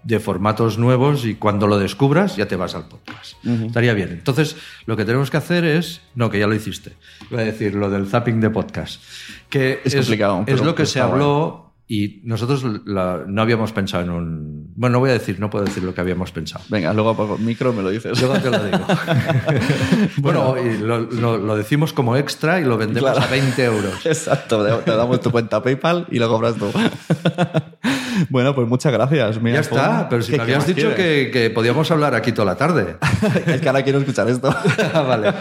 de 0.06 0.20
formatos 0.20 0.78
nuevos 0.78 1.24
y 1.24 1.34
cuando 1.34 1.66
lo 1.66 1.78
descubras 1.78 2.36
ya 2.36 2.46
te 2.46 2.54
vas 2.54 2.76
al 2.76 2.86
podcast. 2.86 3.44
Estaría 3.44 3.92
bien. 3.92 4.10
Entonces 4.10 4.56
lo 4.86 4.96
que 4.96 5.04
tenemos 5.04 5.30
que 5.30 5.36
hacer 5.36 5.64
es... 5.64 6.00
No, 6.14 6.30
que 6.30 6.38
ya 6.38 6.46
lo 6.46 6.54
hiciste. 6.54 6.92
Iba 7.28 7.40
a 7.40 7.44
decir 7.44 7.74
lo 7.74 7.90
del 7.90 8.06
zapping 8.06 8.40
de 8.40 8.50
podcast. 8.50 9.02
Que 9.50 9.80
Es 9.84 9.96
complicado, 9.96 10.44
Es 10.46 10.54
pero 10.54 10.64
lo 10.64 10.74
que 10.76 10.86
se 10.86 11.00
habló 11.00 11.65
y 11.88 12.20
nosotros 12.24 12.64
la- 12.84 13.22
no 13.28 13.42
habíamos 13.42 13.72
pensado 13.72 14.02
en 14.02 14.10
un... 14.10 14.72
Bueno, 14.74 14.94
no 14.94 15.00
voy 15.00 15.10
a 15.10 15.12
decir, 15.14 15.38
no 15.38 15.48
puedo 15.50 15.64
decir 15.64 15.82
lo 15.84 15.94
que 15.94 16.00
habíamos 16.00 16.32
pensado. 16.32 16.64
Venga, 16.68 16.92
luego 16.92 17.10
apago 17.10 17.36
el 17.36 17.42
micro 17.42 17.72
me 17.72 17.82
lo 17.82 17.90
dices. 17.90 18.20
Luego 18.20 18.38
te 18.40 18.50
lo 18.50 18.58
digo. 18.64 18.78
bueno, 20.18 20.56
y 20.58 20.78
lo, 20.78 21.00
lo- 21.00 21.38
lo 21.38 21.56
decimos 21.56 21.92
como 21.92 22.16
extra 22.16 22.60
y 22.60 22.64
lo 22.64 22.76
vendemos 22.76 23.10
Claro. 23.12 23.26
a 23.26 23.30
20 23.30 23.64
euros. 23.64 24.04
Exacto, 24.06 24.64
te- 24.80 24.90
damos 24.90 25.20
tu 25.20 25.30
cuenta 25.30 25.62
PayPal 25.62 26.06
y 26.10 26.18
lo 26.18 26.28
cobras 26.28 26.56
tú. 26.56 26.66
bueno, 28.30 28.54
pues 28.54 28.68
muchas 28.68 28.92
gracias. 28.92 29.40
Mira, 29.40 29.56
Ya 29.56 29.60
está, 29.60 30.08
pero 30.08 30.22
si 30.22 30.32
¿qué- 30.32 30.38
me 30.38 30.42
habías 30.44 30.66
dicho 30.66 30.94
que, 30.94 31.30
que 31.32 31.50
podíamos 31.50 31.90
hablar 31.90 32.14
aquí 32.14 32.32
toda 32.32 32.46
la 32.46 32.56
tarde. 32.56 32.96
es 33.46 33.60
que 33.60 33.68
ahora 33.68 33.82
quiero 33.82 33.98
escuchar 34.00 34.28
esto. 34.28 34.54
Vale. 34.92 35.32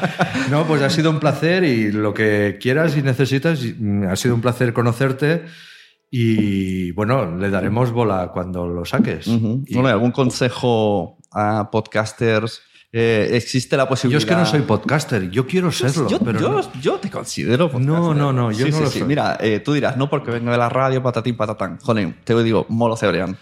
No, 0.50 0.66
pues 0.66 0.82
ha 0.82 0.90
sido 0.90 1.10
un 1.10 1.20
placer 1.20 1.64
y 1.64 1.92
lo 1.92 2.14
que 2.14 2.58
quieras 2.62 2.96
y 2.98 3.02
necesitas, 3.02 3.60
mm, 3.78 4.04
ha 4.10 4.16
sido 4.16 4.36
un 4.36 4.42
placer 4.42 4.74
conocerte 4.74 5.44
y 6.18 6.92
bueno, 6.92 7.36
le 7.38 7.50
daremos 7.50 7.92
bola 7.92 8.32
cuando 8.34 8.66
lo 8.68 8.86
saques. 8.86 9.28
Ujú. 9.28 9.64
Y- 9.68 9.74
Bueno, 9.74 9.90
¿algún 9.90 10.12
consejo 10.12 11.18
a 11.32 11.70
podcasters? 11.70 12.62
Eh, 12.94 13.32
¿Existe 13.34 13.76
la 13.76 13.84
yo 13.84 13.90
posibilidad? 13.90 14.20
es 14.22 14.26
que 14.26 14.36
no 14.36 14.46
soy 14.46 14.62
podcaster, 14.62 15.30
yo 15.30 15.46
quiero 15.46 15.70
serlo, 15.74 16.08
Yo, 16.08 16.20
pero 16.20 16.40
yo- 16.40 16.50
no. 16.54 16.82
yo 16.82 16.94
te 17.00 17.10
considero 17.12 17.70
podcaster. 17.70 17.94
No, 17.94 18.14
no, 18.14 18.32
no, 18.32 18.52
yo 18.54 18.66
Sí, 18.66 18.72
no 18.72 18.78
sí, 18.78 18.84
lo 18.84 18.90
sí. 18.90 19.00
soy. 19.00 19.08
Mira, 19.10 19.38
eh, 19.42 19.60
tú 19.60 19.74
dirás, 19.74 19.98
no 19.98 20.10
porque 20.10 20.32
vengo 20.32 20.52
de 20.52 20.58
la 20.58 20.70
radio, 20.70 21.04
patatín, 21.04 21.36
patatán. 21.36 21.78
Joder, 21.82 22.14
te 22.24 22.42
digo, 22.44 22.66
Molo 22.70 22.96
Cebrián. 22.96 23.36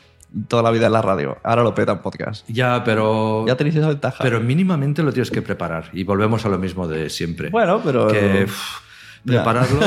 Toda 0.48 0.64
la 0.64 0.72
vida 0.72 0.88
en 0.88 0.94
la 0.94 1.04
radio. 1.04 1.38
Ahora 1.44 1.62
lo 1.62 1.76
peta 1.76 1.92
en 1.92 2.00
podcast. 2.00 2.50
Ya, 2.50 2.84
pero... 2.84 3.46
Ya 3.46 3.56
tenéis 3.56 3.76
esa 3.76 3.90
ventaja. 3.90 4.24
Pero 4.24 4.40
mínimamente 4.40 5.04
lo 5.04 5.14
tienes 5.14 5.30
que 5.30 5.44
preparar 5.44 5.92
y 5.94 6.04
volvemos 6.04 6.44
a 6.48 6.50
lo 6.50 6.58
mismo 6.58 6.88
de 6.88 7.12
siempre. 7.12 7.50
Bueno, 7.52 7.80
pero- 7.84 8.08
Que 8.08 8.46
uf, 8.46 8.80
Prepararlo. 9.26 9.80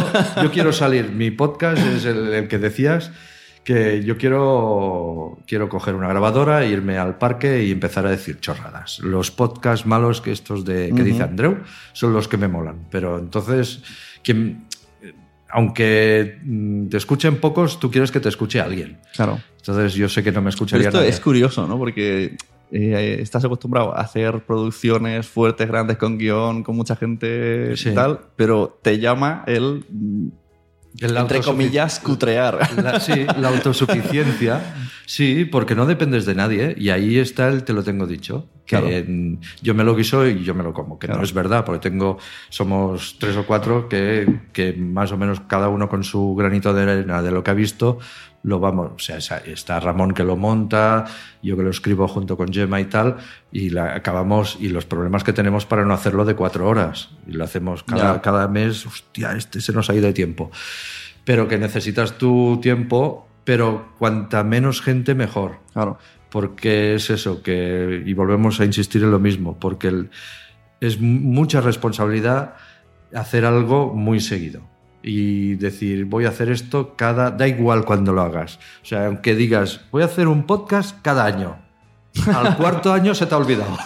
Yo 0.43 0.51
quiero 0.51 0.73
salir. 0.73 1.11
Mi 1.11 1.31
podcast 1.31 1.85
es 1.87 2.05
el, 2.05 2.33
el 2.33 2.49
que 2.49 2.59
decías 2.59 3.11
que 3.65 4.05
yo 4.05 4.17
quiero, 4.17 5.39
quiero 5.47 5.69
coger 5.69 5.97
una 5.97 6.09
grabadora, 6.09 6.65
irme 6.65 6.99
al 6.99 7.19
parque 7.19 7.65
y 7.65 7.73
empezar 7.73 8.07
a 8.07 8.11
decir 8.11 8.39
chorradas. 8.39 9.01
Los 9.01 9.33
podcasts 9.33 9.87
malos 9.87 10.21
que 10.21 10.31
estos 10.31 10.65
de 10.65 10.93
que 10.95 11.03
dice 11.03 11.25
Andreu 11.25 11.59
son 11.93 12.13
los 12.13 12.29
que 12.29 12.37
me 12.37 12.47
molan. 12.47 12.87
Pero 12.93 13.19
entonces, 13.19 13.83
quien, 14.23 14.67
aunque 15.51 16.39
te 16.89 16.97
escuchen 16.97 17.41
pocos, 17.41 17.81
tú 17.81 17.91
quieres 17.91 18.13
que 18.13 18.21
te 18.21 18.29
escuche 18.29 18.61
alguien. 18.61 18.99
Claro. 19.15 19.41
Entonces 19.57 19.95
yo 19.95 20.09
sé 20.09 20.23
que 20.23 20.31
no 20.31 20.41
me 20.43 20.45
Pero 20.45 20.51
escucharía 20.51 20.89
esto 20.89 20.99
nadie. 20.99 21.11
es 21.11 21.19
curioso, 21.19 21.67
¿no? 21.67 21.77
Porque 21.77 22.37
eh, 22.73 23.19
estás 23.21 23.45
acostumbrado 23.45 23.97
a 23.97 24.01
hacer 24.01 24.41
producciones 24.45 25.27
fuertes, 25.27 25.69
grandes, 25.69 25.97
con 25.97 26.19
guion, 26.19 26.63
con 26.63 26.77
mucha 26.77 26.97
gente 26.97 27.77
Sí. 27.77 27.91
y 27.91 27.95
tal, 27.95 28.21
pero 28.37 28.79
te 28.83 28.99
llama 28.99 29.45
el, 29.47 29.85
El 30.99 31.17
entre 31.17 31.41
comillas, 31.43 32.01
cutrear. 32.01 32.59
La- 32.83 33.01
sí, 33.01 33.27
la 33.39 33.49
autosuficiencia. 33.49 34.75
Sí, 35.05 35.45
porque 35.45 35.75
no 35.75 35.85
dependes 35.87 36.25
de 36.27 36.35
nadie. 36.35 36.75
Y 36.79 36.89
ahí 36.89 37.19
está 37.19 37.49
el 37.49 37.65
te 37.65 37.73
lo 37.75 37.85
tengo 37.85 38.07
dicho. 38.07 38.49
Que 38.65 38.77
Claro. 38.79 39.39
yo 39.63 39.75
me 39.75 39.85
lo 39.85 39.95
guiso 39.95 40.27
y 40.27 40.43
yo 40.43 40.55
me 40.55 40.65
lo 40.65 40.73
como. 40.73 40.99
Que 40.99 41.07
Claro. 41.07 41.21
no 41.21 41.25
es 41.25 41.33
verdad, 41.35 41.65
porque 41.65 41.89
tengo, 41.91 42.19
somos 42.49 43.17
tres 43.21 43.37
o 43.37 43.47
cuatro 43.47 43.89
que, 43.89 44.41
que 44.53 44.73
más 44.73 45.13
o 45.13 45.17
menos 45.19 45.41
cada 45.47 45.69
uno 45.69 45.89
con 45.89 46.03
su 46.03 46.35
granito 46.35 46.73
de 46.75 46.83
arena 46.83 47.23
de 47.23 47.31
lo 47.31 47.45
que 47.45 47.51
ha 47.53 47.55
visto, 47.55 47.99
lo 48.47 48.61
vamos. 48.61 48.93
O 48.95 48.99
sea, 48.99 49.19
está 49.39 49.81
Ramón 49.81 50.13
que 50.15 50.23
lo 50.23 50.37
monta, 50.37 51.05
yo 51.43 51.57
que 51.57 51.63
lo 51.65 51.71
escribo 51.71 52.07
junto 52.07 52.37
con 52.37 52.53
Gemma 52.53 52.81
y 52.81 52.85
tal, 52.87 53.17
y 53.51 53.71
la 53.71 53.95
acabamos. 53.97 54.57
Y 54.61 54.69
los 54.69 54.87
problemas 54.87 55.25
que 55.25 55.33
tenemos 55.33 55.67
para 55.67 55.85
no 55.85 55.93
hacerlo 55.93 56.25
de 56.25 56.35
cuatro 56.35 56.69
horas. 56.69 57.11
Y 57.27 57.33
lo 57.33 57.45
hacemos 57.45 57.83
cada, 57.83 58.23
cada 58.23 58.47
mes, 58.49 58.87
hostia, 58.87 59.33
este 59.33 59.61
se 59.61 59.73
nos 59.73 59.91
ha 59.91 59.95
ido 59.95 60.07
de 60.07 60.13
tiempo 60.13 60.51
pero 61.25 61.49
que 61.49 61.59
necesitas 61.59 62.19
tu 62.19 62.61
tiempo, 62.63 63.27
pero 63.43 63.95
cuanta 63.99 64.45
menos 64.45 64.81
gente 64.81 65.17
mejor. 65.17 65.59
Claro. 65.73 65.99
Porque 66.31 66.95
es 66.95 67.11
eso, 67.11 67.43
que, 67.43 68.01
y 68.07 68.15
volvemos 68.15 68.61
a 68.61 68.65
insistir 68.65 69.03
en 69.03 69.11
lo 69.11 69.19
mismo, 69.19 69.59
porque 69.59 69.89
el- 69.89 70.11
es 70.81 71.01
mucha 71.01 71.61
responsabilidad 71.61 72.55
hacer 73.13 73.45
algo 73.45 73.93
muy 73.93 74.21
seguido. 74.21 74.63
Y 75.09 75.55
decir, 75.55 76.05
voy 76.05 76.25
a 76.25 76.31
hacer 76.31 76.51
esto 76.51 76.97
cada. 76.97 77.31
Da 77.31 77.47
igual 77.47 77.85
cuando 77.85 78.13
lo 78.13 78.23
hagas. 78.23 78.59
O 78.83 78.87
sea, 78.87 79.07
aunque 79.07 79.37
digas, 79.37 79.83
voy 79.93 80.03
a 80.03 80.07
hacer 80.07 80.27
un 80.27 80.47
podcast 80.47 81.01
cada 81.01 81.25
año. 81.25 81.66
Al 82.35 82.57
cuarto 82.57 82.93
año 82.93 83.15
se 83.15 83.27
te 83.27 83.35
ha 83.35 83.39
olvidado. 83.39 83.77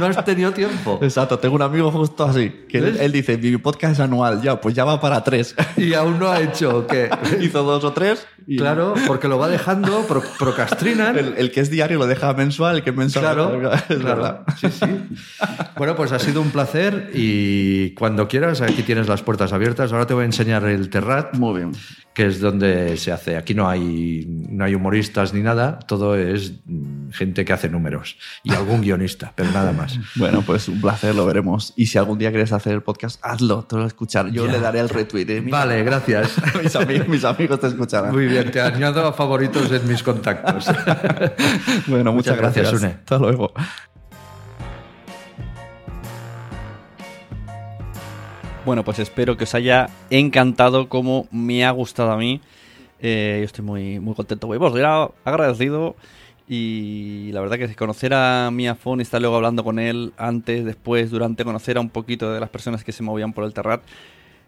no 0.00 0.06
has 0.06 0.24
tenido 0.24 0.52
tiempo. 0.52 0.98
Exacto, 1.02 1.38
tengo 1.38 1.54
un 1.56 1.62
amigo 1.62 1.90
justo 1.90 2.24
así, 2.24 2.50
que 2.68 2.78
él, 2.78 3.12
dice, 3.12 3.36
mi 3.38 3.56
podcast 3.58 3.94
es 3.94 4.00
anual, 4.00 4.40
ya, 4.42 4.60
pues 4.60 4.74
ya 4.74 4.84
va 4.84 5.00
para 5.00 5.22
tres. 5.24 5.54
Y 5.76 5.94
aún 5.94 6.18
no 6.18 6.28
ha 6.30 6.40
hecho 6.40 6.86
que. 6.86 7.10
Hizo 7.40 7.62
dos 7.62 7.84
o 7.84 7.92
tres. 7.92 8.26
y- 8.46 8.56
Claro, 8.58 8.94
porque 9.06 9.28
lo 9.28 9.38
va 9.38 9.48
dejando, 9.48 10.00
pro- 10.06 10.22
procrastinan. 10.38 11.16
El, 11.18 11.34
el 11.36 11.50
que 11.50 11.60
es 11.60 11.70
diario 11.70 11.98
lo 11.98 12.06
deja 12.06 12.32
mensual, 12.34 12.76
el 12.76 12.82
que 12.82 12.90
es 12.90 12.96
mensual. 12.96 13.24
Claro, 13.24 13.72
es 13.74 13.82
claro. 13.82 14.02
verdad. 14.02 14.40
Sí, 14.60 14.68
sí. 14.70 14.86
Bueno, 15.76 15.94
pues 15.96 16.12
ha 16.12 16.18
sido 16.18 16.40
un 16.40 16.50
placer 16.50 17.10
y 17.14 17.90
cuando 17.94 18.28
quieras, 18.28 18.60
aquí 18.60 18.82
tienes 18.82 19.08
las 19.08 19.22
puertas 19.22 19.52
abiertas. 19.52 19.92
Ahora 19.92 20.06
te 20.06 20.14
voy 20.14 20.22
a 20.22 20.26
enseñar 20.26 20.64
el 20.64 20.90
Terrat, 20.90 21.34
Muy 21.36 21.58
bien. 21.58 21.72
Que 22.18 22.26
es 22.26 22.40
donde 22.40 22.96
se 22.96 23.12
hace. 23.12 23.36
Aquí 23.36 23.54
no 23.54 23.68
hay, 23.68 24.26
no 24.26 24.64
hay 24.64 24.74
humoristas 24.74 25.32
ni 25.32 25.40
nada, 25.40 25.78
todo 25.78 26.16
es 26.16 26.54
gente 27.12 27.44
que 27.44 27.52
hace 27.52 27.68
números 27.68 28.16
y 28.42 28.52
algún 28.52 28.80
guionista, 28.82 29.32
pero 29.36 29.52
nada 29.52 29.70
más. 29.70 29.96
Bueno, 30.16 30.42
pues 30.42 30.66
un 30.66 30.80
placer, 30.80 31.14
lo 31.14 31.24
veremos. 31.26 31.74
Y 31.76 31.86
si 31.86 31.96
algún 31.96 32.18
día 32.18 32.30
quieres 32.30 32.50
hacer 32.50 32.72
el 32.72 32.82
podcast, 32.82 33.20
hazlo, 33.22 33.62
te 33.62 33.76
lo 33.76 33.86
escuchar. 33.86 34.32
Yo 34.32 34.46
Ya. 34.46 34.52
le 34.54 34.58
daré 34.58 34.80
el 34.80 34.88
retweet. 34.88 35.26
¿eh? 35.30 35.44
Vale, 35.48 35.84
gracias. 35.84 36.32
mis, 36.60 36.74
amigos, 36.74 37.06
mis 37.06 37.24
amigos 37.24 37.60
te 37.60 37.68
escucharán. 37.68 38.12
Muy 38.12 38.26
bien, 38.26 38.50
te 38.50 38.60
añado 38.62 39.06
a 39.06 39.12
favoritos 39.12 39.70
en 39.70 39.86
mis 39.86 40.02
contactos. 40.02 40.66
Bueno, 41.86 42.12
muchas, 42.12 42.34
Muchas 42.34 42.36
gracias, 42.36 42.70
gracias. 42.72 42.80
Sune. 42.80 42.94
Hasta 42.98 43.18
luego. 43.18 43.52
Bueno, 48.68 48.84
pues 48.84 48.98
espero 48.98 49.38
que 49.38 49.44
os 49.44 49.54
haya 49.54 49.88
encantado 50.10 50.90
como 50.90 51.26
me 51.30 51.64
ha 51.64 51.70
gustado 51.70 52.10
a 52.10 52.18
mí. 52.18 52.42
Eh, 53.00 53.38
yo 53.38 53.46
estoy 53.46 53.64
muy, 53.64 53.98
muy 53.98 54.14
contento. 54.14 54.46
Voy, 54.46 54.58
pues, 54.58 54.74
agradecido 55.24 55.96
y 56.46 57.30
la 57.32 57.40
verdad 57.40 57.56
que 57.56 57.74
conocer 57.74 58.12
a 58.12 58.50
Mia 58.52 58.74
Fon 58.74 58.98
y 58.98 59.04
estar 59.04 59.22
luego 59.22 59.36
hablando 59.36 59.64
con 59.64 59.78
él 59.78 60.12
antes, 60.18 60.66
después, 60.66 61.10
durante, 61.10 61.44
conocer 61.44 61.78
a 61.78 61.80
un 61.80 61.88
poquito 61.88 62.30
de 62.30 62.40
las 62.40 62.50
personas 62.50 62.84
que 62.84 62.92
se 62.92 63.02
movían 63.02 63.32
por 63.32 63.44
el 63.44 63.54
Terrat, 63.54 63.80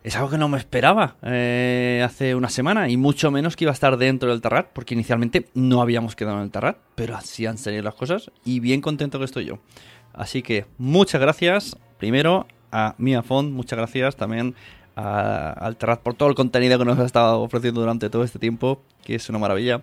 es 0.04 0.14
algo 0.16 0.28
que 0.28 0.36
no 0.36 0.50
me 0.50 0.58
esperaba 0.58 1.16
eh, 1.22 2.02
hace 2.04 2.34
una 2.34 2.50
semana 2.50 2.90
y 2.90 2.98
mucho 2.98 3.30
menos 3.30 3.56
que 3.56 3.64
iba 3.64 3.70
a 3.70 3.72
estar 3.72 3.96
dentro 3.96 4.28
del 4.28 4.42
Terrat, 4.42 4.66
porque 4.74 4.92
inicialmente 4.92 5.46
no 5.54 5.80
habíamos 5.80 6.14
quedado 6.14 6.36
en 6.36 6.42
el 6.42 6.50
Terrat, 6.50 6.76
pero 6.94 7.16
así 7.16 7.46
han 7.46 7.56
salido 7.56 7.84
las 7.84 7.94
cosas 7.94 8.30
y 8.44 8.60
bien 8.60 8.82
contento 8.82 9.18
que 9.18 9.24
estoy 9.24 9.46
yo. 9.46 9.60
Así 10.12 10.42
que 10.42 10.66
muchas 10.76 11.22
gracias, 11.22 11.78
primero 11.96 12.46
a 12.72 12.94
Mia 12.98 13.22
Font, 13.22 13.52
muchas 13.52 13.76
gracias 13.78 14.16
también 14.16 14.54
a- 14.96 15.50
al 15.52 15.76
Terrat 15.76 16.00
por 16.00 16.14
todo 16.14 16.28
el 16.28 16.34
contenido 16.34 16.78
que 16.78 16.84
nos 16.84 16.98
ha 16.98 17.04
estado 17.04 17.40
ofreciendo 17.40 17.80
durante 17.80 18.10
todo 18.10 18.24
este 18.24 18.38
tiempo, 18.38 18.82
que 19.04 19.14
es 19.14 19.28
una 19.28 19.38
maravilla. 19.38 19.82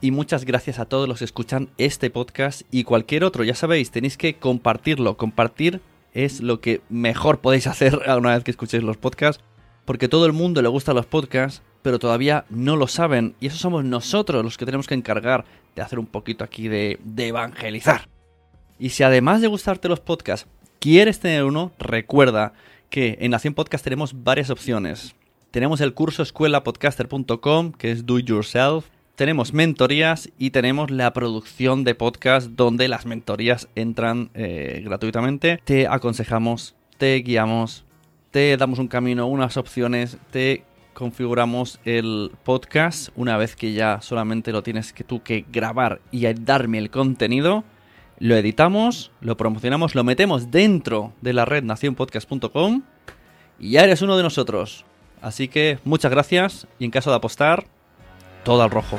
Y 0.00 0.10
muchas 0.10 0.44
gracias 0.44 0.78
a 0.78 0.84
todos 0.84 1.08
los 1.08 1.18
que 1.20 1.24
escuchan 1.24 1.70
este 1.78 2.10
podcast 2.10 2.62
y 2.70 2.84
cualquier 2.84 3.24
otro. 3.24 3.42
Ya 3.44 3.54
sabéis, 3.54 3.90
tenéis 3.90 4.16
que 4.18 4.34
compartirlo. 4.34 5.16
Compartir 5.16 5.80
es 6.12 6.40
lo 6.40 6.60
que 6.60 6.82
mejor 6.90 7.38
podéis 7.40 7.66
hacer 7.66 7.98
una 8.18 8.34
vez 8.34 8.44
que 8.44 8.50
escuchéis 8.50 8.82
los 8.82 8.96
podcasts. 8.98 9.42
Porque 9.86 10.08
todo 10.08 10.26
el 10.26 10.32
mundo 10.32 10.60
le 10.62 10.68
gustan 10.68 10.94
los 10.96 11.06
podcasts, 11.06 11.62
pero 11.82 11.98
todavía 11.98 12.44
no 12.50 12.76
lo 12.76 12.86
saben. 12.86 13.34
Y 13.40 13.46
eso 13.46 13.56
somos 13.56 13.84
nosotros 13.84 14.44
los 14.44 14.56
que 14.58 14.66
tenemos 14.66 14.86
que 14.86 14.94
encargar 14.94 15.44
de 15.74 15.82
hacer 15.82 15.98
un 15.98 16.06
poquito 16.06 16.44
aquí 16.44 16.68
de 16.68 16.98
evangelizar. 17.16 18.08
Y 18.78 18.90
si 18.90 19.02
además 19.04 19.40
de 19.40 19.46
gustarte 19.48 19.88
los 19.88 20.00
podcasts, 20.00 20.48
quieres 20.84 21.18
tener 21.18 21.44
uno, 21.44 21.72
recuerda 21.78 22.52
que 22.90 23.16
en 23.22 23.30
Nación 23.30 23.54
Podcast 23.54 23.82
tenemos 23.82 24.22
varias 24.22 24.50
opciones. 24.50 25.14
Tenemos 25.50 25.80
el 25.80 25.94
curso 25.94 26.22
escuelapodcaster.com, 26.22 27.72
que 27.72 27.90
es 27.90 28.04
do 28.04 28.18
it 28.18 28.26
yourself. 28.26 28.84
Tenemos 29.14 29.54
mentorías 29.54 30.28
y 30.36 30.50
tenemos 30.50 30.90
la 30.90 31.10
producción 31.14 31.84
de 31.84 31.94
podcast 31.94 32.50
donde 32.50 32.88
las 32.88 33.06
mentorías 33.06 33.66
entran 33.74 34.28
eh, 34.34 34.82
gratuitamente. 34.84 35.58
Te 35.64 35.86
aconsejamos, 35.86 36.74
te 36.98 37.16
guiamos, 37.20 37.86
te 38.30 38.54
damos 38.58 38.78
un 38.78 38.88
camino, 38.88 39.26
unas 39.26 39.56
opciones, 39.56 40.18
te 40.32 40.64
configuramos 40.92 41.80
el 41.86 42.30
podcast 42.44 43.08
una 43.16 43.38
vez 43.38 43.56
que 43.56 43.72
ya 43.72 44.02
solamente 44.02 44.52
lo 44.52 44.62
tienes 44.62 44.92
que 44.92 45.02
tú 45.02 45.22
que 45.22 45.46
grabar 45.50 46.02
y 46.10 46.30
darme 46.34 46.76
el 46.76 46.90
contenido. 46.90 47.64
Lo 48.18 48.36
editamos, 48.36 49.10
lo 49.20 49.36
promocionamos, 49.36 49.94
lo 49.94 50.04
metemos 50.04 50.50
dentro 50.50 51.12
de 51.20 51.32
la 51.32 51.44
red 51.44 51.64
nacionpodcast.com 51.64 52.82
y 53.58 53.70
ya 53.70 53.84
eres 53.84 54.02
uno 54.02 54.16
de 54.16 54.22
nosotros. 54.22 54.84
Así 55.20 55.48
que 55.48 55.78
muchas 55.84 56.10
gracias 56.10 56.66
y 56.78 56.84
en 56.84 56.90
caso 56.90 57.10
de 57.10 57.16
apostar, 57.16 57.66
todo 58.44 58.62
al 58.62 58.70
rojo. 58.70 58.98